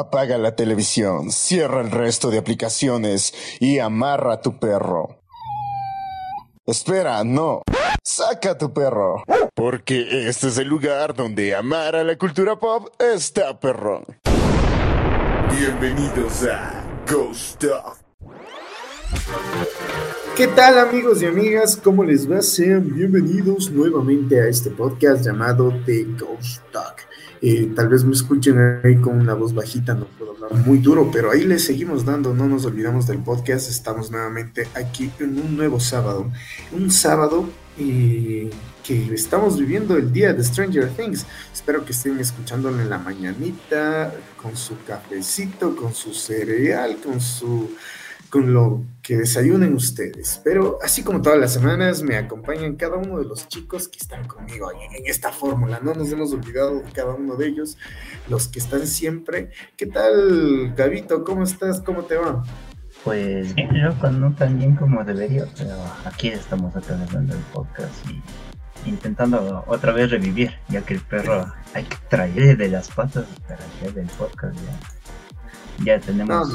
Apaga 0.00 0.38
la 0.38 0.56
televisión, 0.56 1.30
cierra 1.30 1.82
el 1.82 1.90
resto 1.90 2.30
de 2.30 2.38
aplicaciones 2.38 3.34
y 3.60 3.80
amarra 3.80 4.32
a 4.32 4.40
tu 4.40 4.58
perro. 4.58 5.20
Espera, 6.64 7.22
no. 7.22 7.60
Saca 8.02 8.56
tu 8.56 8.72
perro. 8.72 9.22
Porque 9.54 10.26
este 10.26 10.48
es 10.48 10.56
el 10.56 10.68
lugar 10.68 11.14
donde 11.14 11.54
amar 11.54 11.96
a 11.96 12.02
la 12.02 12.16
cultura 12.16 12.58
pop 12.58 12.88
está 12.98 13.60
perrón. 13.60 14.06
Bienvenidos 15.50 16.44
a 16.44 16.82
Ghost 17.06 17.60
Talk. 17.60 17.98
¿Qué 20.34 20.46
tal 20.46 20.78
amigos 20.78 21.20
y 21.20 21.26
amigas? 21.26 21.76
¿Cómo 21.76 22.04
les 22.04 22.30
va? 22.30 22.40
Sean 22.40 22.94
bienvenidos 22.94 23.70
nuevamente 23.70 24.40
a 24.40 24.46
este 24.48 24.70
podcast 24.70 25.22
llamado 25.22 25.70
The 25.84 26.04
Ghost 26.18 26.62
Talk. 26.72 27.09
Eh, 27.42 27.72
tal 27.74 27.88
vez 27.88 28.04
me 28.04 28.12
escuchen 28.12 28.80
ahí 28.84 28.96
con 28.96 29.18
una 29.18 29.32
voz 29.32 29.54
bajita, 29.54 29.94
no 29.94 30.04
puedo 30.04 30.32
hablar 30.32 30.52
muy 30.66 30.78
duro, 30.78 31.10
pero 31.10 31.30
ahí 31.30 31.44
les 31.44 31.64
seguimos 31.64 32.04
dando, 32.04 32.34
no 32.34 32.46
nos 32.46 32.66
olvidamos 32.66 33.06
del 33.06 33.18
podcast, 33.18 33.70
estamos 33.70 34.10
nuevamente 34.10 34.68
aquí 34.74 35.10
en 35.20 35.38
un 35.40 35.56
nuevo 35.56 35.80
sábado, 35.80 36.30
un 36.72 36.90
sábado 36.90 37.48
eh, 37.78 38.50
que 38.84 39.14
estamos 39.14 39.58
viviendo 39.58 39.96
el 39.96 40.12
día 40.12 40.34
de 40.34 40.44
Stranger 40.44 40.90
Things, 40.90 41.24
espero 41.50 41.82
que 41.82 41.92
estén 41.92 42.18
escuchándolo 42.20 42.78
en 42.78 42.90
la 42.90 42.98
mañanita, 42.98 44.12
con 44.40 44.54
su 44.54 44.74
cafecito, 44.86 45.74
con 45.74 45.94
su 45.94 46.12
cereal, 46.12 46.98
con 47.02 47.22
su 47.22 47.70
con 48.30 48.54
lo 48.54 48.84
que 49.02 49.16
desayunen 49.16 49.74
ustedes. 49.74 50.40
Pero 50.44 50.78
así 50.82 51.02
como 51.02 51.20
todas 51.20 51.38
las 51.38 51.52
semanas, 51.52 52.02
me 52.02 52.16
acompañan 52.16 52.76
cada 52.76 52.96
uno 52.96 53.18
de 53.18 53.24
los 53.24 53.48
chicos 53.48 53.88
que 53.88 53.98
están 53.98 54.26
conmigo 54.26 54.70
en 54.70 55.06
esta 55.06 55.32
fórmula. 55.32 55.80
No 55.82 55.94
nos 55.94 56.10
hemos 56.12 56.32
olvidado 56.32 56.80
de 56.80 56.90
cada 56.92 57.14
uno 57.14 57.34
de 57.36 57.48
ellos, 57.48 57.76
los 58.28 58.48
que 58.48 58.60
están 58.60 58.86
siempre. 58.86 59.50
¿Qué 59.76 59.86
tal, 59.86 60.72
Gabito? 60.76 61.24
¿Cómo 61.24 61.42
estás? 61.42 61.80
¿Cómo 61.80 62.04
te 62.04 62.16
va? 62.16 62.44
Pues 63.04 63.54
bien, 63.54 63.82
loco, 63.82 64.10
no 64.10 64.34
tan 64.34 64.58
bien 64.58 64.76
como 64.76 65.02
debería, 65.04 65.46
pero 65.56 65.74
aquí 66.04 66.28
estamos 66.28 66.76
atravesando 66.76 67.34
el 67.34 67.40
podcast 67.52 67.94
y 68.10 68.22
intentando 68.88 69.64
otra 69.66 69.92
vez 69.92 70.10
revivir, 70.10 70.52
ya 70.68 70.82
que 70.82 70.94
el 70.94 71.00
perro 71.00 71.50
hay 71.74 71.84
que 71.84 71.96
traer 72.08 72.58
de 72.58 72.68
las 72.68 72.90
patas 72.90 73.24
para 73.48 73.64
hacer 73.64 73.98
el 73.98 74.06
podcast 74.06 74.54
ya 74.54 74.99
ya 75.84 76.00
tenemos. 76.00 76.52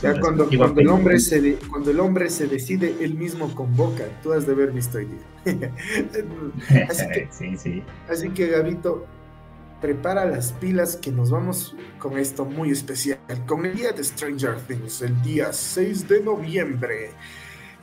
ya 0.00 0.18
cuando, 0.20 0.48
cuando 0.56 0.80
el 0.80 0.88
hombre 0.88 1.18
se 1.18 1.56
cuando 1.68 1.90
el 1.90 2.00
hombre 2.00 2.30
se 2.30 2.46
decide, 2.46 2.96
él 3.00 3.14
mismo 3.14 3.54
convoca. 3.54 4.04
Tú 4.22 4.32
has 4.32 4.46
de 4.46 4.52
haber 4.52 4.72
visto 4.72 4.98
hoy 4.98 5.08
así 6.88 7.08
que, 7.08 7.28
sí, 7.32 7.56
sí. 7.56 7.82
Así 8.08 8.30
que, 8.30 8.48
Gabito, 8.48 9.06
prepara 9.80 10.24
las 10.24 10.52
pilas 10.52 10.96
que 10.96 11.10
nos 11.10 11.30
vamos 11.30 11.76
con 11.98 12.18
esto 12.18 12.44
muy 12.44 12.70
especial. 12.70 13.18
Con 13.46 13.66
el 13.66 13.74
día 13.74 13.92
de 13.92 14.04
Stranger 14.04 14.56
Things, 14.66 15.02
el 15.02 15.20
día 15.22 15.52
6 15.52 16.08
de 16.08 16.20
noviembre. 16.20 17.10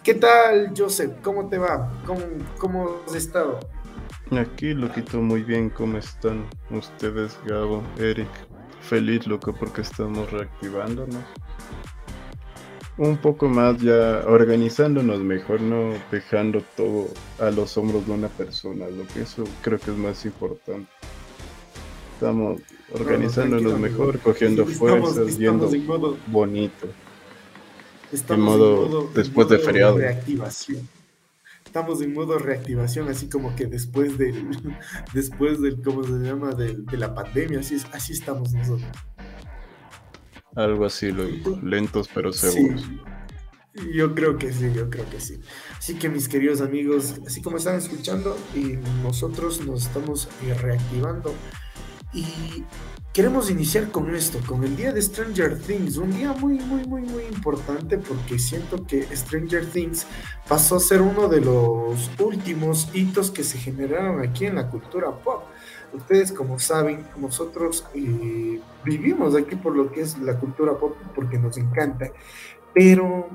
¿Qué 0.04 0.14
tal, 0.14 0.74
Joseph? 0.76 1.12
¿Cómo 1.22 1.50
te 1.50 1.58
va? 1.58 1.92
¿Cómo, 2.06 2.22
cómo 2.58 3.02
has 3.06 3.16
estado? 3.16 3.60
Aquí 4.32 4.74
lo 4.74 4.92
quito 4.92 5.22
muy 5.22 5.44
bien. 5.44 5.70
¿Cómo 5.70 5.98
están 5.98 6.46
ustedes, 6.70 7.38
Gabo, 7.46 7.84
Eric? 7.98 8.30
Feliz, 8.90 9.28
loco, 9.28 9.54
porque 9.54 9.82
estamos 9.82 10.32
reactivándonos. 10.32 11.24
Un 12.98 13.18
poco 13.18 13.48
más 13.48 13.78
ya 13.78 14.24
organizándonos 14.28 15.20
mejor, 15.20 15.62
no 15.62 15.94
dejando 16.12 16.64
todo 16.76 17.08
a 17.40 17.52
los 17.52 17.78
hombros 17.78 18.06
de 18.08 18.12
una 18.12 18.28
persona, 18.28 18.90
lo 18.90 19.06
que 19.08 19.22
eso 19.22 19.44
creo 19.62 19.80
que 19.80 19.92
es 19.92 19.98
más 19.98 20.26
importante. 20.26 20.90
Estamos 22.16 22.62
organizándonos 22.94 23.80
mejor, 23.80 24.20
cogiendo 24.20 24.66
fuerzas, 24.66 25.38
yendo 25.38 25.70
bonito. 26.28 26.88
Estamos 28.12 28.56
en 28.56 28.60
modo, 28.60 29.10
después 29.14 29.48
de 29.48 29.60
feriado. 29.60 29.98
Reactivación 29.98 30.99
estamos 31.70 32.02
en 32.02 32.16
modo 32.16 32.40
reactivación, 32.40 33.10
así 33.10 33.30
como 33.30 33.56
que 33.56 33.68
después 33.68 34.18
del, 34.18 34.50
después 35.14 35.62
del, 35.62 35.82
¿cómo 35.84 36.04
se 36.04 36.14
llama? 36.14 36.52
De, 36.54 36.76
la 36.98 37.14
pandemia, 37.14 37.60
así, 37.60 37.78
así 37.94 38.14
estamos 38.14 38.54
nosotros. 38.54 38.90
Algo 40.56 40.86
así, 40.86 41.12
lo, 41.12 41.26
lentos 41.62 42.10
pero 42.12 42.34
seguros. 42.34 42.84
yo 43.94 44.16
creo 44.16 44.38
que 44.40 44.52
sí, 44.52 44.72
yo 44.74 44.90
creo 44.90 45.08
que 45.12 45.20
sí. 45.22 45.40
Así 45.78 45.94
que 45.94 46.10
mis 46.10 46.28
queridos 46.28 46.62
amigos, 46.62 47.22
así 47.28 47.40
como 47.44 47.58
están 47.58 47.76
escuchando, 47.76 48.36
y 48.56 48.78
nosotros 49.04 49.64
nos 49.64 49.86
estamos 49.86 50.28
eh, 50.44 50.56
reactivando. 50.56 51.36
Y 52.12 52.66
queremos 53.14 53.50
iniciar 53.50 53.92
con 53.92 54.14
esto, 54.14 54.40
con 54.46 54.64
el 54.64 54.76
día 54.76 54.92
de 54.92 55.02
Stranger 55.02 55.60
Things, 55.60 55.98
un 55.98 56.12
día 56.12 56.34
muy, 56.34 56.60
muy, 56.60 56.86
muy, 56.86 57.02
muy 57.02 57.24
importante 57.24 57.98
porque 57.98 58.38
siento 58.38 58.86
que 58.86 59.04
Stranger 59.16 59.66
Things 59.66 60.06
pasó 60.48 60.76
a 60.76 60.80
ser 60.80 61.02
uno 61.02 61.28
de 61.28 61.42
los 61.42 62.12
últimos 62.20 62.90
hitos 62.94 63.32
que 63.32 63.44
se 63.44 63.58
generaron 63.58 64.22
aquí 64.22 64.46
en 64.46 64.56
la 64.56 64.70
cultura 64.70 65.12
pop. 65.12 65.44
Ustedes, 65.92 66.32
como 66.32 66.60
saben, 66.60 67.06
nosotros 67.18 67.86
eh, 67.96 68.60
vivimos 68.86 69.36
aquí 69.36 69.56
por 69.56 69.76
lo 69.76 69.92
que 69.92 70.02
es 70.02 70.20
la 70.20 70.38
cultura 70.40 70.78
pop 70.78 70.96
porque 71.16 71.40
nos 71.40 71.58
encanta, 71.58 72.12
pero 72.74 73.28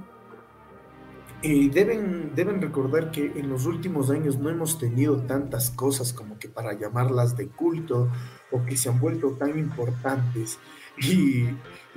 eh, 1.46 1.68
deben, 1.70 2.34
deben 2.34 2.62
recordar 2.62 3.10
que 3.10 3.26
en 3.36 3.50
los 3.50 3.66
últimos 3.66 4.08
años 4.08 4.38
no 4.38 4.48
hemos 4.48 4.78
tenido 4.78 5.18
tantas 5.18 5.70
cosas 5.70 6.14
como 6.14 6.38
que 6.38 6.48
para 6.48 6.72
llamarlas 6.72 7.36
de 7.36 7.48
culto 7.48 8.10
o 8.50 8.64
que 8.64 8.78
se 8.78 8.88
han 8.88 8.98
vuelto 8.98 9.32
tan 9.32 9.58
importantes. 9.58 10.58
Y, 10.96 11.44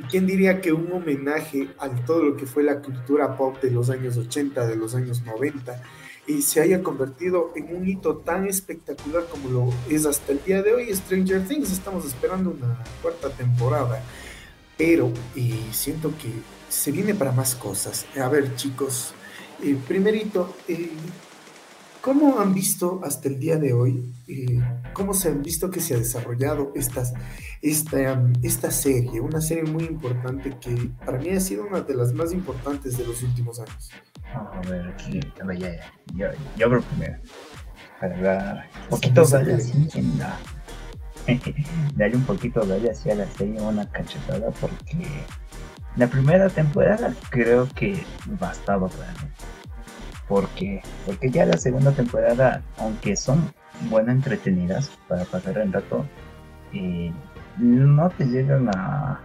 quién 0.10 0.28
diría 0.28 0.60
que 0.60 0.74
un 0.74 0.92
homenaje 0.92 1.70
a 1.80 1.88
todo 2.04 2.24
lo 2.24 2.36
que 2.36 2.46
fue 2.46 2.62
la 2.62 2.82
cultura 2.82 3.38
pop 3.38 3.62
de 3.62 3.72
los 3.72 3.90
años 3.90 4.18
80, 4.18 4.68
de 4.68 4.76
los 4.76 4.96
años 4.96 5.24
90, 5.24 5.82
y 6.28 6.42
se 6.42 6.60
haya 6.60 6.84
convertido 6.84 7.54
en 7.56 7.74
un 7.74 7.88
hito 7.88 8.18
tan 8.18 8.48
espectacular 8.48 9.28
como 9.32 9.48
lo 9.48 9.70
es 9.90 10.06
hasta 10.06 10.34
el 10.34 10.44
día 10.44 10.62
de 10.62 10.74
hoy. 10.74 10.94
Stranger 10.94 11.48
Things, 11.48 11.72
estamos 11.72 12.06
esperando 12.06 12.50
una 12.50 12.84
cuarta 13.02 13.30
temporada, 13.30 14.04
pero 14.78 15.10
eh, 15.38 15.70
siento 15.72 16.10
que 16.22 16.34
se 16.68 16.92
viene 16.92 17.16
para 17.16 17.32
más 17.32 17.56
cosas. 17.56 18.06
A 18.22 18.28
ver, 18.28 18.54
chicos, 18.58 19.14
eh, 19.64 19.78
primerito, 19.88 20.56
eh, 20.68 20.92
¿Cómo 22.08 22.40
han 22.40 22.54
visto 22.54 23.02
hasta 23.04 23.28
el 23.28 23.38
día 23.38 23.58
de 23.58 23.74
hoy, 23.74 24.14
eh, 24.30 24.62
cómo 24.94 25.14
se 25.14 25.28
han 25.28 25.42
visto 25.42 25.70
que 25.70 25.82
se 25.82 25.94
ha 25.94 25.98
desarrollado 25.98 26.72
esta, 26.74 27.04
esta 27.62 28.72
serie? 28.72 29.20
Una 29.20 29.42
serie 29.42 29.66
muy 29.66 29.84
importante 29.84 30.56
que 30.58 30.90
para 31.06 31.18
mí 31.18 31.32
ha 31.32 31.42
sido 31.42 31.66
una 31.68 31.82
de 31.82 31.94
las 31.96 32.14
más 32.14 32.32
importantes 32.32 32.98
de 32.98 33.06
los 33.06 33.24
últimos 33.24 33.60
años. 33.60 33.90
A 34.34 34.62
ver, 34.70 34.88
aquí, 34.88 35.20
a 35.42 35.46
ver, 35.46 35.58
ya, 35.58 35.72
ya, 36.16 36.32
yo, 36.32 36.40
yo 36.56 36.66
abro 36.66 36.82
primero. 36.82 37.18
Para 38.00 38.22
dar 38.22 38.70
un 38.84 38.90
poquito 38.90 39.26
darle 39.26 39.58
un 42.16 42.24
poquito 42.24 42.66
de 42.66 42.90
así 42.90 43.10
a 43.10 43.16
la 43.16 43.30
serie, 43.32 43.60
una 43.60 43.86
cachetada, 43.92 44.50
porque 44.52 45.08
la 45.98 46.08
primera 46.08 46.50
temporada 46.50 47.14
creo 47.30 47.68
que 47.76 48.04
bastaba 48.40 48.88
para 48.88 49.12
mí 49.14 49.30
¿Por? 50.28 50.48
Porque 51.06 51.30
ya 51.32 51.46
la 51.46 51.58
segunda 51.58 51.92
temporada, 51.92 52.62
aunque 52.78 53.16
son 53.16 53.50
buenas 53.90 54.16
entretenidas 54.16 54.92
para 55.08 55.24
pasar 55.24 55.58
el 55.58 55.72
rato, 55.72 56.06
eh, 56.74 57.12
no 57.58 58.10
te 58.10 58.26
llegan 58.26 58.70
a, 58.70 59.22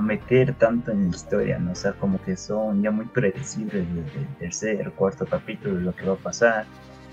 meter 0.00 0.54
tanto 0.54 0.90
en 0.90 1.10
la 1.10 1.16
historia, 1.16 1.58
¿no? 1.58 1.72
O 1.72 1.74
sea, 1.74 1.92
como 1.92 2.18
que 2.22 2.34
son 2.34 2.82
ya 2.82 2.90
muy 2.90 3.04
predecibles 3.04 3.86
desde 3.94 4.20
el 4.20 4.26
tercer, 4.38 4.90
cuarto 4.92 5.26
capítulo 5.26 5.74
de 5.74 5.82
lo 5.82 5.94
que 5.94 6.06
va 6.06 6.14
a 6.14 6.16
pasar 6.16 6.64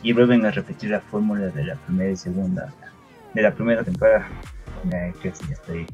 y 0.02 0.14
vuelven 0.14 0.46
a 0.46 0.52
repetir 0.52 0.92
la 0.92 1.02
fórmula 1.02 1.48
de 1.48 1.66
la 1.66 1.76
primera 1.76 2.10
y 2.10 2.16
segunda, 2.16 2.74
de 3.34 3.42
la 3.42 3.54
primera 3.54 3.84
temporada. 3.84 4.30
que 5.22 5.30
ya 5.30 5.54
estoy 5.54 5.86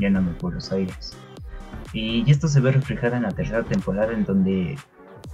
llenándome 0.00 0.36
por 0.38 0.54
los 0.54 0.72
aires. 0.72 1.16
Y 1.94 2.28
esto 2.28 2.48
se 2.48 2.60
ve 2.60 2.72
reflejado 2.72 3.14
en 3.14 3.22
la 3.22 3.30
tercera 3.30 3.62
temporada 3.62 4.12
en 4.12 4.24
donde 4.24 4.76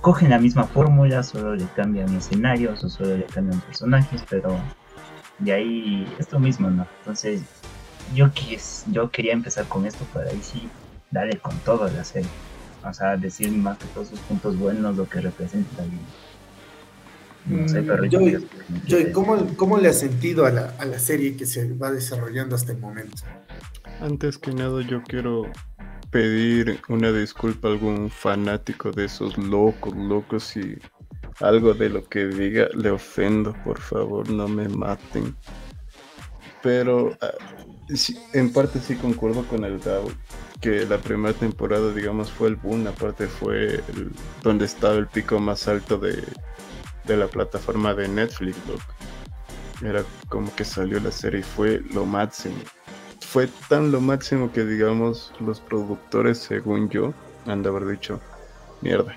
cogen 0.03 0.31
la 0.31 0.39
misma 0.39 0.65
fórmula, 0.65 1.23
solo 1.23 1.57
le 1.57 1.65
cambian 1.75 2.15
escenarios 2.15 2.85
o 2.85 2.91
solo 2.91 3.17
le 3.17 3.25
cambian 3.25 3.61
personajes, 3.63 4.23
pero 4.29 4.59
de 5.39 5.53
ahí 5.53 6.17
es 6.19 6.31
lo 6.31 6.39
mismo, 6.39 6.71
¿no? 6.71 6.87
Entonces, 6.99 7.43
yo, 8.15 8.31
quis, 8.33 8.85
yo 8.93 9.11
quería 9.11 9.33
empezar 9.33 9.67
con 9.67 9.87
esto 9.87 10.05
para 10.13 10.31
ahí 10.31 10.41
sí 10.43 10.69
darle 11.11 11.39
con 11.39 11.57
todo 11.61 11.85
a 11.85 11.91
la 11.91 12.05
serie. 12.05 12.31
O 12.85 12.93
sea, 12.93 13.17
decir 13.17 13.51
más 13.53 13.79
que 13.79 13.87
todos 13.87 14.09
sus 14.09 14.21
puntos 14.21 14.59
buenos, 14.59 14.97
lo 14.97 15.09
que 15.09 15.21
representa. 15.21 15.83
no 17.47 17.69
sé, 17.69 17.83
pero 17.83 18.05
yo, 18.05 18.21
yo, 18.87 18.99
¿cómo, 19.13 19.57
¿cómo, 19.57 19.79
le 19.79 19.89
has 19.89 19.99
sentido 19.99 20.45
a 20.45 20.51
la, 20.51 20.75
a 20.79 20.85
la 20.85 20.99
serie 20.99 21.37
que 21.37 21.47
se 21.47 21.73
va 21.75 21.91
desarrollando 21.91 22.55
hasta 22.55 22.73
el 22.73 22.79
momento? 22.79 23.23
Antes 24.01 24.39
que 24.39 24.53
nada, 24.53 24.81
yo 24.83 25.03
quiero 25.03 25.51
pedir 26.11 26.81
una 26.89 27.13
disculpa 27.13 27.69
a 27.69 27.73
algún 27.73 28.11
fanático 28.11 28.91
de 28.91 29.05
esos 29.05 29.37
locos, 29.39 29.95
locos 29.97 30.57
y 30.57 30.79
algo 31.41 31.73
de 31.75 31.89
lo 31.89 32.05
que 32.05 32.27
diga 32.27 32.69
le 32.75 32.91
ofendo, 32.91 33.55
por 33.65 33.81
favor, 33.81 34.29
no 34.31 34.49
me 34.49 34.69
maten. 34.69 35.37
Pero 36.63 37.17
ah, 37.21 37.33
en 38.35 38.53
parte 38.53 38.81
sí 38.81 38.97
concuerdo 38.97 39.45
con 39.47 39.65
el 39.65 39.79
Gabo, 39.79 40.11
que 40.61 40.85
la 40.85 40.99
primera 40.99 41.35
temporada, 41.35 41.93
digamos, 41.93 42.31
fue 42.31 42.49
el 42.49 42.57
boom, 42.57 42.87
aparte 42.87 43.27
fue 43.27 43.83
donde 44.43 44.67
estaba 44.67 44.95
el 44.97 45.07
pico 45.07 45.39
más 45.39 45.67
alto 45.69 45.97
de, 45.97 46.23
de 47.07 47.17
la 47.17 47.29
plataforma 47.29 47.95
de 47.95 48.09
Netflix, 48.09 48.59
Era 49.83 50.05
como 50.29 50.55
que 50.55 50.65
salió 50.65 51.01
la 51.01 51.11
serie 51.11 51.41
y 51.41 51.45
fue 51.45 51.81
lo 51.93 52.05
máximo. 52.05 52.57
Fue 53.31 53.49
tan 53.69 53.93
lo 53.93 54.01
máximo 54.01 54.51
que, 54.51 54.65
digamos, 54.65 55.33
los 55.39 55.61
productores, 55.61 56.39
según 56.39 56.89
yo, 56.89 57.15
han 57.47 57.63
de 57.63 57.69
haber 57.69 57.87
dicho, 57.87 58.19
mierda, 58.81 59.15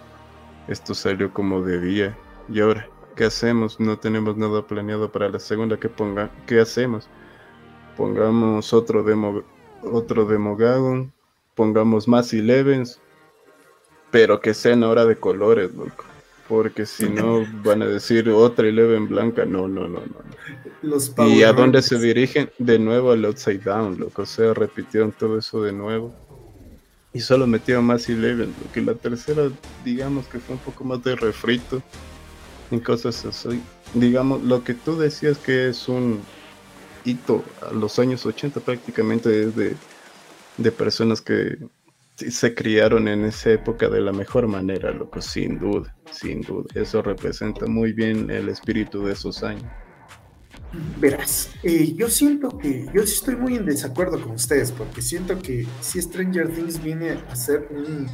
esto 0.67 0.93
salió 0.93 1.33
como 1.33 1.63
debía. 1.63 2.15
Y 2.47 2.59
ahora, 2.59 2.87
¿qué 3.15 3.25
hacemos? 3.25 3.79
No 3.79 3.97
tenemos 3.97 4.37
nada 4.37 4.67
planeado 4.67 5.11
para 5.11 5.29
la 5.29 5.39
segunda 5.39 5.77
que 5.77 5.89
ponga. 5.89 6.29
¿Qué 6.45 6.59
hacemos? 6.59 7.09
Pongamos 7.97 8.71
otro 8.71 9.01
demo, 9.01 9.41
otro 9.81 10.25
Demogagon, 10.25 11.11
pongamos 11.55 12.07
más 12.07 12.31
Elevens, 12.33 13.01
pero 14.11 14.39
que 14.41 14.53
sean 14.53 14.83
ahora 14.83 15.05
de 15.05 15.15
colores, 15.19 15.73
loco. 15.73 16.05
Porque 16.53 16.85
si 16.85 17.09
no 17.09 17.47
van 17.63 17.81
a 17.81 17.87
decir 17.87 18.29
otra 18.29 18.67
Eleven 18.67 19.07
blanca. 19.07 19.43
No, 19.43 19.67
no, 19.67 19.87
no, 19.87 20.01
no. 20.05 21.25
¿Y 21.25 21.41
a 21.41 21.51
dónde 21.51 21.81
se 21.81 21.97
dirigen? 21.97 22.51
De 22.59 22.77
nuevo 22.77 23.11
al 23.11 23.25
Outside 23.25 23.63
Down, 23.63 23.99
loco. 23.99 24.21
O 24.21 24.25
sea, 24.27 24.53
repitieron 24.53 25.11
todo 25.11 25.39
eso 25.39 25.63
de 25.63 25.73
nuevo. 25.73 26.13
Y 27.11 27.21
solo 27.21 27.47
metieron 27.47 27.85
más 27.85 28.07
Eleven. 28.07 28.53
Lo 28.63 28.71
que 28.71 28.81
la 28.83 28.93
tercera, 28.93 29.49
digamos 29.83 30.27
que 30.27 30.37
fue 30.37 30.53
un 30.53 30.61
poco 30.61 30.83
más 30.83 31.03
de 31.03 31.15
refrito. 31.15 31.81
En 32.69 32.79
cosas 32.79 33.25
así. 33.25 33.59
Digamos, 33.95 34.43
lo 34.43 34.63
que 34.63 34.75
tú 34.75 34.95
decías 34.95 35.39
que 35.39 35.69
es 35.69 35.87
un 35.87 36.21
hito 37.03 37.43
a 37.67 37.73
los 37.73 37.97
años 37.97 38.27
80 38.27 38.59
prácticamente 38.59 39.41
es 39.41 39.55
de, 39.55 39.75
de 40.57 40.71
personas 40.71 41.19
que 41.19 41.57
se 42.15 42.53
criaron 42.53 43.07
en 43.07 43.25
esa 43.25 43.51
época 43.51 43.89
de 43.89 44.01
la 44.01 44.11
mejor 44.11 44.47
manera, 44.47 44.91
loco, 44.91 45.21
sin 45.21 45.59
duda, 45.59 45.95
sin 46.11 46.41
duda. 46.41 46.65
Eso 46.75 47.01
representa 47.01 47.65
muy 47.65 47.93
bien 47.93 48.29
el 48.29 48.49
espíritu 48.49 49.05
de 49.05 49.13
esos 49.13 49.43
años. 49.43 49.65
Verás, 50.99 51.51
eh, 51.61 51.93
yo 51.95 52.09
siento 52.09 52.57
que, 52.57 52.87
yo 52.93 53.03
estoy 53.03 53.35
muy 53.35 53.55
en 53.55 53.65
desacuerdo 53.65 54.19
con 54.19 54.33
ustedes, 54.33 54.71
porque 54.71 55.01
siento 55.01 55.39
que 55.39 55.67
si 55.81 56.01
Stranger 56.01 56.49
Things 56.49 56.81
viene 56.81 57.11
a 57.29 57.35
ser 57.35 57.67
un, 57.69 58.07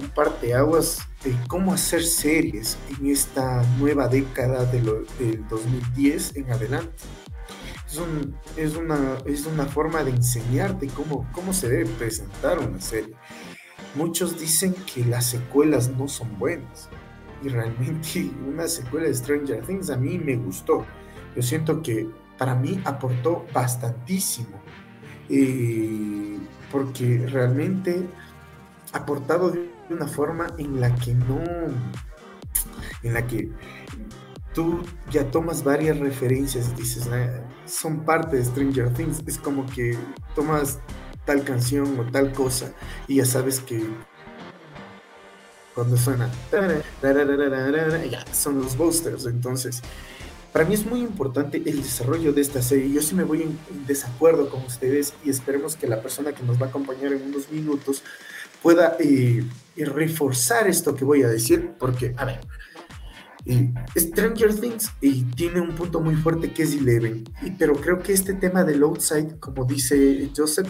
un 0.00 0.08
parteaguas 0.14 0.98
de 1.24 1.34
cómo 1.46 1.72
hacer 1.72 2.02
series 2.02 2.76
en 2.98 3.10
esta 3.10 3.62
nueva 3.78 4.08
década 4.08 4.64
de 4.66 4.80
del 4.80 5.48
2010 5.48 6.36
en 6.36 6.52
adelante. 6.52 6.92
Es, 7.94 8.00
un, 8.00 8.34
es, 8.56 8.74
una, 8.74 9.18
es 9.24 9.46
una 9.46 9.66
forma 9.66 10.02
de 10.02 10.10
enseñarte 10.10 10.88
cómo, 10.88 11.30
cómo 11.30 11.52
se 11.52 11.68
debe 11.68 11.86
presentar 11.86 12.58
una 12.58 12.80
serie. 12.80 13.14
Muchos 13.94 14.36
dicen 14.40 14.74
que 14.92 15.04
las 15.04 15.26
secuelas 15.26 15.90
no 15.90 16.08
son 16.08 16.36
buenas. 16.36 16.88
Y 17.44 17.50
realmente 17.50 18.32
una 18.48 18.66
secuela 18.66 19.06
de 19.06 19.14
Stranger 19.14 19.64
Things 19.64 19.90
a 19.90 19.96
mí 19.96 20.18
me 20.18 20.34
gustó. 20.34 20.84
Yo 21.36 21.42
siento 21.42 21.82
que 21.82 22.08
para 22.36 22.56
mí 22.56 22.80
aportó 22.84 23.46
bastantísimo. 23.54 24.60
Eh, 25.28 26.36
porque 26.72 27.28
realmente 27.28 28.08
aportado 28.92 29.52
de 29.52 29.70
una 29.88 30.08
forma 30.08 30.48
en 30.58 30.80
la 30.80 30.92
que 30.96 31.14
no, 31.14 31.40
en 33.04 33.14
la 33.14 33.24
que 33.24 33.52
tú 34.52 34.82
ya 35.12 35.30
tomas 35.30 35.62
varias 35.62 36.00
referencias 36.00 36.72
y 36.72 36.80
dices, 36.80 37.08
son 37.66 38.04
parte 38.04 38.36
de 38.36 38.44
Stranger 38.44 38.92
Things. 38.92 39.22
Es 39.26 39.38
como 39.38 39.66
que 39.66 39.96
tomas 40.34 40.78
tal 41.24 41.42
canción 41.44 41.98
o 41.98 42.10
tal 42.10 42.32
cosa 42.32 42.72
y 43.08 43.16
ya 43.16 43.24
sabes 43.24 43.60
que 43.60 43.82
cuando 45.74 45.96
suena 45.96 46.30
son 48.32 48.60
los 48.60 48.76
boosters 48.76 49.26
entonces 49.26 49.80
para 50.52 50.64
mí 50.64 50.74
es 50.74 50.86
muy 50.86 51.00
importante 51.00 51.62
el 51.64 51.82
desarrollo 51.82 52.32
de 52.32 52.42
esta 52.42 52.62
serie 52.62 52.92
yo 52.92 53.02
sí 53.02 53.14
me 53.14 53.24
voy 53.24 53.42
en, 53.42 53.58
desacuerdo 53.86 54.50
con 54.50 54.62
ustedes 54.64 55.14
y 55.24 55.30
esperemos 55.30 55.76
que 55.76 55.86
la 55.86 56.00
persona 56.00 56.32
que 56.32 56.42
nos 56.42 56.60
va 56.60 56.66
a 56.66 56.68
acompañar 56.68 57.12
en 57.12 57.22
unos 57.22 57.50
minutos 57.50 58.02
pueda 58.62 58.96
eh, 59.00 59.44
reforzar 59.76 60.68
esto 60.68 60.94
que 60.94 61.04
voy 61.04 61.22
a 61.22 61.28
decir 61.28 61.72
porque 61.78 62.14
a 62.16 62.24
ver 62.24 62.40
Stranger 63.96 64.54
Things 64.54 64.90
y 65.00 65.22
tiene 65.22 65.60
un 65.60 65.74
punto 65.74 66.00
muy 66.00 66.14
fuerte 66.14 66.52
que 66.52 66.62
es 66.62 66.74
Eleven, 66.74 67.24
pero 67.58 67.74
creo 67.74 67.98
que 68.00 68.12
este 68.12 68.34
tema 68.34 68.64
del 68.64 68.82
outside, 68.82 69.38
como 69.38 69.64
dice 69.64 70.30
Joseph, 70.34 70.68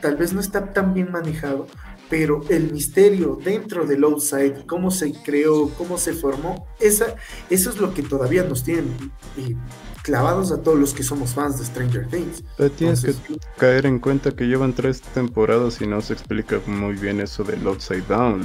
tal 0.00 0.16
vez 0.16 0.32
no 0.32 0.40
está 0.40 0.72
tan 0.72 0.92
bien 0.94 1.12
manejado, 1.12 1.66
pero 2.08 2.40
el 2.48 2.72
misterio 2.72 3.38
dentro 3.42 3.86
del 3.86 4.02
outside, 4.02 4.66
cómo 4.66 4.90
se 4.90 5.12
creó, 5.12 5.68
cómo 5.78 5.96
se 5.96 6.12
formó, 6.12 6.66
esa, 6.80 7.14
eso 7.48 7.70
es 7.70 7.76
lo 7.78 7.94
que 7.94 8.02
todavía 8.02 8.42
nos 8.42 8.64
tiene 8.64 8.88
eh, 9.36 9.54
clavados 10.02 10.50
a 10.50 10.60
todos 10.60 10.78
los 10.78 10.92
que 10.92 11.04
somos 11.04 11.30
fans 11.34 11.60
de 11.60 11.64
Stranger 11.66 12.08
Things. 12.08 12.42
Pero 12.56 12.70
tienes 12.72 13.04
que 13.04 13.14
caer 13.56 13.86
en 13.86 14.00
cuenta 14.00 14.32
que 14.32 14.46
llevan 14.46 14.72
tres 14.72 15.00
temporadas 15.00 15.80
y 15.80 15.86
no 15.86 16.00
se 16.00 16.14
explica 16.14 16.60
muy 16.66 16.94
bien 16.94 17.20
eso 17.20 17.44
del 17.44 17.64
outside 17.66 18.04
down. 18.08 18.44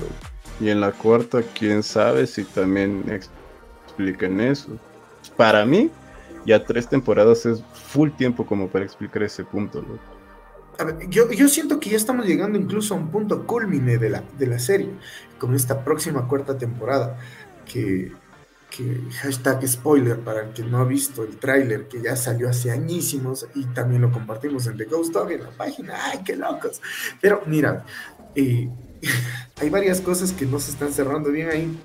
Y 0.62 0.70
en 0.70 0.80
la 0.80 0.92
cuarta, 0.92 1.42
quién 1.58 1.82
sabe 1.84 2.28
si 2.28 2.44
también 2.44 3.04
expliquen 3.96 4.42
eso. 4.42 4.78
Para 5.38 5.66
mí, 5.66 5.90
ya 6.46 6.64
tres 6.64 6.88
temporadas 6.88 7.46
es 7.46 7.64
full 7.74 8.12
tiempo 8.12 8.46
como 8.46 8.68
para 8.68 8.86
explicar 8.86 9.24
ese 9.24 9.44
punto. 9.44 9.84
yo, 11.10 11.32
yo, 11.32 11.48
siento 11.48 11.80
que 11.80 11.90
ya 11.90 11.98
estamos 11.98 12.26
llegando 12.26 12.60
incluso 12.60 12.94
a 12.94 12.98
un 12.98 13.10
punto 13.10 13.48
culmine 13.48 13.98
de 13.98 14.10
la, 14.10 14.24
de 14.38 14.48
la 14.48 14.60
serie, 14.60 14.90
con 15.40 15.56
esta 15.56 15.84
próxima 15.84 16.28
cuarta 16.28 16.58
temporada, 16.58 17.18
que, 17.66 18.12
que 18.70 19.02
hashtag 19.22 19.68
spoiler 19.68 20.20
para 20.20 20.42
el 20.42 20.54
que 20.54 20.64
no 20.64 20.80
ha 20.80 20.86
visto 20.86 21.24
el 21.24 21.38
tráiler, 21.38 21.88
que 21.88 22.02
ya 22.02 22.16
salió 22.16 22.50
hace 22.50 22.72
añísimos 22.72 23.48
y 23.56 23.66
también 23.66 24.02
lo 24.02 24.12
compartimos 24.12 24.68
en 24.68 24.78
The 24.78 24.86
Ghost 24.86 25.14
Dog 25.14 25.32
en 25.32 25.44
la 25.44 25.52
página, 25.52 25.96
¡ay, 26.06 26.20
qué 26.24 26.36
locos! 26.36 26.82
Pero 27.22 27.42
mira, 27.48 27.86
eh, 28.36 28.70
hay 29.62 29.70
varias 29.70 30.02
cosas 30.02 30.32
que 30.32 30.46
no 30.46 30.60
se 30.60 30.72
están 30.72 30.94
cerrando 30.94 31.32
bien 31.32 31.50
ahí, 31.50 31.80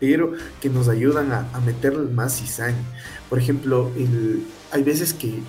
pero 0.00 0.32
que 0.60 0.70
nos 0.70 0.88
ayudan 0.88 1.30
a, 1.32 1.60
meterle 1.64 2.10
más 2.10 2.38
cizaña. 2.38 2.82
Por 3.28 3.38
ejemplo, 3.38 3.92
el, 3.96 4.42
hay 4.72 4.82
veces 4.82 5.12
que 5.12 5.40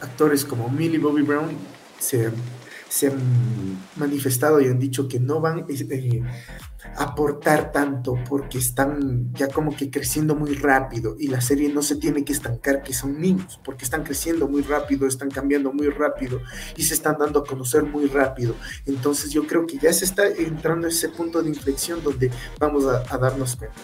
actores 0.00 0.44
como 0.44 0.68
Millie 0.68 0.98
Bobby 0.98 1.22
Brown 1.22 1.56
se, 1.98 2.30
se 2.90 3.06
han 3.06 3.78
manifestado 3.96 4.60
y 4.60 4.66
han 4.66 4.78
dicho 4.78 5.06
que 5.06 5.20
no 5.20 5.40
van 5.40 5.64
eh, 5.68 6.22
a 6.96 7.04
aportar 7.04 7.70
tanto 7.70 8.18
porque 8.28 8.58
están 8.58 9.32
ya 9.32 9.46
como 9.46 9.76
que 9.76 9.90
creciendo 9.90 10.34
muy 10.34 10.54
rápido 10.54 11.14
y 11.18 11.28
la 11.28 11.40
serie 11.40 11.72
no 11.72 11.82
se 11.82 11.96
tiene 11.96 12.24
que 12.24 12.32
estancar 12.32 12.82
que 12.82 12.92
son 12.92 13.20
niños 13.20 13.60
porque 13.64 13.84
están 13.84 14.02
creciendo 14.02 14.48
muy 14.48 14.62
rápido, 14.62 15.06
están 15.06 15.30
cambiando 15.30 15.72
muy 15.72 15.88
rápido 15.88 16.40
y 16.76 16.82
se 16.82 16.94
están 16.94 17.16
dando 17.16 17.40
a 17.40 17.44
conocer 17.44 17.84
muy 17.84 18.06
rápido. 18.06 18.56
Entonces 18.86 19.30
yo 19.30 19.46
creo 19.46 19.66
que 19.66 19.78
ya 19.78 19.92
se 19.92 20.04
está 20.04 20.26
entrando 20.26 20.88
ese 20.88 21.10
punto 21.10 21.42
de 21.42 21.50
inflexión 21.50 22.02
donde 22.02 22.30
vamos 22.58 22.86
a, 22.86 23.04
a 23.08 23.18
darnos 23.18 23.54
cuenta. 23.54 23.76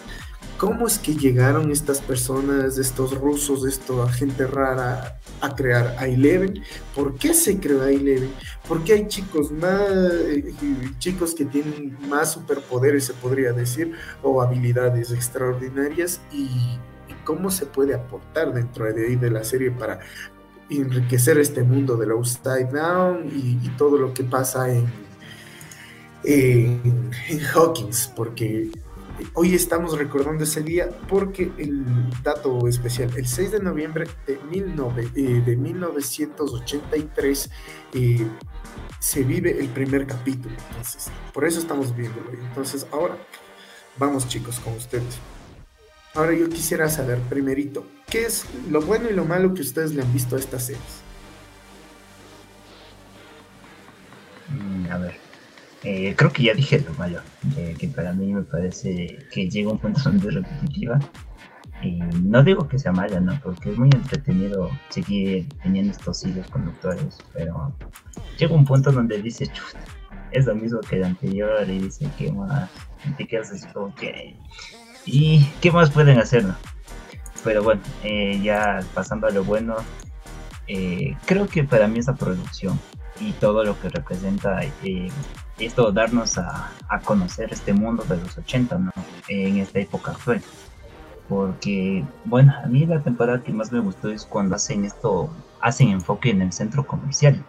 ¿Cómo 0.57 0.87
es 0.87 0.97
que 0.97 1.13
llegaron 1.13 1.71
estas 1.71 2.01
personas, 2.01 2.79
estos 2.79 3.15
rusos, 3.15 3.63
esta 3.63 4.09
gente 4.09 4.47
rara, 4.47 5.19
a 5.39 5.55
crear 5.55 5.95
a 5.99 6.07
Eleven? 6.07 6.63
¿Por 6.95 7.13
qué 7.15 7.35
se 7.35 7.59
creó 7.59 7.83
a 7.83 7.91
Eleven? 7.91 8.31
¿Por 8.67 8.83
qué 8.83 8.93
hay 8.93 9.07
chicos 9.07 9.51
más, 9.51 9.87
eh, 9.91 10.51
chicos 10.97 11.35
que 11.35 11.45
tienen 11.45 11.95
más 12.09 12.31
superpoderes, 12.31 13.05
se 13.05 13.13
podría 13.13 13.53
decir, 13.53 13.93
o 14.23 14.41
habilidades 14.41 15.11
extraordinarias? 15.11 16.19
¿Y, 16.31 16.49
cómo 17.23 17.51
se 17.51 17.65
puede 17.65 17.93
aportar 17.93 18.53
dentro 18.53 18.85
de 18.85 19.05
ahí 19.05 19.15
de 19.17 19.29
la 19.29 19.43
serie 19.43 19.69
para 19.69 19.99
enriquecer 20.69 21.37
este 21.37 21.61
mundo 21.61 21.97
del 21.97 22.13
Upside 22.13 22.71
Down 22.71 23.27
y, 23.27 23.69
todo 23.77 23.97
lo 23.97 24.11
que 24.13 24.23
pasa 24.23 24.73
en, 24.73 24.85
en, 26.23 27.11
en 27.29 27.45
Hawkins? 27.53 28.11
Porque 28.15 28.71
hoy 29.33 29.55
estamos 29.55 29.97
recordando 29.97 30.43
ese 30.43 30.61
día 30.61 30.89
porque 31.07 31.51
el 31.57 31.85
dato 32.23 32.67
especial, 32.67 33.11
el 33.15 33.27
6 33.27 33.51
de 33.51 33.59
noviembre 33.59 34.07
de, 34.25 34.33
eh, 34.33 35.41
de 35.45 35.55
1983 35.55 37.49
eh, 37.93 38.27
se 38.99 39.23
vive 39.23 39.59
el 39.59 39.69
primer 39.69 40.05
capítulo. 40.07 40.55
Entonces, 40.69 41.09
por 41.33 41.45
eso 41.45 41.59
estamos 41.59 41.95
viéndolo. 41.95 42.31
Entonces, 42.31 42.87
ahora 42.91 43.17
vamos 43.97 44.27
chicos 44.27 44.59
con 44.59 44.73
ustedes. 44.73 45.19
Ahora 46.13 46.33
yo 46.33 46.49
quisiera 46.49 46.89
saber 46.89 47.19
primerito, 47.29 47.85
¿qué 48.07 48.25
es 48.25 48.45
lo 48.69 48.81
bueno 48.81 49.09
y 49.09 49.13
lo 49.13 49.25
malo 49.25 49.53
que 49.53 49.61
ustedes 49.61 49.93
le 49.93 50.01
han 50.01 50.11
visto 50.13 50.35
a 50.35 50.39
estas 50.39 50.65
series? 50.65 51.07
Mm, 54.49 54.91
a 54.91 54.97
ver, 54.97 55.26
eh, 55.83 56.15
creo 56.15 56.31
que 56.31 56.43
ya 56.43 56.53
dije 56.53 56.79
lo 56.79 56.93
malo, 56.95 57.19
que 57.55 57.87
para 57.87 58.13
mí 58.13 58.33
me 58.33 58.43
parece 58.43 59.19
que 59.31 59.49
llega 59.49 59.71
un 59.71 59.79
punto 59.79 60.01
donde 60.03 60.27
es 60.27 60.33
repetitiva. 60.33 60.99
Y 61.83 61.99
no 62.23 62.43
digo 62.43 62.67
que 62.67 62.79
sea 62.79 62.91
mala, 62.91 63.19
¿no? 63.19 63.39
Porque 63.43 63.71
es 63.71 63.77
muy 63.77 63.89
entretenido 63.93 64.71
seguir 64.89 65.47
teniendo 65.61 65.91
estos 65.91 66.23
hilos 66.25 66.47
conductores, 66.49 67.19
pero 67.33 67.71
llega 68.39 68.55
un 68.55 68.65
punto 68.65 68.91
donde 68.91 69.21
dice, 69.21 69.45
chuta, 69.45 69.79
es 70.31 70.45
lo 70.45 70.55
mismo 70.55 70.79
que 70.81 70.97
el 70.97 71.03
anterior 71.03 71.69
y 71.69 71.79
dice, 71.79 72.09
¿qué 72.17 72.31
más? 72.31 72.69
Y 73.07 73.11
te 73.11 73.27
quedas 73.27 73.51
así 73.51 73.67
como 73.67 73.93
que... 73.95 74.35
¿Y 75.05 75.45
qué 75.61 75.71
más 75.71 75.91
pueden 75.91 76.19
hacer, 76.19 76.43
no? 76.43 76.55
Pero 77.43 77.63
bueno, 77.63 77.81
eh, 78.03 78.39
ya 78.43 78.79
pasando 78.93 79.27
a 79.27 79.29
lo 79.29 79.43
bueno, 79.43 79.75
eh, 80.67 81.15
creo 81.25 81.47
que 81.47 81.63
para 81.63 81.87
mí 81.87 81.99
esa 81.99 82.15
producción 82.15 82.77
y 83.21 83.31
todo 83.33 83.63
lo 83.63 83.79
que 83.79 83.89
representa 83.89 84.63
eh, 84.83 85.09
esto 85.59 85.91
darnos 85.91 86.37
a, 86.37 86.71
a, 86.87 86.99
conocer 86.99 87.51
este 87.51 87.73
mundo 87.73 88.03
de 88.03 88.17
los 88.17 88.37
80 88.37 88.77
¿no? 88.77 88.91
en 89.27 89.57
esta 89.57 89.79
época 89.79 90.11
actual 90.11 90.41
porque 91.27 92.05
bueno 92.25 92.53
a 92.63 92.67
mí 92.67 92.85
la 92.85 93.01
temporada 93.01 93.43
que 93.43 93.51
más 93.51 93.71
me 93.71 93.79
gustó 93.79 94.09
es 94.09 94.25
cuando 94.25 94.55
hacen 94.55 94.85
esto 94.85 95.29
hacen 95.61 95.89
enfoque 95.89 96.29
en 96.29 96.41
el 96.41 96.53
centro 96.53 96.85
comercial 96.85 97.43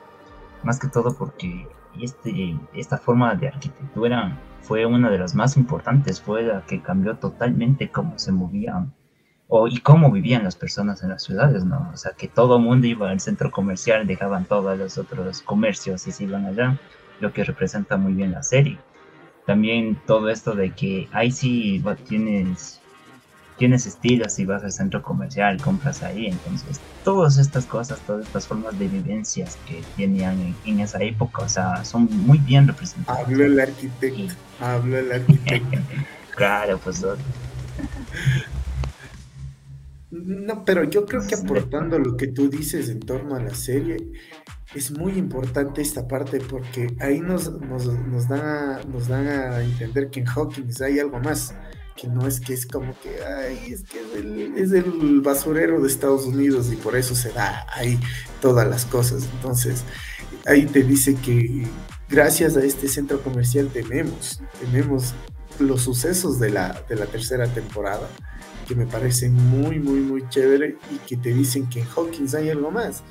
más 0.63 0.79
que 0.79 0.89
todo 0.89 1.15
porque 1.15 1.69
este, 2.01 2.57
esta 2.75 2.99
forma 2.99 3.35
de 3.35 3.49
arquitectura 3.49 4.37
fue 4.63 4.87
una 4.87 5.11
de 5.11 5.19
las 5.19 5.35
más 5.35 5.57
importantes 5.57 6.21
fue 6.21 6.43
la 6.43 6.63
que 6.63 6.81
cambió 6.81 7.17
totalmente 7.17 7.91
cómo 7.91 8.19
se 8.19 8.33
movían 8.33 8.93
o, 9.49 9.67
y 9.67 9.79
cómo 9.79 10.11
vivían 10.11 10.45
las 10.45 10.57
personas 10.57 11.03
en 11.03 11.09
las 11.09 11.23
ciudades, 11.23 11.65
¿no? 11.65 11.91
O 11.93 11.97
sea, 11.97 12.13
que 12.13 12.29
todo 12.29 12.59
el 12.59 12.63
mundo 12.63 12.87
iba 12.87 13.11
al 13.11 13.21
centro 13.21 13.51
comercial, 13.51 14.07
dejaban 14.07 14.45
todos 14.45 14.79
los 14.79 14.99
otros 14.99 15.41
comercios 15.41 16.07
y 16.07 16.13
se 16.13 16.25
iban 16.25 16.45
allá, 16.45 16.79
lo 17.21 17.33
que 17.33 17.45
representa 17.45 17.97
muy 17.97 18.13
bien 18.15 18.33
la 18.33 18.43
serie. 18.43 18.79
También 19.47 19.99
todo 20.07 20.29
esto 20.29 20.55
de 20.55 20.73
que 20.73 21.09
ahí 21.13 21.31
sí 21.31 21.83
tienes, 22.07 22.81
tienes 23.57 23.87
estilos 23.87 24.39
y 24.39 24.45
vas 24.45 24.63
al 24.63 24.73
centro 24.73 25.03
comercial, 25.03 25.61
compras 25.63 26.03
ahí, 26.03 26.27
entonces 26.27 26.81
todas 27.03 27.39
estas 27.39 27.65
cosas, 27.65 27.99
todas 28.01 28.27
estas 28.27 28.47
formas 28.47 28.79
de 28.79 28.89
vivencias 28.89 29.57
que 29.67 29.83
tenían 29.97 30.55
en, 30.67 30.81
esa 30.81 31.03
época, 31.03 31.45
o 31.45 31.49
sea, 31.49 31.83
son 31.85 32.09
muy 32.27 32.39
bien 32.39 32.69
representadas. 32.69 33.23
Habló 33.23 33.45
el 33.45 33.59
arquitecto, 33.59 34.35
habló 34.61 34.99
el 34.99 35.13
arquitecto. 35.21 35.79
claro, 36.37 36.79
pues... 36.85 37.05
No, 40.11 40.65
pero 40.65 40.85
yo 40.85 41.05
creo 41.05 41.27
que 41.27 41.35
aportando 41.35 41.99
lo 41.99 42.17
que 42.17 42.29
tú 42.29 42.49
dices 42.49 42.89
en 42.89 43.01
torno 43.01 43.35
a 43.35 43.41
la 43.41 43.55
serie, 43.55 43.97
es 44.75 44.91
muy 44.91 45.13
importante 45.13 45.81
esta 45.81 46.07
parte 46.07 46.41
porque 46.41 46.95
ahí 47.01 47.21
nos, 47.21 47.51
nos, 47.61 47.87
nos, 47.87 48.29
dan, 48.29 48.41
a, 48.41 48.81
nos 48.85 49.09
dan 49.09 49.27
a 49.27 49.63
entender 49.63 50.11
que 50.11 50.21
en 50.21 50.29
Hawkins 50.29 50.81
hay 50.83 50.99
algo 50.99 51.19
más, 51.21 51.55
que 51.97 52.07
no 52.07 52.27
es 52.27 52.39
que 52.39 52.53
es 52.53 52.67
como 52.67 52.95
que, 53.01 53.17
ay, 53.25 53.73
es 53.73 53.83
que 53.85 54.01
es 54.01 54.15
el, 54.15 54.57
es 54.57 54.73
el 54.73 55.21
basurero 55.21 55.81
de 55.81 55.89
Estados 55.89 56.27
Unidos 56.27 56.71
y 56.73 56.77
por 56.77 56.97
eso 56.97 57.15
se 57.15 57.33
da 57.33 57.67
ahí 57.73 57.99
todas 58.43 58.69
las 58.69 58.85
cosas. 58.85 59.27
Entonces, 59.37 59.85
ahí 60.47 60.67
te 60.67 60.83
dice 60.83 61.15
que 61.15 61.67
gracias 62.09 62.57
a 62.57 62.63
este 62.63 62.89
centro 62.89 63.23
comercial 63.23 63.69
tenemos, 63.73 64.41
tenemos 64.61 65.15
los 65.59 65.83
sucesos 65.83 66.39
de 66.39 66.51
la, 66.51 66.83
de 66.89 66.97
la 66.97 67.07
tercera 67.07 67.47
temporada 67.47 68.09
que 68.69 68.75
me 68.75 68.87
parecen 68.87 69.33
muy, 69.33 69.79
muy, 69.81 70.01
muy 70.01 70.29
chévere 70.29 70.77
y 70.95 70.99
que 70.99 71.17
te 71.17 71.33
dicen 71.33 71.71
que 71.71 71.81
en 71.81 71.87
Hawkins 71.87 72.35
hay 72.35 72.51
algo 72.51 72.71
más 72.71 73.03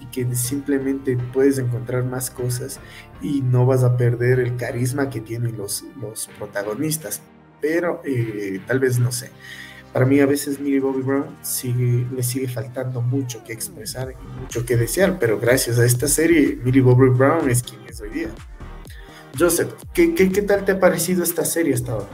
y 0.00 0.06
que 0.06 0.34
simplemente 0.34 1.16
puedes 1.32 1.58
encontrar 1.58 2.04
más 2.04 2.30
cosas 2.30 2.80
y 3.22 3.42
no 3.42 3.66
vas 3.66 3.82
a 3.82 3.96
perder 3.96 4.40
el 4.40 4.56
carisma 4.56 5.10
que 5.10 5.20
tienen 5.20 5.56
los, 5.56 5.84
los 6.00 6.28
protagonistas. 6.38 7.22
Pero 7.60 8.02
eh, 8.04 8.60
tal 8.66 8.80
vez 8.80 8.98
no 8.98 9.12
sé. 9.12 9.30
Para 9.92 10.04
mí 10.04 10.20
a 10.20 10.26
veces 10.26 10.60
Millie 10.60 10.80
Bobby 10.80 11.02
Brown 11.02 11.24
sigue, 11.42 12.06
le 12.14 12.22
sigue 12.22 12.48
faltando 12.48 13.00
mucho 13.00 13.42
que 13.44 13.52
expresar 13.54 14.12
y 14.12 14.40
mucho 14.42 14.66
que 14.66 14.76
desear, 14.76 15.18
pero 15.18 15.40
gracias 15.40 15.78
a 15.78 15.86
esta 15.86 16.06
serie 16.06 16.58
Millie 16.62 16.82
Bobby 16.82 17.08
Brown 17.08 17.48
es 17.48 17.62
quien 17.62 17.80
es 17.88 18.00
hoy 18.00 18.10
día. 18.10 18.28
Joseph, 19.38 19.72
¿qué, 19.94 20.14
qué, 20.14 20.30
qué 20.30 20.42
tal 20.42 20.64
te 20.64 20.72
ha 20.72 20.80
parecido 20.80 21.22
esta 21.22 21.44
serie 21.44 21.74
hasta 21.74 21.92
ahora? 21.92 22.08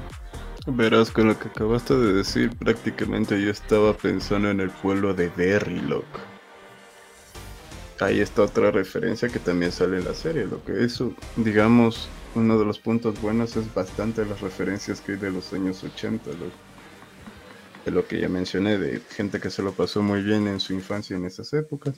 Verás, 0.66 1.10
con 1.10 1.26
lo 1.26 1.36
que 1.36 1.48
acabaste 1.48 1.96
de 1.96 2.12
decir, 2.12 2.56
prácticamente 2.56 3.40
yo 3.42 3.50
estaba 3.50 3.96
pensando 3.96 4.48
en 4.50 4.60
el 4.60 4.70
pueblo 4.70 5.12
de 5.12 5.28
Derrylock. 5.30 6.31
Ahí 8.02 8.20
está 8.20 8.42
otra 8.42 8.72
referencia 8.72 9.28
que 9.28 9.38
también 9.38 9.70
sale 9.70 9.98
en 9.98 10.04
la 10.04 10.14
serie, 10.14 10.44
lo 10.46 10.64
que 10.64 10.84
eso, 10.84 11.14
digamos, 11.36 12.08
uno 12.34 12.58
de 12.58 12.64
los 12.64 12.80
puntos 12.80 13.20
buenos 13.22 13.56
es 13.56 13.72
bastante 13.72 14.26
las 14.26 14.40
referencias 14.40 15.00
que 15.00 15.12
hay 15.12 15.18
de 15.18 15.30
los 15.30 15.52
años 15.52 15.84
80, 15.84 16.30
de 17.84 17.90
lo 17.92 18.04
que 18.08 18.20
ya 18.20 18.28
mencioné, 18.28 18.76
de 18.78 19.00
gente 19.10 19.38
que 19.38 19.50
se 19.50 19.62
lo 19.62 19.70
pasó 19.70 20.02
muy 20.02 20.20
bien 20.20 20.48
en 20.48 20.58
su 20.58 20.72
infancia 20.72 21.16
en 21.16 21.26
esas 21.26 21.52
épocas. 21.52 21.94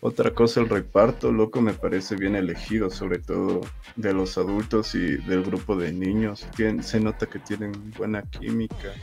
Otra 0.00 0.32
cosa, 0.32 0.60
el 0.60 0.68
reparto, 0.68 1.32
loco, 1.32 1.60
me 1.60 1.74
parece 1.74 2.14
bien 2.14 2.36
elegido, 2.36 2.88
sobre 2.88 3.18
todo 3.18 3.62
de 3.96 4.12
los 4.12 4.38
adultos 4.38 4.94
y 4.94 5.16
del 5.16 5.42
grupo 5.42 5.74
de 5.74 5.92
niños. 5.92 6.46
se 6.82 7.00
nota 7.00 7.26
que 7.26 7.40
tienen 7.40 7.72
buena 7.96 8.22
química. 8.22 8.94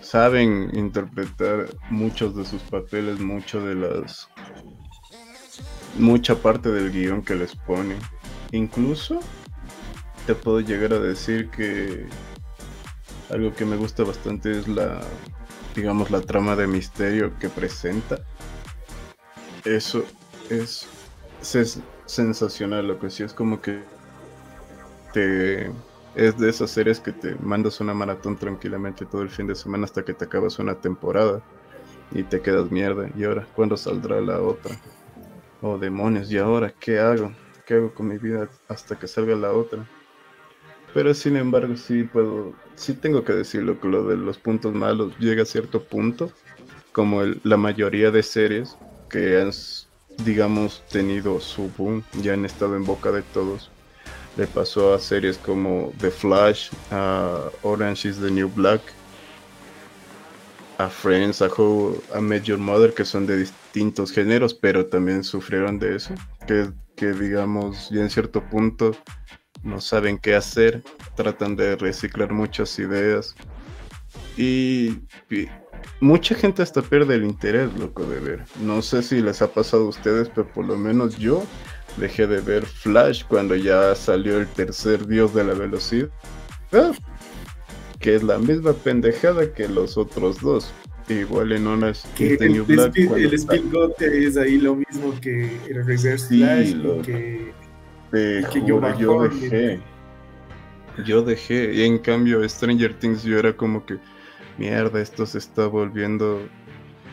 Saben 0.00 0.70
interpretar 0.72 1.68
muchos 1.90 2.34
de 2.34 2.46
sus 2.46 2.62
papeles, 2.62 3.20
mucho 3.20 3.60
de 3.60 3.74
las. 3.74 4.28
Mucha 5.96 6.34
parte 6.36 6.70
del 6.70 6.90
guion 6.90 7.22
que 7.22 7.34
les 7.34 7.54
ponen. 7.54 7.98
Incluso 8.52 9.20
te 10.26 10.34
puedo 10.34 10.60
llegar 10.60 10.92
a 10.92 10.98
decir 10.98 11.50
que 11.50 12.06
algo 13.30 13.54
que 13.54 13.64
me 13.64 13.76
gusta 13.76 14.04
bastante 14.04 14.58
es 14.58 14.68
la, 14.68 15.00
digamos, 15.74 16.10
la 16.10 16.20
trama 16.20 16.56
de 16.56 16.66
misterio 16.66 17.38
que 17.38 17.48
presenta 17.48 18.24
eso 19.64 20.04
es, 20.50 20.88
sensacional, 22.06 22.88
lo 22.88 22.98
que 22.98 23.10
sí 23.10 23.22
es 23.22 23.32
como 23.32 23.60
que 23.60 23.82
te 25.12 25.70
es 26.14 26.36
de 26.38 26.48
esas 26.48 26.70
series 26.70 26.98
que 27.00 27.12
te 27.12 27.36
mandas 27.36 27.80
una 27.80 27.94
maratón 27.94 28.36
tranquilamente 28.36 29.06
todo 29.06 29.22
el 29.22 29.30
fin 29.30 29.46
de 29.46 29.54
semana 29.54 29.84
hasta 29.84 30.04
que 30.04 30.14
te 30.14 30.24
acabas 30.24 30.58
una 30.58 30.74
temporada 30.74 31.42
y 32.10 32.22
te 32.24 32.40
quedas 32.40 32.70
mierda. 32.70 33.08
¿Y 33.16 33.24
ahora 33.24 33.46
cuándo 33.54 33.76
saldrá 33.76 34.20
la 34.20 34.40
otra? 34.40 34.74
Oh, 35.60 35.76
demonios, 35.76 36.30
¿y 36.30 36.38
ahora 36.38 36.72
qué 36.78 37.00
hago? 37.00 37.32
¿Qué 37.66 37.74
hago 37.74 37.92
con 37.92 38.06
mi 38.06 38.16
vida 38.16 38.48
hasta 38.68 38.96
que 38.96 39.08
salga 39.08 39.34
la 39.34 39.52
otra? 39.52 39.84
Pero 40.94 41.12
sin 41.14 41.36
embargo, 41.36 41.76
sí 41.76 42.04
puedo, 42.04 42.54
sí 42.76 42.94
tengo 42.94 43.24
que 43.24 43.32
decirlo 43.32 43.80
que 43.80 43.88
lo 43.88 44.04
de 44.04 44.16
los 44.16 44.38
puntos 44.38 44.72
malos 44.72 45.18
llega 45.18 45.42
a 45.42 45.46
cierto 45.46 45.82
punto, 45.82 46.30
como 46.92 47.22
la 47.42 47.56
mayoría 47.56 48.12
de 48.12 48.22
series, 48.22 48.76
que 49.10 49.40
han, 49.40 49.50
digamos, 50.24 50.84
tenido 50.90 51.40
su 51.40 51.70
boom, 51.76 52.04
ya 52.22 52.34
han 52.34 52.44
estado 52.44 52.76
en 52.76 52.84
boca 52.84 53.10
de 53.10 53.22
todos. 53.22 53.68
Le 54.36 54.46
pasó 54.46 54.94
a 54.94 55.00
series 55.00 55.38
como 55.38 55.92
The 55.98 56.12
Flash, 56.12 56.70
a 56.92 57.50
Orange 57.62 58.10
is 58.10 58.20
the 58.20 58.30
New 58.30 58.48
Black, 58.54 58.80
a 60.78 60.88
Friends, 60.88 61.42
a 61.42 61.48
How 61.48 62.00
a 62.14 62.20
Major 62.20 62.58
Mother, 62.58 62.94
que 62.94 63.04
son 63.04 63.26
de 63.26 63.38
distintos 63.38 64.12
géneros, 64.12 64.54
pero 64.54 64.86
también 64.86 65.24
sufrieron 65.24 65.78
de 65.78 65.96
eso, 65.96 66.14
que, 66.46 66.70
que 66.96 67.12
digamos, 67.12 67.90
ya 67.90 68.00
en 68.00 68.10
cierto 68.10 68.42
punto 68.48 68.92
no 69.62 69.80
saben 69.80 70.18
qué 70.18 70.36
hacer, 70.36 70.82
tratan 71.16 71.56
de 71.56 71.76
reciclar 71.76 72.32
muchas 72.32 72.78
ideas. 72.78 73.34
y 74.36 75.00
mucha 76.00 76.34
gente 76.34 76.62
hasta 76.62 76.82
pierde 76.82 77.16
el 77.16 77.24
interés, 77.24 77.72
loco, 77.78 78.04
de 78.04 78.20
ver. 78.20 78.44
No 78.60 78.82
sé 78.82 79.02
si 79.02 79.20
les 79.20 79.42
ha 79.42 79.48
pasado 79.48 79.84
a 79.84 79.88
ustedes, 79.88 80.28
pero 80.28 80.46
por 80.52 80.64
lo 80.64 80.76
menos 80.76 81.16
yo 81.18 81.44
dejé 81.96 82.26
de 82.26 82.40
ver 82.40 82.64
Flash 82.64 83.24
cuando 83.24 83.56
ya 83.56 83.94
salió 83.94 84.38
el 84.38 84.46
tercer 84.46 85.06
dios 85.06 85.34
de 85.34 85.44
la 85.44 85.54
velocidad. 85.54 86.08
Que 87.98 88.14
es 88.14 88.22
la 88.22 88.38
misma 88.38 88.72
pendejada 88.72 89.52
que 89.52 89.68
los 89.68 89.96
otros 89.96 90.40
dos. 90.40 90.72
Igual 91.08 91.52
en 91.52 91.66
una 91.66 91.92
que 92.16 92.34
el, 92.34 92.52
New 92.52 92.64
Black 92.66 92.96
el, 92.96 93.32
speed, 93.32 93.62
es 94.00 94.36
ahí 94.36 94.58
lo 94.58 94.76
mismo 94.76 95.18
que 95.20 95.50
el 95.68 95.84
Reverse 95.84 96.28
Flash 96.28 96.74
que, 97.02 97.52
que 98.12 98.64
yo, 98.66 98.98
yo 98.98 99.22
dejé. 99.22 99.80
Yo 101.06 101.22
dejé. 101.22 101.74
Y 101.74 101.82
en 101.84 101.98
cambio 101.98 102.46
Stranger 102.46 102.92
Things 102.98 103.22
yo 103.22 103.38
era 103.38 103.56
como 103.56 103.86
que 103.86 103.96
mierda, 104.58 105.00
esto 105.00 105.24
se 105.24 105.38
está 105.38 105.66
volviendo, 105.66 106.42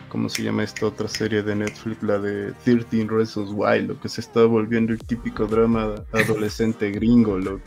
¿cómo 0.10 0.28
se 0.28 0.44
llama 0.44 0.64
esta 0.64 0.88
otra 0.88 1.08
serie 1.08 1.42
de 1.44 1.56
Netflix? 1.56 2.04
La 2.04 2.20
de 2.20 2.52
13 2.66 3.08
Reasons 3.08 3.52
Why, 3.54 3.84
lo 3.84 4.00
que 4.00 4.10
se 4.10 4.22
está 4.22 4.44
volviendo 4.44 4.92
el 4.92 5.00
típico 5.00 5.46
drama 5.46 5.96
adolescente 6.12 6.92
gringo, 6.92 7.38
lo 7.38 7.62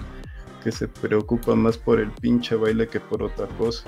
que 0.63 0.73
se 0.73 0.89
preocupa 0.89 1.55
más 1.55 1.79
por 1.79 2.01
el 2.01 2.11
pinche 2.11 2.55
baile 2.55 2.89
que 2.89 3.01
por 3.01 3.23
otra 3.23 3.47
cosa. 3.59 3.85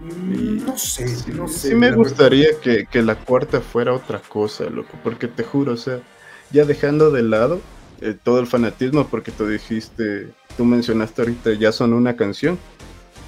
Mm, 0.00 0.64
no 0.64 0.78
sé, 0.78 1.04
no 1.32 1.46
sé. 1.46 1.68
Sí 1.68 1.74
me 1.74 1.92
gustaría 1.92 2.58
que, 2.60 2.86
que, 2.86 3.02
la 3.02 3.16
cuarta 3.16 3.60
fuera 3.60 3.92
otra 3.92 4.20
cosa, 4.20 4.64
loco, 4.64 4.98
porque 5.04 5.28
te 5.28 5.44
juro, 5.44 5.72
o 5.72 5.76
sea, 5.76 6.00
ya 6.50 6.64
dejando 6.64 7.10
de 7.10 7.22
lado 7.22 7.60
eh, 8.00 8.16
todo 8.22 8.40
el 8.40 8.46
fanatismo, 8.46 9.06
porque 9.08 9.30
tú 9.30 9.46
dijiste, 9.46 10.28
tú 10.56 10.64
mencionaste 10.64 11.20
ahorita, 11.22 11.52
ya 11.52 11.70
son 11.70 11.92
una 11.92 12.16
canción 12.16 12.58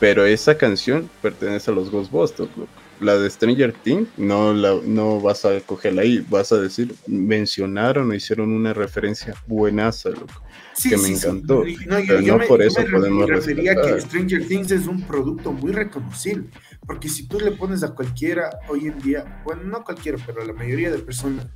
Pero 0.00 0.24
esa 0.24 0.56
canción 0.56 1.10
pertenece 1.20 1.70
a 1.70 1.74
los 1.74 1.90
Ghostbusters, 1.90 2.50
loco. 2.56 2.81
La 3.02 3.18
de 3.18 3.28
Stranger 3.28 3.72
Things 3.72 4.08
no, 4.16 4.52
la, 4.54 4.78
no 4.84 5.20
vas 5.20 5.44
a 5.44 5.60
cogerla 5.60 6.02
ahí, 6.02 6.24
vas 6.30 6.52
a 6.52 6.60
decir, 6.60 6.94
mencionaron 7.06 8.10
o 8.10 8.14
hicieron 8.14 8.52
una 8.52 8.72
referencia 8.72 9.34
buenaza, 9.46 10.10
loco. 10.10 10.42
Sí, 10.74 10.88
que 10.90 10.96
me 10.96 11.02
sí, 11.08 11.16
sí. 11.16 11.26
encantó. 11.26 11.64
No, 11.86 11.98
yo, 11.98 12.04
Pero 12.06 12.20
yo 12.20 12.32
no 12.32 12.38
me, 12.38 12.46
por 12.46 12.60
yo 12.60 12.66
eso 12.68 12.80
me 12.80 12.86
re- 12.86 12.92
podemos 12.92 13.28
refería 13.28 13.74
respetar. 13.74 13.94
que 13.96 14.00
Stranger 14.02 14.48
Things 14.48 14.70
es 14.70 14.86
un 14.86 15.02
producto 15.02 15.52
muy 15.52 15.72
reconocible. 15.72 16.48
Porque 16.86 17.08
si 17.08 17.26
tú 17.28 17.38
le 17.38 17.52
pones 17.52 17.82
a 17.82 17.94
cualquiera 17.94 18.50
hoy 18.68 18.86
en 18.86 18.98
día, 19.00 19.42
bueno, 19.44 19.62
no 19.64 19.84
cualquiera, 19.84 20.18
pero 20.24 20.42
a 20.42 20.44
la 20.46 20.52
mayoría 20.52 20.90
de 20.90 20.98
personas, 20.98 21.46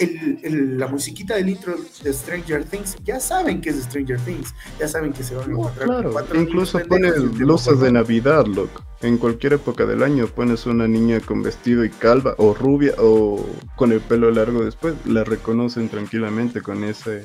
el- 0.00 0.38
el- 0.42 0.78
la 0.78 0.88
musiquita 0.88 1.36
del 1.36 1.48
intro 1.50 1.74
de 2.02 2.12
Stranger 2.12 2.64
Things, 2.64 2.96
ya 3.04 3.20
saben 3.20 3.60
que 3.60 3.70
es 3.70 3.82
Stranger 3.82 4.18
Things, 4.20 4.54
ya 4.78 4.88
saben 4.88 5.12
que 5.12 5.22
se 5.22 5.34
van 5.34 5.50
a 5.50 5.52
encontrar 5.52 5.86
con 5.86 5.94
claro, 5.96 6.12
cuatro 6.12 6.40
incluso 6.40 6.80
pones 6.80 7.16
luces 7.38 7.78
de. 7.80 7.92
Navidad, 7.92 8.46
loco. 8.46 8.82
En 9.02 9.16
cualquier 9.18 9.54
época 9.54 9.86
del 9.86 10.02
año 10.02 10.26
pones 10.26 10.66
una 10.66 10.86
niña 10.88 11.20
con 11.20 11.42
vestido 11.42 11.84
y 11.84 11.90
calva, 11.90 12.34
o 12.38 12.54
rubia, 12.54 12.94
o 12.98 13.46
con 13.76 13.92
el 13.92 14.00
pelo 14.00 14.30
largo 14.30 14.64
después, 14.64 14.94
la 15.06 15.24
reconocen 15.24 15.88
tranquilamente 15.88 16.60
con 16.60 16.84
ese 16.84 17.22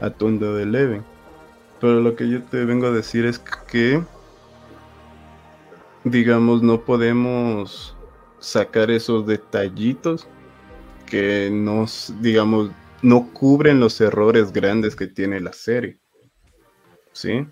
atuendo 0.00 0.54
de 0.54 0.66
Leven. 0.66 1.04
Pero 1.80 2.00
lo 2.00 2.16
que 2.16 2.28
yo 2.28 2.42
te 2.42 2.64
vengo 2.64 2.86
a 2.86 2.90
decir 2.90 3.26
es 3.26 3.38
que, 3.38 4.02
digamos, 6.04 6.62
no 6.62 6.82
podemos 6.82 7.94
sacar 8.38 8.90
esos 8.90 9.26
detallitos 9.26 10.26
que 11.06 11.48
nos, 11.52 12.12
digamos, 12.20 12.70
no 13.02 13.28
cubren 13.32 13.80
los 13.80 14.00
errores 14.00 14.52
grandes 14.52 14.96
que 14.96 15.06
tiene 15.06 15.40
la 15.40 15.52
serie. 15.52 15.98
¿Sí? 17.12 17.46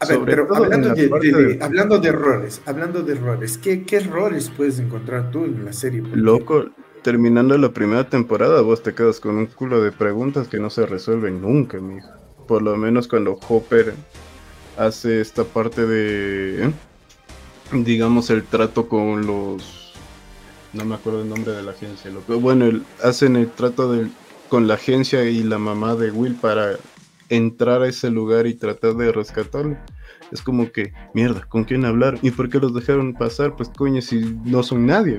A 0.00 0.06
ver, 0.06 0.16
Sobre 0.16 0.32
pero 0.32 0.56
hablando 0.56 0.88
la 0.88 0.94
de, 0.94 1.08
parte 1.08 1.26
de- 1.28 1.32
de- 1.32 1.54
de- 1.54 1.64
hablando 1.64 1.98
de 1.98 2.08
errores, 2.08 2.62
hablando 2.66 3.02
de 3.02 3.12
errores, 3.12 3.56
¿qué, 3.58 3.84
qué 3.84 3.96
errores 3.96 4.50
puedes 4.56 4.78
encontrar 4.80 5.30
tú 5.30 5.44
en 5.44 5.64
la 5.64 5.72
serie? 5.72 6.02
Loco, 6.12 6.70
terminando 7.02 7.56
la 7.56 7.72
primera 7.72 8.08
temporada, 8.08 8.62
vos 8.62 8.82
te 8.82 8.94
quedas 8.94 9.20
con 9.20 9.36
un 9.36 9.46
culo 9.46 9.80
de 9.82 9.92
preguntas 9.92 10.48
que 10.48 10.58
no 10.58 10.70
se 10.70 10.86
resuelven 10.86 11.40
nunca, 11.40 11.78
mijo. 11.78 12.08
Por 12.48 12.62
lo 12.62 12.76
menos 12.76 13.06
cuando 13.06 13.38
Hopper 13.48 13.94
hace 14.76 15.20
esta 15.20 15.44
parte 15.44 15.86
de, 15.86 16.64
¿eh? 16.66 16.72
digamos, 17.72 18.30
el 18.30 18.42
trato 18.42 18.88
con 18.88 19.24
los... 19.26 19.81
No 20.74 20.84
me 20.84 20.94
acuerdo 20.94 21.22
el 21.22 21.28
nombre 21.28 21.52
de 21.52 21.62
la 21.62 21.72
agencia, 21.72 22.10
loco. 22.10 22.38
Bueno, 22.40 22.64
el- 22.66 22.82
hacen 23.02 23.36
el 23.36 23.50
trato 23.50 23.92
del, 23.92 24.10
con 24.48 24.66
la 24.66 24.74
agencia 24.74 25.24
y 25.24 25.42
la 25.42 25.58
mamá 25.58 25.94
de 25.96 26.10
Will 26.10 26.34
para 26.36 26.76
entrar 27.28 27.82
a 27.82 27.88
ese 27.88 28.10
lugar 28.10 28.46
y 28.46 28.54
tratar 28.54 28.94
de 28.94 29.12
rescatarlo. 29.12 29.76
Es 30.30 30.40
como 30.42 30.70
que, 30.72 30.94
mierda, 31.12 31.44
¿con 31.48 31.64
quién 31.64 31.84
hablar? 31.84 32.18
¿Y 32.22 32.30
por 32.30 32.48
qué 32.48 32.58
los 32.58 32.74
dejaron 32.74 33.16
pasar? 33.16 33.54
Pues 33.54 33.68
coño, 33.68 34.00
si 34.00 34.20
no 34.44 34.62
son 34.62 34.86
nadie. 34.86 35.18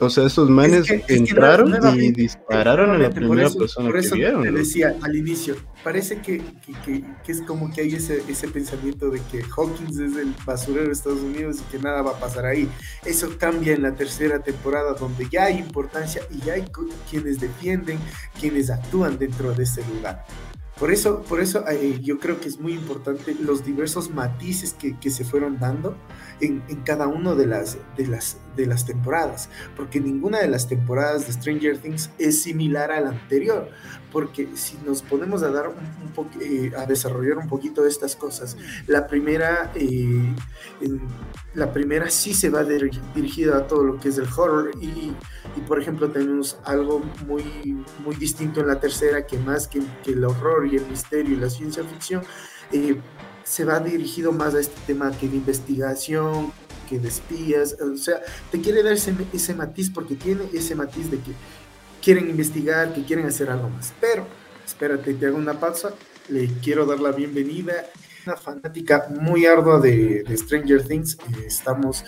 O 0.00 0.08
sea, 0.10 0.26
esos 0.26 0.48
manes 0.48 0.86
que- 0.86 0.94
es 0.96 1.02
que 1.06 1.14
entraron 1.16 1.68
y 1.68 1.70
nuevamente- 1.72 2.22
dispararon 2.22 2.90
a 2.90 2.98
la 2.98 3.10
primera 3.10 3.48
eso- 3.48 3.58
persona 3.58 3.90
que 4.00 4.08
vieron. 4.14 4.42
Te 4.42 4.52
decía 4.52 4.96
al 5.02 5.16
inicio, 5.16 5.56
parece 5.82 6.20
que, 6.20 6.38
que- 6.38 6.72
que- 6.84 7.04
que 7.24 7.32
es 7.32 7.42
como 7.42 7.72
que 7.72 7.80
hay 7.80 7.94
ese, 7.94 8.22
ese 8.28 8.46
pensamiento 8.48 9.10
de 9.10 9.20
que 9.30 9.42
Hawkins 9.56 9.98
es 9.98 10.16
el 10.16 10.34
basurero 10.46 10.86
de 10.86 10.92
Estados 10.92 11.20
Unidos 11.20 11.56
y 11.60 11.70
que 11.72 11.82
nada 11.82 12.02
va 12.02 12.12
a 12.12 12.20
pasar 12.20 12.46
ahí. 12.46 12.68
Eso 13.04 13.28
cambia 13.38 13.74
en 13.74 13.82
la 13.82 13.94
tercera 13.96 14.38
temporada, 14.38 14.94
donde 14.94 15.26
ya 15.30 15.44
hay 15.46 15.58
importancia 15.58 16.22
y 16.30 16.38
ya 16.44 16.52
hay 16.54 16.64
quienes 17.10 17.40
defienden, 17.40 17.98
quienes 18.38 18.70
actúan 18.70 19.18
dentro 19.18 19.52
de 19.52 19.64
ese 19.64 19.82
lugar. 19.94 20.24
Por 20.78 20.92
eso, 20.92 21.24
por 21.28 21.40
eso 21.40 21.64
eh, 21.68 21.98
yo 22.04 22.20
creo 22.20 22.38
que 22.40 22.46
es 22.48 22.60
muy 22.60 22.72
importante 22.72 23.34
los 23.42 23.64
diversos 23.64 24.10
matices 24.14 24.74
que, 24.74 24.96
que 24.96 25.10
se 25.10 25.24
fueron 25.24 25.58
dando 25.58 25.96
en, 26.40 26.62
en 26.68 26.82
cada 26.82 27.06
una 27.08 27.34
de 27.34 27.46
las, 27.46 27.78
de, 27.96 28.06
las, 28.06 28.38
de 28.56 28.66
las 28.66 28.84
temporadas, 28.86 29.48
porque 29.76 30.00
ninguna 30.00 30.38
de 30.40 30.48
las 30.48 30.68
temporadas 30.68 31.26
de 31.26 31.32
Stranger 31.32 31.78
Things 31.78 32.10
es 32.18 32.42
similar 32.42 32.90
a 32.92 33.00
la 33.00 33.10
anterior, 33.10 33.70
porque 34.12 34.48
si 34.54 34.78
nos 34.86 35.02
ponemos 35.02 35.42
a 35.42 35.50
dar 35.50 35.68
un, 35.68 35.74
un 35.76 36.30
eh, 36.40 36.72
a 36.76 36.86
desarrollar 36.86 37.38
un 37.38 37.48
poquito 37.48 37.86
estas 37.86 38.16
cosas, 38.16 38.56
la 38.86 39.06
primera, 39.06 39.70
eh, 39.74 40.34
en- 40.80 41.00
la 41.54 41.72
primera 41.72 42.08
sí 42.10 42.34
se 42.34 42.50
va 42.50 42.62
dir- 42.62 43.00
dirigida 43.14 43.56
a 43.58 43.66
todo 43.66 43.82
lo 43.82 43.98
que 43.98 44.08
es 44.10 44.18
el 44.18 44.26
horror 44.36 44.70
y, 44.80 44.86
y, 45.56 45.60
por 45.66 45.80
ejemplo 45.80 46.10
tenemos 46.10 46.58
algo 46.64 47.00
muy, 47.26 47.42
muy 48.04 48.14
distinto 48.16 48.60
en 48.60 48.68
la 48.68 48.78
tercera 48.78 49.26
que 49.26 49.38
más 49.38 49.66
que, 49.66 49.80
que 50.04 50.12
el 50.12 50.24
horror 50.24 50.66
y 50.66 50.76
el 50.76 50.86
misterio 50.86 51.34
y 51.34 51.40
la 51.40 51.50
ciencia 51.50 51.82
ficción, 51.84 52.22
eh, 52.72 53.00
se 53.48 53.64
va 53.64 53.80
dirigido 53.80 54.30
más 54.30 54.54
a 54.54 54.60
este 54.60 54.78
tema 54.86 55.10
que 55.10 55.26
de 55.26 55.36
investigación, 55.36 56.52
que 56.88 56.98
de 56.98 57.08
espías, 57.08 57.76
o 57.80 57.96
sea, 57.96 58.20
te 58.50 58.60
quiere 58.60 58.82
dar 58.82 58.92
ese, 58.92 59.14
ese 59.32 59.54
matiz 59.54 59.90
porque 59.90 60.16
tiene 60.16 60.44
ese 60.52 60.74
matiz 60.74 61.10
de 61.10 61.16
que 61.18 61.32
quieren 62.02 62.28
investigar, 62.28 62.92
que 62.92 63.04
quieren 63.04 63.26
hacer 63.26 63.48
algo 63.48 63.70
más. 63.70 63.94
Pero, 64.00 64.26
espérate, 64.66 65.14
te 65.14 65.26
hago 65.26 65.38
una 65.38 65.58
pausa, 65.58 65.94
le 66.28 66.46
quiero 66.62 66.84
dar 66.84 67.00
la 67.00 67.12
bienvenida. 67.12 67.86
Una 68.26 68.36
fanática 68.36 69.08
muy 69.18 69.46
ardua 69.46 69.80
de, 69.80 70.24
de 70.24 70.36
Stranger 70.36 70.86
Things. 70.86 71.14
Eh, 71.14 71.44
estamos 71.46 72.04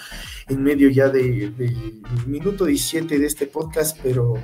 en 0.46 0.62
medio 0.62 0.90
ya 0.90 1.08
de, 1.08 1.50
de 1.56 1.94
minuto 2.26 2.66
17 2.66 3.18
de 3.18 3.26
este 3.26 3.46
podcast, 3.46 3.98
pero 4.02 4.34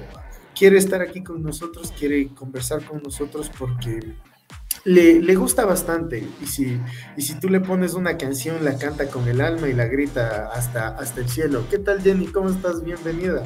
quiere 0.55 0.79
estar 0.79 1.03
aquí 1.03 1.23
con 1.23 1.43
nosotros, 1.43 1.93
quiere 1.93 2.29
conversar 2.29 2.83
con 2.87 3.03
nosotros 3.03 3.51
porque 3.59 4.01
le, 4.87 5.21
le 5.21 5.35
gusta 5.35 5.65
bastante. 5.67 6.27
Y 6.43 6.47
si, 6.47 6.79
y 7.17 7.23
si 7.23 7.35
tú 7.39 7.49
le 7.51 7.61
pones 7.61 7.95
una 7.95 8.17
canción, 8.17 8.65
la 8.65 8.79
canta 8.79 9.09
con 9.09 9.29
el 9.29 9.41
alma 9.41 9.69
y 9.69 9.75
la 9.75 9.87
grita 9.87 10.49
hasta, 10.55 10.89
hasta 10.97 11.21
el 11.21 11.29
cielo. 11.29 11.65
¿Qué 11.71 11.79
tal, 11.79 12.01
Jenny? 12.03 12.27
¿Cómo 12.27 12.49
estás? 12.49 12.83
Bienvenida. 12.85 13.43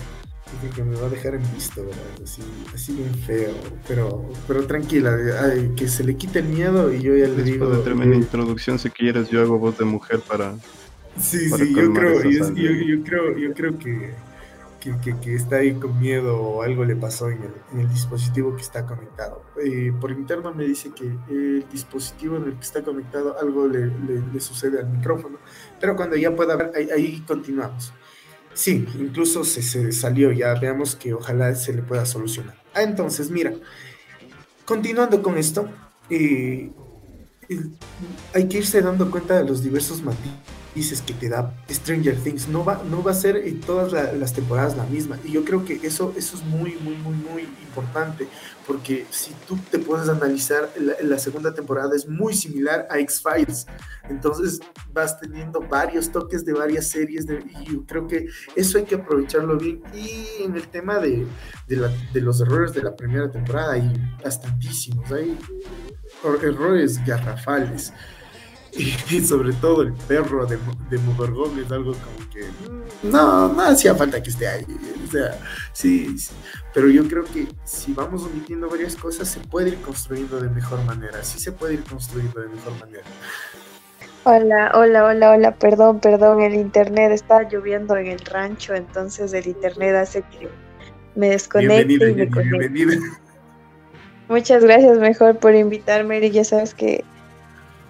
Dije 0.63 0.75
que 0.75 0.83
me 0.83 0.97
va 0.97 1.07
a 1.07 1.11
dejar 1.11 1.35
en 1.37 1.43
visto, 1.55 1.83
¿verdad? 1.85 2.01
Así, 2.25 2.43
así 2.75 2.93
bien 2.93 3.15
feo. 3.15 3.53
Pero, 3.87 4.29
pero 4.49 4.65
tranquila, 4.67 5.17
ay, 5.43 5.73
que 5.77 5.89
se 5.89 6.03
le 6.05 6.17
quite 6.17 6.41
el 6.41 6.47
miedo 6.49 6.93
y 6.93 7.01
yo 7.01 7.17
ya 7.17 7.29
le 7.29 7.43
digo. 7.43 7.67
Después 7.69 7.79
de 7.79 7.85
tremenda 7.85 8.17
eh, 8.17 8.19
introducción, 8.19 8.79
si 8.79 8.91
quieres, 8.91 9.29
yo 9.29 9.41
hago 9.43 9.59
voz 9.59 9.79
de 9.79 9.85
mujer 9.85 10.21
para... 10.21 10.55
Sí, 11.19 11.49
para 11.51 11.65
sí, 11.65 11.75
yo 11.75 11.93
creo, 11.93 12.23
yo- 12.23 12.55
yo 12.55 13.03
creo, 13.05 13.39
yo 13.39 13.53
creo 13.55 13.79
que, 13.79 14.11
que, 14.81 14.99
que- 15.01 15.19
que 15.21 15.35
está 15.35 15.57
ahí 15.57 15.75
con 15.75 15.99
miedo 16.01 16.41
o 16.41 16.63
algo 16.63 16.85
le 16.85 16.97
pasó 16.97 17.29
en 17.31 17.43
el, 17.43 17.53
en 17.73 17.81
el 17.81 17.89
dispositivo 17.89 18.57
que 18.57 18.63
está 18.63 18.87
conectado. 18.87 19.45
Eh, 19.65 19.93
por 20.01 20.11
interno 20.11 20.53
me 20.55 20.65
dice 20.65 20.91
que 20.93 21.05
el 21.29 21.67
dispositivo 21.71 22.37
en 22.39 22.45
el 22.45 22.55
que 22.55 22.63
está 22.63 22.83
conectado 22.83 23.39
algo 23.39 23.69
le, 23.69 23.87
le- 23.87 24.23
le 24.33 24.41
sucede 24.41 24.81
al 24.81 24.89
micrófono, 24.89 25.39
pero 25.81 25.95
cuando 25.97 26.17
ya 26.17 26.35
pueda 26.35 26.57
ver, 26.57 26.73
ahí, 26.75 26.89
ahí 26.91 27.21
continuamos. 27.27 27.93
Sí, 28.53 28.85
incluso 28.99 29.45
se, 29.45 29.63
se 29.63 29.93
salió, 29.93 30.33
ya 30.33 30.55
veamos 30.55 30.97
que 30.97 31.15
ojalá 31.15 31.55
se 31.55 31.73
le 31.73 31.83
pueda 31.83 32.05
solucionar. 32.05 32.57
Ah, 32.75 32.83
entonces, 32.83 33.31
mira, 33.31 33.53
continuando 34.65 35.23
con 35.23 35.39
esto, 35.39 35.69
eh, 36.09 36.71
el- 37.49 37.71
hay 38.35 38.49
que 38.49 38.59
irse 38.59 38.81
dando 38.83 39.11
cuenta 39.11 39.39
de 39.39 39.45
los 39.49 39.63
diversos 39.63 40.03
matices 40.03 40.33
que 40.75 41.15
te 41.15 41.29
da 41.29 41.53
Stranger 41.69 42.17
Things. 42.17 42.47
No 42.49 42.65
va, 42.65 42.83
no 42.89 43.03
va 43.03 43.11
a 43.11 43.15
ser 43.15 43.37
en 43.37 43.61
todas 43.61 43.93
la- 43.93 44.13
las 44.13 44.33
temporadas 44.33 44.77
la 44.77 44.85
misma. 44.87 45.19
Y 45.25 45.33
yo 45.33 45.45
creo 45.45 45.65
que 45.65 45.81
eso, 45.83 46.15
eso 46.17 46.37
es 46.37 46.45
muy, 46.45 46.77
muy, 46.77 46.95
muy, 46.97 47.15
muy 47.15 47.43
importante. 47.43 48.29
Porque 48.67 49.05
si 49.11 49.33
tú 49.49 49.59
te 49.71 49.81
puedes 49.81 50.09
analizar, 50.09 50.71
la, 50.79 50.95
la 51.03 51.19
segunda 51.19 51.53
temporada 51.53 51.97
es 51.97 52.09
muy 52.09 52.35
similar 52.35 52.87
a 52.89 52.99
X-Files. 53.01 53.67
Entonces 54.09 54.61
vas 54.93 55.19
teniendo 55.21 55.61
varios 55.61 56.11
toques 56.13 56.45
de 56.45 56.53
varias 56.53 56.87
series. 56.89 57.27
de- 57.27 57.45
y 57.61 57.73
yo 57.73 57.85
creo 57.87 58.07
que 58.07 58.27
eso 58.55 58.79
hay 58.79 58.85
que 58.85 58.95
aprovecharlo 58.95 59.57
bien. 59.59 59.83
Y 59.93 60.43
en 60.45 60.55
el 60.55 60.69
tema 60.69 60.99
de, 60.99 61.27
de, 61.67 61.77
la- 61.77 61.93
de 62.13 62.21
los 62.21 62.41
errores 62.41 62.73
de 62.75 62.83
la 62.83 62.95
primera 62.95 63.29
temporada 63.31 63.73
hay 63.73 63.93
bastantísimos. 64.23 65.11
Hay 65.11 65.37
er- 66.23 66.45
errores 66.45 67.05
garrafales. 67.05 67.93
Y, 69.11 69.21
sobre 69.21 69.53
todo 69.55 69.83
el 69.83 69.93
perro 69.93 70.47
de, 70.47 70.59
de 70.91 70.99
Mugorgón 70.99 71.59
es 71.59 71.71
algo 71.73 71.93
como 71.93 72.31
que 72.31 72.45
mm, 72.45 73.11
no, 73.11 73.53
no 73.53 73.63
hacía 73.63 73.95
falta 73.95 74.23
que 74.23 74.31
esté 74.31 74.47
ahí. 74.47 74.67
O 75.07 75.11
sea, 75.11 75.39
sí, 75.73 76.17
sí. 76.19 76.33
Pero 76.73 76.89
yo 76.89 77.07
creo 77.09 77.25
que 77.25 77.49
si 77.65 77.93
vamos 77.93 78.23
omitiendo 78.23 78.69
varias 78.69 78.95
cosas, 78.97 79.29
se 79.29 79.41
puede 79.41 79.71
ir 79.71 79.81
construyendo 79.81 80.41
de 80.41 80.49
mejor 80.51 80.83
manera. 80.85 81.23
Sí 81.25 81.41
se 81.41 81.53
puede 81.53 81.75
ir 81.75 81.85
construyendo 81.85 82.41
de 82.41 82.49
mejor 82.49 82.79
manera. 82.79 83.05
Hola, 84.25 84.73
hola, 84.75 85.05
hola, 85.07 85.31
hola, 85.33 85.55
perdón, 85.55 85.99
perdón, 85.99 86.43
el 86.43 86.55
internet 86.55 87.11
está 87.11 87.49
lloviendo 87.49 87.97
en 87.97 88.07
el 88.07 88.19
rancho, 88.21 88.75
entonces 88.75 89.33
el 89.33 89.47
internet 89.47 89.97
hace 89.97 90.23
que 90.23 90.51
me 91.15 91.31
desconecte 91.31 91.85
Bienvenida, 91.85 92.43
y 92.43 92.45
me 92.45 92.69
bienvenida. 92.69 93.19
Muchas 94.29 94.63
gracias 94.63 94.99
mejor 94.99 95.39
por 95.39 95.55
invitarme, 95.55 96.19
Eric, 96.19 96.35
ya 96.35 96.45
sabes 96.45 96.75
que 96.75 97.03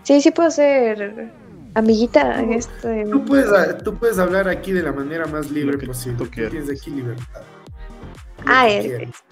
sí, 0.03 0.21
sí 0.21 0.31
puedo 0.31 0.51
ser 0.51 1.31
amiguita 1.75 2.41
en 2.41 2.53
esto. 2.53 2.89
en- 2.89 3.11
Tú 3.11 3.25
puedes, 3.25 3.79
tú 3.85 3.95
puedes 3.97 4.19
hablar 4.19 4.49
aquí 4.49 4.73
de 4.73 4.83
la 4.83 4.93
manera 4.93 5.27
más 5.27 5.51
libre 5.51 5.79
que 5.79 5.87
posible. 5.87 6.19
tú 6.19 6.27
tienes 6.27 6.69
aquí 6.71 6.91
libertad. 6.91 7.43
Lo 8.45 8.53
Ah. 8.53 8.67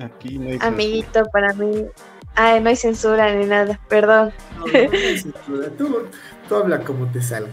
Aquí 0.01 0.39
no 0.39 0.51
hay... 0.51 0.59
amiguito 0.61 1.25
para 1.33 1.53
mí. 1.55 1.87
Ay, 2.35 2.61
no 2.61 2.69
hay 2.69 2.77
censura 2.77 3.35
ni 3.35 3.47
nada, 3.47 3.81
perdón. 3.89 4.33
No, 4.59 4.67
no 4.67 4.73
hay 4.73 5.19
censura. 5.19 5.69
Tú, 5.77 6.03
tú 6.49 6.55
habla 6.55 6.81
como 6.81 7.07
te 7.11 7.23
salga. 7.23 7.49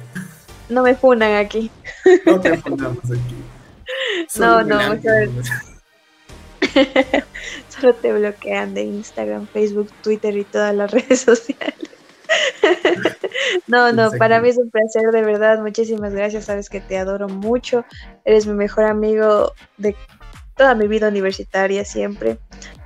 No 0.69 0.83
me 0.83 0.95
funan 0.95 1.33
aquí. 1.35 1.71
No 2.25 2.39
te 2.39 2.57
fundamos 2.57 3.03
aquí. 3.05 3.35
No, 4.39 4.61
Solo 4.61 4.63
no, 4.63 4.81
el 4.81 4.99
mejor-. 4.99 5.43
Solo 7.69 7.93
te 7.95 8.11
bloquean 8.13 8.73
de 8.73 8.83
Instagram, 8.83 9.47
Facebook, 9.47 9.89
Twitter 10.01 10.35
y 10.35 10.43
todas 10.43 10.73
las 10.75 10.89
redes 10.91 11.21
sociales. 11.29 11.75
No, 13.67 13.91
no, 13.91 14.11
para 14.11 14.41
mí 14.41 14.49
es 14.49 14.57
un 14.57 14.69
placer, 14.69 15.11
de 15.11 15.21
verdad. 15.21 15.59
Muchísimas 15.59 16.13
gracias. 16.13 16.45
Sabes 16.45 16.69
que 16.69 16.81
te 16.81 16.97
adoro 16.97 17.27
mucho. 17.27 17.85
Eres 18.23 18.47
mi 18.47 18.53
mejor 18.53 18.85
amigo 18.85 19.51
de 19.77 19.95
toda 20.55 20.73
mi 20.73 20.87
vida 20.87 21.09
universitaria 21.09 21.83
siempre. 21.83 22.37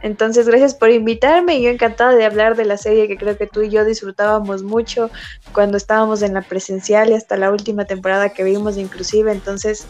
Entonces, 0.01 0.47
gracias 0.47 0.73
por 0.73 0.89
invitarme 0.89 1.57
y 1.57 1.63
yo 1.63 1.69
encantada 1.69 2.15
de 2.15 2.25
hablar 2.25 2.55
de 2.55 2.65
la 2.65 2.77
serie 2.77 3.07
que 3.07 3.17
creo 3.17 3.37
que 3.37 3.47
tú 3.47 3.61
y 3.61 3.69
yo 3.69 3.85
disfrutábamos 3.85 4.63
mucho 4.63 5.11
cuando 5.53 5.77
estábamos 5.77 6.21
en 6.21 6.33
la 6.33 6.41
presencial 6.41 7.09
y 7.09 7.13
hasta 7.13 7.37
la 7.37 7.51
última 7.51 7.85
temporada 7.85 8.29
que 8.29 8.43
vimos 8.43 8.77
inclusive. 8.77 9.31
Entonces, 9.31 9.85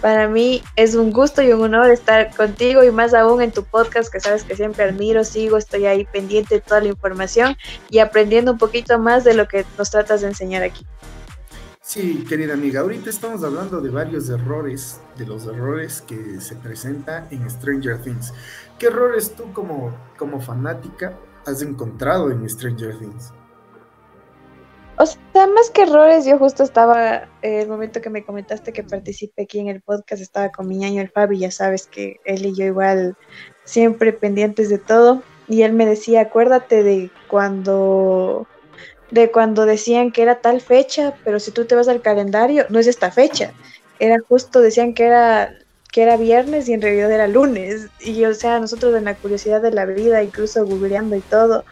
para 0.00 0.28
mí 0.28 0.62
es 0.76 0.94
un 0.94 1.12
gusto 1.12 1.42
y 1.42 1.52
un 1.52 1.62
honor 1.62 1.90
estar 1.90 2.34
contigo 2.34 2.82
y 2.84 2.90
más 2.90 3.14
aún 3.14 3.42
en 3.42 3.52
tu 3.52 3.64
podcast 3.64 4.12
que 4.12 4.20
sabes 4.20 4.44
que 4.44 4.56
siempre 4.56 4.84
admiro, 4.84 5.24
sigo, 5.24 5.56
estoy 5.56 5.86
ahí 5.86 6.04
pendiente 6.06 6.56
de 6.56 6.60
toda 6.60 6.80
la 6.80 6.88
información 6.88 7.56
y 7.90 7.98
aprendiendo 7.98 8.52
un 8.52 8.58
poquito 8.58 8.98
más 8.98 9.24
de 9.24 9.34
lo 9.34 9.46
que 9.46 9.64
nos 9.76 9.90
tratas 9.90 10.22
de 10.22 10.28
enseñar 10.28 10.62
aquí. 10.62 10.86
Sí, 11.82 12.24
querida 12.28 12.54
amiga, 12.54 12.80
ahorita 12.80 13.10
estamos 13.10 13.42
hablando 13.42 13.80
de 13.80 13.90
varios 13.90 14.28
errores, 14.28 15.00
de 15.16 15.26
los 15.26 15.46
errores 15.46 16.00
que 16.00 16.40
se 16.40 16.54
presenta 16.54 17.26
en 17.30 17.50
Stranger 17.50 18.00
Things. 18.00 18.32
¿Qué 18.78 18.86
errores 18.86 19.34
tú 19.34 19.52
como, 19.52 19.92
como 20.16 20.40
fanática 20.40 21.18
has 21.46 21.62
encontrado 21.62 22.30
en 22.30 22.48
Stranger 22.48 22.96
Things? 22.98 23.32
O 25.00 25.06
sea, 25.06 25.46
más 25.46 25.70
que 25.70 25.84
errores, 25.84 26.26
yo 26.26 26.36
justo 26.36 26.62
estaba, 26.62 27.22
eh, 27.40 27.62
el 27.62 27.68
momento 27.68 28.02
que 28.02 28.10
me 28.10 28.22
comentaste 28.22 28.70
que 28.70 28.82
participé 28.82 29.44
aquí 29.44 29.58
en 29.58 29.68
el 29.68 29.80
podcast, 29.80 30.20
estaba 30.20 30.50
con 30.50 30.68
mi 30.68 30.76
ñaño 30.76 31.00
el 31.00 31.08
Fabi, 31.08 31.38
ya 31.38 31.50
sabes 31.50 31.86
que 31.86 32.20
él 32.26 32.44
y 32.44 32.54
yo 32.54 32.66
igual 32.66 33.16
siempre 33.64 34.12
pendientes 34.12 34.68
de 34.68 34.76
todo, 34.76 35.22
y 35.48 35.62
él 35.62 35.72
me 35.72 35.86
decía, 35.86 36.20
acuérdate 36.20 36.82
de 36.82 37.10
cuando, 37.30 38.46
de 39.10 39.30
cuando 39.30 39.64
decían 39.64 40.12
que 40.12 40.20
era 40.20 40.42
tal 40.42 40.60
fecha, 40.60 41.14
pero 41.24 41.40
si 41.40 41.50
tú 41.50 41.64
te 41.64 41.76
vas 41.76 41.88
al 41.88 42.02
calendario, 42.02 42.66
no 42.68 42.78
es 42.78 42.86
esta 42.86 43.10
fecha, 43.10 43.54
era 44.00 44.16
justo, 44.28 44.60
decían 44.60 44.92
que 44.92 45.06
era 45.06 45.50
que 45.90 46.02
era 46.02 46.18
viernes 46.18 46.68
y 46.68 46.74
en 46.74 46.82
realidad 46.82 47.10
era 47.10 47.26
lunes, 47.26 47.88
y 48.00 48.22
o 48.26 48.34
sea, 48.34 48.60
nosotros 48.60 48.94
en 48.94 49.06
la 49.06 49.16
curiosidad 49.16 49.62
de 49.62 49.72
la 49.72 49.86
vida, 49.86 50.22
incluso 50.22 50.66
googleando 50.66 51.16
y 51.16 51.22
todo, 51.22 51.64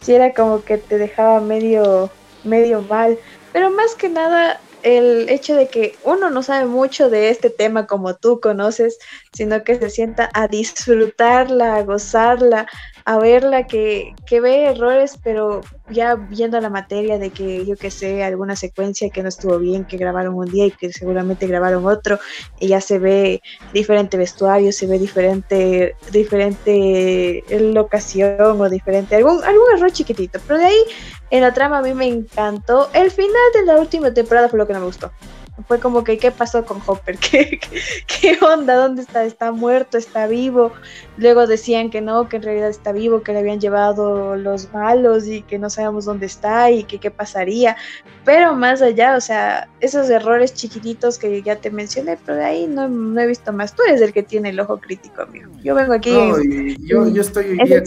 sí 0.00 0.12
era 0.12 0.34
como 0.34 0.64
que 0.64 0.78
te 0.78 0.98
dejaba 0.98 1.40
medio 1.40 2.10
medio 2.44 2.82
mal, 2.82 3.18
pero 3.52 3.70
más 3.70 3.94
que 3.94 4.08
nada 4.08 4.60
el 4.82 5.28
hecho 5.30 5.54
de 5.56 5.68
que 5.68 5.96
uno 6.04 6.28
no 6.30 6.42
sabe 6.42 6.66
mucho 6.66 7.08
de 7.08 7.30
este 7.30 7.48
tema 7.48 7.86
como 7.86 8.14
tú 8.14 8.38
conoces, 8.38 8.98
sino 9.32 9.64
que 9.64 9.76
se 9.76 9.88
sienta 9.88 10.30
a 10.34 10.46
disfrutarla, 10.46 11.76
a 11.76 11.82
gozarla, 11.82 12.66
a 13.06 13.18
verla, 13.18 13.66
que, 13.66 14.14
que 14.26 14.40
ve 14.40 14.64
errores, 14.64 15.18
pero 15.22 15.60
ya 15.90 16.14
viendo 16.14 16.58
la 16.60 16.70
materia 16.70 17.18
de 17.18 17.30
que 17.30 17.66
yo 17.66 17.76
que 17.76 17.90
sé, 17.90 18.24
alguna 18.24 18.56
secuencia 18.56 19.10
que 19.10 19.22
no 19.22 19.28
estuvo 19.28 19.58
bien, 19.58 19.84
que 19.84 19.98
grabaron 19.98 20.34
un 20.34 20.46
día 20.46 20.66
y 20.66 20.70
que 20.70 20.90
seguramente 20.90 21.46
grabaron 21.46 21.86
otro, 21.86 22.18
y 22.60 22.68
ya 22.68 22.80
se 22.80 22.98
ve 22.98 23.42
diferente 23.74 24.16
vestuario, 24.16 24.72
se 24.72 24.86
ve 24.86 24.98
diferente, 24.98 25.94
diferente 26.12 27.44
locación 27.50 28.60
o 28.60 28.68
diferente, 28.70 29.16
algún, 29.16 29.44
algún 29.44 29.66
error 29.76 29.92
chiquitito, 29.92 30.38
pero 30.46 30.58
de 30.58 30.66
ahí 30.66 30.82
en 31.30 31.42
la 31.42 31.52
trama 31.52 31.78
a 31.78 31.82
mí 31.82 31.92
me 31.92 32.06
encantó. 32.06 32.88
El 32.94 33.10
final 33.10 33.52
de 33.52 33.66
la 33.66 33.76
última 33.76 34.14
temporada 34.14 34.48
fue 34.48 34.58
lo 34.58 34.66
que 34.66 34.72
no 34.72 34.80
me 34.80 34.86
gustó. 34.86 35.10
Fue 35.68 35.78
como 35.78 36.02
que, 36.02 36.18
¿qué 36.18 36.30
pasó 36.30 36.64
con 36.64 36.80
Hopper? 36.84 37.16
¿Qué, 37.18 37.58
qué, 37.60 37.80
qué 38.06 38.44
onda? 38.44 38.74
¿Dónde 38.74 39.02
está? 39.02 39.24
¿Está 39.24 39.52
muerto? 39.52 39.96
¿Está 39.96 40.26
vivo? 40.26 40.72
Luego 41.16 41.46
decían 41.46 41.90
que 41.90 42.00
no, 42.00 42.28
que 42.28 42.36
en 42.36 42.42
realidad 42.42 42.70
está 42.70 42.92
vivo, 42.92 43.22
que 43.22 43.32
le 43.32 43.38
habían 43.38 43.60
llevado 43.60 44.36
los 44.36 44.72
malos 44.72 45.26
y 45.26 45.42
que 45.42 45.58
no 45.58 45.70
sabemos 45.70 46.06
dónde 46.06 46.26
está 46.26 46.70
y 46.70 46.84
que 46.84 46.98
qué 46.98 47.10
pasaría. 47.10 47.76
Pero 48.24 48.54
más 48.54 48.82
allá, 48.82 49.16
o 49.16 49.20
sea, 49.20 49.68
esos 49.80 50.10
errores 50.10 50.54
chiquititos 50.54 51.18
que 51.18 51.42
ya 51.42 51.56
te 51.56 51.70
mencioné, 51.70 52.18
pero 52.24 52.38
de 52.38 52.44
ahí 52.44 52.66
no, 52.66 52.88
no 52.88 53.20
he 53.20 53.26
visto 53.26 53.52
más. 53.52 53.74
Tú 53.74 53.82
eres 53.86 54.00
el 54.00 54.12
que 54.12 54.22
tiene 54.22 54.50
el 54.50 54.60
ojo 54.60 54.78
crítico, 54.80 55.22
amigo. 55.22 55.50
Yo 55.62 55.74
vengo 55.74 55.94
aquí. 55.94 56.10
No, 56.10 56.40
y 56.42 56.76
yo, 56.86 57.08
yo 57.08 57.22
estoy 57.22 57.58
en 57.58 57.66
día 57.66 57.82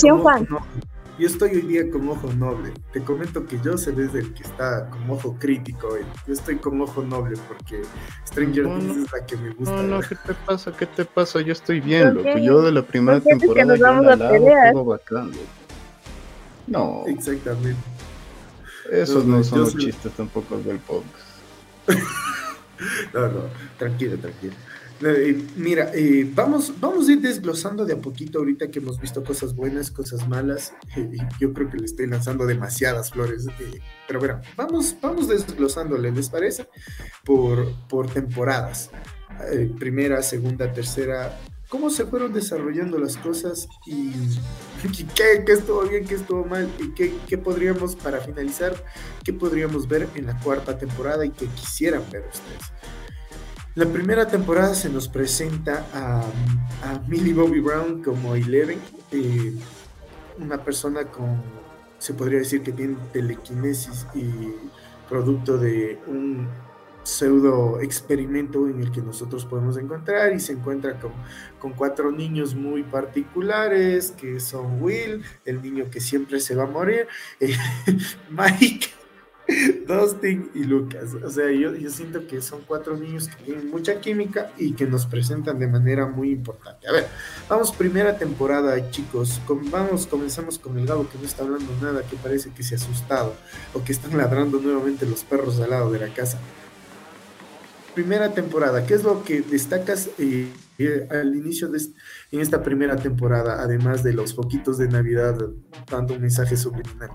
Yo 1.20 1.26
estoy 1.26 1.50
hoy 1.56 1.62
día 1.62 1.90
con 1.90 2.08
ojo 2.10 2.32
noble. 2.34 2.72
Te 2.94 3.02
comento 3.02 3.44
que 3.48 3.60
yo 3.64 3.76
soy 3.76 3.96
desde 3.96 4.20
el 4.20 4.34
que 4.36 4.44
está 4.44 4.88
con 4.90 5.10
ojo 5.10 5.36
crítico 5.40 5.88
hoy. 5.88 6.02
Yo 6.28 6.34
estoy 6.34 6.58
con 6.58 6.80
ojo 6.80 7.02
noble 7.02 7.36
porque 7.48 7.82
Stranger 8.28 8.66
Things 8.66 8.84
no. 8.84 9.04
es 9.04 9.12
la 9.12 9.26
que 9.26 9.38
me 9.38 9.50
gusta. 9.50 9.76
No, 9.76 9.84
no. 9.84 10.00
¿qué 10.02 10.16
te 10.16 10.34
pasa? 10.46 10.72
¿Qué 10.78 10.86
te 10.86 11.06
pasa? 11.06 11.42
Yo 11.42 11.54
estoy 11.54 11.80
bien, 11.80 12.14
¿Por 12.14 12.26
loco. 12.26 12.38
Yo 12.38 12.62
de 12.62 12.72
la 12.72 12.84
primera 12.84 13.20
¿Por 13.20 13.24
qué 13.30 13.34
dices 13.34 13.50
que 13.50 13.56
temporada 13.56 13.66
nos 13.66 13.80
yo 13.80 13.86
vamos 13.86 14.06
la 14.06 14.12
a 14.14 14.68
lavo, 14.68 14.86
bacán, 14.86 15.32
loco. 15.32 15.40
No, 16.68 17.04
Exactamente. 17.08 17.82
esos 18.92 19.26
No, 19.26 19.44
son 19.44 19.58
yo 19.60 19.66
los 19.66 19.78
chistes 19.78 20.12
tampoco 20.14 20.58
del 20.60 20.80
podcast. 20.80 21.26
No, 23.12 23.22
no, 23.22 23.40
tranquilo, 23.80 24.20
tranquilo. 24.20 24.54
Mira, 25.56 25.92
eh, 25.94 26.28
vamos, 26.34 26.74
vamos 26.80 27.08
a 27.08 27.12
ir 27.12 27.22
desglosando 27.22 27.86
de 27.86 27.94
a 27.94 28.02
poquito 28.02 28.40
ahorita 28.40 28.72
que 28.72 28.80
hemos 28.80 29.00
visto 29.00 29.24
cosas 29.24 29.56
buenas, 29.56 29.92
cosas 29.92 30.28
malas. 30.28 30.74
Eh, 30.96 31.18
yo 31.40 31.54
creo 31.54 31.70
que 31.70 31.78
le 31.78 31.86
estoy 31.86 32.08
lanzando 32.08 32.46
demasiadas 32.46 33.12
flores. 33.12 33.46
eh, 33.60 33.80
pero 34.08 34.20
bueno, 34.20 34.42
vamos, 34.56 34.96
vamos 35.00 35.28
desglosándole, 35.28 36.12
¿les 36.12 36.30
parece? 36.30 36.68
Por, 37.24 37.72
por 37.88 38.10
temporadas. 38.10 38.90
Eh, 39.52 39.72
primera, 39.78 40.24
segunda, 40.24 40.72
tercera. 40.74 41.38
¿Cómo 41.70 41.90
se 41.90 42.06
fueron 42.06 42.34
desarrollando 42.34 42.98
las 42.98 43.18
cosas? 43.18 43.68
Y, 43.86 44.14
y 44.84 45.04
qué, 45.14 45.44
qué 45.46 45.52
estuvo 45.52 45.82
bien, 45.84 46.06
qué 46.06 46.16
estuvo 46.16 46.44
mal. 46.46 46.68
Y 46.80 46.94
qué, 46.94 47.14
qué 47.28 47.38
podríamos, 47.38 47.96
para 47.96 48.20
finalizar, 48.20 48.74
qué 49.24 49.34
podríamos 49.34 49.88
ver 49.88 50.08
en 50.16 50.26
la 50.26 50.40
cuarta 50.40 50.78
temporada 50.78 51.26
y 51.26 51.30
qué 51.30 51.46
quisieran 51.48 52.04
ver 52.12 52.24
ustedes. 52.32 52.72
La 53.78 53.86
primera 53.86 54.26
temporada 54.26 54.74
se 54.74 54.90
nos 54.90 55.08
presenta 55.08 55.86
a, 55.94 56.24
Millie 57.08 57.32
Bobby 57.32 57.60
Brown 57.60 58.02
como 58.02 58.34
Eleven, 58.34 58.80
eh, 59.12 59.54
una 60.40 60.58
persona 60.64 61.04
con, 61.06 61.44
se 62.00 62.16
podría 62.16 62.40
decir 62.40 62.64
que 62.64 62.72
tiene 62.72 62.98
telequinesis 63.14 64.08
y 64.16 64.26
producto 65.08 65.60
de 65.60 66.00
un 66.08 66.48
pseudo 67.04 67.80
experimento 67.80 68.68
en 68.68 68.82
el 68.82 68.92
que 68.92 69.02
nosotros 69.02 69.46
podemos 69.46 69.78
encontrar 69.78 70.34
y 70.34 70.40
se 70.40 70.54
encuentra 70.54 71.00
con, 71.00 71.12
con 71.60 71.74
cuatro 71.74 72.12
niños 72.12 72.56
muy 72.56 72.82
particulares 72.82 74.10
que 74.10 74.40
son 74.40 74.82
Will, 74.82 75.24
el 75.46 75.62
niño 75.62 75.92
que 75.92 76.02
siempre 76.02 76.40
se 76.40 76.56
va 76.56 76.64
a 76.64 76.68
morir, 76.68 77.08
Mike, 78.32 78.97
Dustin 79.88 80.50
y 80.54 80.64
Lucas. 80.64 81.14
O 81.24 81.30
sea, 81.30 81.50
yo, 81.52 81.74
yo 81.76 81.90
siento 81.90 82.28
que 82.28 82.42
son 82.42 82.62
cuatro 82.68 82.98
niños 82.98 83.28
que 83.28 83.44
tienen 83.44 83.70
mucha 83.70 84.00
química 84.00 84.52
y 84.58 84.74
que 84.74 84.86
nos 84.86 85.06
presentan 85.06 85.60
de 85.60 85.68
manera 85.68 86.06
muy 86.06 86.32
importante. 86.32 86.88
A 86.88 86.92
ver, 86.92 87.08
vamos, 87.50 87.72
primera 87.72 88.18
temporada, 88.18 88.90
chicos. 88.92 89.42
Vamos, 89.72 90.08
comenzamos 90.08 90.60
con 90.60 90.78
el 90.78 90.86
Gabo 90.86 91.08
que 91.10 91.18
no 91.18 91.26
está 91.26 91.44
hablando 91.44 91.72
nada, 91.82 92.04
que 92.04 92.18
parece 92.18 92.52
que 92.52 92.64
se 92.64 92.76
ha 92.76 92.78
asustado 92.78 93.36
o 93.74 93.84
que 93.84 93.92
están 93.92 94.18
ladrando 94.18 94.60
nuevamente 94.60 95.06
los 95.06 95.24
perros 95.24 95.60
al 95.60 95.70
lado 95.70 95.92
de 95.92 96.00
la 96.00 96.14
casa. 96.14 96.40
Primera 97.94 98.34
temporada, 98.34 98.86
¿qué 98.86 98.94
es 98.94 99.04
lo 99.04 99.24
que 99.24 99.42
destacas 99.42 100.10
eh, 100.20 100.52
eh, 100.78 101.08
al 101.10 101.36
inicio 101.36 101.68
de 101.70 101.80
en 102.32 102.42
esta 102.42 102.62
primera 102.62 102.96
temporada, 102.96 103.62
además 103.62 104.04
de 104.04 104.14
los 104.14 104.36
foquitos 104.36 104.78
de 104.78 104.88
Navidad 104.88 105.36
dando 105.90 106.14
un 106.14 106.22
mensaje 106.22 106.58
subliminal? 106.58 107.10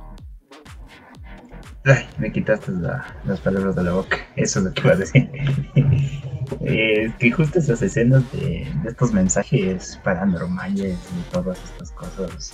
Ay, 1.85 2.07
me 2.19 2.31
quitaste 2.31 2.71
la- 2.73 3.05
las 3.25 3.41
palabras 3.41 3.75
de 3.75 3.83
la 3.85 3.93
boca. 3.93 4.17
Eso 4.37 4.61
es 4.61 4.65
lo 4.67 4.73
que 4.73 4.81
iba 4.83 4.93
a 4.93 4.97
decir. 4.97 5.31
Eh, 6.61 7.11
que 7.19 7.31
justo 7.33 7.59
esas 7.59 7.81
escenas 7.81 8.31
de, 8.33 8.71
de 8.83 8.89
estos 8.91 9.11
mensajes 9.13 9.99
paranormales 10.05 10.99
y 10.99 11.33
todas 11.33 11.59
estas 11.65 11.91
cosas 11.93 12.53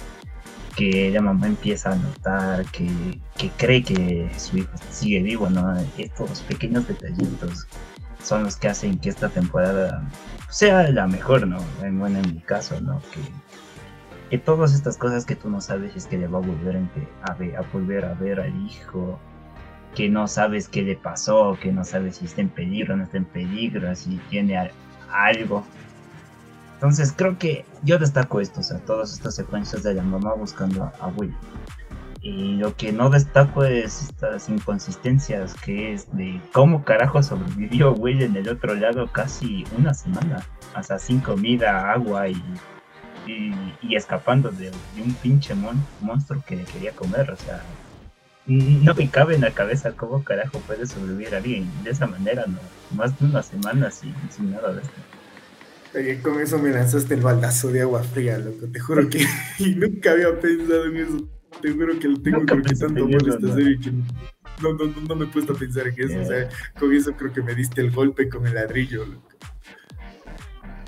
que 0.77 1.11
la 1.11 1.21
mamá 1.21 1.49
empieza 1.49 1.91
a 1.93 1.97
notar, 1.97 2.65
que, 2.67 2.89
que 3.37 3.51
cree 3.57 3.83
que 3.83 4.31
su 4.37 4.59
hijo 4.59 4.71
sigue 4.93 5.21
vivo, 5.21 5.51
¿no? 5.51 5.77
Estos 5.99 6.43
pequeños 6.43 6.87
detallitos 6.87 7.67
son 8.23 8.45
los 8.45 8.55
que 8.57 8.69
hacen 8.69 8.99
que 8.99 9.09
esta 9.09 9.29
temporada 9.31 10.09
sea 10.49 10.89
la 10.91 11.09
mejor, 11.09 11.47
¿no? 11.49 11.59
Bueno, 11.81 12.21
en 12.21 12.35
mi 12.35 12.41
caso, 12.41 12.81
¿no? 12.81 13.01
Que, 13.13 13.21
que 14.31 14.39
todas 14.39 14.75
estas 14.75 14.97
cosas 14.97 15.25
que 15.25 15.35
tú 15.35 15.49
no 15.49 15.61
sabes 15.61 15.97
es 15.97 16.07
que 16.07 16.19
le 16.19 16.27
va 16.27 16.39
a 16.39 16.43
volver 16.43 16.77
a, 17.23 17.35
ver, 17.35 17.57
a 17.57 17.63
volver 17.73 18.05
a 18.05 18.15
ver 18.15 18.41
al 18.41 18.55
hijo, 18.67 19.19
que 19.95 20.09
no 20.09 20.29
sabes 20.29 20.69
qué 20.69 20.83
le 20.83 20.97
pasó, 20.97 21.57
que 21.61 21.73
no 21.73 21.85
sabes 21.85 22.17
si 22.17 22.27
está 22.27 22.41
en 22.43 22.51
peligro 22.51 22.97
no 22.97 23.05
está 23.05 23.17
en 23.17 23.25
peligro, 23.25 23.95
si 23.95 24.17
tiene 24.31 24.71
algo. 25.11 25.65
Entonces 26.75 27.13
creo 27.17 27.39
que 27.39 27.65
yo 27.83 27.99
destaco 27.99 28.41
esto, 28.41 28.61
o 28.61 28.63
sea, 28.63 28.79
todas 28.79 29.13
estas 29.13 29.35
secuencias 29.35 29.83
de 29.83 29.95
la 29.95 30.03
mamá 30.03 30.35
buscando 30.35 30.85
a, 30.85 30.93
a 31.01 31.09
Will. 31.09 31.35
Y 32.21 32.57
lo 32.57 32.75
que 32.77 32.93
no 32.93 33.11
destaco 33.11 33.65
es 33.65 34.03
estas 34.03 34.49
inconsistencias, 34.49 35.55
que 35.55 35.95
es 35.95 36.15
de 36.17 36.41
cómo 36.53 36.85
carajo 36.85 37.23
sobrevivió 37.23 37.93
Will 37.93 38.23
en 38.23 38.37
el 38.37 38.49
otro 38.49 38.75
lado 38.75 39.07
casi 39.11 39.65
una 39.77 39.95
semana, 39.95 40.45
hasta 40.75 40.99
sin 40.99 41.21
comida, 41.21 41.93
agua 41.93 42.29
y, 42.29 42.43
y, 43.29 43.95
escapando 43.95 44.51
de, 44.51 44.71
un 45.03 45.15
pinche 45.15 45.55
monstruo 46.01 46.43
que 46.47 46.65
quería 46.65 46.93
comer, 46.93 47.31
o 47.31 47.37
sea, 47.37 47.63
no 48.47 48.95
me 48.95 49.11
cabe 49.11 49.35
en 49.35 49.43
la 49.43 49.51
cabeza 49.51 49.93
cómo 49.93 50.25
carajo 50.25 50.59
puede 50.61 50.87
sobrevivir 50.87 51.35
alguien 51.35 51.69
de 51.85 51.91
esa 51.91 52.07
manera, 52.07 52.47
no, 52.47 52.59
más 52.97 53.19
de 53.19 53.27
una 53.27 53.43
semana 53.43 53.91
sin, 53.91 54.15
sin 54.31 54.51
nada 54.51 54.73
de 54.73 54.83
esto. 54.83 56.23
con 56.23 56.41
eso 56.41 56.59
me 56.59 56.71
lanzaste 56.71 57.15
el 57.15 57.21
baldazo 57.21 57.71
de 57.71 57.83
agua 57.83 58.03
fría, 58.03 58.39
loco. 58.39 58.67
Te 58.73 58.81
juro 58.81 59.09
que 59.09 59.25
nunca 59.77 60.13
había 60.13 60.39
pensado 60.41 60.87
en 60.87 60.97
eso. 60.97 61.29
Te 61.61 61.73
juro 61.73 61.99
que 61.99 62.09
lo 62.09 62.21
tengo 62.21 62.45
creo 62.45 62.63
que 62.63 62.75
tanto 62.75 63.05
amor 63.05 63.29
esta 63.29 63.55
serie 63.55 63.79
que 63.81 63.91
no, 63.91 64.73
no, 64.73 64.95
no, 65.09 65.15
me 65.15 65.25
he 65.25 65.29
puesto 65.29 65.53
a 65.53 65.57
pensar 65.57 65.87
en 65.89 65.95
eso. 65.99 66.21
O 66.21 66.25
sea, 66.25 66.49
con 66.79 66.93
eso 66.93 67.13
creo 67.13 67.33
que 67.33 67.43
me 67.43 67.55
diste 67.55 67.81
el 67.81 67.91
golpe 67.91 68.29
con 68.29 68.47
el 68.47 68.55
ladrillo. 68.55 69.07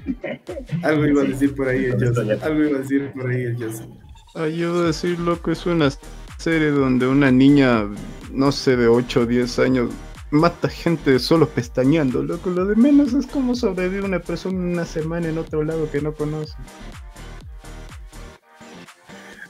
Algo 0.82 1.06
iba 1.06 1.22
a 1.22 1.24
decir 1.26 1.54
por 1.54 1.68
ahí 1.68 1.84
el 1.86 1.92
Joseph. 1.92 2.42
Algo 2.42 2.64
iba 2.64 2.78
a 2.78 2.80
decir 2.80 3.12
por 3.12 3.30
ahí 3.30 3.42
el 3.42 3.56
Joseph. 3.56 3.86
Ah, 4.34 4.46
yo 4.46 4.74
iba 4.74 4.80
a 4.80 4.86
decir, 4.86 5.18
loco, 5.18 5.50
es 5.50 5.66
una 5.66 5.90
serie 6.38 6.70
donde 6.70 7.06
una 7.06 7.30
niña, 7.30 7.86
no 8.32 8.52
sé, 8.52 8.76
de 8.76 8.88
8 8.88 9.20
o 9.20 9.26
10 9.26 9.58
años, 9.58 9.90
mata 10.30 10.68
gente 10.68 11.18
solo 11.18 11.48
pestañeando, 11.48 12.22
loco. 12.22 12.50
Lo 12.50 12.64
de 12.66 12.76
menos 12.76 13.12
es 13.12 13.26
como 13.26 13.54
sobrevivir 13.54 14.04
una 14.04 14.20
persona 14.20 14.58
una 14.58 14.84
semana 14.84 15.28
en 15.28 15.38
otro 15.38 15.64
lado 15.64 15.90
que 15.90 16.00
no 16.00 16.14
conoce. 16.14 16.54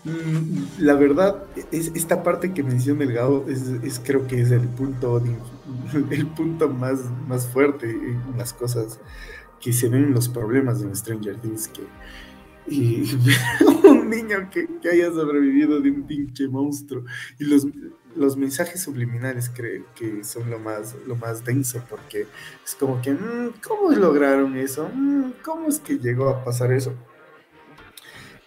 Mm, 0.04 0.64
la 0.78 0.94
verdad, 0.94 1.44
es, 1.70 1.92
esta 1.94 2.22
parte 2.22 2.54
que 2.54 2.62
menciona 2.62 3.04
el 3.04 3.12
Gabo 3.12 3.44
es, 3.48 4.00
creo 4.02 4.26
que 4.26 4.40
es 4.40 4.50
el 4.50 4.66
punto, 4.66 5.22
el 6.10 6.26
punto 6.26 6.68
más, 6.70 7.00
más 7.28 7.46
fuerte 7.46 7.90
en 7.90 8.38
las 8.38 8.54
cosas 8.54 8.98
que 9.60 9.72
se 9.72 9.88
ven 9.88 10.04
en 10.04 10.14
los 10.14 10.28
problemas 10.28 10.80
de 10.80 10.94
Stranger 10.94 11.36
Things. 11.36 11.68
Que, 11.68 11.82
y 12.68 13.04
un 13.84 14.10
niño 14.10 14.48
que, 14.50 14.68
haya 14.90 15.10
sobrevivido 15.10 15.80
de 15.80 15.90
un 15.90 16.02
pinche 16.06 16.46
monstruo 16.48 17.04
y 17.38 17.44
los, 17.44 17.66
los 18.14 18.36
mensajes 18.36 18.82
subliminales 18.82 19.50
creo 19.54 19.84
que 19.94 20.22
son 20.24 20.50
lo 20.50 20.58
más, 20.58 20.96
lo 21.06 21.16
más 21.16 21.44
denso 21.44 21.82
porque 21.88 22.26
es 22.64 22.74
como 22.74 23.00
que, 23.02 23.12
mm, 23.12 23.54
¿cómo 23.66 23.90
lograron 23.92 24.56
eso? 24.56 24.88
Mm, 24.94 25.32
¿Cómo 25.42 25.68
es 25.68 25.80
que 25.80 25.98
llegó 25.98 26.28
a 26.28 26.44
pasar 26.44 26.72
eso? 26.72 26.94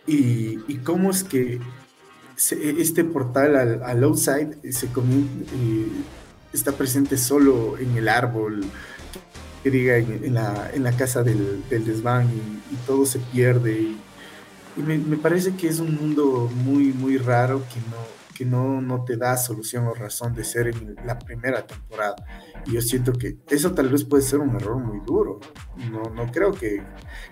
y, 0.05 0.57
cómo 0.83 1.11
es 1.11 1.23
que 1.23 1.61
este 2.35 3.03
portal 3.03 3.55
al, 3.83 4.03
outside 4.03 4.57
se 4.71 4.87
eh, 4.87 5.87
está 6.51 6.71
presente 6.73 7.17
solo 7.17 7.77
en 7.77 7.95
el 7.95 8.09
árbol, 8.09 8.65
que 9.63 9.71
diga 9.71 9.97
en, 9.97 10.33
la, 10.33 10.69
en 10.73 10.83
la, 10.83 10.91
casa 10.91 11.23
del, 11.23 11.63
desván 11.69 12.27
y, 12.27 12.75
todo 12.85 13.05
se 13.05 13.19
pierde. 13.19 13.95
Y, 14.75 14.81
me, 14.81 14.97
me, 14.97 15.15
parece 15.17 15.55
que 15.55 15.69
es 15.69 15.79
un 15.79 15.95
mundo 15.95 16.51
muy, 16.53 16.91
muy 16.91 17.17
raro 17.17 17.63
que 17.73 17.79
no, 17.89 17.97
que 18.33 18.45
no, 18.45 18.81
no 18.81 19.05
te 19.05 19.15
da 19.15 19.37
solución 19.37 19.87
o 19.87 19.93
razón 19.93 20.33
de 20.33 20.43
ser 20.43 20.67
en 20.67 20.95
la 21.05 21.17
primera 21.17 21.65
temporada. 21.65 22.15
Y 22.65 22.73
yo 22.73 22.81
siento 22.81 23.13
que 23.13 23.37
eso 23.49 23.73
tal 23.73 23.89
vez 23.89 24.03
puede 24.03 24.23
ser 24.23 24.39
un 24.39 24.55
error 24.55 24.77
muy 24.77 24.99
duro. 25.05 25.39
No, 25.91 26.03
no 26.13 26.31
creo 26.31 26.51
que, 26.51 26.83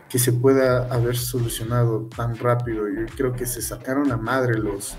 que 0.07 0.19
se 0.19 0.31
pueda 0.31 0.87
haber 0.93 1.17
solucionado 1.17 2.07
tan 2.15 2.37
rápido. 2.37 2.87
Yo 2.87 3.05
creo 3.15 3.33
que 3.33 3.45
se 3.45 3.61
sacaron 3.61 4.07
la 4.07 4.17
madre 4.17 4.57
los, 4.57 4.95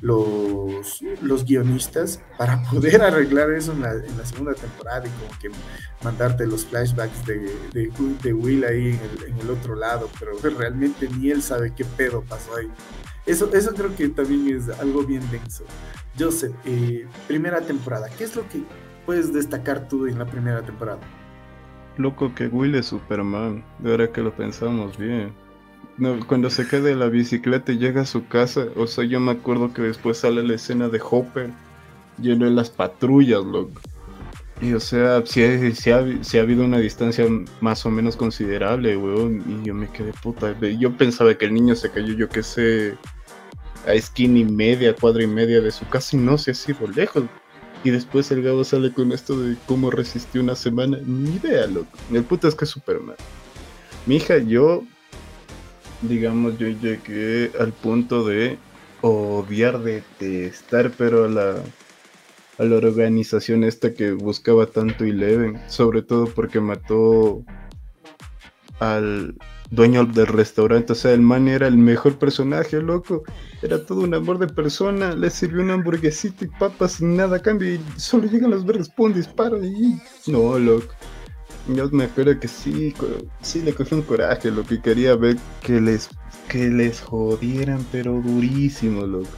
los, 0.00 1.02
los 1.22 1.44
guionistas 1.44 2.22
para 2.36 2.62
poder 2.62 3.02
arreglar 3.02 3.50
eso 3.50 3.72
en 3.72 3.82
la, 3.82 4.24
segunda 4.24 4.54
temporada 4.54 5.04
y 5.06 5.10
como 5.10 5.38
que 5.40 5.50
mandarte 6.04 6.46
los 6.46 6.64
flashbacks 6.66 7.26
de, 7.26 7.50
de, 7.72 8.32
Will 8.32 8.64
ahí 8.64 8.98
en 9.26 9.40
el, 9.40 9.50
otro 9.50 9.74
lado, 9.74 10.08
pero 10.18 10.32
realmente 10.56 11.08
ni 11.08 11.30
él 11.30 11.42
sabe 11.42 11.72
qué 11.74 11.84
pedo 11.84 12.22
pasó 12.22 12.56
ahí. 12.56 12.70
Eso, 13.26 13.52
eso 13.52 13.74
creo 13.74 13.94
que 13.94 14.08
también 14.08 14.56
es 14.56 14.68
algo 14.78 15.02
bien 15.02 15.22
denso. 15.30 15.64
Joseph, 16.18 16.54
eh, 16.64 17.06
primera 17.26 17.60
temporada, 17.60 18.08
¿qué 18.16 18.24
es 18.24 18.34
lo 18.34 18.48
que 18.48 18.62
puedes 19.04 19.32
destacar 19.32 19.88
tú 19.88 20.06
en 20.06 20.18
la 20.18 20.26
primera 20.26 20.62
temporada? 20.62 21.00
Loco 21.96 22.32
que 22.34 22.46
Will 22.46 22.74
es 22.76 22.86
Superman, 22.86 23.64
de 23.80 23.90
ahora 23.90 24.12
que 24.12 24.22
lo 24.22 24.34
pensamos 24.34 24.96
bien. 24.96 25.32
No, 25.98 26.24
cuando 26.26 26.48
se 26.48 26.66
queda 26.66 26.82
de 26.82 26.94
la 26.94 27.08
bicicleta 27.08 27.72
y 27.72 27.78
llega 27.78 28.02
a 28.02 28.06
su 28.06 28.26
casa, 28.28 28.66
o 28.76 28.86
sea, 28.86 29.04
yo 29.04 29.18
me 29.18 29.32
acuerdo 29.32 29.72
que 29.72 29.82
después 29.82 30.18
sale 30.18 30.44
la 30.44 30.54
escena 30.54 30.88
de 30.88 31.00
Hopper 31.02 31.50
lleno 32.20 32.44
de 32.44 32.52
las 32.52 32.70
patrullas, 32.70 33.44
loco. 33.44 33.80
Y 34.60 34.72
o 34.72 34.80
sea, 34.80 35.24
si 35.24 35.42
ha, 35.42 35.98
ha, 35.98 36.42
habido 36.42 36.64
una 36.64 36.78
distancia 36.78 37.26
más 37.60 37.86
o 37.86 37.90
menos 37.90 38.16
considerable, 38.16 38.96
weón. 38.96 39.44
Y 39.46 39.66
yo 39.66 39.74
me 39.74 39.88
quedé 39.88 40.12
puta. 40.12 40.54
Yo 40.60 40.96
pensaba 40.96 41.34
que 41.34 41.46
el 41.46 41.54
niño 41.54 41.76
se 41.76 41.90
cayó, 41.90 42.14
yo 42.14 42.28
qué 42.28 42.42
sé, 42.42 42.94
a 43.86 43.92
esquina 43.92 44.40
y 44.40 44.44
media, 44.44 44.94
cuadra 44.94 45.22
y 45.22 45.28
media 45.28 45.60
de 45.60 45.70
su 45.70 45.88
casa 45.88 46.16
y 46.16 46.18
no 46.18 46.38
se 46.38 46.50
ha 46.50 46.54
sido 46.54 46.88
lejos. 46.88 47.24
Y 47.84 47.90
después 47.90 48.30
el 48.32 48.42
Gabo 48.42 48.64
sale 48.64 48.92
con 48.92 49.12
esto 49.12 49.40
de 49.40 49.56
cómo 49.66 49.92
resistió 49.92 50.40
una 50.42 50.56
semana. 50.56 50.98
Ni 51.06 51.36
idea, 51.36 51.66
loco. 51.68 51.96
El 52.12 52.24
puto 52.24 52.48
es 52.48 52.56
que 52.56 52.64
es 52.64 52.70
Superman. 52.70 53.16
Mi 54.06 54.16
hija, 54.16 54.38
yo, 54.38 54.82
digamos, 56.02 56.58
yo 56.58 56.68
llegué 56.68 57.50
al 57.58 57.72
punto 57.72 58.24
de 58.24 58.58
odiar, 59.00 59.80
de, 59.80 60.02
estar, 60.46 60.90
pero 60.96 61.24
a 61.24 61.28
la, 61.28 61.56
a 62.58 62.64
la 62.64 62.76
organización 62.76 63.64
esta 63.64 63.94
que 63.94 64.12
buscaba 64.12 64.66
tanto 64.66 65.04
Eleven. 65.04 65.60
Sobre 65.68 66.02
todo 66.02 66.26
porque 66.26 66.60
mató 66.60 67.44
al, 68.80 69.34
dueño 69.70 70.04
del 70.04 70.26
restaurante. 70.26 70.92
O 70.92 70.96
sea, 70.96 71.12
el 71.12 71.20
man 71.20 71.48
era 71.48 71.66
el 71.66 71.76
mejor 71.76 72.18
personaje, 72.18 72.80
loco. 72.80 73.24
Era 73.62 73.84
todo 73.84 74.00
un 74.00 74.14
amor 74.14 74.38
de 74.38 74.48
persona. 74.48 75.14
Le 75.14 75.30
sirvió 75.30 75.62
una 75.62 75.74
hamburguesita 75.74 76.44
y 76.44 76.48
papas 76.48 76.92
sin 76.92 77.16
nada 77.16 77.40
cambio. 77.40 77.74
Y 77.74 77.80
solo 77.96 78.26
llegan 78.26 78.50
los 78.50 78.64
verdes, 78.64 78.88
pum, 78.88 79.12
disparo 79.12 79.62
y. 79.64 80.00
No, 80.26 80.58
loco. 80.58 80.94
Yo 81.68 81.88
me 81.90 82.04
acuerdo 82.04 82.38
que 82.40 82.48
sí, 82.48 82.94
sí 83.42 83.60
le 83.60 83.74
cogí 83.74 83.94
un 83.94 84.02
coraje, 84.02 84.50
lo 84.50 84.64
que 84.64 84.80
quería 84.80 85.14
ver 85.16 85.36
que 85.62 85.80
les, 85.80 86.08
que 86.48 86.68
les 86.68 87.00
jodieran, 87.00 87.84
pero 87.92 88.12
durísimo, 88.22 89.06
loco. 89.06 89.28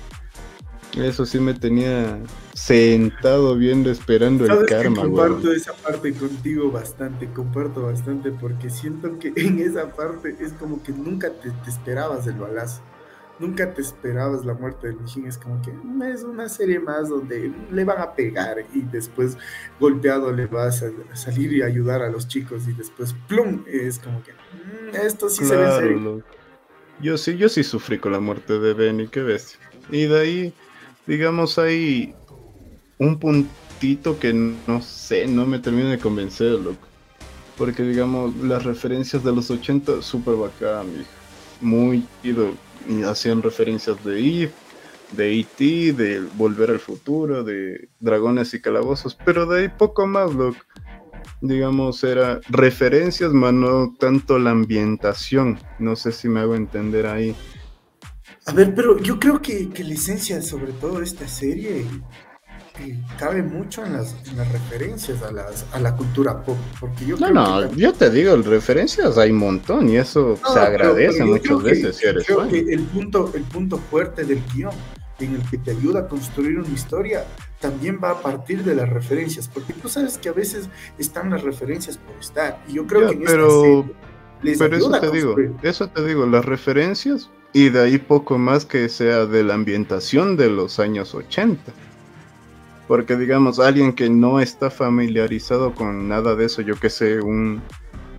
Eso 0.96 1.24
sí 1.24 1.38
me 1.38 1.54
tenía 1.54 2.18
sentado 2.52 3.56
viendo, 3.56 3.90
esperando 3.90 4.44
el 4.44 4.66
karma, 4.66 5.02
Comparto 5.02 5.52
esa 5.52 5.72
parte 5.72 6.12
contigo 6.12 6.70
bastante, 6.70 7.28
comparto 7.32 7.82
bastante, 7.82 8.32
porque 8.32 8.70
siento 8.70 9.18
que 9.18 9.32
en 9.36 9.60
esa 9.60 9.92
parte 9.92 10.36
es 10.40 10.52
como 10.54 10.82
que 10.82 10.92
nunca 10.92 11.30
te, 11.30 11.52
esperabas 11.68 12.26
el 12.26 12.34
balazo. 12.34 12.80
Nunca 13.40 13.74
te 13.74 13.81
esperabas 13.81 14.44
la 14.44 14.55
muerte 14.55 14.87
del 14.87 15.00
Mijin. 15.00 15.26
Es 15.26 15.38
como 15.38 15.61
que 15.62 15.72
mm, 15.72 16.03
es 16.03 16.22
una 16.22 16.48
serie 16.48 16.79
más 16.79 17.09
donde 17.09 17.53
le 17.72 17.85
van 17.85 18.00
a 18.00 18.14
pegar 18.14 18.59
y 18.72 18.83
después 18.83 19.37
golpeado 19.81 20.31
le 20.33 20.46
vas 20.46 20.85
a 20.85 21.16
salir 21.16 21.53
y 21.53 21.62
ayudar 21.62 22.03
a 22.03 22.11
los 22.11 22.29
chicos 22.29 22.68
y 22.68 22.72
después 22.74 23.14
plum. 23.26 23.64
Es 23.66 23.98
como 23.98 24.22
que 24.22 24.33
mm, 24.33 24.94
esto 25.07 25.29
sí 25.29 25.44
se 25.44 25.57
ve 25.57 25.70
serio. 25.72 26.22
Yo 27.00 27.16
sí, 27.16 27.37
yo 27.37 27.48
sí 27.48 27.64
sufrí 27.64 27.98
con 27.98 28.12
la 28.12 28.20
muerte 28.20 28.59
de 28.59 28.74
Benny, 28.74 29.09
qué 29.09 29.22
ves. 29.22 29.59
Y 29.90 30.05
de 30.05 30.20
ahí 30.20 30.55
digamos, 31.11 31.59
hay 31.59 32.14
un 32.98 33.18
puntito 33.18 34.18
que 34.18 34.33
no 34.33 34.81
sé, 34.81 35.26
no 35.26 35.44
me 35.44 35.59
termina 35.59 35.90
de 35.90 35.98
convencer, 35.98 36.53
loco. 36.53 36.87
Porque, 37.59 37.83
digamos, 37.83 38.35
las 38.37 38.64
referencias 38.64 39.24
de 39.24 39.33
los 39.33 39.50
80, 39.50 40.03
súper 40.03 40.37
bacán, 40.37 40.87
muy 41.61 42.07
ido. 42.22 42.53
Hacían 43.06 43.42
referencias 43.42 44.02
de 44.04 44.18
Eve, 44.18 44.52
de 45.12 45.40
E.T., 45.40 45.92
de 45.92 46.20
Volver 46.34 46.70
al 46.70 46.80
Futuro, 46.80 47.44
de 47.44 47.88
Dragones 48.00 48.54
y 48.54 48.60
Calabozos, 48.60 49.16
pero 49.24 49.46
de 49.46 49.60
ahí 49.62 49.68
poco 49.68 50.06
más, 50.06 50.32
loco. 50.34 50.58
Digamos, 51.42 52.04
era 52.04 52.40
referencias, 52.48 53.32
más 53.32 53.52
no 53.52 53.94
tanto 53.98 54.38
la 54.38 54.50
ambientación. 54.50 55.58
No 55.78 55.96
sé 55.96 56.12
si 56.12 56.28
me 56.28 56.40
hago 56.40 56.54
entender 56.54 57.06
ahí. 57.06 57.34
A 58.46 58.52
ver, 58.52 58.74
pero 58.74 58.98
yo 58.98 59.18
creo 59.18 59.40
que, 59.40 59.70
la 59.78 59.94
esencia, 59.94 60.40
sobre 60.42 60.72
todo 60.72 61.02
esta 61.02 61.28
serie, 61.28 61.84
eh, 62.80 62.98
cabe 63.18 63.42
mucho 63.42 63.84
en 63.84 63.92
las, 63.92 64.14
referencias 64.52 65.22
a, 65.22 65.32
las, 65.32 65.66
a 65.72 65.80
la 65.80 65.94
cultura 65.94 66.42
pop. 66.42 66.56
Porque 66.78 67.06
yo 67.06 67.16
no, 67.16 67.30
no, 67.30 67.72
yo 67.74 67.92
te 67.92 68.10
digo, 68.10 68.36
referencias 68.36 69.18
hay 69.18 69.30
un 69.30 69.38
montón 69.38 69.88
y 69.88 69.96
eso 69.96 70.38
se 70.52 70.58
agradece 70.58 71.24
muchas 71.24 71.62
veces 71.62 71.96
si 71.96 72.06
eres 72.06 72.26
creo 72.26 72.48
que 72.48 72.58
el 72.58 72.82
punto, 72.84 73.30
el 73.34 73.42
punto 73.42 73.78
fuerte 73.78 74.24
del 74.24 74.42
guion 74.54 74.72
en 75.18 75.34
el 75.34 75.42
que 75.50 75.58
te 75.58 75.72
ayuda 75.72 76.00
a 76.00 76.08
construir 76.08 76.58
una 76.58 76.68
historia 76.68 77.26
también 77.60 78.00
va 78.02 78.10
a 78.10 78.20
partir 78.22 78.64
de 78.64 78.74
las 78.74 78.88
referencias, 78.88 79.46
porque 79.52 79.74
tú 79.74 79.88
sabes 79.88 80.16
que 80.16 80.30
a 80.30 80.32
veces 80.32 80.70
están 80.96 81.28
las 81.28 81.42
referencias 81.42 81.98
por 81.98 82.16
estar, 82.18 82.64
y 82.66 82.74
yo 82.74 82.86
creo 82.86 83.08
que 83.08 83.16
en 83.16 83.24
pero... 83.24 83.80
esta 83.80 84.10
les 84.42 84.58
Pero 84.58 84.76
eso 84.76 84.86
ayuda 84.86 84.98
a 84.98 85.00
te 85.00 85.10
digo, 85.10 85.34
construir. 85.34 85.54
eso 85.62 85.88
te 85.88 86.06
digo, 86.06 86.26
las 86.26 86.44
referencias 86.44 87.30
y 87.52 87.68
de 87.68 87.82
ahí 87.82 87.98
poco 87.98 88.38
más 88.38 88.64
que 88.64 88.88
sea 88.88 89.26
de 89.26 89.42
la 89.42 89.54
ambientación 89.54 90.36
de 90.36 90.48
los 90.48 90.78
años 90.78 91.14
80. 91.14 91.72
Porque 92.90 93.16
digamos, 93.16 93.61
alguien 93.61 93.92
que 93.92 94.11
no 94.11 94.40
está 94.40 94.68
familiarizado 94.68 95.72
con 95.76 96.09
nada 96.09 96.35
de 96.35 96.46
eso, 96.46 96.61
yo 96.61 96.74
que 96.74 96.90
sé, 96.90 97.20
un, 97.20 97.62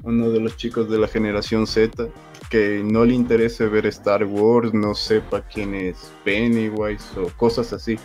uno 0.06 0.30
de 0.30 0.40
los 0.40 0.56
chicos 0.56 0.90
de 0.90 0.98
la 0.98 1.10
generación 1.10 1.68
Z, 1.68 2.08
que 2.50 2.82
no 2.82 3.04
le 3.04 3.14
interese 3.14 3.68
ver 3.68 3.86
Star 3.88 4.24
Wars, 4.24 4.74
no 4.74 4.96
sepa 4.96 5.42
quién 5.42 5.76
es 5.76 6.14
Pennywise 6.24 7.04
o 7.20 7.28
cosas 7.36 7.74
así, 7.74 8.00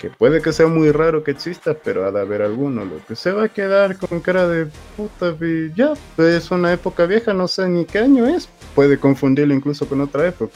que 0.00 0.08
puede 0.08 0.40
que 0.40 0.54
sea 0.54 0.68
muy 0.68 0.90
raro 0.90 1.22
que 1.22 1.32
exista, 1.32 1.74
pero 1.74 2.06
ha 2.06 2.10
de 2.10 2.22
haber 2.22 2.40
alguno, 2.40 2.86
lo 2.86 3.04
que 3.06 3.14
se 3.14 3.32
va 3.32 3.44
a 3.44 3.48
quedar 3.50 3.98
con 3.98 4.20
cara 4.20 4.48
de 4.48 4.68
puta, 4.96 5.36
ya, 5.74 5.92
es 6.16 6.50
una 6.50 6.72
época 6.72 7.04
vieja, 7.04 7.34
no 7.34 7.46
sé 7.46 7.68
ni 7.68 7.84
qué 7.84 7.98
año 7.98 8.26
es, 8.26 8.48
puede 8.74 8.98
confundirlo 8.98 9.52
incluso 9.52 9.86
con 9.86 10.00
otra 10.00 10.26
época. 10.26 10.54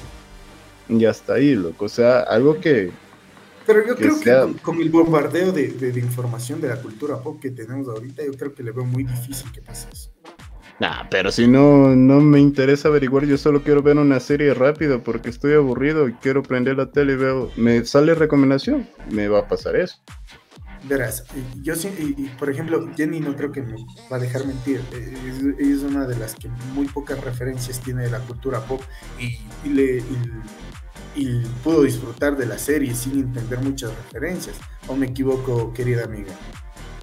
Y 0.88 1.05
hasta 1.05 1.35
ahí, 1.35 1.55
loco, 1.55 1.85
o 1.85 1.90
sea, 1.90 2.20
algo 2.20 2.59
que 2.59 2.90
Pero 3.66 3.87
yo 3.87 3.94
que 3.96 4.03
creo 4.05 4.18
que 4.18 4.25
sea- 4.25 4.42
con, 4.42 4.55
con 4.55 4.81
el 4.81 4.90
bombardeo 4.90 5.53
de, 5.53 5.68
de- 5.68 5.92
de 5.92 6.01
información 6.01 6.61
de 6.61 6.68
la 6.68 6.77
cultura 6.81 7.18
pop 7.23 7.40
que 7.40 7.51
tenemos 7.51 7.88
ahorita, 7.88 8.25
yo 8.25 8.33
creo 8.33 8.55
que 8.55 8.62
le 8.62 8.73
veo 8.73 8.85
muy 8.85 9.05
difícil 9.05 9.51
que 9.53 9.61
pase 9.62 9.88
eso. 9.92 10.11
Nah, 10.81 11.05
pero 11.11 11.31
si 11.31 11.46
no, 11.46 11.94
no 11.94 12.20
me 12.20 12.40
interesa 12.40 12.88
averiguar, 12.88 13.27
yo 13.27 13.37
solo 13.37 13.62
quiero 13.62 13.83
ver 13.83 13.99
una 13.99 14.18
serie 14.18 14.55
rápido 14.55 15.03
porque 15.03 15.29
estoy 15.29 15.53
aburrido 15.53 16.09
y 16.09 16.14
quiero 16.14 16.42
prender 16.42 16.79
la 16.79 16.90
tele 16.90 17.12
y 17.12 17.16
veo, 17.16 17.51
me 17.57 17.85
sale 17.85 18.14
recomendación, 18.14 18.88
me 19.11 19.29
va 19.29 19.40
a 19.40 19.46
pasar 19.49 19.77
eso. 19.77 19.96
Verás, 20.88 21.27
y- 21.37 21.62
yo 21.62 21.77
sí, 21.77 21.88
y, 21.99 22.25
y, 22.25 22.29
por 22.31 22.49
ejemplo, 22.49 22.88
Jenny 22.96 23.20
no 23.20 23.37
creo 23.37 23.53
que 23.53 23.61
me 23.61 23.75
va 24.11 24.16
a 24.16 24.20
dejar 24.20 24.46
mentir. 24.46 24.81
eh, 24.94 25.14
Es, 25.29 25.59
es 25.68 25.83
una 25.83 26.07
de 26.07 26.16
las 26.16 26.35
que 26.35 26.49
muy 26.75 26.87
pocas 26.88 27.23
referencias 27.23 27.79
tiene 27.81 28.05
de 28.05 28.11
la 28.11 28.20
cultura 28.20 28.61
pop 28.61 28.81
y, 29.18 29.38
y 29.68 29.73
le, 29.75 29.99
y- 29.99 30.33
y 31.14 31.46
pudo 31.62 31.83
disfrutar 31.83 32.37
de 32.37 32.46
la 32.46 32.59
serie 32.59 32.94
sin 32.94 33.18
entender 33.20 33.61
muchas 33.61 33.94
referencias. 33.96 34.62
¿O 34.87 34.96
me 34.96 35.07
equivoco, 35.07 35.72
querida 35.72 36.05
amiga? 36.05 36.40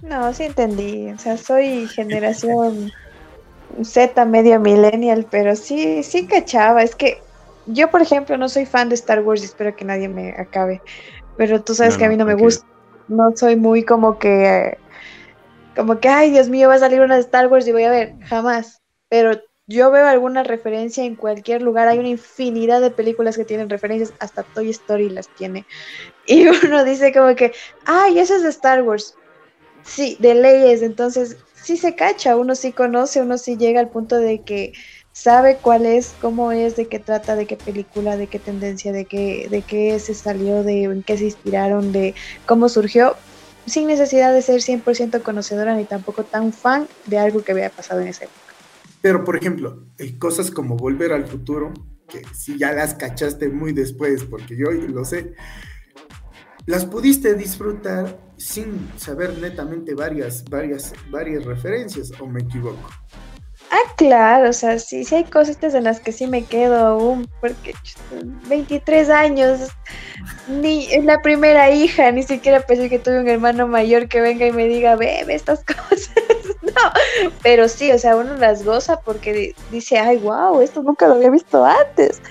No, 0.01 0.33
sí 0.33 0.43
entendí. 0.43 1.11
O 1.11 1.17
sea, 1.17 1.37
soy 1.37 1.87
generación 1.87 2.93
Z, 3.83 4.25
medio 4.25 4.59
millennial, 4.59 5.27
pero 5.29 5.55
sí, 5.55 6.03
sí 6.03 6.27
cachaba. 6.27 6.83
Es 6.83 6.95
que 6.95 7.27
yo, 7.65 7.91
por 7.91 8.01
ejemplo, 8.01 8.37
no 8.37 8.49
soy 8.49 8.65
fan 8.65 8.89
de 8.89 8.95
Star 8.95 9.21
Wars 9.23 9.41
y 9.41 9.45
espero 9.45 9.75
que 9.75 9.85
nadie 9.85 10.09
me 10.09 10.31
acabe. 10.31 10.83
Pero 11.35 11.63
tú 11.63 11.75
sabes 11.75 11.95
No, 11.95 11.99
que 11.99 12.05
a 12.05 12.09
mí 12.09 12.17
no, 12.17 12.25
me 12.25 12.35
gusta. 12.35 12.65
No 13.07 13.31
soy 13.35 13.55
muy 13.55 13.85
como 13.85 14.19
que, 14.19 14.77
como 15.75 15.99
que, 15.99 16.09
ay, 16.09 16.31
Dios 16.31 16.49
mío, 16.49 16.69
va 16.69 16.75
a 16.75 16.79
salir 16.79 17.01
una 17.01 17.15
de 17.15 17.21
Star 17.21 17.47
Wars 17.47 17.67
y 17.67 17.71
voy 17.71 17.83
a 17.83 17.91
ver. 17.91 18.15
Jamás. 18.21 18.81
Pero 19.09 19.39
yo 19.67 19.91
veo 19.91 20.07
alguna 20.07 20.43
referencia 20.43 21.03
en 21.05 21.15
cualquier 21.15 21.61
lugar. 21.61 21.87
Hay 21.87 21.99
una 21.99 22.09
infinidad 22.09 22.81
de 22.81 22.91
películas 22.91 23.37
que 23.37 23.45
tienen 23.45 23.69
referencias, 23.69 24.15
hasta 24.19 24.43
Toy 24.43 24.69
Story 24.71 25.09
las 25.09 25.31
tiene. 25.33 25.67
Y 26.25 26.47
uno 26.47 26.83
dice 26.85 27.13
como 27.13 27.35
que, 27.35 27.53
ay, 27.85 28.19
eso 28.19 28.35
es 28.35 28.43
de 28.43 28.49
Star 28.49 28.83
Wars. 28.83 29.19
Sí, 29.83 30.17
de 30.19 30.35
leyes, 30.35 30.81
entonces 30.81 31.37
sí 31.53 31.77
se 31.77 31.95
cacha, 31.95 32.35
uno 32.35 32.55
sí 32.55 32.73
conoce, 32.73 33.21
uno 33.21 33.37
sí 33.37 33.57
llega 33.57 33.79
al 33.79 33.89
punto 33.89 34.17
de 34.17 34.43
que 34.43 34.73
sabe 35.13 35.61
cuál 35.61 35.85
es, 35.85 36.15
cómo 36.19 36.51
es, 36.51 36.75
de 36.75 36.89
qué 36.89 36.99
trata, 36.99 37.35
de 37.37 37.47
qué 37.47 37.55
película, 37.57 38.17
de 38.17 38.27
qué 38.29 38.39
tendencia, 38.39 38.91
de 38.91 39.07
qué, 39.07 39.47
de 39.49 39.65
qué 39.65 39.99
se 39.99 40.13
salió, 40.13 40.63
de 40.63 40.83
en 40.83 41.03
qué 41.03 41.17
se 41.17 41.25
inspiraron, 41.25 41.91
de 41.93 42.15
cómo 42.45 42.67
surgió, 42.69 43.17
sin 43.65 43.87
necesidad 43.87 44.33
de 44.33 44.41
ser 44.41 44.61
100% 44.61 45.23
conocedora 45.23 45.75
ni 45.75 45.85
tampoco 45.87 46.25
tan 46.27 46.51
fan 46.53 46.89
de 47.05 47.17
algo 47.19 47.43
que 47.43 47.53
había 47.53 47.69
pasado 47.73 48.01
en 48.01 48.07
esa 48.09 48.25
época. 48.25 48.46
Pero, 49.01 49.23
por 49.23 49.35
ejemplo, 49.35 49.85
eh, 49.97 50.17
cosas 50.17 50.51
como 50.51 50.75
Volver 50.75 51.13
al 51.13 51.27
Futuro, 51.27 51.73
que 52.09 52.21
si 52.33 52.57
ya 52.57 52.73
las 52.73 52.95
cachaste 52.95 53.49
muy 53.49 53.73
después, 53.73 54.23
porque 54.23 54.57
yo 54.57 54.71
lo 54.71 55.05
sé, 55.05 55.35
las 56.65 56.85
pudiste 56.85 57.33
disfrutar 57.35 58.19
sin 58.37 58.89
saber 58.97 59.37
netamente 59.37 59.93
varias, 59.93 60.43
varias, 60.49 60.93
varias 61.09 61.45
referencias, 61.45 62.11
o 62.19 62.27
me 62.27 62.41
equivoco. 62.41 62.89
Ah, 63.69 63.93
claro, 63.97 64.49
o 64.49 64.53
sea, 64.53 64.79
sí, 64.79 65.03
sí 65.03 65.15
hay 65.15 65.25
cositas 65.25 65.73
en 65.73 65.83
las 65.83 65.99
que 65.99 66.13
sí 66.13 66.25
me 66.25 66.45
quedo 66.45 66.77
aún, 66.77 67.29
porque 67.41 67.73
chuta, 67.83 68.21
23 68.47 69.09
años, 69.09 69.67
ni 70.47 70.85
es 70.85 71.03
la 71.03 71.21
primera 71.21 71.69
hija, 71.69 72.09
ni 72.13 72.23
siquiera 72.23 72.61
pensé 72.61 72.89
que 72.89 72.99
tuve 72.99 73.19
un 73.19 73.27
hermano 73.27 73.67
mayor 73.67 74.07
que 74.07 74.21
venga 74.21 74.47
y 74.47 74.53
me 74.53 74.67
diga, 74.67 74.95
ve 74.95 75.25
estas 75.27 75.63
cosas. 75.65 76.09
no, 76.61 76.91
pero 77.43 77.67
sí, 77.67 77.91
o 77.91 77.99
sea, 77.99 78.15
uno 78.15 78.35
las 78.37 78.63
goza 78.63 79.01
porque 79.01 79.33
di- 79.33 79.55
dice, 79.69 79.97
ay, 79.97 80.17
wow, 80.17 80.61
esto 80.61 80.81
nunca 80.81 81.07
lo 81.07 81.15
había 81.15 81.29
visto 81.29 81.65
antes. 81.65 82.21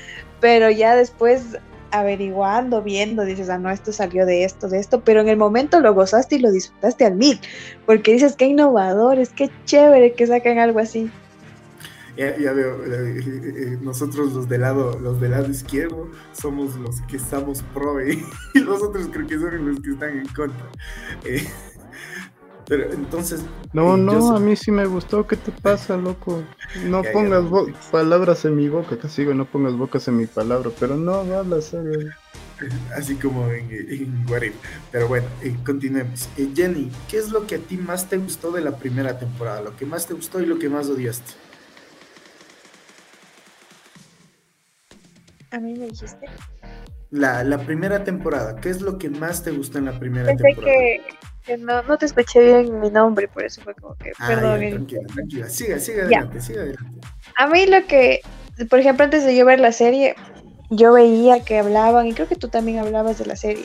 Pero 0.41 0.71
ya 0.71 0.97
después 0.97 1.59
averiguando, 1.91 2.83
viendo, 2.83 3.25
dices, 3.25 3.51
ah, 3.51 3.59
no, 3.59 3.71
esto 3.71 3.93
salió 3.93 4.25
de 4.25 4.45
esto, 4.45 4.69
de 4.69 4.79
esto, 4.79 5.03
pero 5.03 5.21
en 5.21 5.29
el 5.29 5.37
momento 5.37 5.81
lo 5.81 5.93
gozaste 5.95 6.37
y 6.37 6.39
lo 6.39 6.51
disfrutaste 6.51 7.05
al 7.05 7.17
mil, 7.17 7.41
porque 7.85 8.13
dices, 8.13 8.37
qué 8.37 8.47
innovadores, 8.47 9.31
qué 9.31 9.51
chévere 9.67 10.15
que 10.15 10.27
sacan 10.27 10.59
algo 10.59 10.79
así. 10.81 11.11
Ya, 12.17 12.37
ya 12.39 12.53
veo, 12.53 12.83
eh, 12.85 13.21
eh, 13.27 13.79
nosotros 13.83 14.33
los 14.33 14.49
del 14.49 14.63
lado, 14.63 14.99
los 14.99 15.21
del 15.21 15.33
lado 15.33 15.51
izquierdo 15.51 16.11
somos 16.33 16.77
los 16.77 17.03
que 17.03 17.17
estamos 17.19 17.63
pro 17.75 18.01
eh, 18.01 18.19
y 18.55 18.61
los 18.61 18.83
otros 18.83 19.09
creo 19.13 19.27
que 19.27 19.39
son 19.39 19.67
los 19.67 19.81
que 19.81 19.91
están 19.91 20.19
en 20.19 20.27
contra. 20.29 20.67
Eh, 21.25 21.47
pero 22.67 22.93
entonces, 22.93 23.43
No, 23.73 23.97
eh, 23.97 23.99
no, 23.99 24.35
a 24.37 24.41
mí 24.41 24.57
sí 24.57 24.73
me 24.73 24.87
gustó, 24.87 25.27
¿qué 25.27 25.37
te 25.37 25.53
pasa, 25.53 25.97
loco? 25.97 26.43
No 26.75 27.03
Ya, 27.03 27.13
ya, 27.13 27.13
pongas 27.13 27.45
no, 27.45 27.67
palabras 27.91 28.45
en 28.45 28.57
mi 28.57 28.69
boca, 28.69 28.99
casi 28.99 29.23
digo, 29.23 29.35
no 29.35 29.45
pongas 29.47 29.75
bocas 29.77 30.09
en 30.09 30.17
mi 30.17 30.27
palabra, 30.27 30.71
pero 30.79 30.97
no, 30.97 31.15
habla 31.21 31.61
serio. 31.61 32.11
así 32.97 33.17
como 33.17 33.47
en, 33.51 33.71
en. 33.71 34.27
Pero 34.91 35.09
bueno, 35.09 35.29
eh, 35.43 35.57
continuemos. 35.65 36.29
Eh, 36.37 36.51
Jenny, 36.55 36.91
¿qué 37.09 37.19
es 37.19 37.31
lo 37.31 37.47
que 37.47 37.57
a 37.57 37.59
ti 37.59 37.77
más 37.77 38.09
te 38.09 38.17
gustó 38.19 38.51
de 38.53 38.63
la 38.63 38.79
primera 38.79 39.19
temporada? 39.19 39.63
Lo 39.63 39.77
que 39.77 39.87
más 39.87 40.07
te 40.07 40.15
gustó 40.15 40.41
y 40.41 40.47
lo 40.47 40.59
que 40.59 40.69
más 40.69 40.89
odiaste. 40.89 41.35
A 45.57 45.59
mí 45.59 45.73
me 45.73 45.87
dijiste. 45.87 46.29
La, 47.09 47.43
la 47.43 47.57
primera 47.65 48.05
temporada, 48.05 48.61
¿qué 48.61 48.69
es 48.69 48.83
lo 48.83 48.99
que 48.99 49.09
más 49.09 49.43
te 49.43 49.53
gustó 49.53 49.79
en 49.79 49.87
la 49.87 49.99
primera 49.99 50.27
Pensé 50.27 50.43
temporada? 50.45 50.71
que, 50.77 51.01
que 51.47 51.57
no, 51.57 51.83
no 51.85 51.97
te 51.97 52.05
escuché 52.05 52.45
bien 52.45 52.79
mi 52.79 52.91
nombre, 52.91 53.27
por 53.27 53.43
eso 53.43 53.63
fue 53.63 53.75
como 53.75 53.95
que, 53.95 54.13
Ah, 54.19 54.27
perdón. 54.29 54.61
ya, 54.61 54.69
tranquila, 54.69 55.09
tranquila. 55.15 55.49
Siga, 55.49 55.79
siga 55.79 56.11
Ya. 56.11 56.19
adelante, 56.19 56.41
siga 56.43 56.61
adelante. 56.61 57.01
A 57.39 57.47
mí 57.47 57.65
lo 57.65 57.87
que, 57.87 58.21
por 58.69 58.81
ejemplo, 58.81 59.05
antes 59.07 59.25
de 59.25 59.35
yo 59.35 59.47
ver 59.47 59.61
la 59.61 59.73
serie, 59.73 60.15
yo 60.69 60.93
veía 60.93 61.43
que 61.43 61.57
hablaban, 61.59 62.07
y 62.07 62.13
creo 62.13 62.29
que 62.29 62.37
tú 62.37 62.49
también 62.49 62.79
hablabas 62.81 63.19
de 63.19 63.25
la 63.25 63.37
serie, 63.37 63.65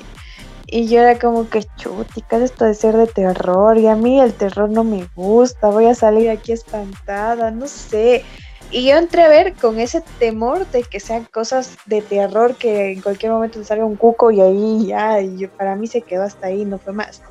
y 0.68 0.88
yo 0.88 1.02
era 1.02 1.20
como 1.20 1.50
que 1.50 1.66
chutica 1.76 2.38
esto 2.38 2.64
de 2.64 2.74
ser 2.74 2.96
de 2.96 3.08
terror, 3.08 3.78
y 3.78 3.88
a 3.88 3.98
mí 3.98 4.22
el 4.22 4.34
terror 4.34 4.70
no 4.70 4.86
me 4.86 5.10
gusta, 5.14 5.68
voy 5.68 5.88
a 5.88 5.96
salir 5.96 6.30
aquí 6.30 6.54
espantada, 6.54 7.52
no 7.52 7.68
sé. 7.68 8.24
Y 8.72 8.86
yo 8.88 8.96
entré 8.98 9.24
a 9.24 9.28
ver 9.28 9.54
con 9.54 9.80
ese 9.80 10.02
temor 10.18 10.66
de 10.72 10.84
que 10.84 11.00
sean 11.02 11.26
cosas 11.26 11.78
de 11.88 12.02
terror, 12.02 12.56
que 12.56 12.94
en 12.94 13.02
cualquier 13.02 13.32
momento 13.34 13.60
te 13.60 13.66
salga 13.66 13.84
un 13.86 13.98
cuco 13.98 14.32
y 14.32 14.40
ahí 14.40 14.88
ya, 14.88 15.20
y 15.22 15.38
yo- 15.38 15.50
para 15.50 15.76
mí 15.76 15.88
se 15.88 16.02
quedó 16.02 16.24
hasta 16.24 16.48
ahí, 16.48 16.64
no 16.64 16.78
fue 16.80 16.94
más. 16.94 17.22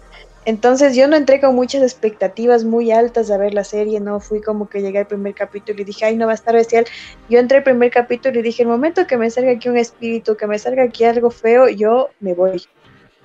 Entonces 0.47 0.95
yo 0.97 1.07
no 1.07 1.17
entré 1.17 1.41
con 1.41 1.55
muchas 1.55 1.83
expectativas 1.83 2.65
muy 2.65 2.91
altas 2.93 3.31
a 3.31 3.37
ver 3.37 3.53
la 3.55 3.65
serie, 3.65 4.01
no 4.01 4.21
fui 4.21 4.41
como 4.41 4.69
que 4.69 4.81
llegué 4.83 4.99
al 5.01 5.07
primer 5.07 5.35
capítulo 5.35 5.81
y 5.81 5.85
dije, 5.85 6.07
ay, 6.07 6.17
no 6.17 6.27
va 6.27 6.33
a 6.33 6.35
estar 6.35 6.55
bestial. 6.55 6.87
Yo 7.29 7.39
entré 7.39 7.59
al 7.59 7.65
primer 7.65 7.91
capítulo 7.91 8.39
y 8.39 8.43
dije, 8.43 8.63
el 8.63 8.69
momento 8.69 9.07
que 9.07 9.17
me 9.19 9.31
salga 9.31 9.53
aquí 9.53 9.69
un 9.69 9.77
espíritu, 9.77 10.37
que 10.37 10.47
me 10.47 10.59
salga 10.59 10.83
aquí 10.83 11.05
algo 11.05 11.31
feo, 11.31 11.69
yo 11.69 12.09
me 12.21 12.35
voy. 12.35 12.63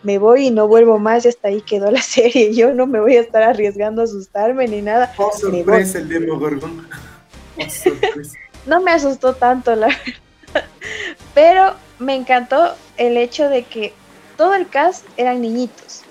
Me 0.03 0.19
voy 0.19 0.47
y 0.47 0.51
no 0.51 0.67
vuelvo 0.67 0.99
más 0.99 1.25
y 1.25 1.29
hasta 1.29 1.47
ahí 1.47 1.61
quedó 1.61 1.89
la 1.89 2.01
serie. 2.01 2.53
Yo 2.53 2.73
no 2.73 2.85
me 2.85 2.99
voy 2.99 3.15
a 3.17 3.21
estar 3.21 3.43
arriesgando 3.43 4.01
a 4.01 4.05
asustarme 4.05 4.67
ni 4.67 4.81
nada. 4.81 5.11
Oh, 5.17 5.31
sorpresa 5.31 5.97
el 5.99 6.09
Demogorgon. 6.09 6.85
No 8.65 8.81
me 8.81 8.91
asustó 8.91 9.35
tanto, 9.35 9.75
la 9.75 9.87
verdad. 9.87 10.69
Pero 11.33 11.75
me 11.99 12.15
encantó 12.15 12.75
el 12.97 13.17
hecho 13.17 13.49
de 13.49 13.63
que 13.63 13.93
todo 14.37 14.53
el 14.55 14.67
cast 14.67 15.05
eran 15.17 15.41
niñitos. 15.41 16.01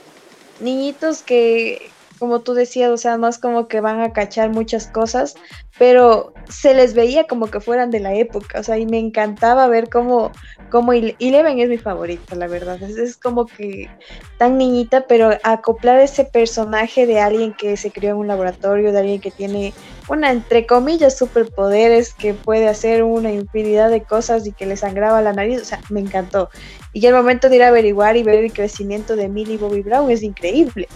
Niñitos 0.60 1.22
que, 1.22 1.90
como 2.18 2.40
tú 2.40 2.54
decías, 2.54 2.90
o 2.90 2.96
sea, 2.96 3.18
es 3.28 3.38
como 3.38 3.68
que 3.68 3.80
van 3.80 4.00
a 4.00 4.12
cachar 4.12 4.50
muchas 4.50 4.86
cosas, 4.88 5.34
pero 5.78 6.32
se 6.48 6.74
les 6.74 6.94
veía 6.94 7.26
como 7.26 7.46
que 7.48 7.60
fueran 7.60 7.90
de 7.90 8.00
la 8.00 8.14
época. 8.14 8.60
O 8.60 8.62
sea, 8.62 8.78
y 8.78 8.86
me 8.86 8.98
encantaba 8.98 9.66
ver 9.66 9.88
cómo, 9.88 10.30
cómo 10.70 10.92
Ele- 10.92 11.16
Eleven 11.18 11.58
es 11.58 11.68
mi 11.68 11.78
favorita, 11.78 12.36
la 12.36 12.46
verdad. 12.46 12.82
Es, 12.82 12.96
es 12.96 13.16
como 13.16 13.46
que 13.46 13.88
tan 14.38 14.58
niñita, 14.58 15.06
pero 15.06 15.30
acoplar 15.42 16.00
ese 16.00 16.24
personaje 16.24 17.06
de 17.06 17.20
alguien 17.20 17.54
que 17.54 17.76
se 17.76 17.90
crió 17.90 18.10
en 18.10 18.16
un 18.16 18.26
laboratorio, 18.28 18.92
de 18.92 18.98
alguien 18.98 19.20
que 19.20 19.30
tiene 19.30 19.72
una, 20.08 20.30
entre 20.30 20.66
comillas, 20.66 21.16
superpoderes, 21.16 22.14
que 22.14 22.34
puede 22.34 22.68
hacer 22.68 23.02
una 23.04 23.32
infinidad 23.32 23.90
de 23.90 24.02
cosas 24.02 24.46
y 24.46 24.52
que 24.52 24.66
le 24.66 24.76
sangraba 24.76 25.22
la 25.22 25.32
nariz, 25.32 25.62
o 25.62 25.64
sea, 25.64 25.80
me 25.88 26.00
encantó. 26.00 26.50
Y 26.92 27.00
ya 27.00 27.08
el 27.08 27.14
momento 27.14 27.48
de 27.48 27.56
ir 27.56 27.62
a 27.62 27.68
averiguar 27.68 28.16
y 28.16 28.22
ver 28.22 28.44
el 28.44 28.52
crecimiento 28.52 29.16
de 29.16 29.28
Millie 29.28 29.56
Bobby 29.58 29.82
Brown 29.82 30.10
es 30.10 30.22
increíble. 30.22 30.88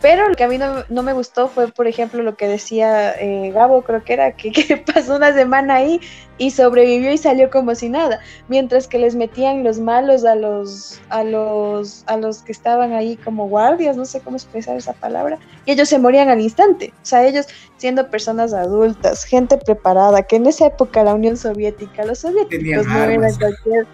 Pero 0.00 0.28
lo 0.28 0.36
que 0.36 0.44
a 0.44 0.48
mí 0.48 0.58
no, 0.58 1.02
me 1.02 1.12
gustó 1.12 1.48
fue, 1.48 1.72
por 1.72 1.88
ejemplo, 1.88 2.22
lo 2.22 2.36
que 2.36 2.46
decía 2.46 3.12
eh, 3.18 3.50
Gabo, 3.50 3.82
creo 3.82 4.04
que 4.04 4.12
era, 4.12 4.32
que, 4.32 4.52
que, 4.52 4.76
pasó 4.76 5.16
una 5.16 5.32
semana 5.32 5.76
ahí 5.76 6.00
y 6.38 6.52
sobrevivió 6.52 7.12
y 7.12 7.18
salió 7.18 7.50
como 7.50 7.74
si 7.74 7.88
nada. 7.88 8.20
Mientras 8.46 8.86
que 8.86 8.98
les 8.98 9.16
metían 9.16 9.64
los 9.64 9.80
malos 9.80 10.24
a 10.24 10.36
los, 10.36 11.00
a 11.08 11.24
los, 11.24 12.04
a 12.06 12.16
los 12.16 12.42
que 12.42 12.52
estaban 12.52 12.92
ahí 12.92 13.16
como 13.16 13.48
guardias, 13.48 13.96
no 13.96 14.04
sé 14.04 14.20
cómo 14.20 14.36
expresar 14.36 14.76
esa 14.76 14.92
palabra, 14.92 15.38
y 15.66 15.72
ellos 15.72 15.88
se 15.88 15.98
morían 15.98 16.28
al 16.28 16.40
instante. 16.40 16.92
O 17.02 17.06
sea, 17.06 17.26
ellos 17.26 17.46
siendo 17.76 18.08
personas 18.08 18.54
adultas, 18.54 19.24
gente 19.24 19.58
preparada, 19.58 20.22
que 20.22 20.36
en 20.36 20.46
esa 20.46 20.66
época 20.66 21.02
la 21.02 21.14
Unión 21.14 21.36
Soviética, 21.36 22.04
los 22.04 22.20
soviéticos 22.20 22.86
no 22.86 23.02
eran 23.02 23.34
cualquier 23.36 23.86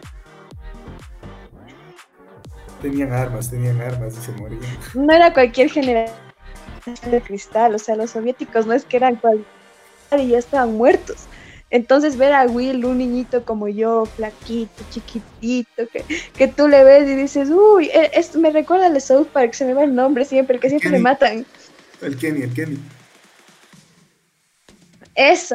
tenían 2.85 3.14
armas, 3.14 3.51
tenían 3.51 3.80
armas 3.80 4.14
y 4.18 4.20
se 4.20 4.32
morían. 4.32 4.61
No 4.93 5.11
era 5.11 5.32
cualquier 5.32 5.70
generación 5.70 6.14
de 7.11 7.20
cristal, 7.22 7.74
o 7.74 7.78
sea, 7.78 7.97
los 7.97 8.11
soviéticos 8.11 8.66
no 8.66 8.74
es 8.74 8.85
que 8.85 8.99
eran 8.99 9.16
cual 9.16 9.43
y 10.18 10.28
ya 10.28 10.39
estaban 10.39 10.74
muertos. 10.74 11.16
Entonces 11.70 12.18
ver 12.18 12.35
a 12.35 12.45
Will, 12.45 12.85
un 12.85 12.99
niñito 12.99 13.43
como 13.45 13.68
yo, 13.68 14.05
flaquito, 14.05 14.85
chiquitito, 14.91 15.89
que, 15.91 16.05
que 16.37 16.47
tú 16.47 16.68
le 16.68 16.85
ves 16.85 17.09
y 17.09 17.14
dices, 17.14 17.49
uy, 17.51 17.87
e, 17.87 18.11
es, 18.12 18.37
me 18.37 18.51
recuerda 18.51 18.87
al 18.87 19.01
South 19.01 19.28
Park, 19.32 19.55
se 19.55 19.64
me 19.64 19.72
va 19.72 19.85
el 19.85 19.95
nombre 19.95 20.26
siempre, 20.26 20.57
el 20.57 20.61
que 20.61 20.68
siempre 20.68 20.91
le 20.91 20.99
matan. 20.99 21.47
El 22.03 22.18
Kenny, 22.18 22.43
el 22.43 22.53
Kenny. 22.53 22.78
Eso, 25.15 25.55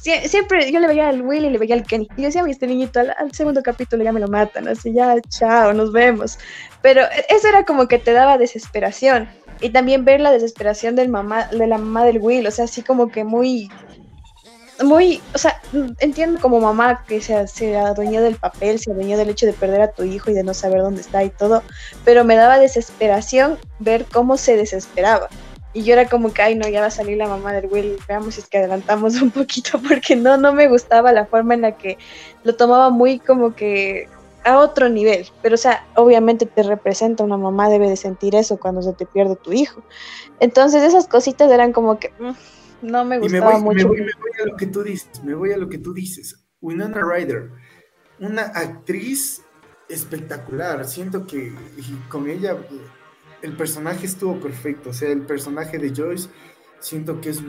siempre 0.00 0.72
yo 0.72 0.80
le 0.80 0.88
veía 0.88 1.08
al 1.08 1.22
Will 1.22 1.44
y 1.44 1.50
le 1.50 1.58
veía 1.58 1.76
al 1.76 1.84
Kenny. 1.84 2.08
Y 2.16 2.22
yo 2.22 2.26
decía, 2.26 2.42
este 2.48 2.66
niñito 2.66 3.00
al, 3.00 3.32
segundo 3.32 3.62
capítulo 3.62 4.02
ya 4.02 4.12
me 4.12 4.18
lo 4.18 4.26
matan, 4.26 4.66
así 4.66 4.92
ya, 4.92 5.14
chao, 5.28 5.72
nos 5.72 5.92
vemos. 5.92 6.38
Pero 6.82 7.02
eso 7.28 7.48
era 7.48 7.64
como 7.64 7.86
que 7.86 7.98
te 7.98 8.12
daba 8.12 8.36
desesperación. 8.36 9.28
Y 9.60 9.70
también 9.70 10.04
ver 10.04 10.20
la 10.20 10.32
desesperación 10.32 10.96
del 10.96 11.08
mamá, 11.08 11.46
de 11.46 11.66
la 11.66 11.78
mamá 11.78 12.04
del 12.04 12.18
Will, 12.18 12.46
o 12.46 12.50
sea, 12.50 12.64
así 12.64 12.82
como 12.82 13.08
que 13.08 13.24
muy, 13.24 13.70
muy, 14.82 15.20
o 15.34 15.38
sea, 15.38 15.60
entiendo 16.00 16.40
como 16.40 16.60
mamá 16.60 17.04
que 17.06 17.20
se, 17.20 17.46
se 17.46 17.76
adueñó 17.76 18.22
del 18.22 18.36
papel, 18.36 18.78
se 18.78 18.90
adueñó 18.90 19.18
del 19.18 19.28
hecho 19.28 19.46
de 19.46 19.52
perder 19.52 19.82
a 19.82 19.92
tu 19.92 20.02
hijo 20.02 20.30
y 20.30 20.34
de 20.34 20.42
no 20.42 20.54
saber 20.54 20.80
dónde 20.80 21.02
está 21.02 21.22
y 21.22 21.30
todo, 21.30 21.62
pero 22.04 22.24
me 22.24 22.36
daba 22.36 22.58
desesperación 22.58 23.58
ver 23.78 24.06
cómo 24.06 24.36
se 24.36 24.56
desesperaba. 24.56 25.28
Y 25.72 25.84
yo 25.84 25.92
era 25.92 26.08
como 26.08 26.32
que, 26.32 26.42
ay, 26.42 26.56
no, 26.56 26.68
ya 26.68 26.80
va 26.80 26.88
a 26.88 26.90
salir 26.90 27.16
la 27.16 27.28
mamá 27.28 27.52
del 27.52 27.66
Will, 27.66 27.96
veamos 28.08 28.34
si 28.34 28.40
es 28.40 28.48
que 28.48 28.58
adelantamos 28.58 29.20
un 29.22 29.30
poquito, 29.30 29.80
porque 29.88 30.16
no, 30.16 30.36
no 30.36 30.52
me 30.52 30.68
gustaba 30.68 31.12
la 31.12 31.26
forma 31.26 31.54
en 31.54 31.62
la 31.62 31.76
que 31.76 31.96
lo 32.42 32.56
tomaba 32.56 32.90
muy 32.90 33.18
como 33.18 33.54
que 33.54 34.08
a 34.44 34.58
otro 34.58 34.88
nivel. 34.88 35.28
Pero, 35.42 35.54
o 35.54 35.58
sea, 35.58 35.86
obviamente 35.94 36.46
te 36.46 36.62
representa, 36.62 37.24
una 37.24 37.36
mamá 37.36 37.68
debe 37.68 37.88
de 37.88 37.96
sentir 37.96 38.34
eso 38.34 38.58
cuando 38.58 38.82
se 38.82 38.92
te 38.94 39.06
pierde 39.06 39.36
tu 39.36 39.52
hijo. 39.52 39.82
Entonces, 40.40 40.82
esas 40.82 41.06
cositas 41.06 41.50
eran 41.50 41.72
como 41.72 41.98
que 41.98 42.12
mm, 42.18 42.32
no 42.82 43.04
me 43.04 43.18
gustaba 43.18 43.58
mucho. 43.58 43.76
Me 43.76 43.84
voy, 43.84 43.98
me 43.98 44.12
voy, 44.18 44.30
a 44.42 44.46
lo 44.46 44.56
que 44.56 44.66
tú 44.66 44.82
dices, 44.82 45.22
me 45.22 45.34
voy 45.34 45.52
a 45.52 45.56
lo 45.56 45.68
que 45.68 45.78
tú 45.78 45.92
dices. 45.92 46.36
Winona 46.60 47.00
Ryder, 47.00 47.50
una 48.18 48.42
actriz 48.42 49.42
espectacular. 49.88 50.84
Siento 50.86 51.26
que 51.26 51.52
con 52.08 52.28
ella 52.28 52.56
el 53.42 53.56
personaje 53.56 54.06
estuvo 54.06 54.38
perfecto. 54.38 54.90
O 54.90 54.92
sea, 54.92 55.10
el 55.10 55.22
personaje 55.22 55.78
de 55.78 55.94
Joyce, 55.94 56.28
siento 56.80 57.20
que 57.20 57.30
es. 57.30 57.40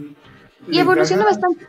Y 0.67 0.79
evolucionó 0.79 1.23
bastante. 1.25 1.67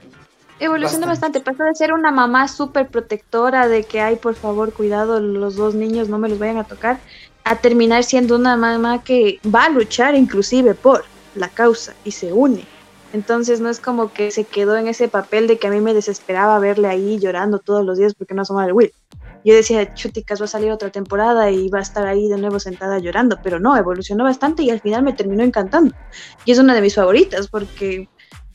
Evolucionó 0.58 1.06
bastante. 1.06 1.40
Pasó 1.40 1.64
de 1.64 1.74
ser 1.74 1.92
una 1.92 2.10
mamá 2.10 2.48
súper 2.48 2.88
protectora, 2.88 3.68
de 3.68 3.84
que, 3.84 4.00
ay, 4.00 4.16
por 4.16 4.34
favor, 4.34 4.72
cuidado, 4.72 5.20
los 5.20 5.56
dos 5.56 5.74
niños 5.74 6.08
no 6.08 6.18
me 6.18 6.28
los 6.28 6.38
vayan 6.38 6.58
a 6.58 6.64
tocar, 6.64 7.00
a 7.44 7.56
terminar 7.56 8.04
siendo 8.04 8.36
una 8.36 8.56
mamá 8.56 9.02
que 9.02 9.40
va 9.52 9.64
a 9.64 9.68
luchar 9.70 10.14
inclusive 10.14 10.74
por 10.74 11.04
la 11.34 11.48
causa 11.48 11.94
y 12.04 12.12
se 12.12 12.32
une. 12.32 12.64
Entonces 13.12 13.60
no 13.60 13.68
es 13.68 13.78
como 13.78 14.12
que 14.12 14.30
se 14.30 14.44
quedó 14.44 14.76
en 14.76 14.88
ese 14.88 15.08
papel 15.08 15.46
de 15.46 15.58
que 15.58 15.66
a 15.66 15.70
mí 15.70 15.80
me 15.80 15.92
desesperaba 15.92 16.58
verle 16.58 16.88
ahí 16.88 17.18
llorando 17.18 17.58
todos 17.58 17.84
los 17.84 17.98
días 17.98 18.14
porque 18.14 18.32
no 18.32 18.42
asoma 18.42 18.64
el 18.64 18.72
Will 18.72 18.92
yo 19.44 19.54
decía, 19.54 19.94
chuticas, 19.94 20.40
va 20.40 20.44
a 20.44 20.48
salir 20.48 20.70
otra 20.70 20.90
temporada 20.90 21.50
y 21.50 21.68
va 21.68 21.78
a 21.78 21.82
estar 21.82 22.06
ahí 22.06 22.28
de 22.28 22.38
nuevo 22.38 22.60
sentada 22.60 22.98
llorando, 22.98 23.38
pero 23.42 23.58
no, 23.58 23.76
evolucionó 23.76 24.24
bastante 24.24 24.62
y 24.62 24.70
al 24.70 24.80
final 24.80 25.02
me 25.02 25.12
terminó 25.12 25.42
encantando. 25.42 25.94
Y 26.44 26.52
es 26.52 26.58
una 26.58 26.74
de 26.74 26.80
mis 26.80 26.94
favoritas 26.94 27.48
porque, 27.48 28.08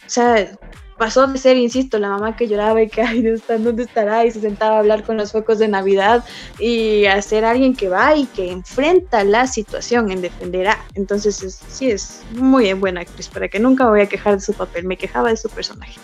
o 0.06 0.10
sea, 0.10 0.58
pasó 0.98 1.28
de 1.28 1.38
ser, 1.38 1.58
insisto, 1.58 2.00
la 2.00 2.10
mamá 2.10 2.36
que 2.36 2.48
lloraba 2.48 2.82
y 2.82 2.90
que, 2.90 3.02
ay, 3.02 3.22
¿dónde 3.48 3.84
estará? 3.84 4.26
Y 4.26 4.32
se 4.32 4.42
sentaba 4.42 4.78
a 4.78 4.80
hablar 4.80 5.04
con 5.04 5.18
los 5.18 5.32
focos 5.32 5.60
de 5.60 5.68
Navidad 5.68 6.26
y 6.60 7.06
a 7.06 7.22
ser 7.22 7.46
alguien 7.46 7.76
que 7.76 7.90
va 7.90 8.16
y 8.16 8.26
que 8.26 8.52
enfrenta 8.52 9.24
la 9.24 9.48
situación 9.48 10.12
en 10.12 10.22
defenderá. 10.22 10.78
Entonces, 10.96 11.62
sí, 11.68 11.92
es 11.92 12.24
muy 12.34 12.74
buena 12.74 13.02
actriz, 13.02 13.28
para 13.30 13.48
que 13.48 13.60
nunca 13.60 13.88
voy 13.88 14.02
a 14.02 14.08
quejar 14.08 14.36
de 14.36 14.42
su 14.42 14.54
papel, 14.54 14.86
me 14.86 14.98
quejaba 14.98 15.30
de 15.30 15.38
su 15.38 15.50
personaje. 15.50 16.00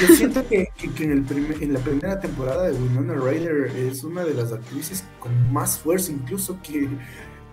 Yo 0.00 0.14
siento 0.14 0.46
que, 0.48 0.68
en, 1.00 1.12
el 1.12 1.62
en 1.62 1.72
la 1.72 1.78
primera 1.78 2.20
temporada 2.20 2.64
de 2.64 2.72
Winona 2.72 3.14
Ryder 3.14 3.66
es 3.76 4.02
una 4.02 4.24
de 4.24 4.34
las 4.34 4.52
actrices 4.52 5.04
con 5.20 5.52
más 5.52 5.78
fuerza, 5.78 6.10
incluso 6.10 6.58
que, 6.62 6.88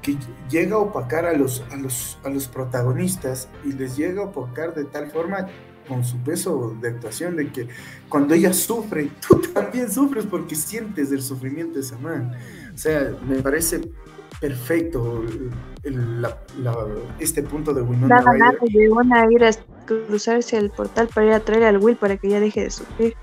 que 0.02 0.18
llega 0.50 0.76
a 0.76 0.80
opacar 0.80 1.26
a 1.26 1.34
los, 1.34 1.64
a, 1.72 1.76
los, 1.76 2.18
a 2.24 2.30
los 2.30 2.48
protagonistas 2.48 3.48
y 3.64 3.74
les 3.74 3.96
llega 3.96 4.22
a 4.22 4.26
opacar 4.26 4.74
de 4.74 4.86
tal 4.86 5.12
forma 5.12 5.48
con 5.88 6.04
su 6.04 6.18
peso 6.18 6.76
de 6.82 6.90
actuación 6.90 7.36
de 7.36 7.52
que 7.52 7.68
cuando 8.08 8.34
ella 8.34 8.54
sufre, 8.54 9.12
tú 9.28 9.42
también 9.54 9.92
sufres 9.92 10.26
porque 10.26 10.56
sientes 10.56 11.12
el 11.12 11.22
sufrimiento 11.22 11.76
de 11.76 11.82
esa 11.82 11.98
man. 11.98 12.34
O 12.74 12.78
sea, 12.78 13.14
me 13.28 13.38
parece 13.38 13.82
perfecto 14.40 15.24
este 17.20 17.44
punto 17.44 17.74
de 17.74 17.82
Winona 17.82 18.22
Ryder. 18.22 18.60
de 18.72 18.90
una 18.90 19.26
cruzarse 20.08 20.58
el 20.58 20.70
portal 20.70 21.08
para 21.14 21.28
ir 21.28 21.34
a 21.34 21.40
traer 21.40 21.64
al 21.64 21.78
Will 21.78 21.96
para 21.96 22.18
que 22.18 22.30
ya 22.30 22.40
deje 22.40 22.64
de 22.64 22.72
sufrir. 22.72 23.16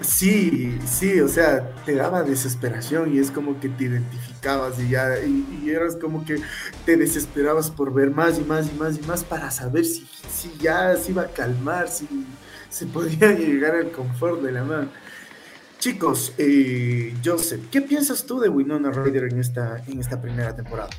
Sí, 0.00 0.78
sí, 0.86 1.20
o 1.20 1.28
sea, 1.28 1.74
te 1.84 1.94
daba 1.94 2.22
desesperación 2.22 3.14
y 3.14 3.18
es 3.18 3.30
como 3.30 3.60
que 3.60 3.68
te 3.68 3.84
identificabas 3.84 4.80
y 4.80 4.88
ya, 4.88 5.18
y, 5.18 5.68
eras 5.68 5.96
como 5.96 6.24
que 6.24 6.40
te 6.86 6.96
desesperabas 6.96 7.70
por 7.70 7.92
ver 7.92 8.10
más 8.10 8.38
y 8.38 8.42
más 8.42 8.70
y 8.72 8.78
más 8.78 8.98
y 8.98 9.02
más 9.02 9.24
para 9.24 9.50
saber 9.50 9.84
si, 9.84 10.08
si 10.30 10.56
ya 10.58 10.96
se 10.96 11.10
iba 11.10 11.22
a 11.22 11.28
calmar, 11.28 11.88
si 11.88 12.08
se 12.70 12.86
podía 12.86 13.32
llegar 13.38 13.74
al 13.74 13.90
confort 13.90 14.40
de 14.40 14.52
la 14.52 14.64
mano. 14.64 14.88
Chicos, 15.78 16.32
eh, 16.38 17.14
Joseph, 17.22 17.68
¿qué 17.70 17.82
piensas 17.82 18.24
tú 18.24 18.40
de 18.40 18.48
Winona 18.48 18.90
Ryder 18.90 19.24
en 19.24 19.38
esta, 19.38 19.82
en 19.86 20.00
esta 20.00 20.20
primera 20.20 20.56
temporada? 20.56 20.90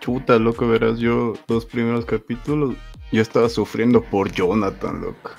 Chuta, 0.00 0.38
loco, 0.38 0.66
verás, 0.66 0.98
yo 0.98 1.34
los 1.46 1.66
primeros 1.66 2.04
capítulos 2.04 2.74
yo 3.12 3.22
estaba 3.22 3.48
sufriendo 3.48 4.02
por 4.02 4.30
Jonathan, 4.30 5.00
loco. 5.00 5.30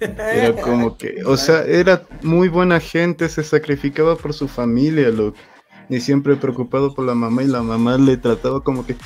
Era 0.00 0.52
como 0.62 0.96
que, 0.96 1.22
o 1.24 1.36
sea, 1.36 1.64
era 1.64 2.06
muy 2.22 2.48
buena 2.48 2.80
gente, 2.80 3.28
se 3.28 3.42
sacrificaba 3.42 4.16
por 4.16 4.32
su 4.32 4.48
familia, 4.48 5.10
loco. 5.10 5.38
Y 5.88 6.00
siempre 6.00 6.36
preocupado 6.36 6.94
por 6.94 7.04
la 7.04 7.14
mamá 7.14 7.42
y 7.42 7.46
la 7.46 7.62
mamá 7.62 7.98
le 7.98 8.16
trataba 8.16 8.60
como 8.62 8.86
que, 8.86 8.96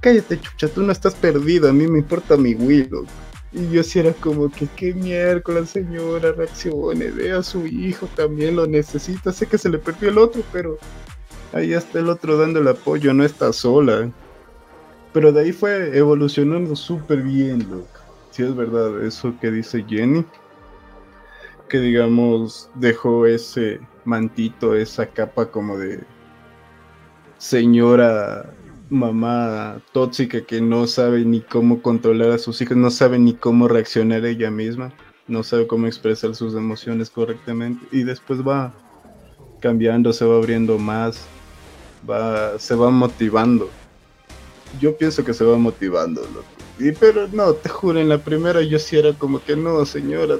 cállate 0.00 0.40
chucha, 0.40 0.68
tú 0.68 0.82
no 0.82 0.92
estás 0.92 1.14
perdido, 1.14 1.68
a 1.68 1.72
mí 1.72 1.86
me 1.88 1.98
importa 1.98 2.36
mi 2.36 2.54
Will, 2.54 2.88
loco. 2.90 3.08
Y 3.52 3.68
yo 3.70 3.82
sí 3.82 3.98
era 3.98 4.12
como 4.12 4.48
que, 4.48 4.68
qué 4.76 4.94
miércoles, 4.94 5.70
señora, 5.70 6.30
reaccione, 6.32 7.10
ve 7.10 7.32
a 7.32 7.42
su 7.42 7.66
hijo, 7.66 8.06
también 8.14 8.54
lo 8.54 8.66
necesita. 8.66 9.32
Sé 9.32 9.46
que 9.46 9.58
se 9.58 9.68
le 9.68 9.78
perdió 9.78 10.10
el 10.10 10.18
otro, 10.18 10.42
pero 10.52 10.78
ahí 11.52 11.72
está 11.72 11.98
el 11.98 12.08
otro 12.08 12.36
dando 12.36 12.60
el 12.60 12.68
apoyo, 12.68 13.12
no 13.12 13.24
está 13.24 13.52
sola. 13.52 14.08
Pero 15.12 15.32
de 15.32 15.40
ahí 15.40 15.52
fue 15.52 15.96
evolucionando 15.96 16.76
súper 16.76 17.22
bien, 17.22 17.68
loco. 17.68 18.00
Si 18.30 18.42
es 18.42 18.54
verdad 18.54 19.04
eso 19.04 19.34
que 19.40 19.50
dice 19.50 19.84
Jenny. 19.88 20.24
Que 21.68 21.78
digamos 21.80 22.70
dejó 22.74 23.26
ese 23.26 23.80
mantito, 24.04 24.74
esa 24.74 25.06
capa 25.06 25.46
como 25.46 25.78
de 25.78 26.00
señora 27.38 28.52
mamá 28.90 29.80
tóxica 29.92 30.42
que 30.42 30.60
no 30.60 30.86
sabe 30.86 31.24
ni 31.24 31.40
cómo 31.40 31.80
controlar 31.80 32.32
a 32.32 32.38
sus 32.38 32.60
hijos, 32.60 32.76
no 32.76 32.90
sabe 32.90 33.18
ni 33.18 33.34
cómo 33.34 33.68
reaccionar 33.68 34.24
ella 34.26 34.50
misma, 34.50 34.92
no 35.28 35.44
sabe 35.44 35.66
cómo 35.68 35.86
expresar 35.86 36.34
sus 36.34 36.54
emociones 36.54 37.08
correctamente 37.08 37.86
y 37.92 38.02
después 38.02 38.46
va 38.46 38.74
cambiando, 39.60 40.12
se 40.12 40.24
va 40.24 40.36
abriendo 40.36 40.76
más, 40.76 41.24
va, 42.08 42.58
se 42.58 42.74
va 42.74 42.90
motivando 42.90 43.70
yo 44.78 44.96
pienso 44.96 45.24
que 45.24 45.34
se 45.34 45.44
va 45.44 45.56
motivando, 45.56 46.20
loco. 46.22 46.46
Y, 46.78 46.92
pero 46.92 47.28
no, 47.28 47.52
te 47.54 47.68
juro, 47.68 48.00
en 48.00 48.08
la 48.08 48.18
primera 48.18 48.62
yo 48.62 48.78
sí 48.78 48.96
era 48.96 49.12
como 49.12 49.42
que 49.42 49.56
no, 49.56 49.84
señora, 49.84 50.36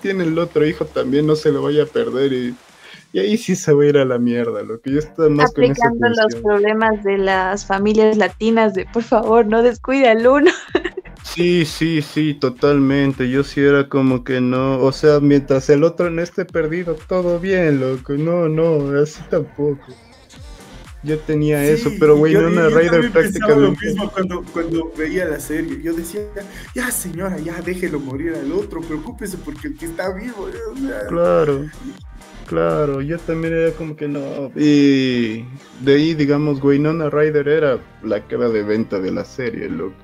tiene 0.00 0.24
el 0.24 0.38
otro 0.38 0.66
hijo 0.66 0.86
también, 0.86 1.26
no 1.26 1.36
se 1.36 1.52
lo 1.52 1.62
vaya 1.62 1.82
a 1.82 1.86
perder 1.86 2.32
y, 2.32 2.54
y 3.12 3.18
ahí 3.18 3.36
sí 3.36 3.56
se 3.56 3.72
va 3.72 3.82
a 3.82 3.86
ir 3.86 3.98
a 3.98 4.04
la 4.04 4.18
mierda, 4.18 4.62
lo 4.62 4.80
que 4.80 4.92
yo 4.92 4.98
estoy 4.98 5.30
más 5.30 5.50
Aplicando 5.50 5.98
con 5.98 6.12
esa 6.12 6.22
los 6.22 6.42
problemas 6.42 7.04
de 7.04 7.18
las 7.18 7.66
familias 7.66 8.16
latinas 8.16 8.74
de 8.74 8.86
por 8.86 9.02
favor, 9.02 9.46
no 9.46 9.62
descuide 9.62 10.08
al 10.08 10.26
uno. 10.26 10.50
Sí, 11.36 11.66
sí, 11.66 12.00
sí, 12.00 12.32
totalmente. 12.34 13.28
Yo 13.28 13.44
sí 13.44 13.60
era 13.60 13.90
como 13.90 14.24
que 14.24 14.40
no, 14.40 14.80
o 14.80 14.90
sea, 14.90 15.20
mientras 15.20 15.68
el 15.68 15.84
otro 15.84 16.08
no 16.08 16.22
esté 16.22 16.46
perdido, 16.46 16.94
todo 17.08 17.38
bien, 17.38 17.78
loco. 17.80 18.14
No, 18.14 18.48
no, 18.48 18.98
así 18.98 19.22
tampoco. 19.28 19.84
Yo 21.06 21.18
tenía 21.20 21.64
eso, 21.64 21.90
pero 22.00 22.16
güey, 22.16 22.34
no 22.34 22.48
una 22.48 22.68
Rider 22.68 23.10
prácticamente. 23.12 23.60
lo 23.60 23.70
mismo 23.70 24.10
cuando, 24.10 24.42
cuando 24.52 24.92
veía 24.96 25.24
la 25.24 25.38
serie. 25.38 25.80
Yo 25.80 25.94
decía, 25.94 26.20
ya 26.74 26.90
señora, 26.90 27.38
ya 27.38 27.60
déjelo 27.62 28.00
morir 28.00 28.34
al 28.34 28.52
otro, 28.52 28.80
preocúpese 28.80 29.38
porque 29.38 29.68
el 29.68 29.76
que 29.76 29.86
está 29.86 30.12
vivo. 30.12 30.48
Claro. 31.08 31.66
Claro, 32.46 33.00
yo 33.00 33.18
también 33.18 33.54
era 33.54 33.72
como 33.72 33.96
que 33.96 34.06
no. 34.06 34.52
Y 34.54 35.44
de 35.82 35.94
ahí, 35.94 36.14
digamos, 36.14 36.62
Winona 36.62 37.10
Ryder 37.10 37.48
era 37.48 37.78
la 38.04 38.20
cara 38.26 38.48
de 38.48 38.62
venta 38.62 39.00
de 39.00 39.10
la 39.10 39.24
serie, 39.24 39.68
loco. 39.68 39.94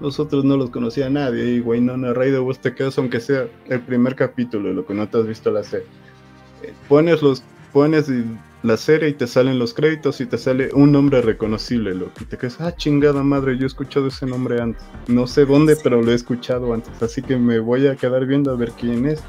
Nosotros 0.00 0.44
no 0.44 0.56
los 0.56 0.70
conocía 0.70 1.08
nadie 1.08 1.54
y 1.54 1.60
Winona 1.60 2.12
Ryder 2.12 2.40
vos 2.40 2.58
te 2.58 2.74
quedas 2.74 2.98
aunque 2.98 3.20
sea 3.20 3.46
el 3.68 3.80
primer 3.80 4.14
capítulo, 4.14 4.72
lo 4.72 4.84
que 4.84 4.94
no 4.94 5.08
te 5.08 5.18
has 5.18 5.26
visto 5.26 5.50
la 5.50 5.62
serie. 5.62 5.86
Eh, 6.62 6.72
pones 6.88 7.22
los 7.22 7.42
pones 7.72 8.10
la 8.64 8.78
serie 8.78 9.10
y 9.10 9.12
te 9.12 9.26
salen 9.26 9.58
los 9.58 9.74
créditos 9.74 10.22
y 10.22 10.26
te 10.26 10.38
sale 10.38 10.70
un 10.72 10.90
nombre 10.90 11.20
reconocible, 11.20 11.94
loco. 11.94 12.12
Y 12.22 12.24
te 12.24 12.38
quedas, 12.38 12.58
ah, 12.62 12.74
chingada 12.74 13.22
madre, 13.22 13.58
yo 13.58 13.64
he 13.64 13.66
escuchado 13.66 14.06
ese 14.06 14.24
nombre 14.24 14.60
antes. 14.60 14.82
No 15.06 15.26
sé 15.26 15.44
dónde, 15.44 15.76
pero 15.76 16.00
lo 16.00 16.10
he 16.10 16.14
escuchado 16.14 16.72
antes. 16.72 17.02
Así 17.02 17.20
que 17.20 17.36
me 17.36 17.58
voy 17.58 17.86
a 17.86 17.94
quedar 17.94 18.24
viendo 18.24 18.50
a 18.50 18.56
ver 18.56 18.72
quién 18.72 19.04
es 19.04 19.22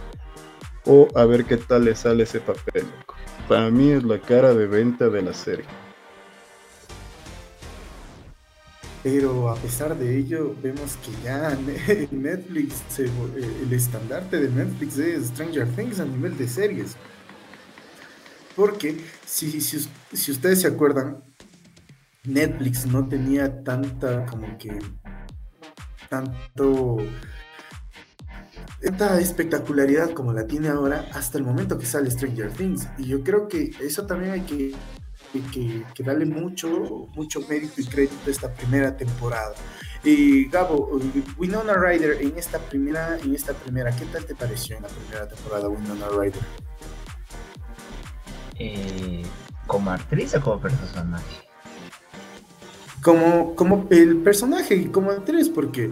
o 0.86 1.10
a 1.16 1.26
ver 1.26 1.44
qué 1.44 1.58
tal 1.58 1.84
le 1.84 1.96
sale 1.96 2.24
ese 2.24 2.40
papel. 2.40 2.86
Para 3.50 3.70
mí 3.70 3.92
es 3.92 4.06
la 4.06 4.20
cara 4.20 4.54
de 4.54 4.68
venta 4.68 5.10
de 5.10 5.22
la 5.22 5.34
serie. 5.34 5.66
Pero 9.04 9.50
a 9.50 9.56
pesar 9.56 9.98
de 10.00 10.18
ello, 10.18 10.56
vemos 10.64 10.98
que 11.04 11.12
ya 11.26 11.58
Netflix, 12.12 13.00
eh, 13.00 13.12
el 13.64 13.74
estandarte 13.74 14.40
de 14.40 14.50
Netflix 14.50 14.98
es 14.98 15.28
Stranger 15.28 15.68
Things 15.76 16.00
a 16.00 16.06
nivel 16.06 16.38
de 16.38 16.48
series. 16.48 16.96
Porque 18.56 18.98
si, 19.26 19.60
si, 19.62 19.88
si 20.14 20.32
ustedes 20.32 20.62
se 20.62 20.68
acuerdan, 20.68 21.24
Netflix 22.24 22.86
no 22.86 23.08
tenía 23.08 23.64
tanta 23.64 24.26
como 24.26 24.58
que 24.58 24.80
tanto 26.10 26.98
tanta 28.82 29.20
espectacularidad 29.20 30.12
como 30.12 30.34
la 30.34 30.46
tiene 30.46 30.70
ahora 30.70 31.10
hasta 31.14 31.38
el 31.38 31.44
momento 31.44 31.78
que 31.78 31.86
sale 31.86 32.10
Stranger 32.12 32.52
Things. 32.52 32.88
Y 32.98 33.08
yo 33.08 33.24
creo 33.24 33.48
que 33.48 33.72
eso 33.82 34.06
también 34.06 34.32
hay 34.32 34.42
que, 34.42 34.76
que, 35.94 36.04
darle 36.04 36.26
mucho, 36.26 36.70
mucho 37.16 37.42
mérito 37.48 37.82
y 37.82 37.86
crédito 37.86 38.16
a 38.28 38.30
esta 38.30 38.54
primera 38.54 38.96
temporada. 38.96 39.56
Y 40.04 40.48
Gabo, 40.50 41.00
Winona 41.38 41.74
Ryder 41.74 42.22
en 42.22 42.38
esta 42.38 42.60
primera, 42.60 43.18
en 43.18 43.34
esta 43.34 43.54
primera, 43.54 43.92
¿qué 43.96 44.06
tal 44.06 44.24
te 44.26 44.36
pareció 44.36 44.78
en 44.78 44.84
la 44.84 44.90
primera 44.90 45.28
temporada 45.28 45.68
Winona 45.68 46.08
Ryder? 46.10 46.44
Eh, 48.60 49.24
¿Como 49.68 49.92
actriz 49.92 50.36
o 50.36 50.42
como 50.42 50.62
personaje? 50.62 51.26
Como, 53.02 53.56
como 53.56 53.88
el 53.90 54.18
personaje 54.18 54.76
y 54.76 54.86
como 54.86 55.12
actriz, 55.12 55.50
porque 55.50 55.92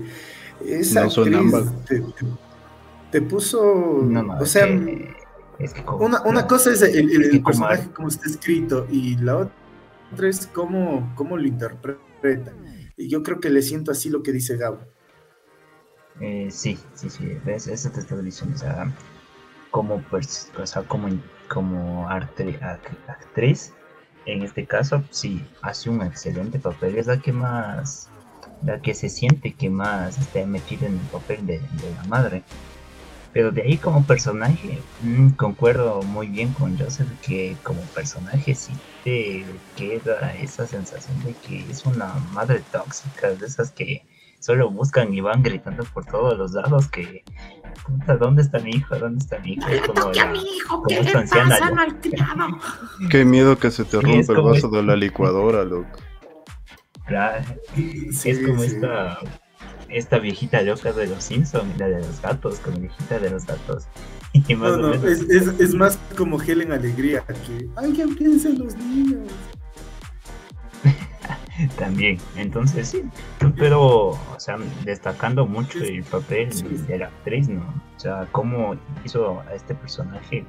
esa 0.65 1.03
actriz 1.03 1.53
te 3.11 3.21
puso. 3.21 3.61
o 3.61 4.45
sea, 4.45 4.65
una, 4.65 6.47
cosa 6.47 6.71
es 6.71 6.81
el, 6.81 7.41
personaje 7.43 7.89
como 7.91 8.07
está 8.07 8.27
escrito 8.27 8.87
y 8.89 9.17
la 9.17 9.37
otra 9.37 10.29
es 10.29 10.47
cómo, 10.47 11.13
cómo 11.15 11.37
lo 11.37 11.45
interpreta. 11.47 12.53
Y 12.97 13.07
yo 13.09 13.21
creo 13.21 13.39
que 13.39 13.49
le 13.49 13.61
siento 13.61 13.91
así 13.91 14.09
lo 14.09 14.23
que 14.23 14.31
dice 14.31 14.57
Gabo. 14.57 14.79
Eh, 16.19 16.47
sí, 16.51 16.77
sí, 16.95 17.09
sí, 17.09 17.37
eso 17.45 17.89
te 17.89 18.21
diciendo. 18.21 18.55
O 18.55 18.59
sea, 18.59 18.91
como, 19.71 20.01
pues, 20.09 20.51
o 20.57 20.65
sea, 20.65 20.83
como, 20.83 21.09
como 21.47 22.09
actriz, 22.09 23.73
en 24.25 24.41
este 24.43 24.65
caso, 24.65 25.03
sí, 25.11 25.41
hace 25.61 25.89
un 25.89 26.01
excelente 26.01 26.59
papel. 26.59 26.97
Es 26.97 27.07
la 27.07 27.19
que 27.19 27.33
más, 27.33 28.09
la 28.61 28.81
que 28.81 28.93
se 28.93 29.09
siente 29.09 29.53
que 29.55 29.69
más 29.69 30.17
está 30.17 30.45
metida 30.45 30.87
en 30.87 30.99
el 30.99 31.07
papel 31.09 31.45
de 31.45 31.61
la 31.95 32.03
madre. 32.05 32.43
Pero 33.33 33.51
de 33.51 33.63
ahí 33.63 33.77
como 33.79 34.05
personaje, 34.05 34.79
mm, 35.01 35.31
concuerdo 35.31 36.01
muy 36.03 36.27
bien 36.27 36.53
con 36.53 36.77
Joseph 36.77 37.09
que 37.21 37.57
como 37.63 37.81
personaje 37.89 38.53
sí 38.55 38.73
te 39.03 39.63
queda 39.75 40.35
esa 40.35 40.67
sensación 40.67 41.23
de 41.23 41.35
que 41.35 41.69
es 41.69 41.85
una 41.85 42.13
madre 42.15 42.61
tóxica, 42.71 43.33
de 43.35 43.45
esas 43.45 43.71
que 43.71 44.05
solo 44.43 44.69
buscan 44.69 45.13
y 45.13 45.21
van 45.21 45.41
gritando 45.41 45.85
por 45.85 46.05
todos 46.05 46.37
los 46.37 46.51
lados 46.51 46.89
que 46.89 47.23
puta, 47.85 48.17
¿dónde 48.17 48.41
está 48.41 48.59
mi 48.59 48.71
hijo? 48.71 48.99
¿Dónde 48.99 49.19
está 49.19 49.39
mi 49.39 49.53
hijo? 49.53 49.67
como, 49.87 50.11
la, 50.11 50.31
mi 50.31 50.39
hijo? 50.39 50.83
¿Qué 50.83 51.01
le 51.01 51.13
Qué 53.09 53.25
miedo 53.25 53.57
que 53.57 53.71
se 53.71 53.85
te 53.85 54.01
rompa 54.01 54.33
el 54.33 54.41
vaso 54.41 54.67
de 54.67 54.83
la 54.83 54.97
licuadora, 54.97 55.63
loco. 55.63 55.97
Claro, 57.05 57.43
es 57.75 58.39
como 58.45 58.63
esta 58.63 59.17
esta 59.89 60.19
viejita 60.19 60.61
loca 60.61 60.91
de 60.91 61.07
los 61.07 61.23
Simpsons, 61.23 61.77
la 61.77 61.87
de 61.87 61.99
los 61.99 62.21
gatos, 62.21 62.59
como 62.59 62.79
viejita 62.79 63.19
de 63.19 63.29
los 63.29 63.45
gatos. 63.45 63.85
Y 64.47 64.55
más 64.55 64.79
no, 64.79 64.89
no, 64.89 65.07
es, 65.07 65.21
es, 65.29 65.47
es, 65.59 65.75
más 65.75 65.99
como 66.17 66.41
Helen 66.41 66.71
Alegría, 66.71 67.23
que 67.27 67.69
alguien 67.75 68.15
piensa 68.15 68.49
en 68.49 68.57
los 68.57 68.75
niños. 68.75 69.29
También, 71.77 72.17
entonces 72.35 72.89
sí, 72.89 73.03
pero, 73.57 74.09
o 74.09 74.35
sea, 74.37 74.57
destacando 74.83 75.45
mucho 75.45 75.79
el 75.79 76.03
papel 76.03 76.49
de 76.87 76.97
la 76.97 77.07
actriz, 77.07 77.49
¿no? 77.49 77.61
O 77.95 77.99
sea, 77.99 78.27
cómo 78.31 78.75
hizo 79.03 79.41
a 79.41 79.53
este 79.53 79.75
personaje. 79.75 80.45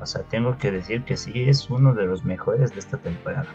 O 0.00 0.06
sea, 0.06 0.22
tengo 0.22 0.56
que 0.58 0.70
decir 0.70 1.02
que 1.02 1.16
sí 1.16 1.48
es 1.48 1.70
uno 1.70 1.94
de 1.94 2.06
los 2.06 2.24
mejores 2.24 2.72
de 2.72 2.78
esta 2.78 2.98
temporada 2.98 3.46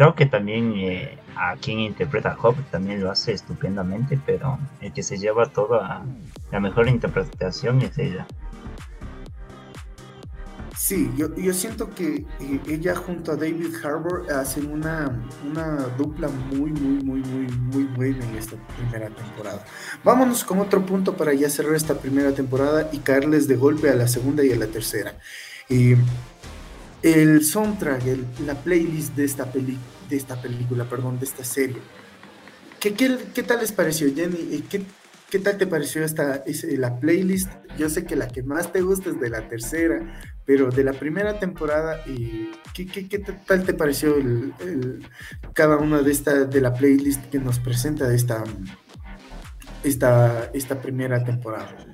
creo 0.00 0.14
que 0.14 0.24
también 0.24 0.72
eh, 0.78 1.18
a 1.36 1.56
quien 1.56 1.78
interpreta 1.78 2.30
a 2.30 2.38
Hop 2.40 2.56
también 2.70 3.04
lo 3.04 3.10
hace 3.10 3.32
estupendamente, 3.32 4.18
pero 4.24 4.58
el 4.80 4.94
que 4.94 5.02
se 5.02 5.18
lleva 5.18 5.44
toda 5.44 6.06
la 6.50 6.58
mejor 6.58 6.88
interpretación 6.88 7.82
es 7.82 7.98
ella. 7.98 8.26
Sí, 10.80 11.10
yo, 11.14 11.36
yo 11.36 11.52
siento 11.52 11.94
que 11.94 12.24
eh, 12.40 12.60
ella 12.66 12.96
junto 12.96 13.32
a 13.32 13.36
David 13.36 13.74
Harbour 13.84 14.32
hacen 14.32 14.72
una, 14.72 15.22
una 15.46 15.76
dupla 15.98 16.28
muy, 16.28 16.70
muy, 16.72 17.04
muy, 17.04 17.20
muy, 17.20 17.46
muy 17.48 17.84
buena 17.84 18.24
en 18.26 18.36
esta 18.38 18.56
primera 18.78 19.10
temporada. 19.10 19.62
Vámonos 20.02 20.42
con 20.42 20.58
otro 20.58 20.86
punto 20.86 21.18
para 21.18 21.34
ya 21.34 21.50
cerrar 21.50 21.74
esta 21.74 21.98
primera 21.98 22.32
temporada 22.32 22.88
y 22.94 22.98
caerles 23.00 23.46
de 23.46 23.56
golpe 23.56 23.90
a 23.90 23.94
la 23.94 24.08
segunda 24.08 24.42
y 24.42 24.52
a 24.52 24.56
la 24.56 24.68
tercera. 24.68 25.18
Eh, 25.68 25.98
el 27.02 27.44
soundtrack, 27.44 28.02
la 28.46 28.54
playlist 28.54 29.14
de 29.14 29.26
esta, 29.26 29.52
peli, 29.52 29.76
de 30.08 30.16
esta 30.16 30.40
película, 30.40 30.88
perdón, 30.88 31.18
de 31.18 31.26
esta 31.26 31.44
serie. 31.44 31.76
¿Qué, 32.80 32.94
qué, 32.94 33.42
tal 33.42 33.60
les 33.60 33.72
pareció, 33.72 34.08
Jenny? 34.14 34.64
¿Qué, 34.70 34.82
¿Qué, 35.28 35.38
tal 35.40 35.58
te 35.58 35.66
pareció 35.66 36.02
esta, 36.02 36.42
la 36.78 36.98
playlist? 36.98 37.50
Yo 37.76 37.90
sé 37.90 38.06
que 38.06 38.16
la 38.16 38.28
que 38.28 38.42
más 38.42 38.72
te 38.72 38.80
gusta 38.80 39.10
es 39.10 39.20
de 39.20 39.28
la 39.28 39.46
tercera, 39.46 40.20
pero 40.50 40.68
de 40.68 40.82
la 40.82 40.92
primera 40.92 41.38
temporada, 41.38 42.02
¿qué, 42.74 42.84
qué, 42.84 43.18
tal 43.46 43.62
te 43.62 43.72
pareció 43.72 44.16
cada 45.52 45.76
una 45.76 46.02
de, 46.02 46.10
esta, 46.10 46.44
de 46.44 46.60
la 46.60 46.74
playlist 46.74 47.24
que 47.26 47.38
nos 47.38 47.60
presenta 47.60 48.12
esta, 48.12 48.42
esta, 49.84 50.50
esta 50.52 50.82
primera 50.82 51.22
temporada? 51.22 51.89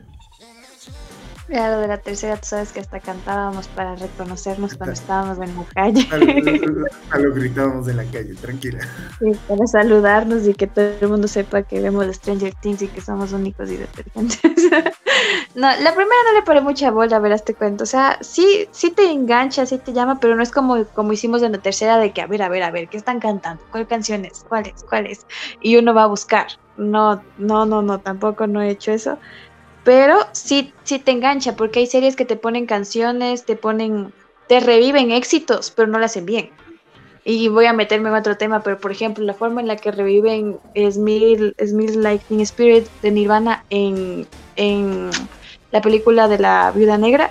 Ya 1.49 1.71
lo 1.71 1.79
de 1.79 1.87
la 1.87 1.99
tercera, 1.99 2.37
tú 2.37 2.47
sabes 2.49 2.73
que 2.73 2.81
hasta 2.81 2.99
cantábamos 2.99 3.69
para 3.69 3.95
reconocernos 3.95 4.75
cuando 4.75 4.93
estábamos 4.95 5.39
en 5.39 5.57
la 5.57 5.65
calle. 5.75 6.09
A 7.11 7.19
lo, 7.19 7.33
gritábamos 7.33 7.87
en 7.87 7.99
la 7.99 8.05
calle, 8.05 8.35
tranquila. 8.35 8.81
Sí, 9.21 9.33
para 9.47 9.67
saludarnos 9.67 10.47
y 10.49 10.55
que 10.55 10.67
todo 10.67 10.87
el 11.01 11.09
mundo 11.09 11.29
sepa 11.29 11.63
que 11.63 11.81
vemos 11.81 12.07
Stranger 12.07 12.53
Things 12.55 12.83
y 12.83 12.89
que 12.89 13.01
somos 13.01 13.33
únicos 13.33 13.71
y 13.71 13.77
detergentes. 13.77 14.41
no, 15.55 15.69
la 15.69 15.95
primera 15.95 16.17
no 16.27 16.35
le 16.35 16.43
pone 16.45 16.61
mucha 16.63 16.91
bola, 16.91 17.21
verás 17.21 17.45
te 17.45 17.55
cuento. 17.55 17.85
O 17.85 17.87
sea, 17.87 18.19
sí, 18.23 18.69
sí 18.73 18.91
te 18.91 19.11
engancha, 19.11 19.67
sí 19.67 19.79
te 19.79 19.93
llama, 19.93 20.19
pero 20.19 20.35
no 20.35 20.43
es 20.43 20.51
como, 20.51 20.85
como 20.87 21.13
hicimos 21.13 21.43
en 21.43 21.53
la 21.53 21.59
tercera 21.59 21.99
de 21.99 22.13
que, 22.13 22.23
a 22.23 22.27
ver, 22.27 22.43
a 22.43 22.49
ver, 22.49 22.65
a 22.65 22.73
ver, 22.73 22.89
¿qué 22.89 22.97
están 22.97 23.21
cantando? 23.21 23.63
¿Cuál 23.71 23.87
canción 23.87 24.25
es? 24.25 24.45
¿Cuál 24.49 24.67
es? 24.67 24.85
¿Cuál 24.89 25.07
es? 25.07 25.27
Y 25.61 25.77
uno 25.77 25.95
va 25.95 26.05
a 26.05 26.09
buscar. 26.09 26.49
No, 26.77 27.23
no, 27.39 27.65
no, 27.65 27.81
no, 27.81 28.01
tampoco 28.01 28.47
no 28.47 28.61
he 28.61 28.69
hecho 28.69 28.93
eso 28.93 29.19
pero 29.87 30.19
sí, 30.33 30.73
sí 30.83 30.99
te 30.99 31.13
engancha, 31.13 31.55
porque 31.55 31.79
hay 31.79 31.87
series 31.87 32.17
que 32.17 32.25
te 32.25 32.35
ponen 32.35 32.67
canciones, 32.67 33.45
te 33.45 33.55
ponen, 33.55 34.13
te 34.49 34.59
reviven 34.59 35.13
éxitos, 35.13 35.71
pero 35.71 35.87
no 35.87 36.01
las 36.01 36.11
hacen 36.11 36.27
bien. 36.27 36.51
Y 37.25 37.47
voy 37.47 37.67
a 37.67 37.73
meterme 37.73 38.09
en 38.09 38.17
otro 38.17 38.37
tema, 38.37 38.65
pero 38.65 38.81
por 38.81 38.91
ejemplo, 38.91 39.23
la 39.25 39.33
forma 39.33 39.61
en 39.61 39.69
la 39.69 39.77
que 39.77 39.93
reviven 39.93 40.59
Smith, 40.91 41.55
Smith 41.65 41.95
Lightning 41.95 42.41
Spirit 42.41 42.89
de 43.01 43.13
Nirvana 43.13 43.65
en, 43.71 44.27
en 44.57 45.09
la 45.71 45.81
película 45.81 46.27
de 46.27 46.41
la 46.41 46.73
Viuda 46.73 46.99
Negra 46.99 47.31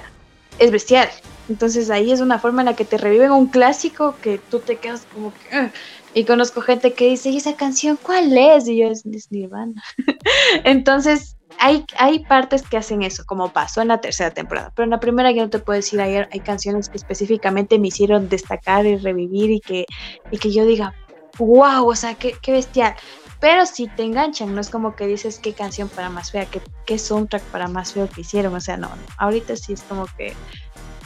es 0.58 0.72
bestial. 0.72 1.10
Entonces 1.50 1.90
ahí 1.90 2.14
es 2.14 2.22
una 2.22 2.40
forma 2.40 2.62
en 2.62 2.68
la 2.68 2.76
que 2.78 2.86
te 2.86 2.98
reviven 2.98 3.32
un 3.32 3.48
clásico 3.48 4.16
que 4.22 4.38
tú 4.38 4.60
te 4.60 4.78
quedas 4.78 5.06
como 5.14 5.34
que... 5.34 5.72
Y 6.14 6.24
conozco 6.24 6.62
gente 6.62 6.94
que 6.94 7.10
dice, 7.10 7.32
¿y 7.32 7.38
esa 7.38 7.58
canción 7.58 8.00
cuál 8.02 8.38
es? 8.38 8.70
Y 8.70 8.78
yo, 8.78 8.88
es, 8.88 9.06
es 9.06 9.30
Nirvana. 9.30 9.84
Entonces 10.64 11.35
hay, 11.60 11.86
hay 11.98 12.20
partes 12.20 12.64
que 12.64 12.78
hacen 12.78 13.02
eso, 13.02 13.24
como 13.26 13.52
pasó 13.52 13.82
en 13.82 13.90
la 13.90 14.02
tercera 14.02 14.32
temporada, 14.32 14.72
pero 14.76 14.86
en 14.86 14.92
la 14.92 15.00
primera 15.00 15.32
yo 15.32 15.44
no 15.44 15.50
te 15.50 15.60
puedo 15.60 15.78
decir, 15.78 16.02
hay, 16.02 16.16
hay 16.16 16.40
canciones 16.40 16.90
que 16.90 16.98
específicamente 16.98 17.80
me 17.80 17.88
hicieron 17.88 18.30
destacar 18.30 18.86
y 18.86 18.98
revivir 18.98 19.52
y 19.52 19.60
que, 19.60 19.86
y 20.32 20.38
que 20.38 20.52
yo 20.52 20.66
diga, 20.66 20.94
wow, 21.38 21.88
o 21.88 21.96
sea, 21.96 22.16
qué, 22.16 22.36
bestial. 22.48 22.96
Pero 23.40 23.66
si 23.66 23.88
te 23.88 24.04
enganchan, 24.04 24.56
no 24.56 24.62
es 24.62 24.70
como 24.70 24.96
que 24.96 25.08
dices 25.08 25.40
qué 25.40 25.54
canción 25.54 25.90
para 25.90 26.10
más 26.10 26.32
fea, 26.32 26.46
qué, 26.46 26.62
qué 26.86 26.98
soundtrack 26.98 27.44
para 27.44 27.68
más 27.68 27.94
feo 27.94 28.10
que 28.10 28.22
hicieron, 28.22 28.56
o 28.56 28.62
sea, 28.62 28.78
no, 28.78 28.90
ahorita 29.18 29.56
sí 29.56 29.74
es 29.74 29.82
como 29.84 30.06
que 30.18 30.34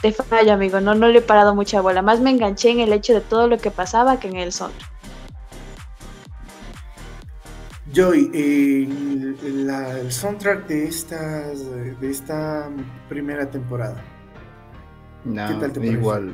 te 0.00 0.12
falla, 0.12 0.54
amigo, 0.54 0.80
no, 0.80 0.94
no 0.94 1.08
le 1.08 1.18
he 1.18 1.22
parado 1.22 1.54
mucha 1.54 1.80
bola, 1.80 2.02
más 2.02 2.20
me 2.20 2.30
enganché 2.30 2.70
en 2.70 2.80
el 2.80 2.92
hecho 2.92 3.12
de 3.12 3.20
todo 3.20 3.48
lo 3.48 3.58
que 3.58 3.70
pasaba 3.70 4.18
que 4.18 4.28
en 4.28 4.36
el 4.36 4.52
soundtrack. 4.52 4.89
Joy, 7.92 8.30
eh, 8.32 8.88
el 9.42 10.12
soundtrack 10.12 10.66
de, 10.68 10.86
estas, 10.86 11.64
de 12.00 12.10
esta 12.10 12.70
primera 13.08 13.50
temporada. 13.50 14.02
No, 15.24 15.66
igual, 15.82 16.32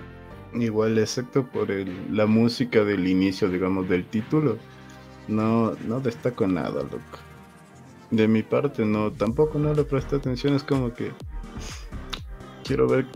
igual, 0.55 0.99
excepto 0.99 1.47
por 1.47 1.71
el, 1.71 2.15
la 2.15 2.27
música 2.27 2.85
del 2.85 3.09
inicio, 3.09 3.49
digamos, 3.49 3.89
del 3.89 4.05
título. 4.07 4.59
No, 5.29 5.73
no 5.87 6.01
destaco 6.01 6.47
nada, 6.47 6.83
loco. 6.83 7.19
De 8.11 8.29
mi 8.29 8.43
parte, 8.43 8.85
no, 8.85 9.11
tampoco 9.11 9.59
no 9.59 9.75
le 9.75 9.83
presté 9.85 10.17
atención. 10.17 10.55
Es 10.55 10.63
como 10.63 10.93
que 10.93 11.11
quiero 12.65 12.87
ver 12.87 13.07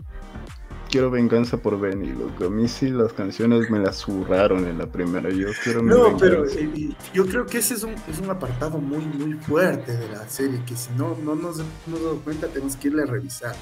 quiero 0.91 1.09
venganza 1.09 1.57
por 1.57 1.79
Benny, 1.79 2.09
loco. 2.09 2.45
A 2.45 2.49
mí 2.49 2.67
sí 2.67 2.89
las 2.89 3.13
canciones 3.13 3.69
me 3.71 3.79
las 3.79 3.97
zurraron 3.97 4.67
en 4.67 4.77
la 4.77 4.85
primera. 4.85 5.29
Yo 5.29 5.47
quiero 5.63 5.81
No, 5.81 6.17
pero 6.17 6.45
eh, 6.45 6.93
yo 7.13 7.25
creo 7.25 7.45
que 7.45 7.59
ese 7.59 7.75
es 7.75 7.83
un, 7.83 7.95
es 8.07 8.19
un 8.21 8.29
apartado 8.29 8.77
muy, 8.77 9.03
muy 9.05 9.33
fuerte 9.33 9.95
de 9.95 10.09
la 10.09 10.27
serie, 10.27 10.61
que 10.65 10.75
si 10.75 10.91
no, 10.91 11.17
no 11.23 11.35
nos 11.35 11.59
hemos 11.87 12.03
dado 12.03 12.19
cuenta, 12.19 12.47
tenemos 12.47 12.75
que 12.75 12.89
irle 12.89 13.03
a 13.03 13.05
revisar. 13.05 13.55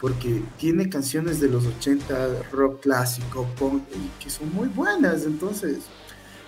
Porque 0.00 0.42
tiene 0.56 0.88
canciones 0.88 1.40
de 1.40 1.48
los 1.48 1.64
80, 1.64 2.50
rock 2.50 2.80
clásico, 2.80 3.46
punk, 3.56 3.84
que 4.18 4.30
son 4.30 4.52
muy 4.52 4.66
buenas. 4.66 5.24
Entonces, 5.26 5.84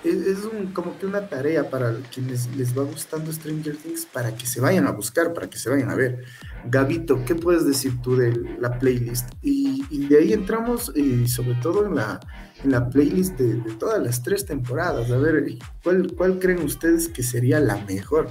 es, 0.03 0.39
como 0.73 0.99
que 0.99 1.07
una 1.07 1.29
tarea 1.29 1.71
para 1.71 1.95
quienes 2.13 2.49
les 2.57 2.77
va 2.77 2.83
gustando 2.83 3.33
Stranger 3.33 3.77
Things 3.77 4.07
para 4.07 4.35
que 4.35 4.47
se 4.47 4.61
vayan 4.61 4.87
a 4.89 4.91
buscar, 4.91 5.33
para 5.33 5.49
que 5.49 5.57
se 5.57 5.71
vayan 5.71 5.91
a 5.91 5.95
ver. 5.95 6.25
Gabito, 6.67 7.25
¿qué 7.25 7.35
puedes 7.35 7.67
decir 7.67 8.01
tú 8.03 8.17
de 8.17 8.33
la 8.59 8.79
playlist? 8.79 9.31
Y, 9.43 10.07
de 10.09 10.19
ahí 10.19 10.33
entramos 10.33 10.93
eh, 10.97 11.27
sobre 11.29 11.55
todo 11.57 11.87
en 11.87 11.97
la, 11.97 12.21
en 12.63 12.73
la 12.73 12.89
playlist 12.89 13.39
de, 13.39 13.57
todas 13.75 14.03
las 14.03 14.23
tres 14.23 14.45
temporadas. 14.45 15.11
A 15.11 15.17
ver, 15.17 15.45
¿cuál, 15.83 16.13
¿cuál 16.17 16.39
creen 16.39 16.63
ustedes 16.63 17.09
que 17.09 17.23
sería 17.23 17.61
la 17.61 17.77
mejor? 17.85 18.29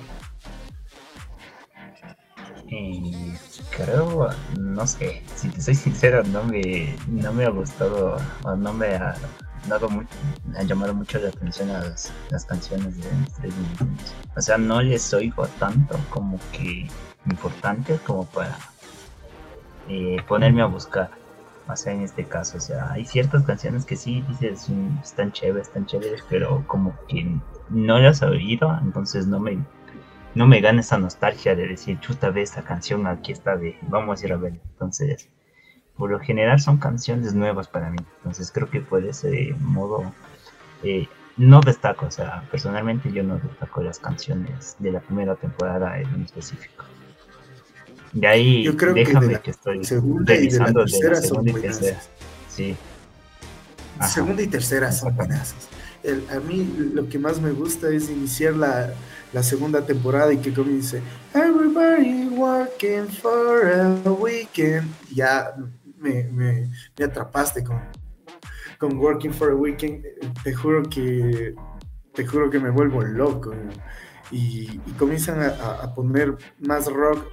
Eh, 2.70 3.38
creo, 3.76 4.30
no 4.60 4.88
sé, 4.88 5.22
si 5.36 5.50
te 5.50 5.62
soy 5.62 5.76
sincero, 5.76 6.24
no 6.24 6.44
me, 6.44 6.96
no 7.08 7.32
me 7.34 7.46
ha 7.46 7.50
gustado 7.50 8.18
o 8.44 8.56
no 8.56 8.74
me 8.74 8.96
ha 8.96 9.16
dado 9.68 9.90
llamado 10.66 10.94
mucho 10.94 11.20
la 11.20 11.30
atención 11.30 11.70
a 11.70 11.84
las, 11.84 12.12
canciones 12.48 12.98
de 12.98 13.04
Stranger 13.30 13.78
Things. 13.78 14.14
O 14.36 14.42
sea, 14.42 14.58
no 14.58 14.82
les 14.82 15.14
oigo 15.14 15.48
tanto 15.60 16.00
como 16.10 16.40
que 16.52 16.88
importante 17.26 17.98
como 18.06 18.26
para 18.26 18.58
eh, 19.88 20.18
ponerme 20.28 20.62
a 20.62 20.66
buscar. 20.66 21.10
O 21.68 21.76
sea, 21.76 21.94
en 21.94 22.02
este 22.02 22.26
caso, 22.26 22.58
o 22.58 22.62
sea, 22.62 22.92
hay 22.92 23.06
ciertas 23.06 23.44
canciones 23.44 23.86
que 23.86 23.96
sí 23.96 24.24
dices, 24.28 24.70
mm, 24.70 25.00
están 25.02 25.32
chéveres, 25.32 25.68
están 25.68 25.86
chéveres, 25.86 26.24
pero 26.30 26.64
como 26.68 26.94
que 27.08 27.38
no 27.70 28.00
las 28.00 28.22
he 28.22 28.26
oído, 28.26 28.78
entonces 28.82 29.28
no 29.28 29.40
me, 29.40 29.60
no 30.36 30.46
me 30.46 30.60
gana 30.60 30.82
esa 30.82 30.98
nostalgia 30.98 31.56
de 31.56 31.68
decir, 31.68 32.00
chuta, 32.00 32.32
ve 32.32 32.42
esta 32.42 32.64
canción, 32.64 33.08
aquí 33.08 33.32
está, 33.32 33.56
de, 33.56 33.78
vamos 33.84 34.22
a 34.22 34.26
ir 34.26 34.34
a 34.34 34.38
ver. 34.38 34.54
Entonces, 34.74 35.30
por 35.98 36.12
lo 36.12 36.20
general 36.20 36.60
son 36.60 36.78
canciones 36.78 37.34
nuevas 37.34 37.68
para 37.68 37.90
mí, 37.90 37.98
entonces 38.18 38.52
creo 38.52 38.70
que 38.70 38.82
por 38.82 39.04
ese 39.06 39.56
modo 39.60 40.12
eh, 40.84 41.08
no 41.38 41.62
destaco, 41.62 42.08
o 42.08 42.12
sea, 42.12 42.44
personalmente 42.52 43.12
yo 43.12 43.24
no 43.24 43.38
destaco 43.38 43.82
las 43.84 44.00
canciones 44.00 44.76
de 44.80 44.92
la 44.92 45.00
primera 45.00 45.36
temporada 45.36 46.00
en 46.00 46.24
específico. 46.24 46.86
De 48.14 48.28
ahí, 48.28 48.64
Yo 48.64 48.78
creo 48.78 48.94
déjame 48.94 49.40
que, 49.42 49.52
estoy 49.52 49.82
revisando 50.26 50.86
de 50.86 51.10
la, 51.10 51.16
segunda 51.16 51.52
y 51.52 51.62
tercera. 51.62 52.00
Sí. 52.48 52.76
Segunda 54.14 54.42
y 54.44 54.48
tercera 54.48 54.92
son 54.92 55.16
buenas. 55.16 55.56
a 56.32 56.40
mí 56.40 56.92
lo 56.94 57.10
que 57.10 57.18
más 57.18 57.42
me 57.42 57.52
gusta 57.52 57.90
es 57.90 58.10
iniciar 58.10 58.56
la, 58.56 58.94
la 59.34 59.44
segunda 59.44 59.86
temporada 59.86 60.32
y 60.32 60.38
que 60.38 60.54
comience 60.54 61.02
Everybody 61.34 62.28
working 62.30 63.08
for 63.08 63.66
a 63.66 64.12
weekend. 64.12 64.88
Ya 65.12 65.54
me, 65.98 66.24
me, 66.26 66.70
me 66.98 67.06
atrapaste 67.06 67.64
con, 67.64 67.82
con 68.78 68.98
Working 68.98 69.34
for 69.34 69.52
a 69.52 69.56
Weekend. 69.56 70.06
Te 70.44 70.54
juro 70.54 70.84
que 70.84 71.56
te 72.14 72.28
juro 72.28 72.50
que 72.50 72.60
me 72.60 72.70
vuelvo 72.70 73.02
loco. 73.02 73.56
Y, 74.32 74.80
comienzan 74.98 75.42
a, 75.42 75.48
a, 75.84 75.94
poner 75.94 76.36
más 76.60 76.92
rock 76.92 77.28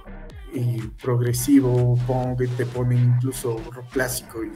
y 0.53 0.81
progresivo, 1.01 1.97
punk, 2.07 2.41
te 2.57 2.65
ponen 2.65 3.15
incluso 3.15 3.57
clásico 3.91 4.43
y, 4.43 4.51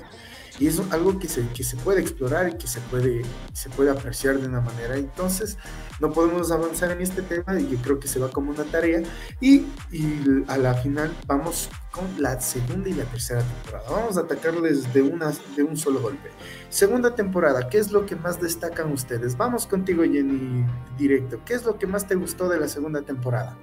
y 0.64 0.68
es 0.68 0.82
algo 0.92 1.20
que 1.20 1.28
se, 1.28 1.48
que 1.50 1.64
se 1.64 1.76
puede 1.78 2.00
explorar 2.02 2.50
y 2.50 2.58
que 2.58 2.68
se 2.68 2.80
puede, 2.82 3.24
se 3.54 3.70
puede 3.70 3.90
apreciar 3.92 4.40
de 4.40 4.48
una 4.48 4.62
manera. 4.62 4.96
Entonces, 4.96 5.58
no 6.00 6.12
podemos 6.12 6.52
avanzar 6.52 6.92
en 6.92 7.02
este 7.02 7.22
tema 7.22 7.60
y 7.60 7.70
yo 7.70 7.78
creo 7.80 8.00
que 8.00 8.08
se 8.08 8.20
va 8.20 8.30
como 8.30 8.52
una 8.52 8.64
tarea. 8.64 9.04
Y, 9.42 9.66
y 9.92 10.44
a 10.48 10.58
la 10.58 10.74
final 10.76 11.14
vamos 11.28 11.70
con 11.92 12.06
la 12.22 12.40
segunda 12.40 12.90
y 12.90 12.94
la 12.94 13.04
tercera 13.06 13.42
temporada. 13.42 13.90
Vamos 13.90 14.18
a 14.18 14.22
atacarles 14.22 14.94
de, 14.94 15.02
una, 15.02 15.34
de 15.56 15.64
un 15.64 15.76
solo 15.76 16.02
golpe. 16.02 16.30
Segunda 16.70 17.16
temporada, 17.16 17.70
¿qué 17.70 17.78
es 17.78 17.92
lo 17.92 18.06
que 18.06 18.16
más 18.16 18.42
destacan 18.42 18.92
ustedes? 18.92 19.36
Vamos 19.38 19.66
contigo, 19.66 20.04
Jenny, 20.04 20.66
directo. 20.98 21.40
¿Qué 21.46 21.54
es 21.54 21.66
lo 21.66 21.78
que 21.78 21.88
más 21.88 22.08
te 22.08 22.16
gustó 22.16 22.50
de 22.50 22.60
la 22.60 22.68
segunda 22.68 23.02
temporada? 23.02 23.58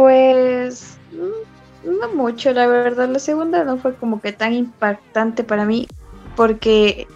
Pues 0.00 0.96
no 1.84 2.08
mucho, 2.14 2.52
la 2.54 2.66
verdad. 2.66 3.10
La 3.10 3.18
segunda 3.18 3.64
no 3.64 3.76
fue 3.76 3.94
como 3.96 4.18
que 4.18 4.32
tan 4.32 4.54
impactante 4.54 5.44
para 5.44 5.66
mí, 5.66 5.88
porque 6.36 7.06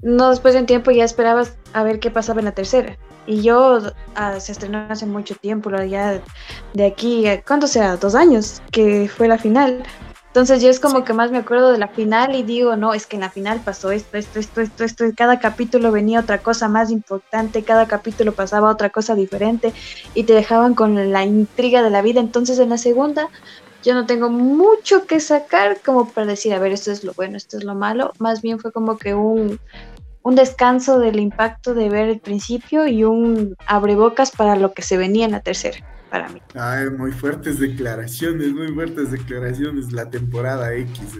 no 0.00 0.30
después 0.30 0.54
de 0.54 0.60
un 0.60 0.66
tiempo 0.66 0.92
ya 0.92 1.04
esperabas 1.04 1.56
a 1.72 1.82
ver 1.82 1.98
qué 1.98 2.12
pasaba 2.12 2.38
en 2.38 2.44
la 2.44 2.52
tercera. 2.52 2.96
Y 3.26 3.42
yo 3.42 3.80
ah, 4.14 4.38
se 4.38 4.52
estrenó 4.52 4.86
hace 4.88 5.06
mucho 5.06 5.34
tiempo, 5.34 5.72
ya 5.72 6.22
de 6.72 6.86
aquí, 6.86 7.24
¿cuánto 7.44 7.66
sea? 7.66 7.96
Dos 7.96 8.14
años, 8.14 8.62
que 8.70 9.08
fue 9.08 9.26
la 9.26 9.36
final. 9.38 9.82
Entonces 10.34 10.60
yo 10.60 10.68
es 10.68 10.80
como 10.80 11.04
que 11.04 11.12
más 11.12 11.30
me 11.30 11.38
acuerdo 11.38 11.70
de 11.70 11.78
la 11.78 11.86
final 11.86 12.34
y 12.34 12.42
digo, 12.42 12.74
no, 12.74 12.92
es 12.92 13.06
que 13.06 13.14
en 13.14 13.20
la 13.20 13.30
final 13.30 13.60
pasó 13.64 13.92
esto, 13.92 14.18
esto, 14.18 14.40
esto, 14.40 14.62
esto, 14.62 14.82
esto, 14.82 15.04
cada 15.16 15.38
capítulo 15.38 15.92
venía 15.92 16.18
otra 16.18 16.38
cosa 16.38 16.66
más 16.66 16.90
importante, 16.90 17.62
cada 17.62 17.86
capítulo 17.86 18.32
pasaba 18.32 18.68
otra 18.68 18.90
cosa 18.90 19.14
diferente 19.14 19.72
y 20.12 20.24
te 20.24 20.32
dejaban 20.32 20.74
con 20.74 21.12
la 21.12 21.22
intriga 21.22 21.84
de 21.84 21.90
la 21.90 22.02
vida. 22.02 22.18
Entonces 22.18 22.58
en 22.58 22.70
la 22.70 22.78
segunda 22.78 23.28
yo 23.84 23.94
no 23.94 24.06
tengo 24.06 24.28
mucho 24.28 25.06
que 25.06 25.20
sacar 25.20 25.78
como 25.82 26.08
para 26.08 26.26
decir, 26.26 26.52
a 26.52 26.58
ver, 26.58 26.72
esto 26.72 26.90
es 26.90 27.04
lo 27.04 27.14
bueno, 27.14 27.36
esto 27.36 27.56
es 27.56 27.62
lo 27.62 27.76
malo. 27.76 28.12
Más 28.18 28.42
bien 28.42 28.58
fue 28.58 28.72
como 28.72 28.98
que 28.98 29.14
un, 29.14 29.60
un 30.22 30.34
descanso 30.34 30.98
del 30.98 31.20
impacto 31.20 31.74
de 31.74 31.88
ver 31.90 32.08
el 32.08 32.18
principio 32.18 32.88
y 32.88 33.04
un 33.04 33.54
abrebocas 33.68 34.32
para 34.32 34.56
lo 34.56 34.72
que 34.74 34.82
se 34.82 34.96
venía 34.96 35.26
en 35.26 35.30
la 35.30 35.42
tercera 35.42 35.93
para 36.14 36.28
mí. 36.28 36.40
Ay, 36.54 36.90
muy 36.90 37.10
fuertes 37.10 37.58
declaraciones, 37.58 38.52
muy 38.52 38.68
fuertes 38.68 39.10
declaraciones, 39.10 39.90
la 39.90 40.08
temporada 40.08 40.72
X. 40.72 41.18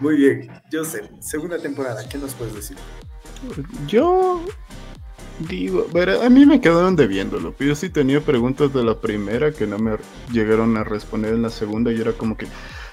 Muy 0.00 0.16
bien, 0.16 0.50
yo 0.72 0.84
sé, 0.84 1.08
segunda 1.20 1.56
temporada, 1.56 2.02
¿qué 2.08 2.18
nos 2.18 2.34
puedes 2.34 2.52
decir? 2.52 2.76
Yo 3.86 4.44
digo, 5.48 5.86
a 5.94 6.28
mí 6.28 6.46
me 6.46 6.60
quedaron 6.60 6.96
debiéndolo, 6.96 7.54
yo 7.60 7.76
sí 7.76 7.90
tenía 7.90 8.20
preguntas 8.20 8.74
de 8.74 8.82
la 8.82 9.00
primera 9.00 9.52
que 9.52 9.68
no 9.68 9.78
me 9.78 9.96
llegaron 10.32 10.76
a 10.76 10.82
responder 10.82 11.34
en 11.34 11.42
la 11.42 11.50
segunda 11.50 11.92
y 11.92 12.00
era 12.00 12.12
como 12.12 12.36
que, 12.36 12.48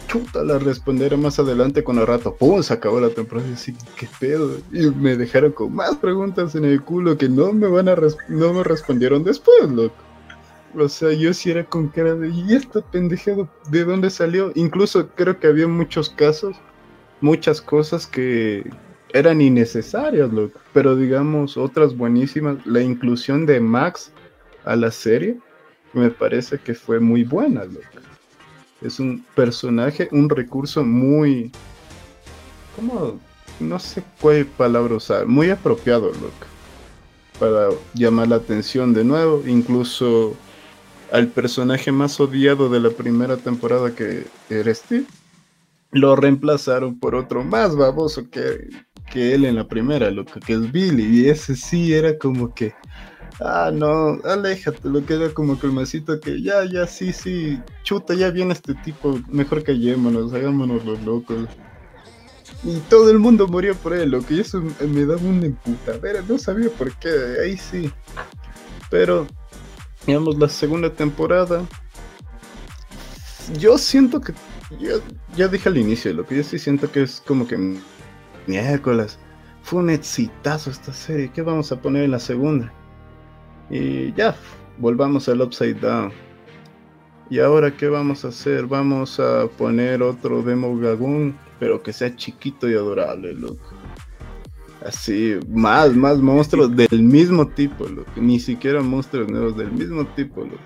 chuta, 0.07 0.43
la 0.43 0.59
responderé 0.59 1.17
más 1.17 1.39
adelante 1.39 1.83
con 1.83 1.97
el 1.97 2.05
rato, 2.05 2.35
pum, 2.35 2.61
se 2.61 2.73
acabó 2.73 2.99
la 3.01 3.09
temporada 3.09 3.49
y 3.49 3.53
así, 3.53 3.75
qué 3.95 4.07
pedo, 4.19 4.59
y 4.71 4.91
me 4.91 5.17
dejaron 5.17 5.53
con 5.53 5.73
más 5.73 5.95
preguntas 5.95 6.53
en 6.53 6.65
el 6.65 6.83
culo 6.83 7.17
que 7.17 7.29
no 7.29 7.51
me 7.51 7.67
van 7.67 7.89
a, 7.89 7.95
no 8.27 8.53
me 8.53 8.63
respondieron 8.63 9.23
después, 9.23 9.71
loco. 9.71 10.06
O 10.75 10.89
sea, 10.89 11.11
yo 11.13 11.33
sí 11.33 11.51
era 11.51 11.63
con 11.63 11.87
cara 11.87 12.15
de, 12.15 12.29
¿y 12.29 12.53
esta 12.53 12.81
pendejada 12.81 13.47
de 13.69 13.83
dónde 13.83 14.09
salió? 14.09 14.51
Incluso 14.55 15.09
creo 15.09 15.39
que 15.39 15.47
había 15.47 15.67
muchos 15.67 16.09
casos, 16.09 16.57
muchas 17.21 17.61
cosas 17.61 18.05
que 18.05 18.69
eran 19.13 19.41
innecesarias, 19.41 20.31
loco. 20.31 20.59
Pero 20.73 20.95
digamos, 20.95 21.57
otras 21.57 21.95
buenísimas. 21.95 22.65
La 22.65 22.81
inclusión 22.81 23.45
de 23.45 23.59
Max 23.59 24.11
a 24.65 24.75
la 24.75 24.91
serie 24.91 25.37
me 25.93 26.09
parece 26.09 26.59
que 26.59 26.73
fue 26.73 26.99
muy 26.99 27.23
buena, 27.23 27.65
loco. 27.65 27.81
Es 28.81 28.99
un 28.99 29.25
personaje, 29.35 30.07
un 30.11 30.29
recurso 30.29 30.83
muy... 30.83 31.51
¿Cómo? 32.75 33.19
No 33.59 33.79
sé 33.79 34.03
cuál 34.21 34.45
palabra 34.45 34.95
usar. 34.95 35.25
Muy 35.25 35.49
apropiado, 35.49 36.07
loco. 36.07 36.45
Para 37.39 37.69
llamar 37.95 38.27
la 38.27 38.35
atención 38.35 38.93
de 38.93 39.03
nuevo. 39.03 39.41
Incluso 39.47 40.35
al 41.11 41.27
personaje 41.27 41.91
más 41.91 42.19
odiado 42.19 42.69
de 42.69 42.79
la 42.79 42.89
primera 42.89 43.37
temporada 43.37 43.93
que 43.93 44.25
eres 44.49 44.79
Steve, 44.79 45.05
lo 45.91 46.15
reemplazaron 46.15 46.99
por 46.99 47.15
otro 47.15 47.43
más 47.43 47.75
baboso 47.75 48.29
que, 48.29 48.69
que 49.11 49.33
él 49.33 49.45
en 49.45 49.55
la 49.55 49.67
primera, 49.67 50.11
lo 50.11 50.25
que, 50.25 50.39
que 50.39 50.53
es 50.53 50.71
Billy. 50.71 51.21
Y 51.21 51.29
ese 51.29 51.55
sí 51.55 51.93
era 51.93 52.17
como 52.17 52.53
que, 52.53 52.73
ah, 53.39 53.71
no, 53.73 54.19
aléjate, 54.23 54.89
lo 54.89 55.05
que 55.05 55.13
era 55.13 55.29
como 55.33 55.59
que 55.59 55.67
el 55.67 55.73
masito 55.73 56.19
que 56.19 56.41
ya, 56.41 56.65
ya, 56.65 56.85
sí, 56.87 57.13
sí, 57.13 57.59
chuta, 57.83 58.13
ya 58.13 58.29
viene 58.31 58.53
este 58.53 58.73
tipo, 58.75 59.19
mejor 59.29 59.63
callémonos, 59.63 60.33
hagámonos 60.33 60.85
los 60.85 61.01
locos. 61.03 61.47
Y 62.63 62.77
todo 62.89 63.11
el 63.11 63.19
mundo 63.19 63.47
murió 63.47 63.75
por 63.75 63.93
él, 63.93 64.09
lo 64.09 64.21
que 64.25 64.41
eso 64.41 64.61
me 64.61 65.05
daba 65.05 65.21
una 65.21 65.45
emputadera, 65.45 66.23
no 66.27 66.37
sabía 66.37 66.69
por 66.69 66.91
qué, 66.95 67.09
ahí 67.43 67.55
sí. 67.55 67.91
Pero, 68.89 69.27
digamos, 70.07 70.37
la 70.37 70.47
segunda 70.47 70.89
temporada, 70.89 71.63
yo 73.59 73.77
siento 73.77 74.21
que, 74.21 74.33
ya, 74.79 74.93
ya 75.35 75.47
dije 75.47 75.69
al 75.69 75.77
inicio, 75.77 76.13
lo 76.13 76.25
que 76.25 76.37
yo 76.37 76.43
sí 76.43 76.57
siento 76.57 76.89
que 76.91 77.03
es 77.03 77.21
como 77.27 77.45
que 77.45 77.77
miércoles, 78.47 79.19
fue 79.61 79.79
un 79.79 79.89
exitazo 79.89 80.71
esta 80.71 80.93
serie, 80.93 81.29
¿qué 81.31 81.41
vamos 81.41 81.71
a 81.73 81.81
poner 81.81 82.05
en 82.05 82.11
la 82.11 82.19
segunda? 82.19 82.71
Y 83.69 84.13
ya, 84.13 84.35
volvamos 84.77 85.27
al 85.27 85.41
Upside 85.41 85.81
Down. 85.81 86.13
¿Y 87.29 87.39
ahora 87.39 87.75
qué 87.75 87.89
vamos 87.89 88.23
a 88.23 88.29
hacer? 88.29 88.65
Vamos 88.65 89.19
a 89.19 89.47
poner 89.57 90.01
otro 90.01 90.41
Demo 90.41 90.77
Gagón, 90.77 91.37
pero 91.59 91.83
que 91.83 91.91
sea 91.91 92.15
chiquito 92.15 92.69
y 92.69 92.75
adorable, 92.75 93.33
loco. 93.33 93.76
Así, 94.87 95.37
más, 95.49 95.93
más 95.93 96.17
monstruos 96.19 96.73
del 96.73 97.03
mismo 97.03 97.45
tipo, 97.45 97.85
loco. 97.89 98.09
Ni 98.15 98.39
siquiera 98.39 98.81
monstruos 98.81 99.29
nuevos, 99.29 99.57
del 99.57 99.69
mismo 99.69 100.07
tipo, 100.07 100.45
loco. 100.45 100.57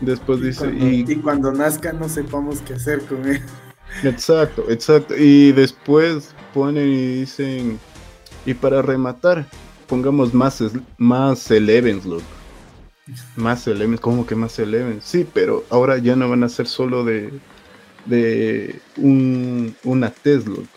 Después 0.00 0.40
dice... 0.40 0.66
Cuando, 0.66 0.86
y... 0.86 1.16
cuando 1.16 1.52
nazca 1.52 1.92
no 1.92 2.08
sepamos 2.08 2.60
qué 2.60 2.74
hacer 2.74 3.00
con 3.06 3.26
él. 3.26 3.42
Exacto, 4.04 4.64
exacto. 4.68 5.16
Y 5.16 5.50
después 5.50 6.32
ponen 6.54 6.88
y 6.88 7.20
dicen... 7.22 7.80
Y 8.46 8.54
para 8.54 8.82
rematar, 8.82 9.46
pongamos 9.88 10.32
más, 10.32 10.62
más 10.96 11.50
Elevens, 11.50 12.06
loco. 12.06 12.22
Más 13.34 13.66
Elevens, 13.66 14.00
¿cómo 14.00 14.24
que 14.24 14.36
más 14.36 14.56
Elevens? 14.60 15.04
Sí, 15.04 15.26
pero 15.34 15.64
ahora 15.70 15.98
ya 15.98 16.14
no 16.14 16.30
van 16.30 16.44
a 16.44 16.48
ser 16.48 16.68
solo 16.68 17.04
de, 17.04 17.32
de 18.06 18.80
un, 18.96 19.74
una 19.82 20.10
test, 20.10 20.46
loco. 20.46 20.68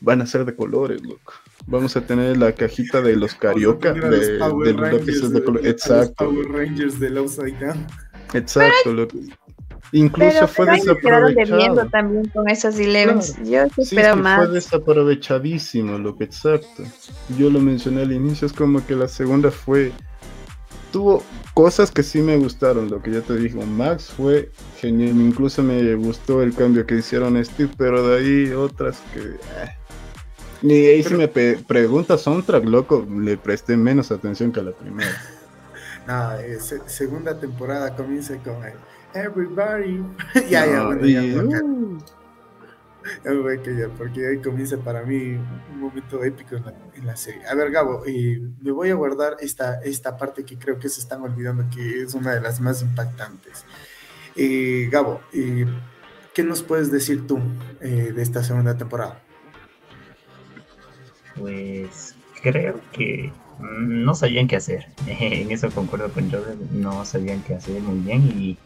Van 0.00 0.20
a 0.20 0.26
ser 0.26 0.44
de 0.44 0.56
colores, 0.56 1.00
loco. 1.00 1.32
Vamos 1.66 1.96
a 1.96 2.00
tener 2.06 2.36
la 2.36 2.52
cajita 2.52 3.00
de 3.00 3.16
los 3.16 3.34
carioca, 3.34 3.92
de, 3.92 4.00
de, 4.00 4.38
de, 4.38 5.28
de 5.28 5.44
color. 5.44 5.66
Exacto. 5.66 6.24
Power 6.24 6.48
Rangers 6.48 6.98
del 6.98 7.14
Down. 7.14 7.86
Exacto, 8.34 8.92
loco. 8.92 9.18
Incluso 9.92 10.30
pero, 10.32 10.48
fue 10.48 10.66
pero 10.66 10.76
desaprovechado. 11.26 11.86
también 11.90 12.26
con 12.28 12.48
esas. 12.48 12.76
Claro. 12.76 13.20
Yo 13.44 13.66
sí, 13.74 13.82
espero 13.82 14.14
sí, 14.14 14.20
más. 14.20 14.38
fue 14.46 14.54
desaprovechadísimo, 14.54 15.98
lo 15.98 16.16
que 16.16 16.24
exacto. 16.24 16.82
Yo 17.38 17.50
lo 17.50 17.60
mencioné 17.60 18.02
al 18.02 18.12
inicio, 18.12 18.46
es 18.46 18.52
como 18.52 18.84
que 18.86 18.96
la 18.96 19.08
segunda 19.08 19.50
fue. 19.50 19.92
Tuvo 20.92 21.22
cosas 21.54 21.90
que 21.90 22.02
sí 22.02 22.20
me 22.20 22.36
gustaron, 22.38 22.90
lo 22.90 23.02
que 23.02 23.12
ya 23.12 23.20
te 23.20 23.36
digo. 23.36 23.64
Max 23.64 24.12
fue 24.16 24.50
genial, 24.78 25.10
incluso 25.20 25.62
me 25.62 25.94
gustó 25.94 26.42
el 26.42 26.54
cambio 26.54 26.86
que 26.86 26.96
hicieron 26.96 27.36
a 27.36 27.44
Steve, 27.44 27.70
pero 27.76 28.06
de 28.08 28.18
ahí 28.18 28.52
otras 28.52 28.98
que. 29.12 29.20
eh. 29.20 29.81
Ni 30.62 30.74
ahí 30.86 31.02
si 31.02 31.14
me 31.14 31.28
preguntas 31.28 32.22
soundtrack, 32.22 32.64
loco, 32.64 33.06
le 33.10 33.36
presté 33.36 33.76
menos 33.76 34.12
atención 34.12 34.52
que 34.52 34.60
a 34.60 34.64
la 34.64 34.72
primera. 34.72 35.10
No, 36.04 36.32
eh, 36.34 36.58
se- 36.58 36.80
segunda 36.88 37.38
temporada 37.38 37.94
comienza 37.94 38.36
con 38.38 38.56
el 38.64 38.72
Everybody. 39.14 40.02
ya, 40.50 40.66
ya, 40.66 40.76
No, 40.78 40.86
bueno, 40.86 41.06
y- 41.06 41.12
ya, 41.12 41.20
porque, 41.36 41.62
uh, 41.62 41.98
ya, 43.24 43.32
bueno, 43.40 43.62
que 43.62 43.76
ya, 43.76 43.88
porque 43.96 44.26
ahí 44.26 44.38
comienza 44.38 44.76
para 44.78 45.04
mí 45.04 45.38
un 45.72 45.80
momento 45.80 46.24
épico 46.24 46.56
en 46.56 46.64
la, 46.64 46.74
en 46.94 47.06
la 47.06 47.14
serie. 47.16 47.46
A 47.46 47.54
ver, 47.54 47.70
Gabo, 47.70 48.02
eh, 48.04 48.40
me 48.60 48.72
voy 48.72 48.90
a 48.90 48.94
guardar 48.94 49.36
esta, 49.38 49.80
esta 49.82 50.16
parte 50.16 50.44
que 50.44 50.58
creo 50.58 50.76
que 50.80 50.88
se 50.88 50.98
están 51.00 51.22
olvidando, 51.22 51.64
que 51.72 52.02
es 52.02 52.14
una 52.14 52.34
de 52.34 52.40
las 52.40 52.60
más 52.60 52.82
impactantes. 52.82 53.64
Eh, 54.34 54.88
Gabo, 54.90 55.20
eh, 55.32 55.66
¿qué 56.34 56.42
nos 56.42 56.64
puedes 56.64 56.90
decir 56.90 57.28
tú 57.28 57.38
eh, 57.80 58.12
de 58.12 58.22
esta 58.22 58.42
segunda 58.42 58.76
temporada? 58.76 59.22
Pues 61.36 62.14
creo 62.42 62.80
que 62.92 63.32
no 63.58 64.14
sabían 64.14 64.48
qué 64.48 64.56
hacer. 64.56 64.86
En 65.06 65.50
eso 65.50 65.70
concuerdo 65.70 66.12
con 66.12 66.30
Joseph, 66.30 66.58
no 66.70 67.04
sabían 67.04 67.42
qué 67.42 67.54
hacer 67.54 67.80
muy 67.80 67.98
bien 68.00 68.22
y 68.22 68.58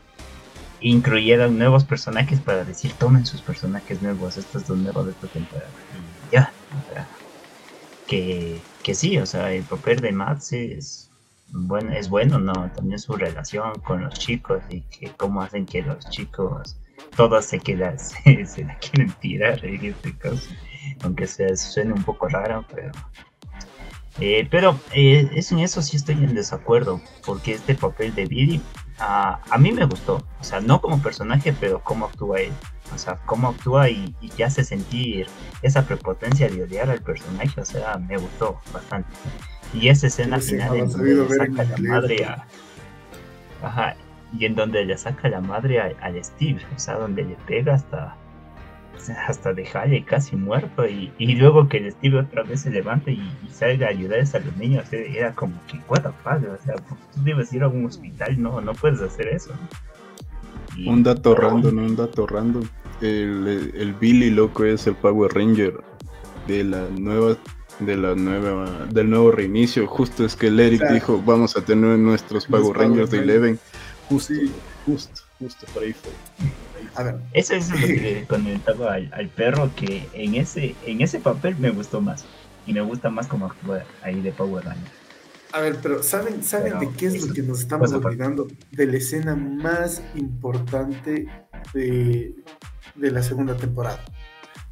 incluyeron 0.80 1.58
nuevos 1.58 1.84
personajes 1.84 2.40
para 2.40 2.64
decir 2.64 2.92
tomen 2.92 3.24
sus 3.24 3.40
personajes 3.40 4.02
nuevos, 4.02 4.36
estos 4.36 4.66
dos 4.66 4.78
nuevos 4.78 5.06
de 5.06 5.12
esta 5.12 5.26
temporada. 5.28 5.70
Y 6.30 6.34
ya, 6.34 6.52
o 6.70 6.92
sea, 6.92 7.06
que, 8.06 8.60
que 8.82 8.94
sí, 8.94 9.18
o 9.18 9.26
sea, 9.26 9.52
el 9.52 9.64
papel 9.64 10.00
de 10.00 10.12
Max 10.12 10.52
es 10.52 11.10
bueno, 11.48 11.92
es 11.92 12.08
bueno, 12.08 12.38
¿no? 12.38 12.52
También 12.74 12.98
su 12.98 13.14
relación 13.14 13.78
con 13.80 14.02
los 14.02 14.14
chicos 14.14 14.62
y 14.68 14.80
que 14.82 15.10
cómo 15.16 15.42
hacen 15.42 15.64
que 15.64 15.82
los 15.82 16.08
chicos 16.10 16.76
todos 17.16 17.44
se 17.44 17.58
quedan, 17.60 17.98
se, 17.98 18.46
se 18.46 18.64
la 18.64 18.76
quieren 18.78 19.12
tirar 19.20 19.64
en 19.64 19.84
este 19.84 20.16
caso 20.16 20.48
aunque 21.02 21.26
se 21.26 21.56
suene 21.56 21.92
un 21.92 22.02
poco 22.02 22.28
raro, 22.28 22.64
pero 22.74 22.92
eh, 24.18 24.48
pero 24.50 24.78
eh, 24.94 25.28
es 25.34 25.52
en 25.52 25.58
eso 25.58 25.82
sí 25.82 25.96
estoy 25.96 26.14
en 26.14 26.34
desacuerdo, 26.34 27.00
porque 27.26 27.52
este 27.52 27.74
papel 27.74 28.14
de 28.14 28.24
Billy 28.24 28.62
ah, 28.98 29.40
a 29.50 29.58
mí 29.58 29.72
me 29.72 29.84
gustó, 29.84 30.26
o 30.40 30.44
sea, 30.44 30.60
no 30.60 30.80
como 30.80 31.02
personaje, 31.02 31.52
pero 31.60 31.80
cómo 31.84 32.06
actúa 32.06 32.40
él, 32.40 32.52
o 32.94 32.98
sea, 32.98 33.16
cómo 33.26 33.48
actúa 33.48 33.90
y, 33.90 34.14
y 34.22 34.30
te 34.30 34.44
hace 34.44 34.64
sentir 34.64 35.26
esa 35.60 35.86
prepotencia 35.86 36.48
de 36.48 36.62
odiar 36.62 36.88
al 36.88 37.02
personaje, 37.02 37.60
o 37.60 37.64
sea, 37.66 37.98
me 37.98 38.16
gustó 38.16 38.58
bastante. 38.72 39.10
Y 39.74 39.88
esa 39.88 40.06
escena 40.06 40.40
Sí, 40.40 40.52
final 40.52 40.76
en 40.76 40.88
donde 40.90 41.14
le 41.14 41.28
saca 41.28 41.64
la 41.64 41.76
madre 41.90 42.24
a... 42.24 42.46
Ajá, 43.62 43.96
y 44.38 44.44
en 44.46 44.54
donde 44.54 44.84
le 44.84 44.96
saca 44.96 45.28
la 45.28 45.40
madre 45.42 45.80
a- 45.80 45.92
al 46.00 46.22
Steve, 46.24 46.60
o 46.74 46.78
sea, 46.78 46.94
donde 46.94 47.22
le 47.24 47.34
pega 47.46 47.74
hasta 47.74 48.16
hasta 49.28 49.52
dejarle 49.52 50.04
casi 50.04 50.36
muerto 50.36 50.86
y, 50.86 51.12
y 51.18 51.34
luego 51.36 51.68
que 51.68 51.78
el 51.78 51.92
Steve 51.92 52.18
otra 52.20 52.42
vez 52.42 52.60
se 52.62 52.70
levanta 52.70 53.10
y, 53.10 53.14
y 53.46 53.50
sale 53.52 53.84
a 53.84 53.88
ayudar 53.88 54.20
a 54.20 54.38
los 54.38 54.56
niños 54.56 54.92
era 54.92 55.32
como 55.34 55.54
que 55.66 55.78
what 55.88 56.02
the 56.02 56.10
fuck, 56.22 56.42
o 56.52 56.64
sea 56.64 56.74
tú 56.76 56.96
debes 57.24 57.52
ir 57.52 57.62
a 57.62 57.68
un 57.68 57.86
hospital 57.86 58.40
no 58.40 58.60
no 58.60 58.72
puedes 58.74 59.00
hacer 59.00 59.28
eso 59.28 59.52
Y- 60.76 60.88
Un 60.88 61.02
dato 61.02 61.34
random, 61.34 61.78
un 61.78 61.96
dato 61.96 62.26
random. 62.26 62.64
El, 63.00 63.72
el 63.74 63.94
Billy 63.94 64.30
loco 64.30 64.64
es 64.64 64.86
el 64.86 64.94
Power 64.94 65.32
Ranger 65.32 65.74
de 66.46 66.64
la 66.64 66.86
nueva 66.90 67.36
de 67.80 67.96
la 67.96 68.14
nueva 68.14 68.86
del 68.90 69.08
nuevo 69.10 69.30
reinicio. 69.30 69.86
Justo 69.86 70.24
es 70.24 70.34
que 70.36 70.48
el 70.48 70.58
Eric 70.60 70.82
dijo 70.90 71.22
vamos 71.24 71.56
a 71.56 71.62
tener 71.64 71.98
nuestros 71.98 72.46
Power 72.46 72.62
Power 72.62 72.78
Rangers 72.78 73.10
de. 73.10 73.18
Eleven. 73.18 73.58
Justo, 74.08 74.34
Sí. 74.34 74.52
justo, 74.86 75.22
justo 75.38 75.66
por 75.72 75.82
ahí 75.82 75.92
fue. 75.92 76.12
A 76.94 77.02
ver, 77.02 77.16
eso 77.32 77.54
es 77.54 77.70
lo 77.70 77.76
que 77.76 77.86
le 77.86 78.24
comentaba 78.28 78.94
al, 78.94 79.12
al 79.12 79.28
perro 79.28 79.70
que 79.76 80.08
en 80.14 80.34
ese 80.34 80.74
en 80.86 81.00
ese 81.00 81.18
papel 81.20 81.56
me 81.58 81.70
gustó 81.70 82.00
más 82.00 82.24
y 82.66 82.72
me 82.72 82.80
gusta 82.80 83.10
más 83.10 83.26
como 83.26 83.46
actúa 83.46 83.84
ahí 84.02 84.20
de 84.20 84.32
Power 84.32 84.64
Ranger 84.64 84.90
A 85.52 85.60
ver, 85.60 85.78
pero 85.82 86.02
¿saben, 86.02 86.42
¿saben 86.42 86.74
Pero 86.78 86.90
de 86.90 86.96
qué 86.96 87.06
es 87.06 87.14
eso 87.14 87.28
lo 87.28 87.34
que 87.34 87.42
nos 87.42 87.58
es 87.58 87.64
estamos 87.64 87.92
olvidando? 87.92 88.48
De 88.72 88.86
la 88.86 88.96
escena 88.96 89.36
más 89.36 90.02
importante 90.14 91.28
de, 91.72 92.34
de 92.94 93.10
la 93.10 93.22
segunda 93.22 93.56
temporada. 93.56 94.04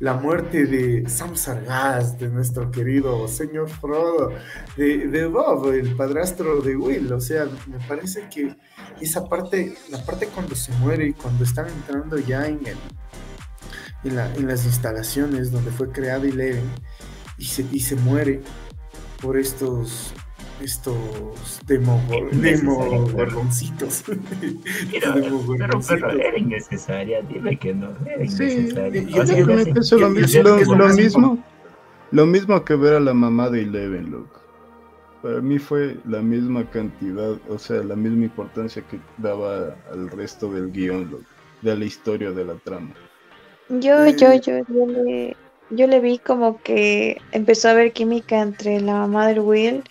La 0.04 0.12
muerte 0.12 0.66
de 0.66 1.08
Sam 1.08 1.34
Sargaz, 1.34 2.18
de 2.18 2.28
nuestro 2.28 2.70
querido 2.70 3.26
señor 3.26 3.70
Frodo, 3.70 4.32
de, 4.76 5.08
de 5.08 5.24
Bob, 5.24 5.72
el 5.72 5.96
padrastro 5.96 6.60
de 6.60 6.76
Will. 6.76 7.10
O 7.10 7.20
sea, 7.22 7.46
me 7.66 7.78
parece 7.88 8.28
que 8.28 8.54
esa 9.00 9.26
parte, 9.26 9.74
la 9.90 10.04
parte 10.04 10.26
cuando 10.26 10.54
se 10.56 10.72
muere 10.72 11.06
y 11.06 11.12
cuando 11.14 11.42
están 11.44 11.68
entrando 11.68 12.18
ya 12.18 12.46
en, 12.46 12.60
el, 12.66 12.76
en, 14.04 14.16
la- 14.16 14.34
en 14.34 14.46
las 14.46 14.66
instalaciones 14.66 15.50
donde 15.50 15.70
fue 15.70 15.90
creado 15.90 16.24
Eleven 16.26 16.70
y 17.38 17.46
se, 17.46 17.64
y 17.72 17.80
se 17.80 17.96
muere 17.96 18.42
por 19.22 19.38
estos 19.38 20.12
estos 20.60 21.60
demo, 21.66 22.00
demo 22.40 22.74
Innecesario. 22.76 23.12
gorgoncitos. 23.12 24.04
pero, 25.00 25.44
pero, 25.58 25.80
pero 25.86 26.10
era 26.10 26.38
innecesaria 26.38 27.22
dime 27.22 27.58
que 27.58 27.74
no 27.74 27.88
era 28.06 28.24
Sí, 28.26 28.68
innecesaria 28.68 29.02
yo 29.02 29.44
lo, 29.46 30.08
yo 30.08 30.08
mi- 30.10 30.28
siento 30.28 30.50
lo- 30.50 30.56
que 30.56 30.62
es 30.62 30.68
lo 30.68 30.76
lo 30.76 30.84
más 30.84 30.96
mismo, 30.96 31.38
lo 32.10 32.26
mismo 32.26 32.64
que 32.64 32.74
ver 32.76 32.94
a 32.94 33.00
la 33.00 33.14
mamá 33.14 33.50
de 33.50 33.62
Eleven, 33.62 34.10
loco. 34.10 34.40
Para 35.22 35.40
mí 35.40 35.58
fue 35.58 35.98
la 36.04 36.22
misma 36.22 36.68
cantidad, 36.70 37.40
o 37.48 37.58
sea, 37.58 37.82
la 37.82 37.96
misma 37.96 38.24
importancia 38.24 38.86
que 38.86 39.00
daba 39.16 39.76
al 39.90 40.10
resto 40.10 40.52
del 40.52 40.70
guion, 40.70 41.10
loco, 41.10 41.24
de 41.62 41.76
la 41.76 41.84
historia 41.84 42.32
de 42.32 42.44
la 42.44 42.58
trama. 42.58 42.94
Yo, 43.68 44.06
Eh, 44.06 44.14
yo, 44.16 44.34
yo, 44.34 44.58
yo 44.68 44.86
le, 44.86 45.36
yo 45.70 45.86
le 45.86 46.00
vi 46.00 46.18
como 46.18 46.62
que 46.62 47.26
empezó 47.30 47.68
a 47.68 47.72
haber 47.72 47.92
química 47.92 48.40
entre 48.42 48.80
la 48.80 48.94
mamá 48.94 49.26
del 49.28 49.40
Will, 49.40 49.84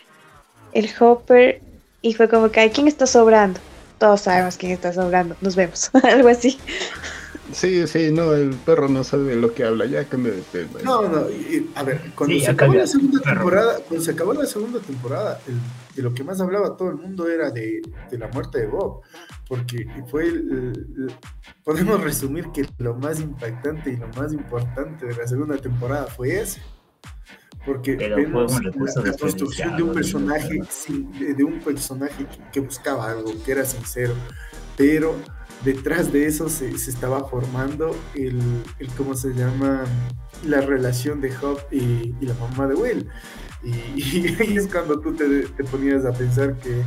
el 0.74 0.90
Hopper, 1.00 1.62
y 2.02 2.14
fue 2.14 2.28
como 2.30 2.52
que, 2.52 2.62
¿a 2.62 2.72
quién 2.72 2.88
está 2.88 3.08
sobrando? 3.08 3.60
todos 4.04 4.20
sabemos 4.20 4.58
quién 4.58 4.74
estás 4.74 4.98
hablando, 4.98 5.34
nos 5.40 5.56
vemos, 5.56 5.90
algo 6.04 6.28
así. 6.28 6.60
Sí, 7.54 7.88
sí, 7.88 8.12
no, 8.12 8.34
el 8.34 8.50
perro 8.50 8.90
no 8.90 9.02
sabe 9.06 9.34
lo 9.38 9.54
que 9.54 9.64
habla, 9.64 9.86
ya 9.86 10.04
que 10.04 10.18
me 10.18 10.30
detengo. 10.30 10.80
No, 10.84 11.08
no, 11.08 11.28
a 11.76 11.84
ver, 11.84 12.12
cuando 12.14 12.38
se 12.38 12.52
acabó 12.52 12.74
la 12.74 12.86
segunda 12.86 13.22
temporada, 13.22 13.80
cuando 13.88 14.04
se 14.04 14.12
acabó 14.12 14.34
la 14.34 14.46
segunda 14.46 14.80
temporada, 14.82 15.40
de 15.96 16.02
lo 16.02 16.14
que 16.14 16.22
más 16.26 16.42
hablaba 16.42 16.76
todo 16.76 16.90
el 16.90 16.96
mundo 16.96 17.30
era 17.30 17.50
de, 17.50 17.82
la 18.12 18.28
muerte 18.28 18.60
de 18.60 18.68
Bob, 18.68 19.04
porque 19.48 19.88
fue 20.12 20.34
podemos 21.64 22.04
resumir 22.04 22.48
que 22.54 22.66
lo 22.80 22.96
más 22.96 23.22
impactante 23.22 23.92
y 23.92 23.96
lo 23.96 24.10
más 24.10 24.34
importante 24.34 25.06
de 25.06 25.16
la 25.16 25.26
segunda 25.28 25.56
temporada 25.56 26.08
fue 26.08 26.42
eso 26.42 26.60
porque 27.66 27.96
vemos 27.96 28.54
la, 28.64 28.72
construcción 29.18 29.78
de 29.78 29.84
un 29.84 29.94
personaje 29.94 30.60
de, 31.36 31.44
un 31.44 31.60
personaje 31.60 32.26
que, 32.52 32.60
buscaba 32.60 33.12
algo 33.12 33.32
que 33.44 33.52
era 33.52 33.66
sincero. 33.66 34.14
Pero 34.76 35.16
detrás 35.64 36.12
de 36.12 36.28
eso 36.28 36.50
se, 36.50 36.70
estaba 36.70 37.28
formando 37.28 37.96
el, 38.16 38.42
el, 38.80 38.88
cómo 38.98 39.16
se 39.16 39.34
llama 39.34 39.86
la 40.46 40.62
relación 40.62 41.22
de 41.22 41.36
Hop 41.38 41.60
y, 41.72 42.14
la 42.26 42.34
mamá 42.36 42.68
de 42.68 42.76
Will. 42.76 43.10
Y, 43.64 44.28
ahí 44.40 44.58
es 44.58 44.68
cuando 44.68 45.00
tú 45.00 45.14
te, 45.14 45.46
ponías 45.72 46.06
a 46.06 46.12
pensar 46.12 46.58
que 46.58 46.84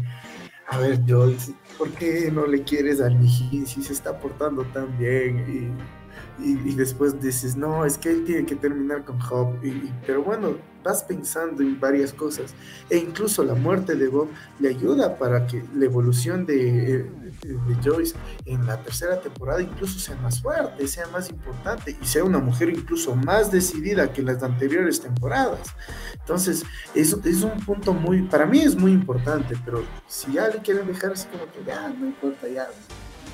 a 0.69 0.79
ver 0.79 1.01
Joyce 1.07 1.55
¿por 1.79 1.91
qué 1.91 2.29
no 2.33 2.45
le 2.45 2.65
quieres 2.65 3.01
al 3.01 3.17
mijín 3.17 3.67
si 3.67 3.83
se 3.83 3.93
está 3.93 4.19
portando 4.19 4.65
tan 4.65 4.97
bien? 4.99 5.39
Y, 5.49 6.06
después 6.39 7.21
dices, 7.21 7.57
no, 7.57 7.85
es 7.85 7.99
que 7.99 8.11
él 8.11 8.25
tiene 8.25 8.45
que 8.45 8.57
terminar 8.57 9.05
con 9.05 9.19
Hop. 9.31 9.65
Y, 9.65 9.91
pero 10.07 10.23
bueno, 10.23 10.57
vas 10.87 11.03
pensando 11.03 11.63
en 11.63 11.81
varias 11.81 12.13
cosas. 12.13 12.55
E 12.89 12.97
incluso 12.97 13.43
la 13.43 13.55
muerte 13.55 13.95
de 13.97 14.09
Bob 14.09 14.29
le 14.61 14.69
ayuda 14.69 15.17
para 15.19 15.47
que 15.47 15.65
la 15.75 15.85
evolución 15.85 16.47
de, 16.47 17.05
de, 17.43 17.77
Joyce 17.83 18.15
en 18.45 18.67
la 18.67 18.81
tercera 18.83 19.21
temporada 19.21 19.63
incluso 19.63 19.99
sea 19.99 20.17
más 20.17 20.41
fuerte, 20.41 20.87
sea 20.87 21.07
más 21.09 21.29
importante 21.29 21.97
y 22.01 22.07
sea 22.07 22.25
una 22.25 22.39
mujer 22.39 22.71
incluso 22.71 23.15
más 23.17 23.51
decidida 23.51 24.13
que 24.13 24.23
las 24.23 24.43
anteriores 24.43 25.01
temporadas. 25.01 25.75
Entonces, 26.15 26.65
eso 26.95 27.21
es 27.25 27.43
un 27.43 27.59
punto 27.65 27.93
muy, 27.93 28.23
para 28.23 28.47
mí 28.47 28.61
es 28.61 28.77
muy 28.77 28.93
importante, 28.93 29.57
pero 29.65 29.83
si 30.07 30.35
ya 30.35 30.49
le 30.49 30.59
quieren 30.59 30.87
dejar 30.87 31.13
así 31.13 31.27
como 31.29 31.51
que 31.51 31.65
ya, 31.67 31.89
no 31.89 32.07
importa, 32.07 32.49
ya, 32.49 32.69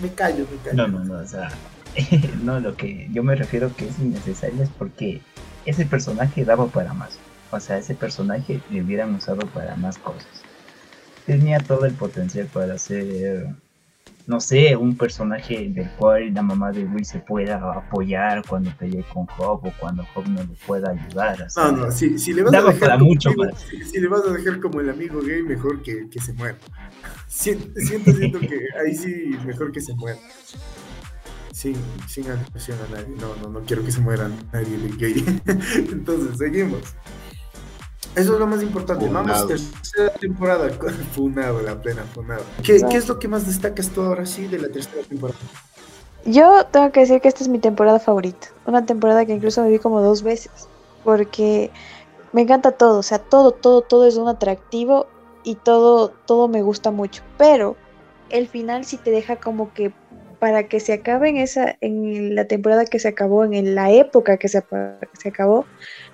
me 0.01 0.13
callo, 0.13 0.47
me 0.51 0.57
callo. 0.71 0.89
No, 0.89 0.99
no, 0.99 1.05
no, 1.05 1.23
o 1.23 1.27
sea 1.27 1.51
no, 2.43 2.61
lo 2.61 2.77
que 2.77 3.09
yo 3.13 3.23
me 3.23 3.35
refiero 3.35 3.75
que 3.75 3.89
es 3.89 3.99
innecesario 3.99 4.63
es 4.63 4.71
porque 4.71 5.21
ese 5.67 5.85
personaje 5.87 6.45
daba 6.45 6.67
para 6.67 6.93
más. 6.95 7.19
O 7.51 7.61
sea, 7.61 7.79
ese 7.79 7.95
personaje 7.95 8.61
le 8.71 8.83
hubieran 8.83 9.15
usado 9.15 9.47
para 9.49 9.77
más 9.77 9.99
cosas. 9.99 10.27
Tenía 11.27 11.59
todo 11.61 11.85
el 11.85 11.93
potencial 11.93 12.47
para 12.47 12.79
ser, 12.79 13.47
no 14.27 14.41
sé, 14.41 14.75
un 14.75 14.97
personaje 14.97 15.69
del 15.69 15.89
cual 15.91 16.33
la 16.33 16.43
mamá 16.43 16.73
de 16.73 16.85
Will 16.85 17.05
se 17.05 17.19
pueda 17.19 17.57
apoyar 17.75 18.43
cuando 18.49 18.75
pelee 18.77 19.05
con 19.13 19.27
Job 19.27 19.65
o 19.65 19.73
cuando 19.79 20.05
Job 20.15 20.27
no 20.29 20.43
le 20.43 20.57
pueda 20.67 20.91
ayudar. 20.91 21.47
no, 21.57 21.73
no, 21.73 21.91
si, 21.93 22.33
le 22.33 22.43
vas 22.43 22.55
a 22.55 22.63
dejar 22.63 22.99
como 22.99 23.05
mucho 23.05 23.31
si, 23.93 24.01
le 24.01 24.09
vas 24.09 24.23
a 24.27 24.33
dejar 24.33 24.59
como 24.59 24.81
el 24.81 24.89
amigo 24.89 25.21
gay, 25.21 25.43
mejor 25.43 25.83
que, 25.83 26.09
que 26.11 26.21
se 26.21 26.33
muera. 26.33 26.57
Siento, 27.29 27.81
siento, 27.81 28.13
siento 28.13 28.41
que 28.41 28.59
ahí 28.79 28.95
sí, 28.95 29.37
mejor 29.47 29.73
que 29.73 29.81
se 29.81 29.95
muera 29.95 30.19
sin, 31.53 31.77
sin 32.09 32.31
agresión 32.31 32.79
a 32.89 32.97
nadie. 32.97 33.15
No, 33.19 33.37
no, 33.37 33.49
no 33.49 33.65
quiero 33.65 33.85
que 33.85 33.93
se 33.93 34.01
muera 34.01 34.31
nadie 34.53 34.77
de 34.79 34.89
gay. 34.97 35.43
Entonces, 35.93 36.39
seguimos. 36.39 36.81
Eso 38.15 38.35
es 38.35 38.39
lo 38.39 38.47
más 38.47 38.63
importante. 38.63 39.09
Vamos, 39.09 39.47
tercera 39.47 40.13
temporada. 40.21 40.71
Funado, 41.15 41.63
la 41.63 41.81
plena 41.81 42.03
funado. 42.03 42.43
¿Qué, 42.63 42.83
¿Qué, 42.89 42.97
es 42.97 43.09
lo 43.09 43.19
que 43.19 43.29
más 43.29 43.47
destacas 43.47 43.89
tú 43.89 44.03
ahora 44.03 44.27
sí 44.27 44.47
de 44.49 44.59
la 44.59 44.69
tercera 44.69 45.03
temporada? 45.03 45.39
Yo 46.25 46.67
tengo 46.67 46.93
que 46.93 47.01
decir 47.01 47.21
que 47.21 47.29
esta 47.29 47.43
es 47.43 47.49
mi 47.49 47.59
temporada 47.59 47.99
favorita. 47.99 48.49
Una 48.67 48.85
temporada 48.85 49.25
que 49.25 49.33
incluso 49.33 49.63
me 49.63 49.71
vi 49.71 49.79
como 49.79 50.01
dos 50.03 50.23
veces. 50.23 50.69
Porque 51.05 51.71
me 52.33 52.43
encanta 52.43 52.73
todo. 52.73 52.99
O 52.99 53.03
sea, 53.03 53.19
todo, 53.19 53.53
todo, 53.53 53.81
todo 53.81 54.07
es 54.07 54.17
un 54.17 54.29
atractivo 54.29 55.07
y 55.43 55.55
todo, 55.55 56.11
todo 56.27 56.49
me 56.49 56.63
gusta 56.63 56.91
mucho. 56.91 57.23
Pero 57.39 57.77
el 58.29 58.47
final 58.47 58.85
sí 58.85 58.99
te 58.99 59.11
deja 59.11 59.37
como 59.37 59.73
que 59.73 59.93
para 60.43 60.65
que 60.65 60.81
se 60.81 60.93
acabe 60.93 61.29
en 61.29 61.37
esa, 61.37 61.77
en 61.81 62.35
la 62.35 62.47
temporada 62.47 62.85
que 62.85 62.99
se 62.99 63.07
acabó, 63.07 63.45
en 63.45 63.77
la 63.77 63.93
época 63.93 64.39
que 64.39 64.49
se, 64.49 64.61
se 65.13 65.29
acabó, 65.29 65.67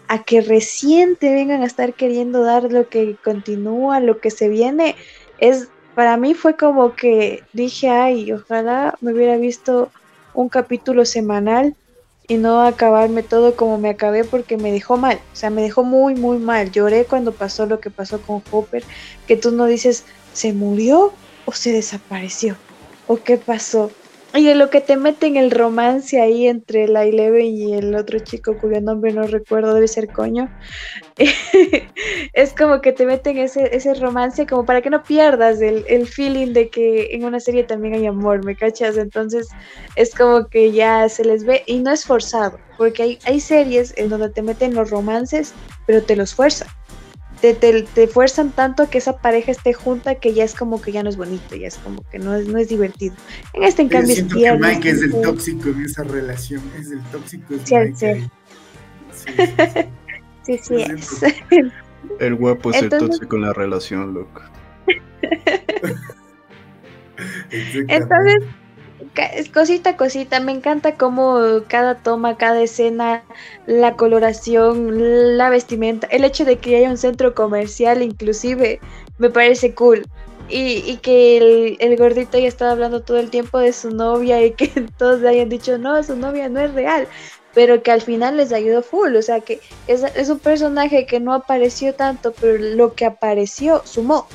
a 0.06 0.22
que 0.22 0.42
recién 0.42 1.16
te 1.16 1.32
vengan 1.32 1.62
a 1.62 1.64
estar 1.64 1.94
queriendo 1.94 2.42
dar 2.42 2.64
lo 2.64 2.90
que 2.90 3.16
continúa, 3.24 4.00
lo 4.00 4.20
que 4.20 4.30
se 4.30 4.50
viene, 4.50 4.96
es 5.38 5.68
para 5.94 6.18
mí 6.18 6.34
fue 6.34 6.58
como 6.58 6.94
que 6.94 7.42
dije, 7.54 7.88
ay, 7.88 8.30
ojalá 8.30 8.98
me 9.00 9.14
hubiera 9.14 9.38
visto 9.38 9.90
un 10.34 10.50
capítulo 10.50 11.06
semanal 11.06 11.74
y 12.28 12.36
no 12.36 12.60
acabarme 12.60 13.22
todo 13.22 13.56
como 13.56 13.78
me 13.78 13.88
acabé 13.88 14.24
porque 14.24 14.58
me 14.58 14.72
dejó 14.72 14.98
mal, 14.98 15.18
o 15.32 15.36
sea, 15.36 15.48
me 15.48 15.62
dejó 15.62 15.84
muy, 15.84 16.14
muy 16.14 16.36
mal. 16.36 16.70
Lloré 16.70 17.06
cuando 17.06 17.32
pasó 17.32 17.64
lo 17.64 17.80
que 17.80 17.88
pasó 17.88 18.20
con 18.20 18.42
Hopper, 18.50 18.84
que 19.26 19.38
tú 19.38 19.52
no 19.52 19.64
dices, 19.64 20.04
¿se 20.34 20.52
murió 20.52 21.14
o 21.46 21.52
se 21.52 21.72
desapareció? 21.72 22.58
¿O 23.06 23.16
qué 23.16 23.38
pasó? 23.38 23.90
Y 24.34 24.46
en 24.48 24.58
lo 24.58 24.68
que 24.68 24.82
te 24.82 24.96
meten 24.96 25.36
el 25.36 25.50
romance 25.50 26.20
ahí 26.20 26.46
entre 26.46 26.86
la 26.86 27.04
Eleven 27.04 27.46
y 27.46 27.72
el 27.72 27.94
otro 27.94 28.18
chico 28.18 28.58
cuyo 28.58 28.78
nombre 28.80 29.12
no 29.12 29.22
recuerdo, 29.22 29.72
debe 29.72 29.88
ser 29.88 30.08
coño. 30.08 30.50
es 32.34 32.52
como 32.52 32.82
que 32.82 32.92
te 32.92 33.06
meten 33.06 33.38
ese, 33.38 33.74
ese 33.74 33.94
romance 33.94 34.46
como 34.46 34.66
para 34.66 34.82
que 34.82 34.90
no 34.90 35.02
pierdas 35.02 35.62
el, 35.62 35.84
el, 35.88 36.06
feeling 36.06 36.52
de 36.52 36.68
que 36.68 37.08
en 37.12 37.24
una 37.24 37.40
serie 37.40 37.64
también 37.64 37.94
hay 37.94 38.06
amor, 38.06 38.44
¿me 38.44 38.54
cachas? 38.54 38.98
Entonces 38.98 39.48
es 39.96 40.14
como 40.14 40.46
que 40.46 40.72
ya 40.72 41.08
se 41.08 41.24
les 41.24 41.44
ve 41.44 41.62
y 41.66 41.78
no 41.78 41.90
es 41.90 42.04
forzado, 42.04 42.58
porque 42.76 43.02
hay, 43.02 43.18
hay 43.24 43.40
series 43.40 43.94
en 43.96 44.10
donde 44.10 44.28
te 44.28 44.42
meten 44.42 44.74
los 44.74 44.90
romances, 44.90 45.54
pero 45.86 46.02
te 46.02 46.16
los 46.16 46.34
fuerzan 46.34 46.68
te, 47.40 47.54
te, 47.54 48.08
fuerzan 48.08 48.50
tanto 48.50 48.82
a 48.82 48.90
que 48.90 48.98
esa 48.98 49.18
pareja 49.18 49.52
esté 49.52 49.72
junta 49.72 50.16
que 50.16 50.34
ya 50.34 50.44
es 50.44 50.54
como 50.54 50.80
que 50.80 50.92
ya 50.92 51.02
no 51.02 51.08
es 51.08 51.16
bonito, 51.16 51.54
ya 51.54 51.68
es 51.68 51.76
como 51.76 52.02
que 52.10 52.18
no 52.18 52.34
es, 52.34 52.48
no 52.48 52.58
es 52.58 52.68
divertido. 52.68 53.14
En 53.54 53.64
este, 53.64 53.82
en 53.82 53.88
cambio, 53.88 54.14
siento 54.14 54.36
que 54.36 54.58
Mike 54.58 54.90
es 54.90 55.02
el 55.02 55.20
tóxico 55.20 55.68
en 55.68 55.84
esa 55.84 56.04
relación, 56.04 56.62
es 56.78 56.90
el 56.90 57.02
tóxico. 57.04 57.54
sí, 57.64 57.74
Sí, 60.42 60.42
sí, 60.42 60.58
sí, 60.62 60.76
es. 60.76 61.22
El 62.20 62.36
guapo 62.36 62.70
es 62.70 62.82
el 62.82 62.88
tóxico 62.88 63.36
en 63.36 63.42
la 63.42 63.52
relación, 63.52 64.14
loco. 64.14 64.40
Entonces, 67.50 68.44
cosita 69.52 69.96
cosita, 69.96 70.40
me 70.40 70.52
encanta 70.52 70.96
cómo 70.96 71.38
cada 71.68 71.96
toma, 71.96 72.36
cada 72.36 72.62
escena, 72.62 73.24
la 73.66 73.94
coloración, 73.96 75.36
la 75.36 75.50
vestimenta, 75.50 76.06
el 76.08 76.24
hecho 76.24 76.44
de 76.44 76.58
que 76.58 76.76
haya 76.76 76.90
un 76.90 76.98
centro 76.98 77.34
comercial 77.34 78.02
inclusive, 78.02 78.80
me 79.18 79.30
parece 79.30 79.74
cool. 79.74 80.06
Y, 80.50 80.96
que 81.02 81.76
el, 81.78 81.96
gordito 81.98 82.38
ya 82.38 82.48
estaba 82.48 82.70
hablando 82.70 83.02
todo 83.02 83.18
el 83.18 83.28
tiempo 83.28 83.58
de 83.58 83.74
su 83.74 83.90
novia 83.90 84.42
y 84.42 84.52
que 84.52 84.68
todos 84.98 85.20
le 85.20 85.28
hayan 85.28 85.50
dicho, 85.50 85.76
no, 85.76 86.02
su 86.02 86.16
novia 86.16 86.48
no 86.48 86.60
es 86.60 86.72
real, 86.72 87.06
pero 87.52 87.82
que 87.82 87.90
al 87.90 88.00
final 88.00 88.38
les 88.38 88.52
ayudó 88.52 88.82
full, 88.82 89.14
o 89.16 89.22
sea 89.22 89.40
que 89.40 89.60
es, 89.86 90.02
es 90.02 90.30
un 90.30 90.38
personaje 90.38 91.04
que 91.04 91.20
no 91.20 91.34
apareció 91.34 91.94
tanto, 91.94 92.32
pero 92.40 92.56
lo 92.56 92.94
que 92.94 93.04
apareció 93.04 93.82
sumó. 93.84 94.26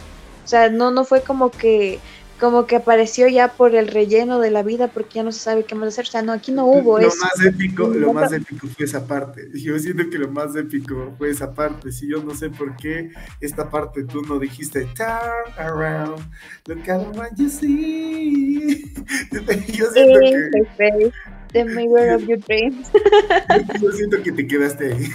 O 0.44 0.48
sea, 0.48 0.70
no, 0.70 0.92
no 0.92 1.06
fue 1.06 1.22
como 1.22 1.50
que 1.50 2.00
como 2.40 2.66
que 2.66 2.76
apareció 2.76 3.28
ya 3.28 3.54
por 3.54 3.76
el 3.76 3.88
relleno 3.88 4.40
de 4.40 4.52
la 4.52 4.64
vida 4.64 4.88
porque 4.88 5.16
ya 5.16 5.24
no 5.24 5.32
se 5.32 5.40
sabe 5.40 5.64
qué 5.64 5.76
más 5.76 5.90
hacer. 5.90 6.06
O 6.06 6.12
sea, 6.12 6.22
no, 6.22 6.32
aquí 6.32 6.52
no 6.52 6.66
hubo 6.66 7.00
lo 7.00 7.08
eso. 7.08 7.18
Más 7.22 7.46
épico, 7.46 7.88
lo 7.88 8.14
más 8.14 8.34
épico 8.34 8.68
fue 8.68 8.86
esa 8.86 9.06
parte. 9.06 9.50
Yo 9.54 9.78
siento 9.80 10.10
que 10.10 10.18
lo 10.18 10.30
más 10.30 10.56
épico 10.56 11.14
fue 11.18 11.30
esa 11.30 11.54
parte. 11.54 11.92
Si 11.92 12.08
yo 12.08 12.24
no 12.24 12.36
sé 12.36 12.50
por 12.50 12.76
qué 12.76 13.12
esta 13.40 13.70
parte 13.70 14.04
tú 14.04 14.22
no 14.24 14.40
dijiste 14.40 14.86
turn 14.96 15.54
around, 15.58 16.20
look 16.68 16.90
at 16.90 17.16
what 17.16 17.30
you 17.38 17.50
see. 17.50 18.94
Yo 19.74 19.86
siento 19.92 20.70
que... 20.78 21.12
The 21.54 21.66
mirror 21.66 22.16
of 22.16 22.24
your 22.28 22.40
dreams. 22.40 22.90
Yo 23.82 23.92
siento 23.92 24.24
que 24.24 24.32
te 24.32 24.48
quedaste 24.48 24.94
ahí. 24.94 25.10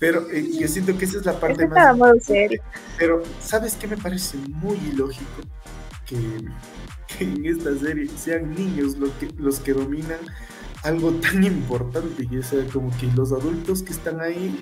Pero 0.00 0.28
eh, 0.30 0.44
yo 0.58 0.66
siento 0.66 0.98
que 0.98 1.04
esa 1.04 1.18
es 1.18 1.24
la 1.24 1.38
parte 1.38 1.68
más. 1.68 1.96
Pero, 2.98 3.22
¿sabes 3.40 3.76
qué 3.76 3.86
me 3.86 3.96
parece 3.96 4.36
muy 4.38 4.76
ilógico? 4.92 5.42
Que, 6.08 6.44
en 7.20 7.44
esta 7.44 7.76
serie 7.76 8.08
sean 8.16 8.54
niños 8.54 8.96
los 8.96 9.10
que, 9.12 9.28
los 9.38 9.60
que 9.60 9.72
dominan 9.72 10.20
algo 10.84 11.12
tan 11.12 11.42
importante 11.42 12.28
y 12.30 12.36
es 12.36 12.54
como 12.72 12.90
que 12.98 13.06
los 13.16 13.32
adultos 13.32 13.82
que 13.82 13.92
están 13.92 14.20
ahí 14.20 14.60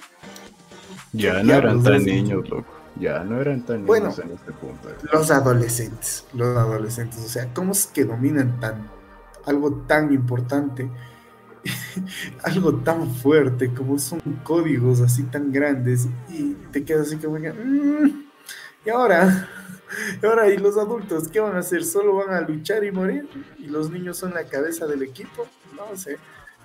ya 1.13 1.43
no 1.43 1.55
eran 1.55 1.83
tan 1.83 2.05
niños, 2.05 2.49
loco. 2.49 2.67
Ya 2.99 3.23
no 3.25 3.41
eran 3.41 3.63
tan 3.65 3.85
niños 3.85 4.19
en 4.19 4.31
este 4.33 4.53
punto. 4.53 4.89
Los 5.13 5.31
adolescentes, 5.31 6.27
los 6.33 6.57
adolescentes, 6.57 7.21
o 7.25 7.29
sea, 7.29 7.53
¿cómo 7.53 7.73
es 7.73 7.87
que 7.87 8.05
dominan 8.05 8.59
tan 8.61 8.89
algo 9.45 9.73
tan 9.87 10.13
importante? 10.13 10.91
algo 12.45 12.77
tan 12.77 13.11
fuerte 13.15 13.73
como 13.73 13.99
son 13.99 14.21
códigos 14.45 15.01
así 15.01 15.25
tan 15.25 15.53
grandes 15.53 16.07
y 16.29 16.55
te 16.71 16.85
quedas 16.85 17.09
así 17.09 17.17
como 17.17 17.37
que, 17.37 17.53
mm, 17.53 18.25
y 18.87 18.91
ahora 18.91 19.49
Ahora, 20.23 20.49
¿y 20.49 20.57
los 20.57 20.77
adultos 20.77 21.29
qué 21.29 21.41
van 21.41 21.57
a 21.57 21.61
hacer? 21.61 21.85
¿Solo 21.85 22.17
van 22.17 22.31
a 22.31 22.41
luchar 22.41 22.85
y 22.85 22.91
morir? 22.91 23.29
¿Y 23.59 23.67
los 23.67 23.91
niños 23.91 24.19
son 24.19 24.35
la 24.35 24.45
cabeza 24.45 24.87
del 24.87 25.03
equipo? 25.03 25.47
No 25.75 25.97
sé. 25.97 26.19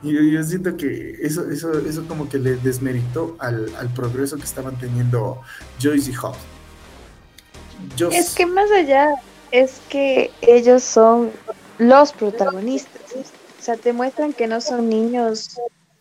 Y 0.04 0.32
yo, 0.32 0.44
siento 0.44 0.76
que 0.78 1.18
eso, 1.22 1.48
eso, 1.50 1.78
eso 1.80 2.08
como 2.08 2.28
que 2.28 2.40
le 2.40 2.56
desmeritó 2.56 3.36
al, 3.40 3.70
progreso 3.96 4.36
que 4.38 4.44
estaban 4.44 4.78
teniendo 4.80 5.42
Joyce 5.80 6.12
y 6.12 6.16
Hobbs. 6.16 6.40
Es 8.12 8.34
que 8.34 8.46
más 8.46 8.72
allá 8.72 9.08
es 9.52 9.80
que 9.90 10.32
ellos 10.42 10.84
son 10.84 11.32
los 11.78 12.14
protagonistas. 12.14 13.02
O 13.60 13.64
sea, 13.64 13.78
te 13.78 13.94
muestran 13.94 14.34
que 14.34 14.48
no 14.48 14.60
son 14.60 14.90
niños, 14.90 15.60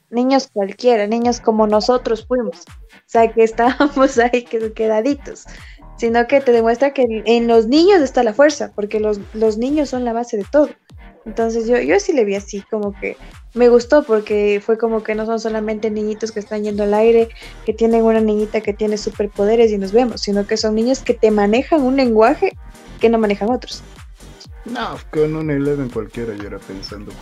niños 0.09 0.49
cualquiera, 0.51 1.07
niños 1.07 1.41
como 1.41 1.67
nosotros 1.67 2.25
fuimos. 2.27 2.61
O 2.61 3.03
sea, 3.07 3.31
que 3.31 3.43
estábamos 3.43 4.19
ahí 4.33 4.45
quedaditos. 4.45 5.45
Sino 6.01 6.27
que 6.27 6.41
te 6.41 6.51
demuestra 6.51 6.95
que 6.95 7.23
en 7.27 7.47
los 7.47 7.67
niños 7.67 8.01
está 8.01 8.23
la 8.23 8.33
fuerza, 8.33 8.73
porque 8.75 9.01
los, 9.01 9.21
los 9.35 9.59
niños 9.59 9.91
son 9.91 10.07
la 10.07 10.15
base 10.15 10.39
de 10.39 10.47
todo. 10.51 10.71
Entonces 11.27 11.69
yo, 11.69 11.79
yo 11.79 12.01
sí 12.01 12.15
le 12.15 12.25
vi 12.25 12.37
así, 12.37 12.63
como 12.71 12.99
que 12.99 13.19
me 13.53 13.69
gustó 13.69 14.03
porque 14.03 14.63
fue 14.65 14.79
como 14.79 15.03
que 15.03 15.15
no 15.15 15.27
son 15.27 15.39
solamente 15.39 15.91
niñitos 15.91 16.33
que 16.33 16.41
están 16.41 16.65
yendo 16.65 16.85
al 16.85 16.95
aire, 16.95 17.29
que 17.67 17.75
tienen 17.75 18.03
una 18.03 18.23
niñita 18.23 18.63
que 18.63 18.73
tiene 18.73 18.97
superpoderes 18.97 19.73
y 19.73 19.77
nos 19.77 19.93
vemos, 19.93 20.23
sino 20.23 20.47
que 20.47 20.57
son 20.57 20.75
niños 20.75 21.01
que 21.01 21.13
te 21.13 21.31
manejan 21.31 21.83
un 21.83 21.97
lenguaje 21.97 22.57
que 22.99 23.11
no 23.11 23.19
manejan 23.19 23.51
otros. 23.51 23.83
No, 24.65 24.97
con 25.11 25.37
un 25.37 25.51
Eleven 25.51 25.91
cualquiera 25.91 26.35
yo 26.35 26.47
era 26.47 26.59
pensando. 26.61 27.13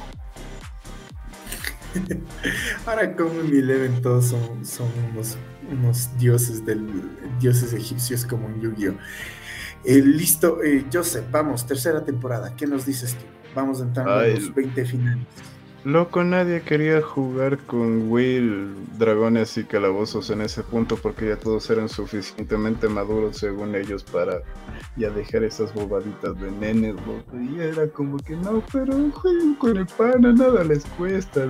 Ahora 2.87 3.16
con 3.16 3.26
un 3.26 3.47
Eleven 3.47 4.01
todos 4.03 4.26
son, 4.26 4.64
son 4.64 4.87
unos, 5.12 5.37
dioses 6.19 6.64
del 6.64 6.87
dioses 7.41 7.73
egipcios 7.73 8.25
como 8.25 8.47
un 8.47 8.61
Yu-Gi-Oh! 8.61 8.95
Eh, 9.85 10.03
listo, 10.03 10.62
eh, 10.62 10.85
Joseph, 10.93 11.27
vamos, 11.31 11.66
tercera 11.66 12.05
temporada, 12.05 12.55
¿qué 12.57 12.66
nos 12.66 12.85
dices 12.85 13.14
tú? 13.14 13.25
Vamos 13.55 13.81
a 13.81 13.85
entrar 13.85 14.09
a 14.09 14.27
los 14.27 14.55
20 14.55 14.85
finales. 14.85 15.27
Loco, 15.89 16.22
nadie 16.22 16.61
quería 16.61 17.01
jugar 17.01 17.57
con 17.61 18.11
Will, 18.11 18.74
dragones 18.99 19.57
y 19.57 19.64
calabozos 19.64 20.28
en 20.28 20.43
ese 20.43 20.62
punto 20.62 20.99
porque 20.99 21.28
ya 21.28 21.36
todos 21.36 21.70
eran 21.70 21.89
suficientemente 21.89 22.91
maduros 22.91 23.39
según 23.39 23.74
ellos 23.74 24.05
para 24.05 24.43
ya 24.99 25.09
dejar 25.09 25.45
esas 25.45 25.72
bobaditas 25.72 26.39
de 26.39 26.51
nenes, 26.51 26.95
loco. 27.07 27.34
Y 27.34 27.59
era 27.61 27.89
como 27.89 28.18
que 28.18 28.36
no, 28.36 28.62
pero 28.70 28.93
jueguen 29.12 29.55
con 29.55 29.78
el 29.78 29.86
pana, 29.86 30.30
nada 30.34 30.62
les 30.62 30.84
cuesta, 30.84 31.49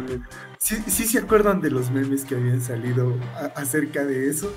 ¿Sí, 0.59 0.77
¿Sí 0.87 1.07
se 1.07 1.19
acuerdan 1.19 1.61
de 1.61 1.73
los 1.73 1.91
memes 1.91 2.25
que 2.25 2.37
habían 2.37 2.61
salido 2.61 3.17
acerca 3.57 4.05
de 4.05 4.31
eso? 4.31 4.53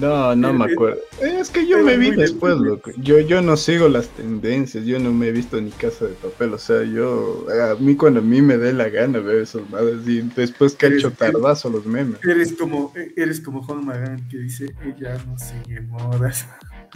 No, 0.00 0.34
no 0.34 0.52
me 0.52 0.72
acuerdo. 0.72 1.00
Es 1.20 1.50
que 1.50 1.66
yo 1.66 1.82
me 1.82 1.96
vi 1.96 2.10
después, 2.10 2.56
loco. 2.56 2.90
Yo, 2.98 3.20
yo 3.20 3.42
no 3.42 3.56
sigo 3.56 3.88
las 3.88 4.08
tendencias, 4.08 4.84
yo 4.84 4.98
no 4.98 5.12
me 5.12 5.28
he 5.28 5.32
visto 5.32 5.60
ni 5.60 5.70
Casa 5.70 6.06
de 6.06 6.14
Papel, 6.14 6.54
o 6.54 6.58
sea, 6.58 6.82
yo, 6.82 7.46
a 7.50 7.74
mí 7.76 7.94
cuando 7.94 8.20
a 8.20 8.22
mí 8.22 8.42
me 8.42 8.56
dé 8.56 8.72
la 8.72 8.88
gana 8.88 9.18
veo 9.20 9.42
esos 9.42 9.68
madres 9.70 10.06
y 10.06 10.22
después 10.22 10.74
cacho 10.74 11.12
tardazo 11.12 11.70
los 11.70 11.86
memes. 11.86 12.18
Eres 12.24 12.52
como, 12.54 12.92
eres 13.16 13.40
como 13.40 13.62
Juan 13.62 13.84
Magán 13.84 14.28
que 14.28 14.38
dice, 14.38 14.74
ella 14.84 15.16
no 15.26 15.36
sigue 15.38 15.80
modas. 15.82 16.46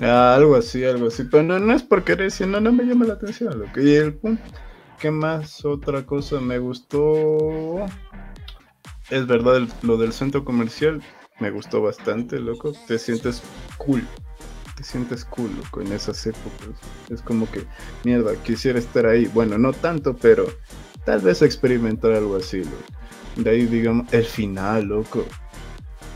Ah, 0.01 0.35
algo 0.37 0.57
así, 0.57 0.85
algo 0.85 1.09
así, 1.09 1.25
pero 1.25 1.43
no, 1.43 1.59
no 1.59 1.75
es 1.75 1.83
porque 1.83 2.13
eres, 2.13 2.41
no, 2.41 2.61
no 2.61 2.73
me 2.73 2.85
llama 2.85 3.05
la 3.05 3.15
atención, 3.15 3.59
loco. 3.59 3.81
Y 3.81 3.95
el 3.95 4.15
punto, 4.15 4.43
¿qué 4.99 5.11
más? 5.11 5.65
Otra 5.65 6.05
cosa 6.05 6.41
me 6.41 6.59
gustó, 6.59 7.87
es 9.11 9.27
verdad, 9.27 9.69
lo 9.83 9.97
del 9.97 10.13
centro 10.13 10.45
comercial, 10.45 11.03
me 11.41 11.51
gustó 11.51 11.83
bastante, 11.83 12.39
loco. 12.39 12.73
Te 12.87 12.99
sientes 12.99 13.43
cool. 13.77 14.07
Te 14.77 14.85
sientes 14.85 15.25
cool, 15.25 15.51
loco, 15.57 15.81
en 15.81 15.93
esas 15.93 16.25
épocas. 16.27 16.69
Es 17.09 17.21
como 17.23 17.51
que, 17.51 17.65
mierda, 18.05 18.35
quisiera 18.43 18.79
estar 18.79 19.07
ahí. 19.07 19.27
Bueno, 19.27 19.59
no 19.59 19.73
tanto, 19.73 20.17
pero 20.17 20.47
tal 21.05 21.21
vez 21.21 21.43
experimentar 21.43 22.13
algo 22.13 22.37
así, 22.37 22.59
loco. 22.59 22.77
De 23.37 23.51
ahí, 23.51 23.67
digamos, 23.67 24.13
el 24.13 24.25
final, 24.25 24.85
loco. 24.85 25.25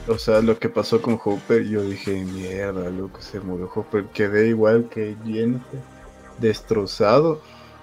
O 0.09 0.19
sea, 0.19 0.41
lo 0.41 0.59
que 0.59 0.69
pasó 0.69 1.01
con 1.01 1.19
Hopper, 1.23 1.65
yo 1.65 1.83
dije, 1.83 2.25
mierda, 2.25 2.91
loco, 2.91 3.21
se 3.21 3.41
murió 3.41 3.71
Hopper. 3.73 4.07
Quedé 4.07 4.49
igual 4.49 4.89
que 4.89 5.17
bien 5.25 5.61
destrozado. 6.39 7.41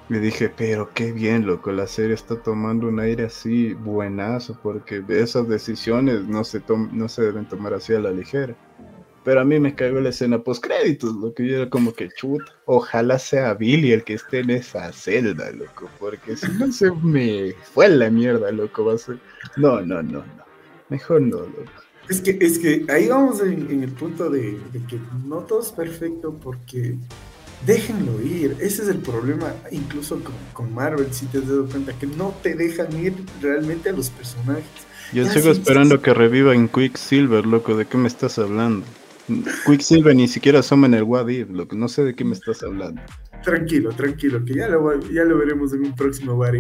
Me 0.10 0.20
dije, 0.20 0.49
pero 0.49 0.89
qué 0.91 1.12
bien, 1.12 1.45
loco, 1.45 1.72
la 1.72 1.86
serie 1.86 2.16
está 2.16 2.36
tomando 2.41 2.88
un 2.88 2.99
aire 2.99 3.26
así 3.26 3.76
buenazo, 3.76 4.57
porque 4.64 5.03
esas 5.07 5.47
decisiones 5.47 6.24
no 6.24 6.43
se, 6.43 6.64
no 6.91 7.07
se 7.07 7.22
deben 7.22 7.47
tomar 7.47 7.76
así 7.76 7.93
a 7.93 7.99
la 7.99 8.10
ligera. 8.10 8.55
Pero 9.24 9.41
a 9.41 9.45
mí 9.45 9.60
me 9.60 9.76
cagó 9.76 9.99
la 9.99 10.10
escena 10.10 10.41
post 10.41 10.64
créditos, 10.64 11.14
lo 11.14 11.32
que 11.32 11.45
yo 11.45 11.57
era 11.57 11.70
como 11.70 11.93
que 11.93 12.10
chuta. 12.10 12.51
Ojalá 12.66 13.20
sea 13.20 13.53
Billy 13.53 13.91
el 13.91 14.03
que 14.03 14.16
esté 14.16 14.39
en 14.39 14.49
esa 14.49 14.91
celda, 14.91 15.51
loco, 15.51 15.88
porque 15.99 16.36
si 16.36 16.51
no 16.53 16.72
se 16.72 16.89
me 16.91 17.53
fue 17.74 17.88
la 17.89 18.10
mierda, 18.10 18.51
loco, 18.51 18.86
va 18.86 18.93
a 18.93 18.97
ser. 18.97 19.20
No, 19.57 19.80
no, 19.82 20.01
no, 20.01 20.20
no. 20.20 20.43
Mejor 20.89 21.22
no, 21.22 21.41
loco. 21.41 21.72
Es 22.10 22.22
que, 22.22 22.36
es 22.41 22.57
que 22.57 22.84
ahí 22.89 23.07
vamos 23.07 23.41
en, 23.41 23.84
el 23.84 23.91
punto 23.91 24.32
de, 24.32 24.57
de, 24.74 24.84
que 24.88 24.99
no 25.28 25.41
todo 25.41 25.62
es 25.62 25.72
perfecto 25.72 26.34
porque 26.41 26.95
déjenlo 27.66 28.22
ir. 28.22 28.57
Ese 28.60 28.84
es 28.84 28.89
el 28.89 28.99
problema, 28.99 29.53
incluso 29.72 30.22
con, 30.53 30.74
Marvel, 30.74 31.14
si 31.14 31.26
te 31.28 31.39
has 31.39 31.47
dado 31.47 31.66
cuenta, 31.68 31.93
que 31.93 32.07
no 32.07 32.36
te 32.41 32.55
dejan 32.55 32.97
ir 32.99 33.14
realmente 33.41 33.89
a 33.89 33.93
los 33.93 34.10
personajes. 34.10 34.64
Yo 35.14 35.26
sigo 35.26 35.51
esperando 35.51 36.01
que 36.01 36.14
reviva 36.14 36.53
en 36.53 36.68
Quicksilver, 36.68 37.45
loco, 37.45 37.76
¿de 37.76 37.86
qué 37.86 37.97
me 37.97 38.07
estás 38.07 38.38
hablando? 38.38 38.86
Quicksilver 39.66 40.16
ni 40.16 40.28
siquiera 40.28 40.60
asoma 40.60 40.88
en 40.88 40.95
el 40.95 41.03
What 41.03 41.30
loco, 41.49 41.76
no 41.76 41.88
sé 41.88 42.03
de 42.03 42.16
qué 42.16 42.24
me 42.24 42.34
estás 42.34 42.64
hablando. 42.64 43.01
Tranquilo, 43.43 43.91
tranquilo, 43.91 44.43
que 44.43 44.55
ya 44.55 44.68
lo, 44.68 44.99
ya 45.10 45.24
lo 45.24 45.38
veremos 45.38 45.74
en 45.74 45.86
un 45.86 45.95
próximo 45.95 46.34
What 46.34 46.53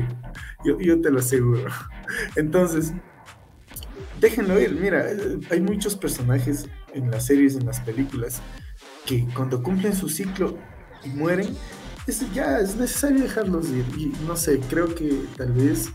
Yo, 0.65 0.79
yo 0.79 0.99
te 1.01 1.11
lo 1.11 1.19
aseguro. 1.19 1.65
Entonces, 2.35 2.93
déjenlo 4.19 4.59
ir. 4.59 4.71
Mira, 4.79 5.05
hay 5.49 5.61
muchos 5.61 5.95
personajes 5.95 6.67
en 6.93 7.11
las 7.11 7.25
series, 7.25 7.55
en 7.55 7.65
las 7.65 7.79
películas, 7.81 8.41
que 9.05 9.27
cuando 9.33 9.61
cumplen 9.61 9.95
su 9.95 10.09
ciclo 10.09 10.57
y 11.03 11.09
mueren, 11.09 11.55
es, 12.07 12.33
ya 12.33 12.59
es 12.59 12.75
necesario 12.75 13.21
dejarlos 13.21 13.69
ir. 13.69 13.85
Y 13.97 14.13
no 14.25 14.35
sé, 14.35 14.59
creo 14.69 14.93
que 14.93 15.25
tal 15.37 15.51
vez 15.53 15.91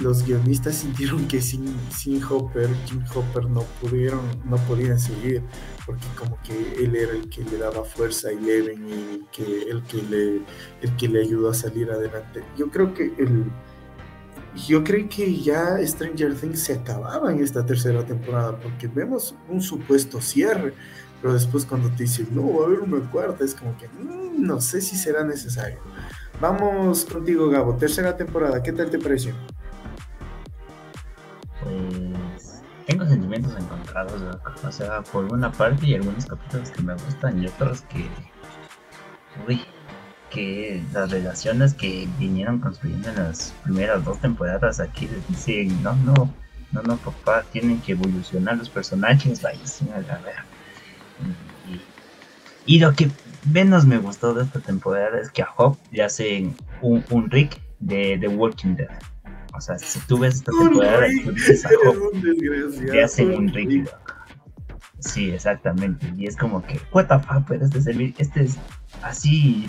los 0.00 0.24
guionistas 0.24 0.74
sintieron 0.82 1.26
que 1.26 1.40
sin, 1.40 1.74
sin 1.90 2.22
Hopper, 2.22 2.68
King 2.86 3.04
Hopper 3.14 3.48
no 3.48 3.62
pudieron, 3.80 4.20
no 4.44 4.56
podían 4.68 4.98
seguir, 4.98 5.42
porque 5.84 6.06
como 6.16 6.38
que 6.42 6.84
él 6.84 6.94
era 6.94 7.12
el 7.12 7.28
que 7.28 7.42
le 7.44 7.58
daba 7.58 7.84
fuerza 7.84 8.28
a 8.28 8.32
Eleven 8.32 8.88
y 8.88 9.26
que, 9.32 9.62
el, 9.70 9.82
que 9.84 10.02
le, 10.02 10.42
el 10.82 10.96
que 10.96 11.08
le 11.08 11.22
ayudó 11.22 11.50
a 11.50 11.54
salir 11.54 11.90
adelante. 11.90 12.42
Yo 12.56 12.70
creo 12.70 12.94
que 12.94 13.12
el, 13.18 13.44
yo 14.66 14.82
creo 14.82 15.08
que 15.08 15.36
ya 15.36 15.76
Stranger 15.86 16.34
Things 16.34 16.60
se 16.60 16.74
acababa 16.74 17.30
en 17.30 17.42
esta 17.42 17.64
tercera 17.66 18.04
temporada, 18.04 18.58
porque 18.58 18.86
vemos 18.86 19.34
un 19.48 19.60
supuesto 19.60 20.20
cierre 20.20 20.72
pero 21.20 21.34
después 21.34 21.64
cuando 21.64 21.88
te 21.90 22.04
dicen, 22.04 22.28
no, 22.30 22.58
va 22.58 22.64
a 22.64 22.66
haber 22.66 22.80
una 22.80 23.00
cuarta, 23.10 23.44
es 23.44 23.54
como 23.54 23.76
que 23.78 23.88
mm, 23.88 24.46
no 24.46 24.60
sé 24.60 24.80
si 24.80 24.96
será 24.96 25.24
necesario. 25.24 25.78
Vamos 26.40 27.04
contigo, 27.04 27.48
Gabo, 27.48 27.74
tercera 27.76 28.16
temporada, 28.16 28.62
¿qué 28.62 28.72
tal 28.72 28.90
te 28.90 28.98
pareció? 28.98 29.34
Pues 31.62 32.62
tengo 32.86 33.06
sentimientos 33.06 33.54
encontrados, 33.58 34.22
o 34.62 34.72
sea, 34.72 35.02
por 35.02 35.24
una 35.32 35.50
parte 35.50 35.86
y 35.86 35.94
algunos 35.94 36.26
capítulos 36.26 36.70
que 36.70 36.82
me 36.82 36.92
gustan 36.94 37.42
y 37.42 37.46
otros 37.46 37.82
que, 37.82 38.08
uy, 39.48 39.62
que 40.30 40.84
las 40.92 41.10
relaciones 41.10 41.72
que 41.72 42.06
vinieron 42.18 42.60
construyendo 42.60 43.08
en 43.08 43.16
las 43.16 43.54
primeras 43.64 44.04
dos 44.04 44.20
temporadas 44.20 44.78
aquí 44.80 45.08
les 45.08 45.26
dicen, 45.28 45.82
no, 45.82 45.96
no, 45.96 46.32
no, 46.72 46.82
no, 46.82 46.96
papá, 46.98 47.42
tienen 47.50 47.80
que 47.80 47.92
evolucionar 47.92 48.58
los 48.58 48.68
personajes, 48.68 49.44
ahí 49.44 49.60
sí, 49.64 49.88
a 49.94 50.00
ver 50.00 50.55
y, 52.66 52.78
lo 52.78 52.92
que 52.94 53.10
menos 53.52 53.86
me 53.86 53.98
gustó 53.98 54.34
de 54.34 54.44
esta 54.44 54.60
temporada 54.60 55.18
es 55.20 55.30
que 55.30 55.42
a 55.42 55.48
Hop 55.56 55.76
le 55.92 56.02
hacen 56.02 56.54
un, 56.82 57.04
un 57.10 57.30
Rick 57.30 57.60
de 57.78 58.18
The 58.20 58.28
Walking 58.28 58.74
Dead. 58.74 58.88
O 59.54 59.60
sea, 59.60 59.78
si 59.78 59.98
tú 60.00 60.18
ves 60.18 60.36
esta 60.36 60.52
temporada, 60.52 61.06
tú 61.24 61.32
dices 61.32 61.64
a 61.64 61.70
Hop, 61.88 62.12
le 62.12 63.02
hacen 63.02 63.34
un 63.34 63.48
Rick. 63.48 63.88
Sí, 65.00 65.30
exactamente. 65.30 66.12
Y 66.16 66.26
es 66.26 66.36
como 66.36 66.64
que, 66.64 66.80
what 66.92 67.06
the 67.06 67.18
fuck, 67.18 67.44
pero 67.46 67.64
este 67.64 67.78
es, 67.78 67.86
este 68.18 68.44
es 68.44 68.56
así 69.02 69.68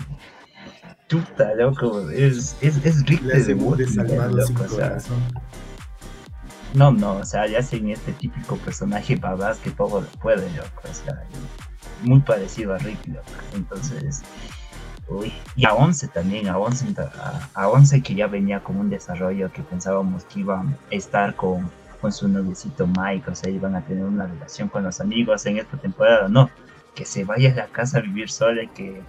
chuta, 1.08 1.54
loco. 1.54 2.08
Es, 2.10 2.56
es, 2.60 2.84
es 2.84 3.04
Rick 3.06 3.22
de 3.22 3.42
The 3.42 3.54
Walking 3.54 4.04
Dead, 4.04 4.30
loco. 4.30 4.64
O 4.64 4.68
sea, 4.68 4.98
no, 6.74 6.92
no, 6.92 7.16
o 7.16 7.24
sea, 7.24 7.46
ya 7.46 7.62
sin 7.62 7.90
este 7.90 8.12
típico 8.12 8.56
personaje 8.58 9.16
babás 9.16 9.58
que 9.58 9.70
todo 9.70 10.02
lo 10.02 10.06
puede, 10.20 10.50
loco. 10.56 10.82
O 10.84 10.94
sea, 10.94 11.24
muy 12.02 12.20
parecido 12.20 12.74
a 12.74 12.78
Rick, 12.78 13.06
loco. 13.06 13.30
Entonces, 13.54 14.22
uy. 15.08 15.32
Y 15.56 15.66
a 15.66 15.74
Once 15.74 16.06
también, 16.08 16.48
a 16.48 16.58
Once, 16.58 16.84
a, 17.54 17.68
Once 17.68 18.02
que 18.02 18.14
ya 18.14 18.26
venía 18.26 18.60
con 18.60 18.76
un 18.76 18.90
desarrollo 18.90 19.50
que 19.52 19.62
pensábamos 19.62 20.24
que 20.24 20.40
iba 20.40 20.60
a 20.60 20.64
estar 20.90 21.34
con, 21.34 21.70
con 22.00 22.12
su 22.12 22.28
noviecito 22.28 22.86
Mike, 22.86 23.30
o 23.30 23.34
sea, 23.34 23.50
iban 23.50 23.74
a 23.74 23.82
tener 23.82 24.04
una 24.04 24.26
relación 24.26 24.68
con 24.68 24.84
los 24.84 25.00
amigos 25.00 25.44
en 25.46 25.58
esta 25.58 25.76
temporada, 25.76 26.28
no. 26.28 26.50
que 26.94 27.04
se 27.04 27.24
vaya 27.24 27.52
a 27.52 27.54
la 27.54 27.66
casa 27.66 27.98
a 27.98 28.00
vivir 28.02 28.30
sola 28.30 28.62
y 28.62 28.68
que, 28.68 29.02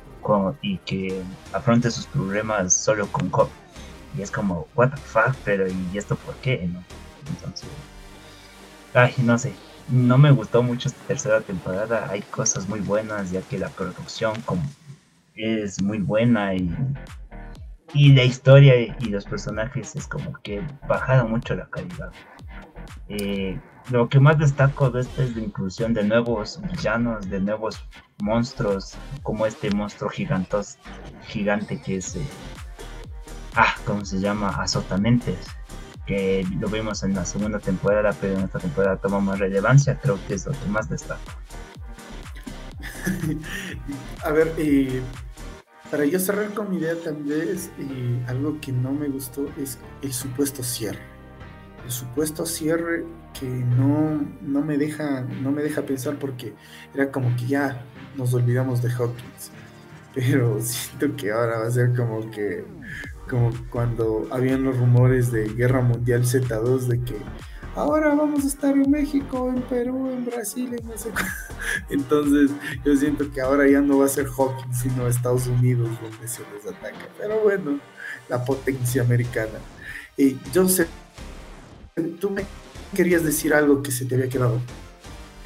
y 0.62 0.78
que 0.80 1.22
afronte 1.54 1.92
sus 1.92 2.06
problemas 2.08 2.74
solo 2.74 3.08
con 3.12 3.30
Cop. 3.30 3.50
Y 4.18 4.22
es 4.22 4.32
como, 4.32 4.68
what 4.76 4.90
the 4.90 4.98
fuck, 4.98 5.36
pero 5.46 5.68
¿y 5.68 5.98
esto 5.98 6.16
por 6.16 6.36
qué? 6.38 6.68
¿no? 6.72 6.84
Entonces, 7.30 7.70
ay, 8.94 9.14
no 9.20 9.38
sé, 9.38 9.54
no 9.92 10.18
me 10.18 10.32
gustó 10.32 10.64
mucho 10.64 10.90
esta 10.90 11.04
tercera 11.08 11.42
temporada. 11.42 12.08
Hay 12.10 12.22
cosas 12.22 12.68
muy 12.68 12.80
buenas, 12.80 13.32
ya 13.32 13.42
que 13.42 13.58
la 13.58 13.70
producción 13.70 14.34
es 15.36 15.82
muy 15.82 16.00
buena 16.00 16.54
y, 16.56 16.70
y 17.94 18.14
la 18.14 18.24
historia 18.24 18.76
y 18.78 19.06
los 19.06 19.26
personajes 19.26 19.96
es 19.96 20.08
como 20.08 20.34
que 20.44 20.62
bajaron 20.88 21.32
mucho 21.32 21.56
la 21.56 21.70
calidad. 21.70 22.12
Eh, 23.08 23.60
lo 23.90 24.08
que 24.08 24.20
más 24.20 24.38
destaco 24.38 24.92
de 24.92 25.02
esta 25.02 25.24
es 25.24 25.36
la 25.36 25.42
inclusión 25.44 25.94
de 25.94 26.04
nuevos 26.04 26.62
villanos, 26.62 27.28
de 27.30 27.40
nuevos 27.40 27.84
monstruos, 28.22 28.94
como 29.24 29.46
este 29.46 29.72
monstruo 29.72 30.10
gigantos, 30.10 30.78
gigante 31.28 31.82
que 31.82 31.98
es, 31.98 32.16
eh, 32.16 32.22
ah, 33.56 33.74
¿cómo 33.86 34.06
se 34.06 34.20
llama? 34.20 34.50
Azotamentes, 34.50 35.48
que 36.10 36.43
lo 36.60 36.68
vimos 36.68 37.03
en 37.03 37.14
la 37.14 37.24
segunda 37.24 37.60
temporada, 37.60 38.14
pero 38.20 38.34
en 38.34 38.45
esta 38.45 38.57
temporada 38.57 38.97
toma 38.97 39.20
más 39.20 39.38
relevancia, 39.38 39.99
creo 40.01 40.18
que 40.28 40.34
es 40.34 40.45
lo 40.47 40.53
que 40.53 40.66
más 40.68 40.89
destaco. 40.89 41.22
A 44.26 44.32
ver, 44.32 44.51
eh, 44.57 45.01
para 45.91 46.05
yo 46.05 46.20
cerrar 46.20 46.51
con 46.55 46.72
mi 46.72 46.78
idea 46.78 46.95
también, 46.95 47.57
eh, 47.78 48.26
algo 48.28 48.60
que 48.60 48.72
no 48.72 48.91
me 48.91 49.07
gustó 49.07 49.47
es 49.57 49.78
el 50.01 50.12
supuesto 50.12 50.64
cierre 50.64 51.20
el 51.86 51.91
supuesto 51.91 52.45
cierre 52.45 53.03
que 53.39 53.47
no, 53.47 54.24
no, 54.41 54.62
me 54.62 54.78
deja, 54.78 55.22
no 55.22 55.51
me 55.51 55.64
deja 55.64 55.82
pensar 55.82 56.18
porque 56.20 56.53
era 56.93 57.12
como 57.12 57.36
que 57.36 57.47
ya 57.47 57.82
nos 58.16 58.34
olvidamos 58.34 58.82
de 58.84 58.91
Hawkins. 58.91 59.51
Pero 60.14 60.60
siento 60.62 61.16
que 61.16 61.32
ahora 61.32 61.60
va 61.60 61.68
a 61.68 61.72
ser 61.72 61.95
como 61.95 62.30
que 62.30 62.64
como 63.30 63.52
cuando 63.70 64.28
habían 64.32 64.64
los 64.64 64.78
rumores 64.78 65.32
de 65.32 65.48
Guerra 65.48 65.82
Mundial 65.82 66.24
Z2 66.24 66.80
de 66.88 67.02
que 67.02 67.16
ahora 67.76 68.14
vamos 68.16 68.44
a 68.44 68.48
estar 68.48 68.76
en 68.76 68.90
México, 68.90 69.50
en 69.50 69.62
Perú, 69.62 70.10
en 70.10 70.26
Brasil, 70.26 70.76
en 70.78 70.88
no 70.88 70.98
sé 70.98 71.12
Entonces 71.90 72.52
yo 72.84 72.96
siento 72.96 73.32
que 73.32 73.42
ahora 73.42 73.70
ya 73.70 73.82
no 73.82 74.00
va 74.00 74.06
a 74.06 74.10
ser 74.10 74.28
Hawkins, 74.28 74.80
sino 74.80 75.08
Estados 75.08 75.48
Unidos 75.48 75.90
donde 76.02 76.28
se 76.28 76.42
les 76.54 76.66
ataca. 76.66 77.08
Pero 77.18 77.40
bueno, 77.42 77.80
la 78.28 78.44
potencia 78.44 79.02
americana. 79.02 79.60
Y 80.18 80.34
tú 82.20 82.30
me 82.30 82.44
querías 82.96 83.24
decir 83.24 83.54
algo 83.54 83.82
que 83.82 83.92
se 83.92 84.06
te 84.06 84.16
había 84.16 84.30
quedado. 84.30 84.60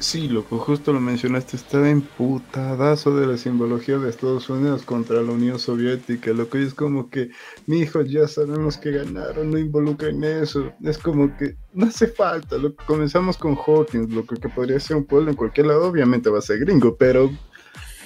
Sí, 0.00 0.28
loco, 0.28 0.58
justo 0.58 0.92
lo 0.92 1.00
mencionaste, 1.00 1.56
estaba 1.56 1.88
emputadazo 1.88 3.16
de 3.16 3.26
la 3.26 3.38
simbología 3.38 3.96
de 3.96 4.10
Estados 4.10 4.50
Unidos 4.50 4.82
contra 4.82 5.22
la 5.22 5.32
Unión 5.32 5.58
Soviética, 5.58 6.32
lo 6.32 6.48
que 6.50 6.62
es 6.62 6.74
como 6.74 7.08
que, 7.08 7.30
mi 7.66 7.78
hijo, 7.78 8.02
ya 8.02 8.28
sabemos 8.28 8.76
que 8.76 8.90
ganaron, 8.90 9.50
no 9.50 9.58
involucren 9.58 10.22
eso, 10.24 10.72
es 10.82 10.98
como 10.98 11.34
que 11.38 11.56
no 11.72 11.86
hace 11.86 12.08
falta, 12.08 12.58
lo 12.58 12.74
comenzamos 12.74 13.38
con 13.38 13.56
Hawkins, 13.56 14.10
lo 14.10 14.26
que, 14.26 14.36
que 14.36 14.48
podría 14.48 14.78
ser 14.78 14.96
un 14.96 15.04
pueblo 15.04 15.30
en 15.30 15.36
cualquier 15.36 15.68
lado, 15.68 15.86
obviamente 15.86 16.28
va 16.28 16.38
a 16.38 16.42
ser 16.42 16.58
gringo, 16.58 16.96
pero, 16.96 17.30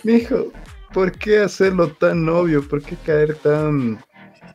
mi 0.05 0.12
hijo, 0.12 0.53
¿por 0.93 1.11
qué 1.11 1.41
hacerlo 1.41 1.89
tan 1.89 2.28
obvio? 2.28 2.66
¿Por 2.68 2.82
qué 2.82 2.97
caer 3.05 3.34
tan 3.34 3.99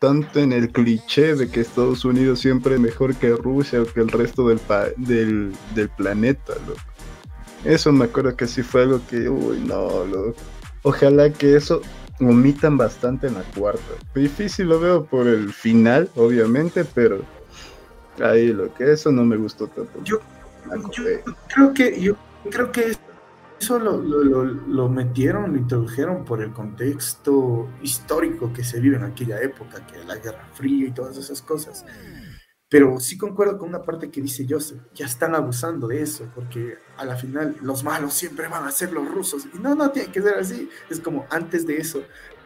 tanto 0.04 0.40
en 0.40 0.52
el 0.52 0.70
cliché 0.70 1.34
de 1.34 1.50
que 1.50 1.62
Estados 1.62 2.04
Unidos 2.04 2.40
siempre 2.42 2.76
es 2.76 2.82
mejor 2.82 3.16
que 3.16 3.30
Rusia 3.30 3.82
o 3.82 3.86
que 3.86 4.02
el 4.02 4.10
resto 4.10 4.50
del, 4.50 4.60
del, 4.98 5.54
del, 5.74 5.88
planeta, 5.92 6.56
loco. 6.68 6.93
Eso 7.66 7.92
me 7.92 8.06
acuerdo 8.06 8.36
que 8.36 8.48
sí 8.48 8.62
fue 8.62 8.84
algo 8.84 9.02
que, 9.10 9.30
uy, 9.30 9.60
no, 9.60 10.06
loco. 10.06 10.36
Ojalá 10.84 11.32
que 11.32 11.56
eso 11.56 11.82
omitan 12.20 12.78
bastante 12.78 13.28
en 13.28 13.36
la 13.36 13.44
cuarta. 13.44 13.82
Difícil 14.14 14.68
lo 14.68 14.80
veo 14.80 15.06
por 15.06 15.28
el 15.28 15.52
final, 15.54 16.10
obviamente, 16.16 16.86
pero 16.86 17.22
ahí 18.22 18.52
lo 18.52 18.74
que 18.74 18.92
eso 18.92 19.12
no 19.12 19.24
me 19.24 19.38
gustó 19.38 19.68
tanto. 19.68 20.04
Yo, 20.04 20.20
yo 20.92 21.04
creo 21.48 21.74
que 21.74 22.02
yo 22.02 22.16
creo 22.50 22.72
que 22.72 22.96
eso 23.60 23.80
lo, 23.80 23.98
lo, 23.98 24.90
metieron, 24.90 25.54
lo 25.54 25.58
introdujeron 25.58 26.26
por 26.26 26.42
el 26.42 26.52
contexto 26.52 27.70
histórico 27.82 28.52
que 28.52 28.64
se 28.64 28.82
vive 28.82 28.98
en 28.98 29.04
aquella 29.04 29.42
época, 29.42 29.86
que 29.88 30.04
la 30.04 30.18
Guerra 30.18 30.46
Fría 30.54 30.88
y 30.88 30.92
todas 30.92 31.16
esas 31.18 31.42
cosas. 31.42 31.86
Pero 32.74 33.00
sí 33.00 33.20
concuerdo 33.20 33.60
con 33.60 33.70
una 33.70 33.84
parte 33.84 34.10
que 34.10 34.20
dice 34.20 34.48
Joseph, 34.50 34.80
ya 34.96 35.06
están 35.06 35.36
abusando 35.36 35.90
de 35.90 36.02
eso, 36.02 36.26
porque 36.34 36.80
a 36.98 37.06
la 37.06 37.16
final 37.16 37.56
los 37.62 37.84
malos 37.84 38.16
siempre 38.16 38.48
van 38.48 38.66
a 38.66 38.72
ser 38.72 38.92
los 38.92 39.08
rusos. 39.08 39.46
Y 39.54 39.60
no, 39.60 39.76
no 39.76 39.92
tiene 39.92 40.12
que 40.12 40.24
ser 40.24 40.40
así. 40.40 40.68
Es 40.90 41.00
como 41.00 41.28
antes 41.30 41.68
de 41.68 41.78
eso, 41.78 42.02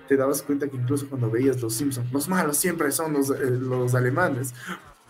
te 0.05 0.17
dabas 0.17 0.41
cuenta 0.41 0.67
que 0.67 0.75
incluso 0.75 1.07
cuando 1.07 1.31
veías 1.31 1.61
Los 1.61 1.75
Simpsons, 1.75 2.11
los 2.11 2.27
malos 2.27 2.57
siempre 2.57 2.91
son 2.91 3.13
los, 3.13 3.29
eh, 3.29 3.51
los 3.51 3.95
alemanes. 3.95 4.53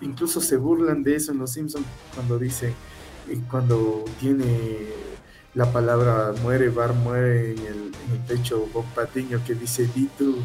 Incluso 0.02 0.40
se 0.40 0.56
burlan 0.56 1.02
de 1.02 1.16
eso 1.16 1.32
en 1.32 1.40
Los 1.40 1.52
Simpsons 1.52 1.88
cuando 2.14 2.38
dice, 2.38 2.76
eh, 3.28 3.40
cuando 3.50 4.06
tiene 4.20 4.90
la 5.56 5.74
palabra 5.74 6.32
muere, 6.44 6.70
Bar 6.70 6.94
muere 6.94 7.54
en 7.54 7.58
el, 7.58 7.92
en 8.14 8.26
pecho 8.28 8.70
Bob 8.72 8.86
Patiño 8.94 9.42
que 9.44 9.56
dice 9.56 9.90
Ditu, 9.96 10.36
Ditu 10.36 10.44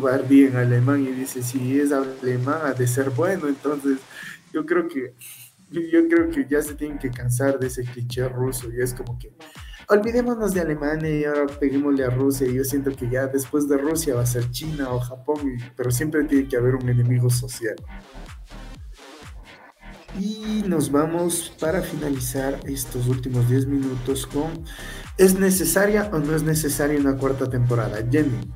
Bardi 0.00 0.44
en 0.44 0.56
alemán 0.56 1.04
y 1.04 1.12
dice 1.12 1.42
si 1.42 1.78
es 1.78 1.92
alemán 1.92 2.60
ha 2.64 2.72
de 2.72 2.86
ser 2.86 3.10
bueno, 3.10 3.48
entonces 3.48 3.98
yo 4.52 4.64
creo 4.64 4.88
que 4.88 5.14
yo 5.70 6.08
creo 6.08 6.30
que 6.30 6.46
ya 6.48 6.62
se 6.62 6.74
tienen 6.74 6.98
que 6.98 7.10
cansar 7.10 7.58
de 7.58 7.66
ese 7.66 7.84
cliché 7.84 8.28
ruso 8.28 8.72
y 8.72 8.80
es 8.80 8.94
como 8.94 9.18
que 9.18 9.32
olvidémonos 9.88 10.54
de 10.54 10.60
Alemania 10.60 11.10
y 11.10 11.24
ahora 11.24 11.46
peguémosle 11.46 12.04
a 12.04 12.10
Rusia 12.10 12.46
y 12.46 12.54
yo 12.54 12.64
siento 12.64 12.94
que 12.94 13.08
ya 13.08 13.26
después 13.26 13.68
de 13.68 13.76
Rusia 13.78 14.14
va 14.14 14.22
a 14.22 14.26
ser 14.26 14.50
China 14.50 14.90
o 14.90 15.00
Japón, 15.00 15.58
pero 15.76 15.90
siempre 15.90 16.24
tiene 16.24 16.46
que 16.46 16.56
haber 16.56 16.74
un 16.74 16.88
enemigo 16.88 17.30
social. 17.30 17.76
Y 20.18 20.64
nos 20.66 20.90
vamos 20.90 21.54
para 21.60 21.80
finalizar 21.80 22.58
estos 22.64 23.06
últimos 23.08 23.48
10 23.48 23.66
minutos 23.66 24.26
con 24.26 24.64
¿es 25.16 25.38
necesaria 25.38 26.10
o 26.12 26.18
no 26.18 26.34
es 26.34 26.42
necesaria 26.42 26.98
una 26.98 27.16
cuarta 27.16 27.48
temporada? 27.48 27.98
Jenny. 28.10 28.52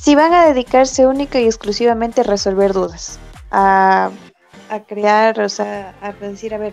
Si 0.00 0.14
van 0.14 0.32
a 0.32 0.46
dedicarse 0.46 1.06
única 1.06 1.38
y 1.38 1.44
exclusivamente 1.44 2.22
a 2.22 2.24
resolver 2.24 2.72
dudas, 2.72 3.18
a, 3.50 4.10
a 4.70 4.80
crear, 4.84 5.38
o 5.40 5.48
sea, 5.50 5.94
a 6.00 6.12
decir, 6.12 6.54
a 6.54 6.58
ver, 6.58 6.72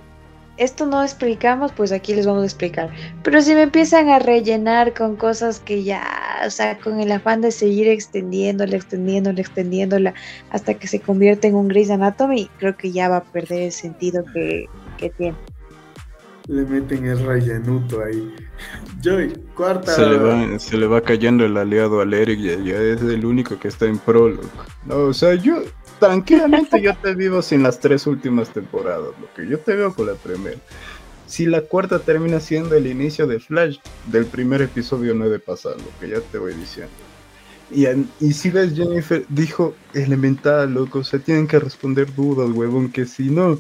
esto 0.56 0.86
no 0.86 1.04
explicamos, 1.04 1.74
pues 1.74 1.92
aquí 1.92 2.14
les 2.14 2.26
vamos 2.26 2.44
a 2.44 2.46
explicar. 2.46 2.90
Pero 3.24 3.42
si 3.42 3.54
me 3.54 3.64
empiezan 3.64 4.08
a 4.08 4.20
rellenar 4.20 4.94
con 4.94 5.18
cosas 5.18 5.60
que 5.60 5.84
ya, 5.84 6.04
o 6.46 6.50
sea, 6.50 6.78
con 6.80 7.02
el 7.02 7.12
afán 7.12 7.42
de 7.42 7.52
seguir 7.52 7.90
extendiéndola, 7.90 8.78
extendiéndola, 8.78 9.42
extendiéndola, 9.42 10.14
hasta 10.52 10.76
que 10.76 10.88
se 10.88 11.02
convierte 11.02 11.50
en 11.50 11.56
un 11.56 11.68
Grey's 11.68 11.92
Anatomy, 11.92 12.50
creo 12.60 12.78
que 12.78 12.94
ya 12.94 13.10
va 13.10 13.18
a 13.18 13.24
perder 13.24 13.64
el 13.64 13.72
sentido 13.74 14.24
que, 14.34 14.68
tiene. 15.18 15.36
Le 16.48 16.64
meten 16.64 17.06
el 17.06 17.26
rellenuto 17.26 18.04
ahí. 18.04 18.34
Joy, 19.02 19.34
cuarta. 19.56 19.94
Se 19.94 20.06
le, 20.06 20.18
va, 20.18 20.60
se 20.60 20.78
le 20.78 20.88
va 20.88 21.02
cayendo 21.02 21.46
el 21.46 21.58
aliado 21.58 22.02
al 22.02 22.14
Eric 22.14 22.40
y 22.40 22.70
ya 22.70 22.78
es 22.78 23.02
el 23.02 23.26
único 23.26 23.60
que 23.60 23.68
está 23.68 23.86
en 23.86 24.00
pro. 24.00 24.34
No, 24.86 24.96
o 24.96 25.14
sea, 25.14 25.36
yo, 25.36 25.64
tranquilamente 26.00 26.82
yo 26.82 26.96
te 26.96 27.14
vivo 27.16 27.42
sin 27.42 27.64
las 27.64 27.80
tres 27.80 28.08
últimas 28.08 28.50
temporadas, 28.50 29.10
lo 29.20 29.34
que 29.36 29.50
yo 29.50 29.60
te 29.60 29.76
veo 29.76 29.94
con 29.94 30.08
la 30.08 30.16
primera. 30.16 30.58
Si 31.26 31.46
la 31.46 31.62
cuarta 31.62 32.00
termina 32.00 32.40
siendo 32.40 32.76
el 32.76 32.88
inicio 32.88 33.28
de 33.28 33.40
Flash, 33.40 33.80
del 34.06 34.26
primer 34.26 34.62
episodio 34.62 35.14
no 35.14 35.26
he 35.26 35.30
de 35.30 35.40
pasar, 35.40 35.76
lo 35.76 36.00
que 36.00 36.10
ya 36.10 36.22
te 36.22 36.38
voy 36.38 36.54
diciendo. 36.54 36.94
Y, 37.70 37.86
y 38.26 38.32
si 38.32 38.50
ves, 38.50 38.74
Jennifer 38.74 39.26
dijo 39.28 39.76
elemental, 39.94 40.74
loco, 40.74 41.00
o 41.00 41.04
sea, 41.04 41.20
tienen 41.20 41.48
que 41.48 41.60
responder 41.60 42.14
dudas, 42.16 42.50
huevón, 42.52 42.90
que 42.90 43.06
si 43.06 43.30
no, 43.30 43.60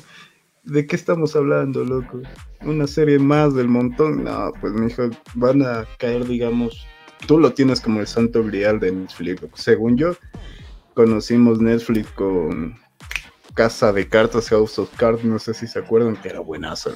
¿de 0.67 0.85
qué 0.85 0.95
estamos 0.95 1.35
hablando, 1.35 1.83
loco? 1.83 2.21
Una 2.61 2.87
serie 2.87 3.19
más 3.19 3.53
del 3.53 3.67
montón, 3.67 4.23
no, 4.23 4.51
pues 4.59 4.73
mijo, 4.73 5.09
van 5.35 5.63
a 5.63 5.85
caer, 5.97 6.25
digamos, 6.25 6.85
tú 7.25 7.39
lo 7.39 7.53
tienes 7.53 7.81
como 7.81 7.99
el 7.99 8.07
santo 8.07 8.43
grial 8.43 8.79
de 8.79 8.91
Netflix, 8.91 9.41
según 9.55 9.97
yo, 9.97 10.15
conocimos 10.93 11.61
Netflix 11.61 12.09
con 12.11 12.77
Casa 13.53 13.91
de 13.91 14.07
Cartas, 14.07 14.49
House 14.49 14.77
of 14.77 14.89
Cards, 14.97 15.23
no 15.23 15.39
sé 15.39 15.53
si 15.53 15.67
se 15.67 15.79
acuerdan 15.79 16.15
que 16.17 16.29
era 16.29 16.41
buenazo. 16.41 16.91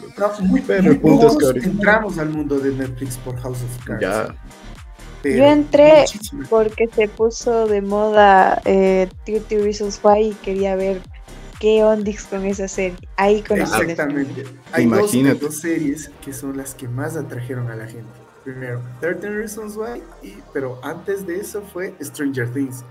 pero 0.67 0.91
el 0.91 0.99
punto 0.99 1.27
es 1.27 1.37
que 1.37 1.45
ahorita... 1.45 1.67
entramos 1.67 2.17
al 2.19 2.29
mundo 2.29 2.59
de 2.59 2.71
Netflix 2.71 3.17
por 3.17 3.35
House 3.39 3.63
of 3.63 3.85
Cards. 3.85 4.01
Ya. 4.01 4.35
Yo 5.23 5.45
entré 5.45 6.05
porque 6.49 6.89
se 6.95 7.07
puso 7.07 7.67
de 7.67 7.81
moda 7.81 8.59
eh, 8.65 9.07
30 9.25 9.55
Reasons 9.63 9.99
Why 10.03 10.29
y 10.29 10.33
quería 10.35 10.75
ver 10.75 10.99
qué 11.61 11.83
ondix 11.83 12.25
con 12.25 12.45
esa 12.45 12.67
serie. 12.67 12.97
Ahí 13.15 13.41
con 13.41 13.61
Exactamente. 13.61 14.43
Hay 14.73 14.87
dos, 14.87 15.13
dos, 15.39 15.55
series 15.57 16.11
que 16.25 16.33
son 16.33 16.57
las 16.57 16.75
que 16.75 16.89
más 16.89 17.15
atrajeron 17.15 17.69
a 17.69 17.75
la 17.75 17.85
gente. 17.85 18.09
Primero, 18.43 18.81
13 18.99 19.29
Reasons 19.29 19.77
Why, 19.77 20.01
y, 20.23 20.35
pero 20.51 20.79
antes 20.83 21.27
de 21.27 21.39
eso 21.39 21.61
fue 21.61 21.93
Stranger 22.01 22.51
Things 22.51 22.83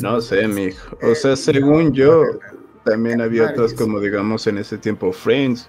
no 0.00 0.20
sé, 0.20 0.48
mijo. 0.48 0.96
O 1.02 1.14
sea, 1.14 1.36
según 1.36 1.92
yo, 1.92 2.24
también 2.84 3.20
había 3.20 3.50
otras 3.50 3.72
como, 3.74 4.00
digamos, 4.00 4.46
en 4.46 4.58
ese 4.58 4.78
tiempo 4.78 5.12
Friends. 5.12 5.68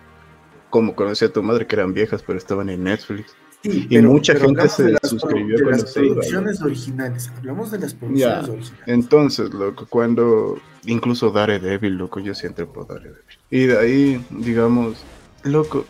como 0.69 0.95
conocí 0.95 1.26
a 1.26 1.34
tu 1.34 1.43
madre, 1.43 1.67
que 1.67 1.76
eran 1.76 1.93
viejas, 1.93 2.23
pero 2.26 2.38
estaban 2.38 2.69
en 2.69 2.84
Netflix. 2.84 3.35
Y 3.64 4.02
mucha 4.02 4.36
gente 4.36 4.69
se 4.69 4.95
suscribió 5.03 5.57
de 5.57 5.72
las 5.72 5.94
producciones 5.94 6.61
originales. 6.61 7.30
Hablamos 7.38 7.72
de 7.72 7.80
las 7.80 7.94
producciones 7.94 8.49
originales. 8.49 8.84
Entonces, 8.86 9.53
loco, 9.53 9.86
cuando 9.90 10.57
incluso 10.86 11.30
Daredevil, 11.31 11.98
loco, 11.98 12.19
yo 12.19 12.34
siempre 12.34 12.65
por 12.65 12.88
Daredevil. 12.88 13.18
Y 13.49 13.65
de 13.65 13.77
ahí, 13.77 14.26
digamos, 14.30 15.03
loco, 15.44 15.86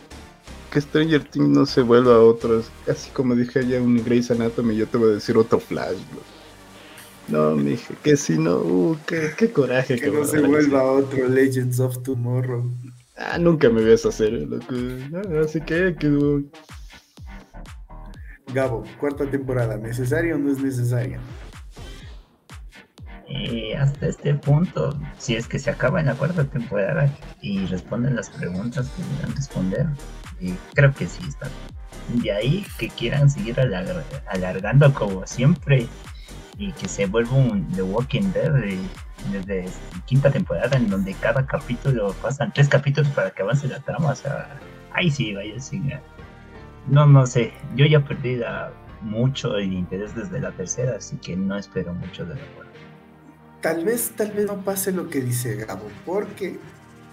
que 0.72 0.80
Stranger 0.80 1.22
Things 1.24 1.48
no 1.48 1.64
se 1.66 1.82
vuelva 1.82 2.16
a 2.16 2.20
otros. 2.20 2.70
Así 2.88 3.10
como 3.10 3.36
dije 3.36 3.66
ya 3.66 3.80
un 3.80 4.02
Grey's 4.02 4.30
Anatomy, 4.30 4.76
yo 4.76 4.86
te 4.86 4.98
voy 4.98 5.10
a 5.10 5.14
decir 5.14 5.36
otro 5.36 5.60
Flash, 5.60 5.98
loco. 6.12 6.40
No, 7.28 7.54
mije, 7.54 7.94
que 8.02 8.16
si 8.16 8.36
no, 8.36 8.56
uh, 8.56 8.96
qué, 9.06 9.52
coraje. 9.52 10.00
Que, 10.00 10.10
no 10.10 10.24
se 10.24 10.40
vuelva 10.40 10.80
a 10.80 10.92
otro 10.92 11.28
Legends 11.28 11.78
of 11.78 12.02
Tomorrow. 12.02 12.68
Ah, 13.16 13.38
nunca 13.38 13.68
me 13.68 13.84
vi 13.84 13.92
esa 13.92 14.10
serie, 14.10 14.46
loco. 14.46 14.66
así 15.40 15.60
que, 15.60 15.94
que... 15.94 16.42
Gabo, 18.52 18.84
cuarta 18.98 19.26
temporada, 19.26 19.76
¿necesaria 19.76 20.34
o 20.34 20.38
no 20.38 20.50
es 20.50 20.58
necesaria? 20.58 21.20
Eh, 23.28 23.76
hasta 23.76 24.08
este 24.08 24.34
punto, 24.34 24.98
si 25.18 25.36
es 25.36 25.46
que 25.46 25.60
se 25.60 25.70
acaba 25.70 26.00
en 26.00 26.06
la 26.06 26.14
cuarta 26.14 26.44
temporada 26.44 27.08
y 27.40 27.64
responden 27.66 28.16
las 28.16 28.28
preguntas 28.28 28.90
que 28.90 29.02
deben 29.02 29.36
responder, 29.36 29.86
eh, 30.40 30.56
creo 30.74 30.92
que 30.92 31.06
sí 31.06 31.22
está. 31.28 31.48
De 32.08 32.32
ahí 32.32 32.66
que 32.78 32.88
quieran 32.88 33.30
seguir 33.30 33.56
alargando 33.60 34.92
como 34.94 35.24
siempre 35.28 35.86
y 36.58 36.72
que 36.72 36.88
se 36.88 37.06
vuelva 37.06 37.36
un 37.36 37.68
The 37.68 37.82
Walking 37.82 38.32
Dead 38.32 38.52
desde 39.30 39.66
quinta 40.06 40.30
temporada 40.30 40.76
en 40.76 40.90
donde 40.90 41.14
cada 41.14 41.46
capítulo 41.46 42.12
pasan 42.20 42.52
tres 42.52 42.68
capítulos 42.68 43.10
para 43.12 43.30
que 43.30 43.42
avance 43.42 43.68
la 43.68 43.78
trama. 43.78 44.10
O 44.10 44.16
sea, 44.16 44.58
ahí 44.92 45.08
sí, 45.08 45.34
vaya, 45.34 45.60
sí. 45.60 45.80
No, 46.90 47.06
no 47.06 47.26
sé. 47.26 47.52
Yo 47.76 47.86
ya 47.86 48.04
perdí 48.04 48.40
mucho 49.00 49.56
el 49.56 49.72
interés 49.72 50.14
desde 50.14 50.40
la 50.40 50.52
tercera, 50.52 50.96
así 50.96 51.16
que 51.16 51.36
no 51.36 51.56
espero 51.56 51.94
mucho 51.94 52.24
de 52.24 52.34
la 52.34 52.46
cuarta. 52.54 52.72
Tal 53.60 53.84
vez, 53.84 54.12
tal 54.16 54.32
vez 54.32 54.46
no 54.46 54.56
pase 54.62 54.92
lo 54.92 55.08
que 55.08 55.20
dice 55.20 55.56
Gabo, 55.56 55.88
porque 56.04 56.58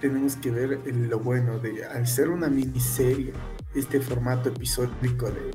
tenemos 0.01 0.35
que 0.35 0.51
ver 0.51 0.79
lo 0.85 1.19
bueno 1.19 1.59
de 1.59 1.85
al 1.85 2.07
ser 2.07 2.29
una 2.29 2.47
miniserie, 2.47 3.33
este 3.75 3.99
formato 3.99 4.49
episódico 4.49 5.29
de 5.29 5.51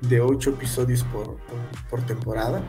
de 0.00 0.20
ocho 0.20 0.50
episodios 0.50 1.04
por, 1.04 1.38
por, 1.88 2.02
temporada, 2.02 2.62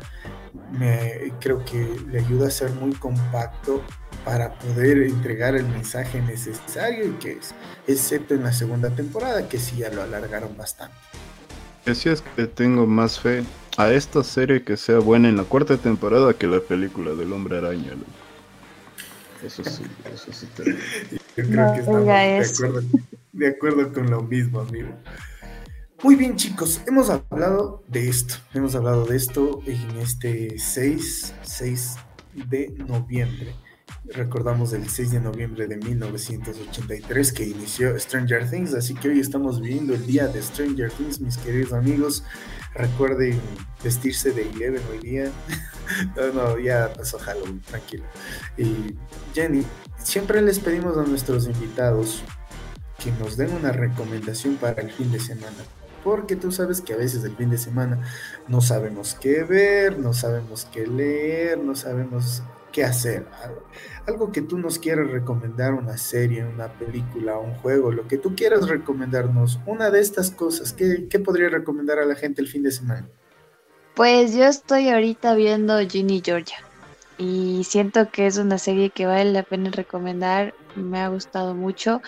me, 0.71 1.33
creo 1.39 1.63
que 1.65 1.99
le 2.09 2.19
ayuda 2.19 2.47
a 2.47 2.51
ser 2.51 2.71
muy 2.71 2.93
compacto 2.93 3.81
para 4.23 4.53
poder 4.59 5.03
entregar 5.03 5.55
el 5.55 5.65
mensaje 5.67 6.21
necesario 6.21 7.07
y 7.07 7.11
que 7.13 7.33
es, 7.33 7.53
excepto 7.87 8.33
en 8.33 8.43
la 8.43 8.53
segunda 8.53 8.89
temporada, 8.89 9.47
que 9.47 9.57
sí 9.57 9.77
ya 9.77 9.89
lo 9.89 10.01
alargaron 10.01 10.55
bastante. 10.57 10.95
Así 11.85 12.09
es 12.09 12.21
que 12.35 12.47
tengo 12.47 12.85
más 12.85 13.19
fe 13.19 13.43
a 13.77 13.91
esta 13.91 14.23
serie 14.23 14.63
que 14.63 14.75
sea 14.75 14.99
buena 14.99 15.29
en 15.29 15.37
la 15.37 15.43
cuarta 15.43 15.77
temporada 15.77 16.33
que 16.33 16.47
la 16.47 16.59
película 16.59 17.11
del 17.13 17.31
hombre 17.31 17.59
araña. 17.59 17.93
Eso 19.43 19.63
sí, 19.63 19.83
eso 20.13 20.33
sí. 20.33 20.47
Yo 21.37 21.43
creo 21.43 21.73
que 21.73 21.79
estamos 21.79 22.05
de 22.05 22.39
acuerdo, 22.39 22.81
de 23.33 23.47
acuerdo 23.47 23.93
con 23.93 24.09
lo 24.09 24.23
mismo, 24.23 24.59
amigo. 24.61 24.89
Muy 26.03 26.15
bien 26.15 26.35
chicos, 26.35 26.81
hemos 26.85 27.09
hablado 27.09 27.83
de 27.87 28.09
esto, 28.09 28.35
hemos 28.53 28.75
hablado 28.75 29.05
de 29.05 29.15
esto 29.15 29.61
en 29.65 29.97
este 29.97 30.59
6, 30.59 31.33
6 31.41 31.95
de 32.49 32.69
noviembre. 32.87 33.55
Recordamos 34.13 34.71
el 34.71 34.87
6 34.87 35.11
de 35.11 35.19
noviembre 35.19 35.67
de 35.67 35.77
1983 35.77 37.33
que 37.33 37.43
inició 37.45 37.99
Stranger 37.99 38.49
Things, 38.49 38.73
así 38.73 38.93
que 38.93 39.09
hoy 39.09 39.19
estamos 39.19 39.59
viviendo 39.59 39.93
el 39.93 40.05
día 40.05 40.27
de 40.27 40.41
Stranger 40.41 40.91
Things, 40.91 41.19
mis 41.19 41.37
queridos 41.37 41.73
amigos. 41.73 42.23
Recuerden 42.73 43.39
vestirse 43.83 44.31
de 44.31 44.49
Eleven 44.49 44.81
hoy 44.91 44.99
día. 44.99 45.31
no, 46.15 46.31
no, 46.31 46.59
ya 46.59 46.93
pasó 46.93 47.19
Halloween, 47.19 47.59
tranquilo. 47.61 48.05
Y 48.57 48.95
Jenny, 49.33 49.63
siempre 49.97 50.41
les 50.41 50.59
pedimos 50.59 50.97
a 50.97 51.03
nuestros 51.03 51.47
invitados 51.47 52.23
que 53.03 53.11
nos 53.13 53.35
den 53.35 53.53
una 53.53 53.73
recomendación 53.73 54.55
para 54.55 54.81
el 54.81 54.91
fin 54.91 55.11
de 55.11 55.19
semana 55.19 55.57
porque 56.03 56.37
tú 56.37 56.53
sabes 56.53 56.79
que 56.79 56.93
a 56.93 56.97
veces 56.97 57.25
el 57.25 57.35
fin 57.35 57.49
de 57.49 57.57
semana 57.57 58.01
no 58.47 58.61
sabemos 58.61 59.17
qué 59.19 59.43
ver, 59.43 59.99
no 59.99 60.13
sabemos 60.13 60.65
qué 60.71 60.87
leer, 60.87 61.57
no 61.57 61.75
sabemos 61.75 62.43
qué 62.71 62.83
hacer. 62.83 63.25
Algo 64.05 64.31
que 64.31 64.41
tú 64.41 64.57
nos 64.57 64.79
quieras 64.79 65.09
recomendar, 65.09 65.73
una 65.73 65.97
serie, 65.97 66.45
una 66.45 66.67
película, 66.67 67.37
un 67.37 67.53
juego, 67.55 67.91
lo 67.91 68.07
que 68.07 68.17
tú 68.17 68.35
quieras 68.35 68.67
recomendarnos, 68.67 69.59
una 69.65 69.89
de 69.89 69.99
estas 69.99 70.31
cosas, 70.31 70.73
¿qué, 70.73 71.07
qué 71.09 71.19
podría 71.19 71.49
recomendar 71.49 71.99
a 71.99 72.05
la 72.05 72.15
gente 72.15 72.41
el 72.41 72.47
fin 72.47 72.63
de 72.63 72.71
semana? 72.71 73.07
Pues 73.95 74.35
yo 74.35 74.45
estoy 74.45 74.89
ahorita 74.89 75.33
viendo 75.33 75.77
Ginny 75.79 76.21
Georgia 76.23 76.57
y 77.17 77.63
siento 77.63 78.09
que 78.11 78.27
es 78.27 78.37
una 78.37 78.59
serie 78.59 78.91
que 78.91 79.07
vale 79.07 79.31
la 79.31 79.43
pena 79.43 79.71
recomendar, 79.71 80.53
me 80.75 80.99
ha 80.99 81.07
gustado 81.07 81.55
mucho. 81.55 82.01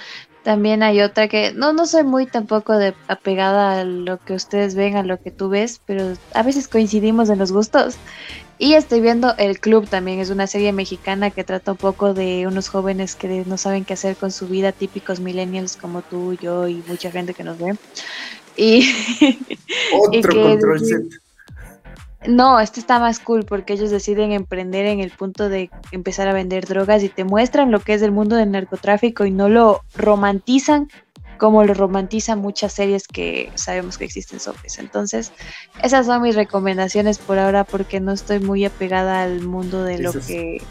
También 0.50 0.82
hay 0.82 1.00
otra 1.02 1.28
que 1.28 1.54
no, 1.54 1.74
no 1.74 1.86
soy 1.86 2.04
muy 2.04 2.26
tampoco 2.26 2.76
de 2.76 2.96
apegada 3.08 3.82
a 3.82 3.84
lo 3.84 4.18
que 4.18 4.34
ustedes 4.34 4.74
ven, 4.74 4.96
a 4.96 5.04
lo 5.04 5.22
que 5.22 5.30
tú 5.30 5.48
ves, 5.48 5.80
pero 5.86 6.14
a 6.34 6.42
veces 6.42 6.68
coincidimos 6.68 7.30
en 7.30 7.38
los 7.38 7.52
gustos. 7.52 7.98
Y 8.58 8.74
estoy 8.74 9.00
viendo 9.00 9.36
El 9.38 9.60
Club 9.60 9.88
también, 9.88 10.20
es 10.20 10.32
una 10.32 10.48
serie 10.48 10.74
mexicana 10.74 11.30
que 11.30 11.44
trata 11.44 11.74
un 11.74 11.78
poco 11.78 12.16
de 12.16 12.48
unos 12.48 12.68
jóvenes 12.68 13.14
que 13.14 13.44
no 13.46 13.58
saben 13.58 13.86
qué 13.86 13.94
hacer 13.94 14.16
con 14.16 14.32
su 14.32 14.48
vida, 14.48 14.72
típicos 14.72 15.20
millennials 15.20 15.78
como 15.78 16.02
tú, 16.02 16.34
yo 16.34 16.68
y 16.68 16.84
mucha 16.88 17.12
gente 17.12 17.36
que 17.36 17.44
nos 17.44 17.60
ve. 17.60 17.78
Y, 18.58 18.92
Otro 19.94 20.34
control 20.50 20.82
no, 22.28 22.60
este 22.60 22.80
está 22.80 23.00
más 23.00 23.20
cool 23.20 23.46
porque 23.46 23.74
ellos 23.74 23.90
deciden 23.90 24.32
emprender 24.32 24.86
en 24.86 25.00
el 25.00 25.12
punto 25.12 25.48
de 25.48 25.70
empezar 25.92 26.28
a 26.28 26.34
vender 26.34 26.66
drogas 26.66 27.04
y 27.04 27.10
te 27.10 27.24
muestran 27.24 27.72
lo 27.72 27.80
que 27.80 27.94
es 27.94 28.02
el 28.02 28.12
mundo 28.12 28.36
del 28.36 28.52
narcotráfico 28.52 29.26
y 29.26 29.32
no 29.32 29.48
lo 29.48 29.82
romantizan 29.96 30.90
como 31.38 31.64
lo 31.64 31.74
romantizan 31.74 32.40
muchas 32.40 32.74
series 32.74 33.08
que 33.08 33.50
sabemos 33.56 33.98
que 33.98 34.04
existen 34.04 34.42
sobre 34.42 34.60
eso. 34.66 34.82
Entonces, 34.82 35.32
esas 35.82 36.06
son 36.06 36.22
mis 36.22 36.36
recomendaciones 36.36 37.18
por 37.18 37.40
ahora 37.40 37.64
porque 37.64 38.02
no 38.02 38.12
estoy 38.12 38.40
muy 38.40 38.66
apegada 38.66 39.24
al 39.24 39.42
mundo 39.42 39.84
de 39.84 40.00
lo 40.00 40.12
que 40.12 40.62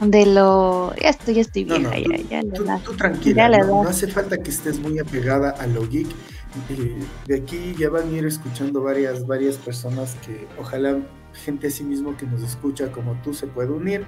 de 0.00 0.24
lo 0.24 0.94
ya 0.96 1.10
estoy 1.10 1.34
ya 1.34 1.40
estoy 1.42 1.64
vieja 1.64 1.90
ya, 2.30 2.40
ya, 2.40 2.78
tú, 2.78 2.94
tranquila 2.94 3.48
no, 3.50 3.82
hace 3.82 4.06
falta 4.06 4.38
que 4.38 4.48
estés 4.48 4.78
muy 4.78 4.98
apegada 4.98 5.50
a 5.50 5.66
lo 5.66 5.86
geek 5.86 6.08
de 7.26 7.36
aquí 7.36 7.74
ya 7.78 7.90
van 7.90 8.08
a 8.08 8.12
ir 8.12 8.26
escuchando 8.26 8.82
varias, 8.82 9.26
varias 9.26 9.56
personas 9.56 10.16
que 10.26 10.46
ojalá 10.58 10.98
gente 11.32 11.68
así 11.68 11.84
mismo 11.84 12.16
que 12.16 12.26
nos 12.26 12.42
escucha 12.42 12.90
como 12.90 13.14
tú 13.22 13.34
se 13.34 13.46
pueda 13.46 13.70
unir 13.70 14.04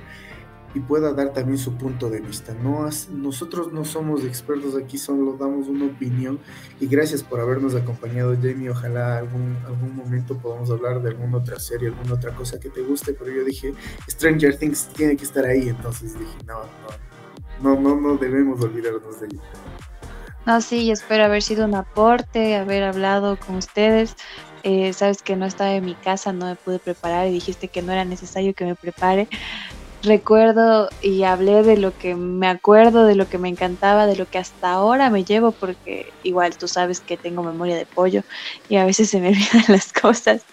y 0.75 0.81
pueda 0.81 1.13
dar 1.13 1.33
también 1.33 1.59
su 1.59 1.77
punto 1.77 2.09
de 2.09 2.21
vista. 2.21 2.55
No 2.55 2.89
nosotros 3.11 3.73
no 3.73 3.85
somos 3.85 4.25
expertos 4.25 4.75
aquí, 4.75 4.99
solo 4.99 5.37
damos 5.39 5.69
una 5.69 5.87
opinión 5.87 6.39
y 6.81 6.87
gracias 6.87 7.23
por 7.23 7.41
habernos 7.41 7.75
acompañado 7.75 8.35
Jamie. 8.41 8.71
Ojalá 8.71 9.19
algún, 9.19 9.57
algún 9.67 9.95
momento 9.95 10.37
podamos 10.39 10.71
hablar 10.71 11.03
de 11.03 11.11
alguna 11.11 11.39
otra 11.39 11.59
serie, 11.61 11.89
alguna 11.89 12.15
otra 12.15 12.35
cosa 12.35 12.59
que 12.59 12.71
te 12.71 12.81
guste, 12.81 13.13
pero 13.13 13.31
yo 13.31 13.45
dije 13.45 13.75
Stranger 14.09 14.57
Things 14.57 14.89
tiene 14.95 15.17
que 15.17 15.25
estar 15.25 15.45
ahí, 15.45 15.69
entonces 15.69 16.19
dije 16.19 16.39
no, 16.47 16.63
no, 17.63 17.77
no, 17.77 17.81
no, 17.81 18.01
no 18.01 18.17
debemos 18.17 18.61
olvidarnos 18.61 19.21
de 19.21 19.27
ello. 19.27 19.41
No, 20.45 20.61
sí, 20.61 20.91
espero 20.91 21.25
haber 21.25 21.43
sido 21.43 21.65
un 21.67 21.75
aporte, 21.77 22.57
haber 22.57 22.83
hablado 22.83 23.39
con 23.39 23.57
ustedes. 23.57 24.17
Eh, 24.65 24.93
sabes 24.93 25.23
que 25.23 25.37
no 25.37 25.47
estaba 25.47 25.73
en 25.75 25.85
mi 25.85 25.97
casa, 25.97 26.33
no 26.33 26.47
me 26.47 26.57
pude 26.57 26.81
preparar 26.81 27.29
y 27.29 27.33
dijiste 27.33 27.69
que 27.69 27.83
no 27.83 27.93
era 27.93 28.05
necesario 28.05 28.53
que 28.55 28.65
me 28.65 28.75
prepare. 28.77 29.29
Recuerdo 30.03 30.91
y 31.01 31.25
hablé 31.25 31.63
de 31.65 31.77
lo 31.79 31.95
que 31.97 32.17
me 32.17 32.49
acuerdo, 32.49 33.05
de 33.07 33.17
lo 33.17 33.29
que 33.29 33.39
me 33.39 33.49
encantaba, 33.51 34.07
de 34.07 34.17
lo 34.17 34.27
que 34.29 34.39
hasta 34.39 34.73
ahora 34.73 35.11
me 35.11 35.25
llevo, 35.25 35.57
porque 35.59 36.15
igual 36.23 36.59
tú 36.59 36.69
sabes 36.69 37.01
que 37.03 37.19
tengo 37.19 37.43
memoria 37.45 37.77
de 37.77 37.87
pollo 37.87 38.23
y 38.69 38.77
a 38.77 38.87
veces 38.87 39.11
se 39.11 39.21
me 39.21 39.29
olvidan 39.31 39.65
las 39.69 39.93
cosas 39.93 40.47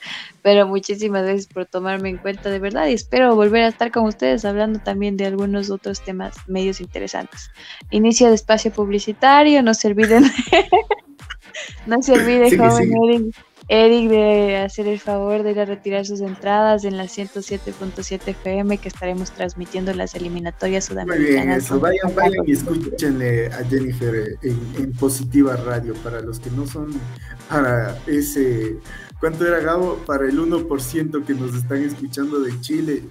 pero 0.49 0.67
muchísimas 0.67 1.21
gracias 1.21 1.45
por 1.45 1.67
tomarme 1.67 2.09
en 2.09 2.17
cuenta 2.17 2.49
de 2.49 2.57
verdad 2.57 2.88
y 2.88 2.93
espero 2.93 3.35
volver 3.35 3.65
a 3.65 3.67
estar 3.67 3.91
con 3.91 4.05
ustedes 4.05 4.45
hablando 4.45 4.80
también 4.80 5.15
de 5.15 5.27
algunos 5.27 5.69
otros 5.69 6.03
temas 6.03 6.35
medios 6.47 6.81
interesantes. 6.81 7.51
Inicio 7.91 8.30
de 8.30 8.34
espacio 8.34 8.71
publicitario, 8.71 9.61
no 9.61 9.76
se 9.76 9.89
olviden, 9.89 10.23
no 11.85 12.01
se 12.01 12.13
olvide, 12.13 12.57
joven 12.57 13.31
Eric, 13.67 14.09
de 14.09 14.57
hacer 14.57 14.88
el 14.88 14.99
favor 14.99 15.43
de 15.43 15.51
ir 15.51 15.59
a 15.59 15.65
retirar 15.65 16.03
sus 16.03 16.21
entradas 16.21 16.84
en 16.84 16.97
la 16.97 17.03
107.7 17.03 18.30
FM 18.30 18.80
que 18.80 18.88
estaremos 18.88 19.30
transmitiendo 19.30 19.93
las 19.93 20.15
eliminatorias 20.15 20.85
sudamericanas. 20.85 21.35
Muy 21.35 21.45
bien, 21.45 21.51
eso. 21.51 21.80
Vayan, 21.80 22.15
vayan 22.15 22.43
y 22.47 22.53
escúchenle 22.53 23.45
a 23.53 23.63
Jennifer 23.65 24.35
en, 24.41 24.59
en 24.80 24.91
Positiva 24.93 25.55
Radio 25.57 25.93
para 26.03 26.21
los 26.21 26.39
que 26.39 26.49
no 26.49 26.65
son 26.65 26.99
para 27.47 27.95
ese 28.07 28.77
¿Cuánto 29.20 29.46
era 29.46 29.60
Gabo? 29.60 29.96
Para 30.06 30.26
el 30.28 30.40
1% 30.40 31.26
que 31.26 31.34
nos 31.34 31.54
están 31.56 31.84
escuchando 31.84 32.40
de 32.40 32.60
Chile, 32.62 33.04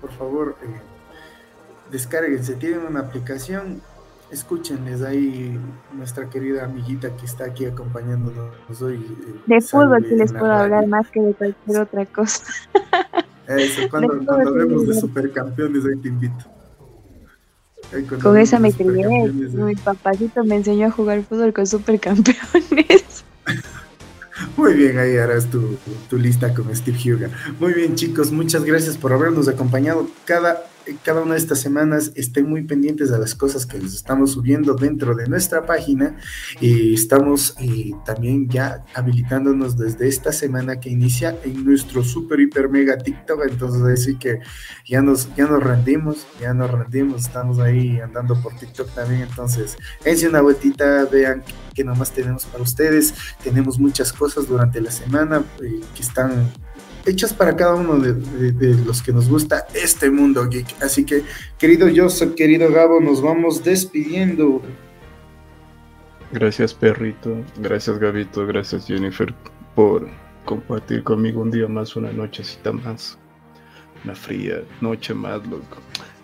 por 0.00 0.10
favor, 0.12 0.56
eh, 0.62 0.80
descárguense. 1.90 2.54
Tienen 2.54 2.86
una 2.86 3.00
aplicación 3.00 3.82
escúchenles 4.30 5.02
ahí 5.02 5.58
nuestra 5.92 6.28
querida 6.28 6.64
amiguita 6.64 7.14
que 7.16 7.26
está 7.26 7.44
aquí 7.44 7.64
acompañándonos 7.64 8.80
hoy. 8.80 8.94
Eh, 8.94 9.34
de 9.46 9.60
fútbol 9.60 10.04
que 10.04 10.16
les 10.16 10.32
puedo 10.32 10.52
hablar 10.52 10.86
más 10.86 11.10
que 11.10 11.20
de 11.20 11.34
cualquier 11.34 11.80
otra 11.80 12.06
cosa. 12.06 12.44
Eso, 13.48 13.82
cuando, 13.90 14.32
hablemos 14.32 14.86
de 14.86 14.94
supercampeones, 14.94 15.84
ahí 15.84 15.96
te 16.00 16.08
invito. 16.08 16.44
con 18.22 18.38
esa 18.38 18.60
me 18.60 18.72
crié. 18.72 19.28
Mi 19.32 19.74
papacito 19.74 20.44
me 20.44 20.56
enseñó 20.56 20.86
a 20.86 20.90
jugar 20.92 21.24
fútbol 21.24 21.52
con 21.52 21.66
supercampeones. 21.66 23.24
Muy 24.56 24.74
bien, 24.74 24.98
ahí 24.98 25.16
harás 25.16 25.48
tu, 25.48 25.78
lista 26.16 26.52
con 26.54 26.74
Steve 26.74 26.98
Huga. 27.14 27.30
Muy 27.58 27.72
bien, 27.72 27.94
chicos, 27.94 28.30
muchas 28.32 28.64
gracias 28.64 28.96
por 28.96 29.12
habernos 29.12 29.48
acompañado 29.48 30.08
cada 30.24 30.64
cada 31.04 31.22
una 31.22 31.34
de 31.34 31.40
estas 31.40 31.60
semanas 31.60 32.12
estén 32.14 32.48
muy 32.48 32.62
pendientes 32.62 33.10
de 33.10 33.18
las 33.18 33.34
cosas 33.34 33.66
que 33.66 33.78
les 33.78 33.94
estamos 33.94 34.32
subiendo 34.32 34.74
dentro 34.74 35.14
de 35.14 35.26
nuestra 35.26 35.66
página. 35.66 36.16
Y 36.60 36.94
estamos 36.94 37.54
eh, 37.58 37.92
también 38.04 38.48
ya 38.48 38.84
habilitándonos 38.94 39.76
desde 39.76 40.08
esta 40.08 40.32
semana 40.32 40.80
que 40.80 40.90
inicia 40.90 41.36
en 41.44 41.64
nuestro 41.64 42.02
super 42.02 42.40
hiper 42.40 42.68
mega 42.68 42.98
TikTok. 42.98 43.42
Entonces 43.48 43.82
así 44.00 44.16
que 44.16 44.40
ya 44.86 45.02
nos 45.02 45.34
ya 45.34 45.46
nos 45.46 45.62
rendimos 45.62 46.26
ya 46.40 46.54
nos 46.54 46.70
rendimos. 46.70 47.22
Estamos 47.22 47.58
ahí 47.58 48.00
andando 48.00 48.40
por 48.42 48.54
TikTok 48.56 48.94
también. 48.94 49.22
Entonces 49.22 49.76
dense 50.04 50.28
una 50.28 50.40
vueltita 50.40 51.04
vean 51.06 51.42
que 51.74 51.84
nomás 51.84 52.12
tenemos 52.12 52.44
para 52.46 52.62
ustedes. 52.62 53.14
Tenemos 53.42 53.78
muchas 53.78 54.12
cosas 54.12 54.48
durante 54.48 54.80
la 54.80 54.90
semana 54.90 55.44
eh, 55.62 55.80
que 55.94 56.02
están 56.02 56.50
hechas 57.06 57.32
para 57.32 57.56
cada 57.56 57.74
uno 57.74 57.98
de, 57.98 58.74
los 58.84 59.02
que 59.02 59.12
nos 59.12 59.28
gusta 59.28 59.66
este 59.74 60.10
mundo 60.10 60.48
geek. 60.48 60.82
Así 60.82 61.04
que, 61.04 61.22
querido 61.58 61.88
Joseph, 61.94 62.34
querido 62.34 62.70
Gabo, 62.70 63.00
nos 63.00 63.22
vamos 63.22 63.62
despidiendo. 63.64 64.62
Gracias, 66.32 66.74
perrito. 66.74 67.36
Gracias, 67.58 67.98
Gabito. 67.98 68.46
Gracias, 68.46 68.86
Jennifer, 68.86 69.34
por 69.74 70.08
compartir 70.44 71.02
conmigo 71.02 71.42
un 71.42 71.50
día 71.50 71.66
más, 71.66 71.96
una 71.96 72.12
nochecita 72.12 72.72
más. 72.72 73.18
Una 74.04 74.14
fría 74.14 74.62
noche 74.80 75.12
más, 75.12 75.46
loco. 75.46 75.78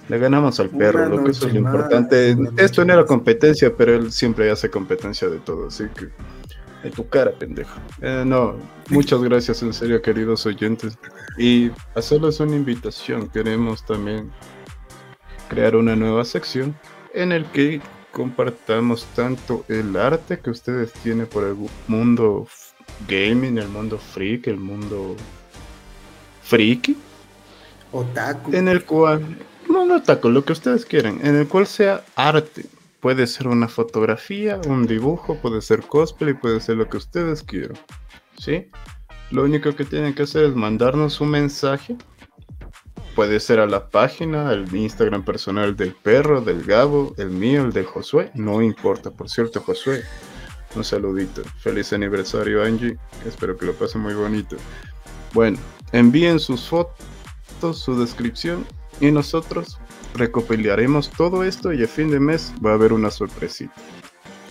Le 0.09 0.19
ganamos 0.19 0.61
al 0.61 0.71
perro, 0.71 1.09
lo 1.09 1.25
que 1.25 1.33
es 1.33 1.43
lo 1.43 1.59
importante. 1.59 2.37
Esto 2.57 2.85
no 2.85 2.93
era 2.93 3.05
competencia, 3.05 3.75
pero 3.77 3.97
él 3.97 4.13
siempre 4.13 4.51
hace 4.51 4.71
competencia 4.71 5.29
de 5.29 5.39
todo, 5.39 5.67
así 5.67 5.85
que 5.97 6.09
en 6.83 6.91
tu 6.91 7.09
cara, 7.09 7.33
pendejo. 7.33 7.79
Eh, 8.01 8.23
no, 8.27 8.57
muchas 8.91 9.21
gracias 9.23 9.63
en 9.63 9.73
serio, 9.73 10.01
queridos 10.03 10.47
oyentes. 10.47 10.99
Y 11.39 11.71
hacerles 11.95 12.41
una 12.41 12.57
invitación. 12.57 13.29
Queremos 13.29 13.85
también 13.85 14.31
crear 15.49 15.77
una 15.77 15.97
nueva 15.97 16.25
sección 16.25 16.77
en 17.15 17.33
el 17.33 17.45
que 17.47 17.81
compartamos 18.13 19.05
tanto 19.15 19.65
el 19.69 19.97
arte 19.97 20.39
que 20.39 20.51
ustedes 20.51 20.93
tienen 20.93 21.27
por 21.27 21.45
el 21.45 21.57
mundo 21.87 22.47
gaming, 23.09 23.59
el 23.59 23.69
mundo 23.69 23.99
freak, 23.99 24.47
el 24.47 24.57
mundo 24.57 25.17
friki. 26.43 26.97
Otaku. 27.93 28.55
En 28.55 28.69
el 28.69 28.85
cual, 28.85 29.39
no, 29.69 29.85
no 29.85 29.97
otaku, 29.97 30.29
lo 30.29 30.45
que 30.45 30.53
ustedes 30.53 30.85
quieran, 30.85 31.21
en 31.23 31.37
el 31.37 31.49
cual 31.49 31.67
sea 31.67 32.05
arte 32.15 32.65
Puede 33.01 33.27
ser 33.27 33.49
una 33.49 33.69
fotografía, 33.69 34.61
un 34.67 34.87
dibujo, 34.87 35.37
puede 35.37 35.61
ser 35.61 35.83
cosplay, 35.83 36.35
puede 36.35 36.61
ser 36.61 36.77
lo 36.77 36.89
que 36.89 36.97
ustedes 36.97 37.43
quieran. 37.43 37.77
¿Sí? 38.39 38.69
Lo 39.31 39.45
único 39.45 39.75
que 39.75 39.85
tienen 39.85 40.15
que 40.15 40.23
hacer 40.23 40.45
es 40.45 40.55
mandarnos 40.55 41.21
un 41.21 41.31
mensaje. 41.31 41.97
Puede 43.15 43.41
ser 43.41 43.61
a 43.61 43.67
la 43.67 43.89
página, 43.89 44.51
al 44.51 44.75
Instagram 44.75 45.25
personal 45.25 45.75
del 45.77 45.95
perro, 45.95 46.41
del 46.41 46.65
Gabo, 46.65 47.15
el 47.17 47.31
mío, 47.31 47.63
el 47.63 47.73
de 47.73 47.85
Josué. 47.85 48.31
No 48.35 48.63
importa, 48.63 49.11
por 49.11 49.29
cierto, 49.29 49.61
Josué. 49.61 50.03
Un 50.75 50.85
saludito. 50.85 51.43
Feliz 51.61 51.93
aniversario, 51.93 52.63
Angie. 52.63 52.99
Espero 53.27 53.57
que 53.57 53.67
lo 53.67 53.73
pasen 53.73 54.03
muy 54.03 54.15
bonito. 54.15 54.57
Bueno, 55.33 55.59
envíen 55.93 56.39
sus 56.39 56.69
fotos, 56.69 57.79
su 57.79 57.99
descripción 57.99 58.67
y 59.01 59.11
nosotros 59.11 59.79
recopilaremos 60.17 61.11
todo 61.11 61.45
esto 61.45 61.73
y 61.73 61.85
a 61.85 61.89
fin 61.89 62.11
de 62.11 62.21
mes 62.21 62.53
va 62.65 62.71
a 62.71 62.75
haber 62.75 62.93
una 62.93 63.11
sorpresita. 63.11 63.75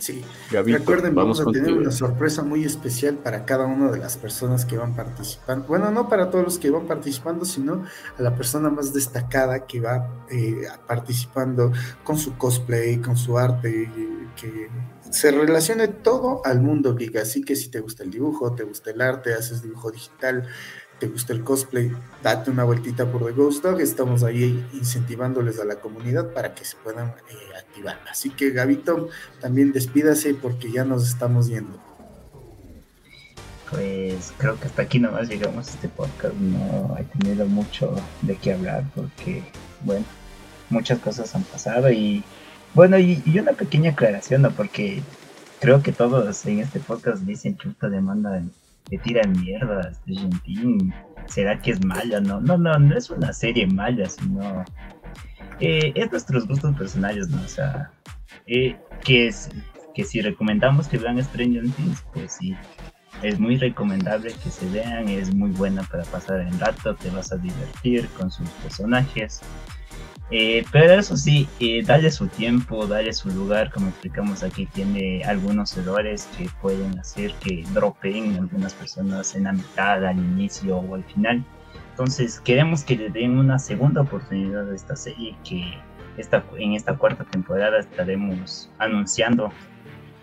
Sí, 0.05 0.23
recuerden, 0.51 1.15
vamos, 1.15 1.41
a 1.41 1.45
tener 1.45 1.73
una 1.73 1.89
sorpresa 1.89 2.43
muy 2.43 2.63
especial 2.63 3.15
para 3.15 3.43
cada 3.43 3.65
una 3.65 3.89
de 3.89 3.97
las 3.97 4.17
personas 4.17 4.63
que 4.63 4.77
van 4.77 4.95
participando. 4.95 5.65
Bueno, 5.67 5.89
no 5.89 6.09
para 6.09 6.29
todos 6.29 6.45
los 6.45 6.59
que 6.59 6.69
van 6.69 6.85
participando, 6.85 7.43
sino 7.43 7.83
a 8.15 8.21
la 8.21 8.35
persona 8.35 8.69
más 8.69 8.93
destacada 8.93 9.65
que 9.65 9.79
va 9.79 10.25
eh, 10.29 10.67
participando 10.85 11.71
con 12.03 12.19
su 12.19 12.37
cosplay, 12.37 12.97
con 12.97 13.17
su 13.17 13.39
arte, 13.39 13.89
que 14.39 14.69
se 15.09 15.31
relacione 15.31 15.87
todo 15.87 16.41
al 16.45 16.61
mundo 16.61 16.93
geek. 16.93 17.15
Así 17.15 17.41
que 17.41 17.55
si 17.55 17.69
te 17.69 17.79
gusta 17.79 18.03
el 18.03 18.11
dibujo, 18.11 18.53
te 18.53 18.63
gusta 18.63 18.91
el 18.91 19.01
arte, 19.01 19.33
haces 19.33 19.63
dibujo 19.63 19.89
digital, 19.89 20.47
te 20.99 21.07
gusta 21.07 21.34
el 21.34 21.43
cosplay, 21.43 21.91
date 22.23 22.51
una 22.51 22.63
vueltita 22.63 23.11
por 23.11 23.26
The 23.26 23.31
Ghost 23.31 23.63
Dog. 23.63 23.81
Estamos 23.81 24.23
ahí 24.23 24.65
incentivándoles 24.73 25.59
a 25.59 25.65
la 25.65 25.76
comunidad 25.76 26.34
para 26.34 26.53
que 26.55 26.63
se 26.65 26.77
puedan 26.77 27.09
eh, 27.09 27.57
activar. 27.57 27.99
Así 28.09 28.30
que, 28.30 28.51
Gabito, 28.51 29.09
también 29.41 29.73
despídase 29.73 30.34
porque 30.34 30.72
ya 30.72 30.85
nos 30.85 31.07
estamos 31.07 31.47
yendo. 31.47 31.80
Pues 33.69 34.31
creo 34.38 34.59
que 34.59 34.67
hasta 34.67 34.84
aquí 34.84 34.99
nomás 34.99 35.27
llegamos 35.27 35.67
a 35.67 35.72
este 35.72 35.89
podcast. 35.89 36.35
No 36.35 36.95
he 36.97 37.03
tenido 37.03 37.45
mucho 37.47 37.95
de 38.22 38.35
qué 38.38 38.53
hablar 38.53 38.85
porque, 38.95 39.43
bueno, 39.84 40.05
muchas 40.69 40.99
cosas 40.99 41.34
han 41.35 41.43
pasado 41.43 41.91
y, 41.91 42.23
bueno, 42.73 42.97
y, 42.97 43.22
una 43.38 43.53
pequeña 43.53 43.91
aclaración, 43.91 44.43
¿no? 44.43 44.51
Porque 44.51 45.01
creo 45.59 45.81
que 45.81 45.91
todos 45.91 46.45
en 46.45 46.59
este 46.59 46.80
podcast 46.80 47.23
dicen 47.23 47.57
chuta 47.57 47.89
demanda 47.89 48.41
le 48.90 48.98
tiran 48.99 49.32
mierda 49.41 49.80
a 49.80 51.28
¿Será 51.28 51.60
que 51.60 51.72
es 51.72 51.84
mala? 51.84 52.22
No, 52.22 52.40
no, 52.40 52.57
no, 52.57 52.78
no 52.78 52.98
es 52.98 53.10
una 53.10 53.34
serie 53.34 53.66
mala, 53.66 54.07
sino 54.07 54.64
eh, 55.60 55.91
es 55.95 56.12
nuestros 56.12 56.48
gustos 56.48 56.76
personales, 56.76 57.30
¿no? 57.30 57.41
O 57.41 57.48
sea, 57.48 57.91
eh, 58.45 58.76
que, 59.03 59.28
es, 59.28 59.49
que 59.95 60.03
si 60.03 60.22
recomendamos 60.22 60.88
que 60.88 60.98
vean 60.98 61.24
Stranger 61.24 61.64
Things, 61.72 62.03
pues 62.14 62.34
sí, 62.34 62.56
es 63.24 63.40
muy 63.40 63.57
recomendable 63.57 64.34
que 64.44 64.49
se 64.49 64.70
vean, 64.70 65.07
es 65.10 65.34
muy 65.34 65.49
buena 65.52 65.84
para 65.84 66.03
pasar 66.03 66.41
el 66.41 66.60
rato, 66.60 66.95
te 66.95 67.10
vas 67.10 67.32
a 67.32 67.38
divertir 67.38 68.07
con 68.10 68.30
sus 68.30 68.49
personajes. 68.49 69.41
Eh, 70.31 70.65
pero 70.72 70.93
eso 70.93 71.15
sí, 71.15 71.47
eh, 71.60 71.84
dale 71.85 72.10
su 72.10 72.27
tiempo, 72.27 72.88
dale 72.88 73.14
su 73.14 73.30
lugar, 73.30 73.72
como 73.72 73.89
explicamos 73.89 74.41
aquí, 74.41 74.65
tiene 74.65 75.23
algunos 75.23 75.77
errores 75.77 76.27
que 76.35 76.49
pueden 76.61 76.97
hacer 76.97 77.31
que 77.35 77.64
dropen 77.73 78.35
algunas 78.35 78.73
personas 78.73 79.35
en 79.35 79.43
la 79.43 79.53
mitad, 79.53 80.03
al 80.03 80.18
inicio 80.18 80.77
o 80.77 80.95
al 80.95 81.03
final. 81.03 81.43
Entonces 81.91 82.39
queremos 82.39 82.84
que 82.84 82.97
le 82.97 83.10
den 83.10 83.38
una 83.38 83.60
segunda 83.60 84.02
oportunidad 84.02 84.69
a 84.69 84.76
esta 84.76 84.95
serie 84.95 85.35
que 85.47 85.77
esta, 86.18 86.43
en 86.57 86.73
esta 86.73 86.97
cuarta 86.97 87.23
temporada 87.26 87.80
estaremos 87.80 88.69
anunciando. 88.80 89.52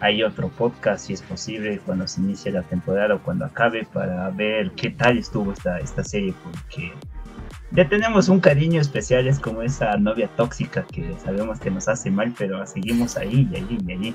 Hay 0.01 0.25
otro 0.25 0.49
podcast, 0.49 1.07
si 1.07 1.13
es 1.13 1.23
posible, 1.23 1.79
cuando 1.87 2.09
se 2.09 2.21
inicie 2.21 2.51
la 2.51 2.63
temporada 2.63 3.15
o 3.15 3.23
cuando 3.23 3.45
acabe, 3.45 3.87
para 3.93 4.29
ver 4.31 4.73
qué 4.73 4.91
tal 4.91 5.17
estuvo 5.17 5.53
esta, 5.53 5.79
esta 5.79 6.03
serie, 6.03 6.35
porque 6.43 6.93
ya 7.75 7.89
tenemos 7.89 8.29
un 8.29 8.41
cariño 8.41 8.81
especial, 8.81 9.27
es 9.27 9.39
como 9.39 9.63
esa 9.63 9.97
novia 9.97 10.29
tóxica 10.37 10.85
que 10.93 11.15
sabemos 11.25 11.59
que 11.59 11.71
nos 11.71 11.89
hace 11.89 12.11
mal, 12.11 12.35
pero 12.37 12.67
seguimos 12.67 13.17
ahí 13.17 13.49
y 13.51 13.57
allí 13.57 13.79
y 13.87 13.93
allí. 13.93 14.15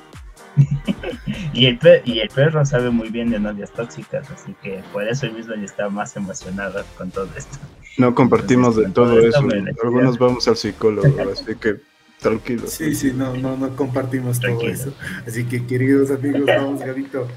y, 1.53 1.65
el 1.65 1.79
y 2.05 2.19
el 2.19 2.29
perro 2.29 2.65
sabe 2.65 2.89
muy 2.89 3.09
bien 3.09 3.29
de 3.29 3.39
novias 3.39 3.71
tóxicas, 3.71 4.29
así 4.31 4.55
que 4.61 4.81
por 4.93 5.07
eso 5.07 5.31
mismo 5.31 5.55
ya 5.55 5.63
está 5.63 5.89
más 5.89 6.15
emocionado 6.15 6.84
con 6.97 7.09
todo 7.09 7.29
esto. 7.35 7.57
No 7.97 8.13
compartimos 8.13 8.75
de 8.75 8.89
todo, 8.89 9.19
eso. 9.19 9.39
Algunos 9.84 10.17
vamos 10.19 10.47
al 10.47 10.57
psicólogo, 10.57 11.07
así 11.34 11.55
que 11.55 11.77
tranquilos. 12.19 12.71
Sí, 12.71 12.93
sí, 12.93 13.11
no, 13.13 13.35
no, 13.35 13.57
no 13.57 13.75
compartimos 13.75 14.39
todo 14.39 14.61
eso. 14.61 14.93
Así 15.25 15.45
que 15.45 15.65
queridos 15.65 16.11
amigos, 16.11 16.45
vamos, 16.45 16.81
Gabito, 16.81 17.27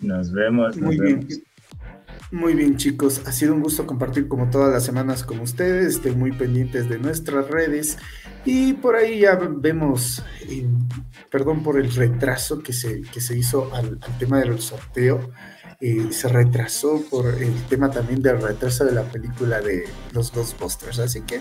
Nos 0.00 0.32
vemos. 0.32 0.76
Muy 0.76 0.98
bien. 0.98 1.28
Muy 2.30 2.52
bien 2.52 2.76
chicos, 2.76 3.22
ha 3.24 3.32
sido 3.32 3.54
un 3.54 3.62
gusto 3.62 3.86
compartir 3.86 4.28
como 4.28 4.50
todas 4.50 4.70
las 4.70 4.84
semanas 4.84 5.24
con 5.24 5.40
ustedes, 5.40 5.96
estén 5.96 6.18
muy 6.18 6.30
pendientes 6.30 6.86
de 6.86 6.98
nuestras 6.98 7.48
redes 7.48 7.96
y 8.44 8.74
por 8.74 8.96
ahí 8.96 9.20
ya 9.20 9.36
vemos, 9.36 10.22
eh, 10.42 10.66
perdón 11.30 11.62
por 11.62 11.80
el 11.80 11.90
retraso 11.90 12.58
que 12.62 12.74
se, 12.74 13.00
que 13.00 13.22
se 13.22 13.38
hizo 13.38 13.74
al, 13.74 13.98
tema 14.18 14.40
del 14.40 14.60
sorteo, 14.60 15.30
eh, 15.80 16.08
se 16.10 16.28
retrasó 16.28 17.00
por 17.08 17.28
el 17.28 17.54
tema 17.64 17.90
también 17.90 18.20
del 18.20 18.42
retraso 18.42 18.84
de 18.84 18.92
la 18.92 19.04
película 19.04 19.62
de 19.62 19.84
los 20.12 20.30
Ghostbusters, 20.30 20.98
así 20.98 21.22
que 21.22 21.40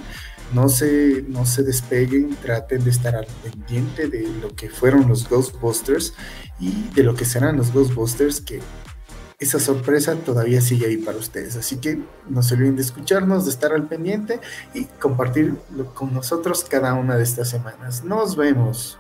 no 0.54 0.70
se, 0.70 1.26
no 1.28 1.46
se 1.46 1.64
despeguen, 1.64 2.34
traten 2.38 2.86
de 2.86 2.92
estar 2.92 3.14
al 3.14 3.28
pendiente 3.44 4.08
de 4.08 4.26
lo 4.42 4.56
que 4.56 4.70
fueron 4.70 5.10
los 5.10 5.28
Ghostbusters 5.28 6.14
y 6.62 6.88
de 6.96 7.04
lo 7.04 7.14
que 7.14 7.26
serán 7.26 7.58
los 7.58 7.74
Ghostbusters 7.74 8.40
que 8.40 8.62
esa 9.40 9.60
sorpresa 9.60 10.16
todavía 10.16 10.62
sigue 10.62 10.88
ahí 10.88 10.98
para 10.98 11.18
ustedes. 11.18 11.56
Así 11.56 11.78
que 11.78 12.00
no 12.28 12.42
se 12.42 12.56
olviden 12.56 12.76
de 12.76 12.82
escucharnos, 12.82 13.46
de 13.46 13.52
estar 13.52 13.72
al 13.72 13.88
pendiente 13.88 14.40
y 14.74 14.86
compartir 14.86 15.56
con 15.94 16.14
nosotros 16.14 16.66
cada 16.68 16.94
una 16.96 17.18
de 17.18 17.24
estas 17.24 17.50
semanas. 17.50 18.04
Nos 18.04 18.36
vemos. 18.36 19.00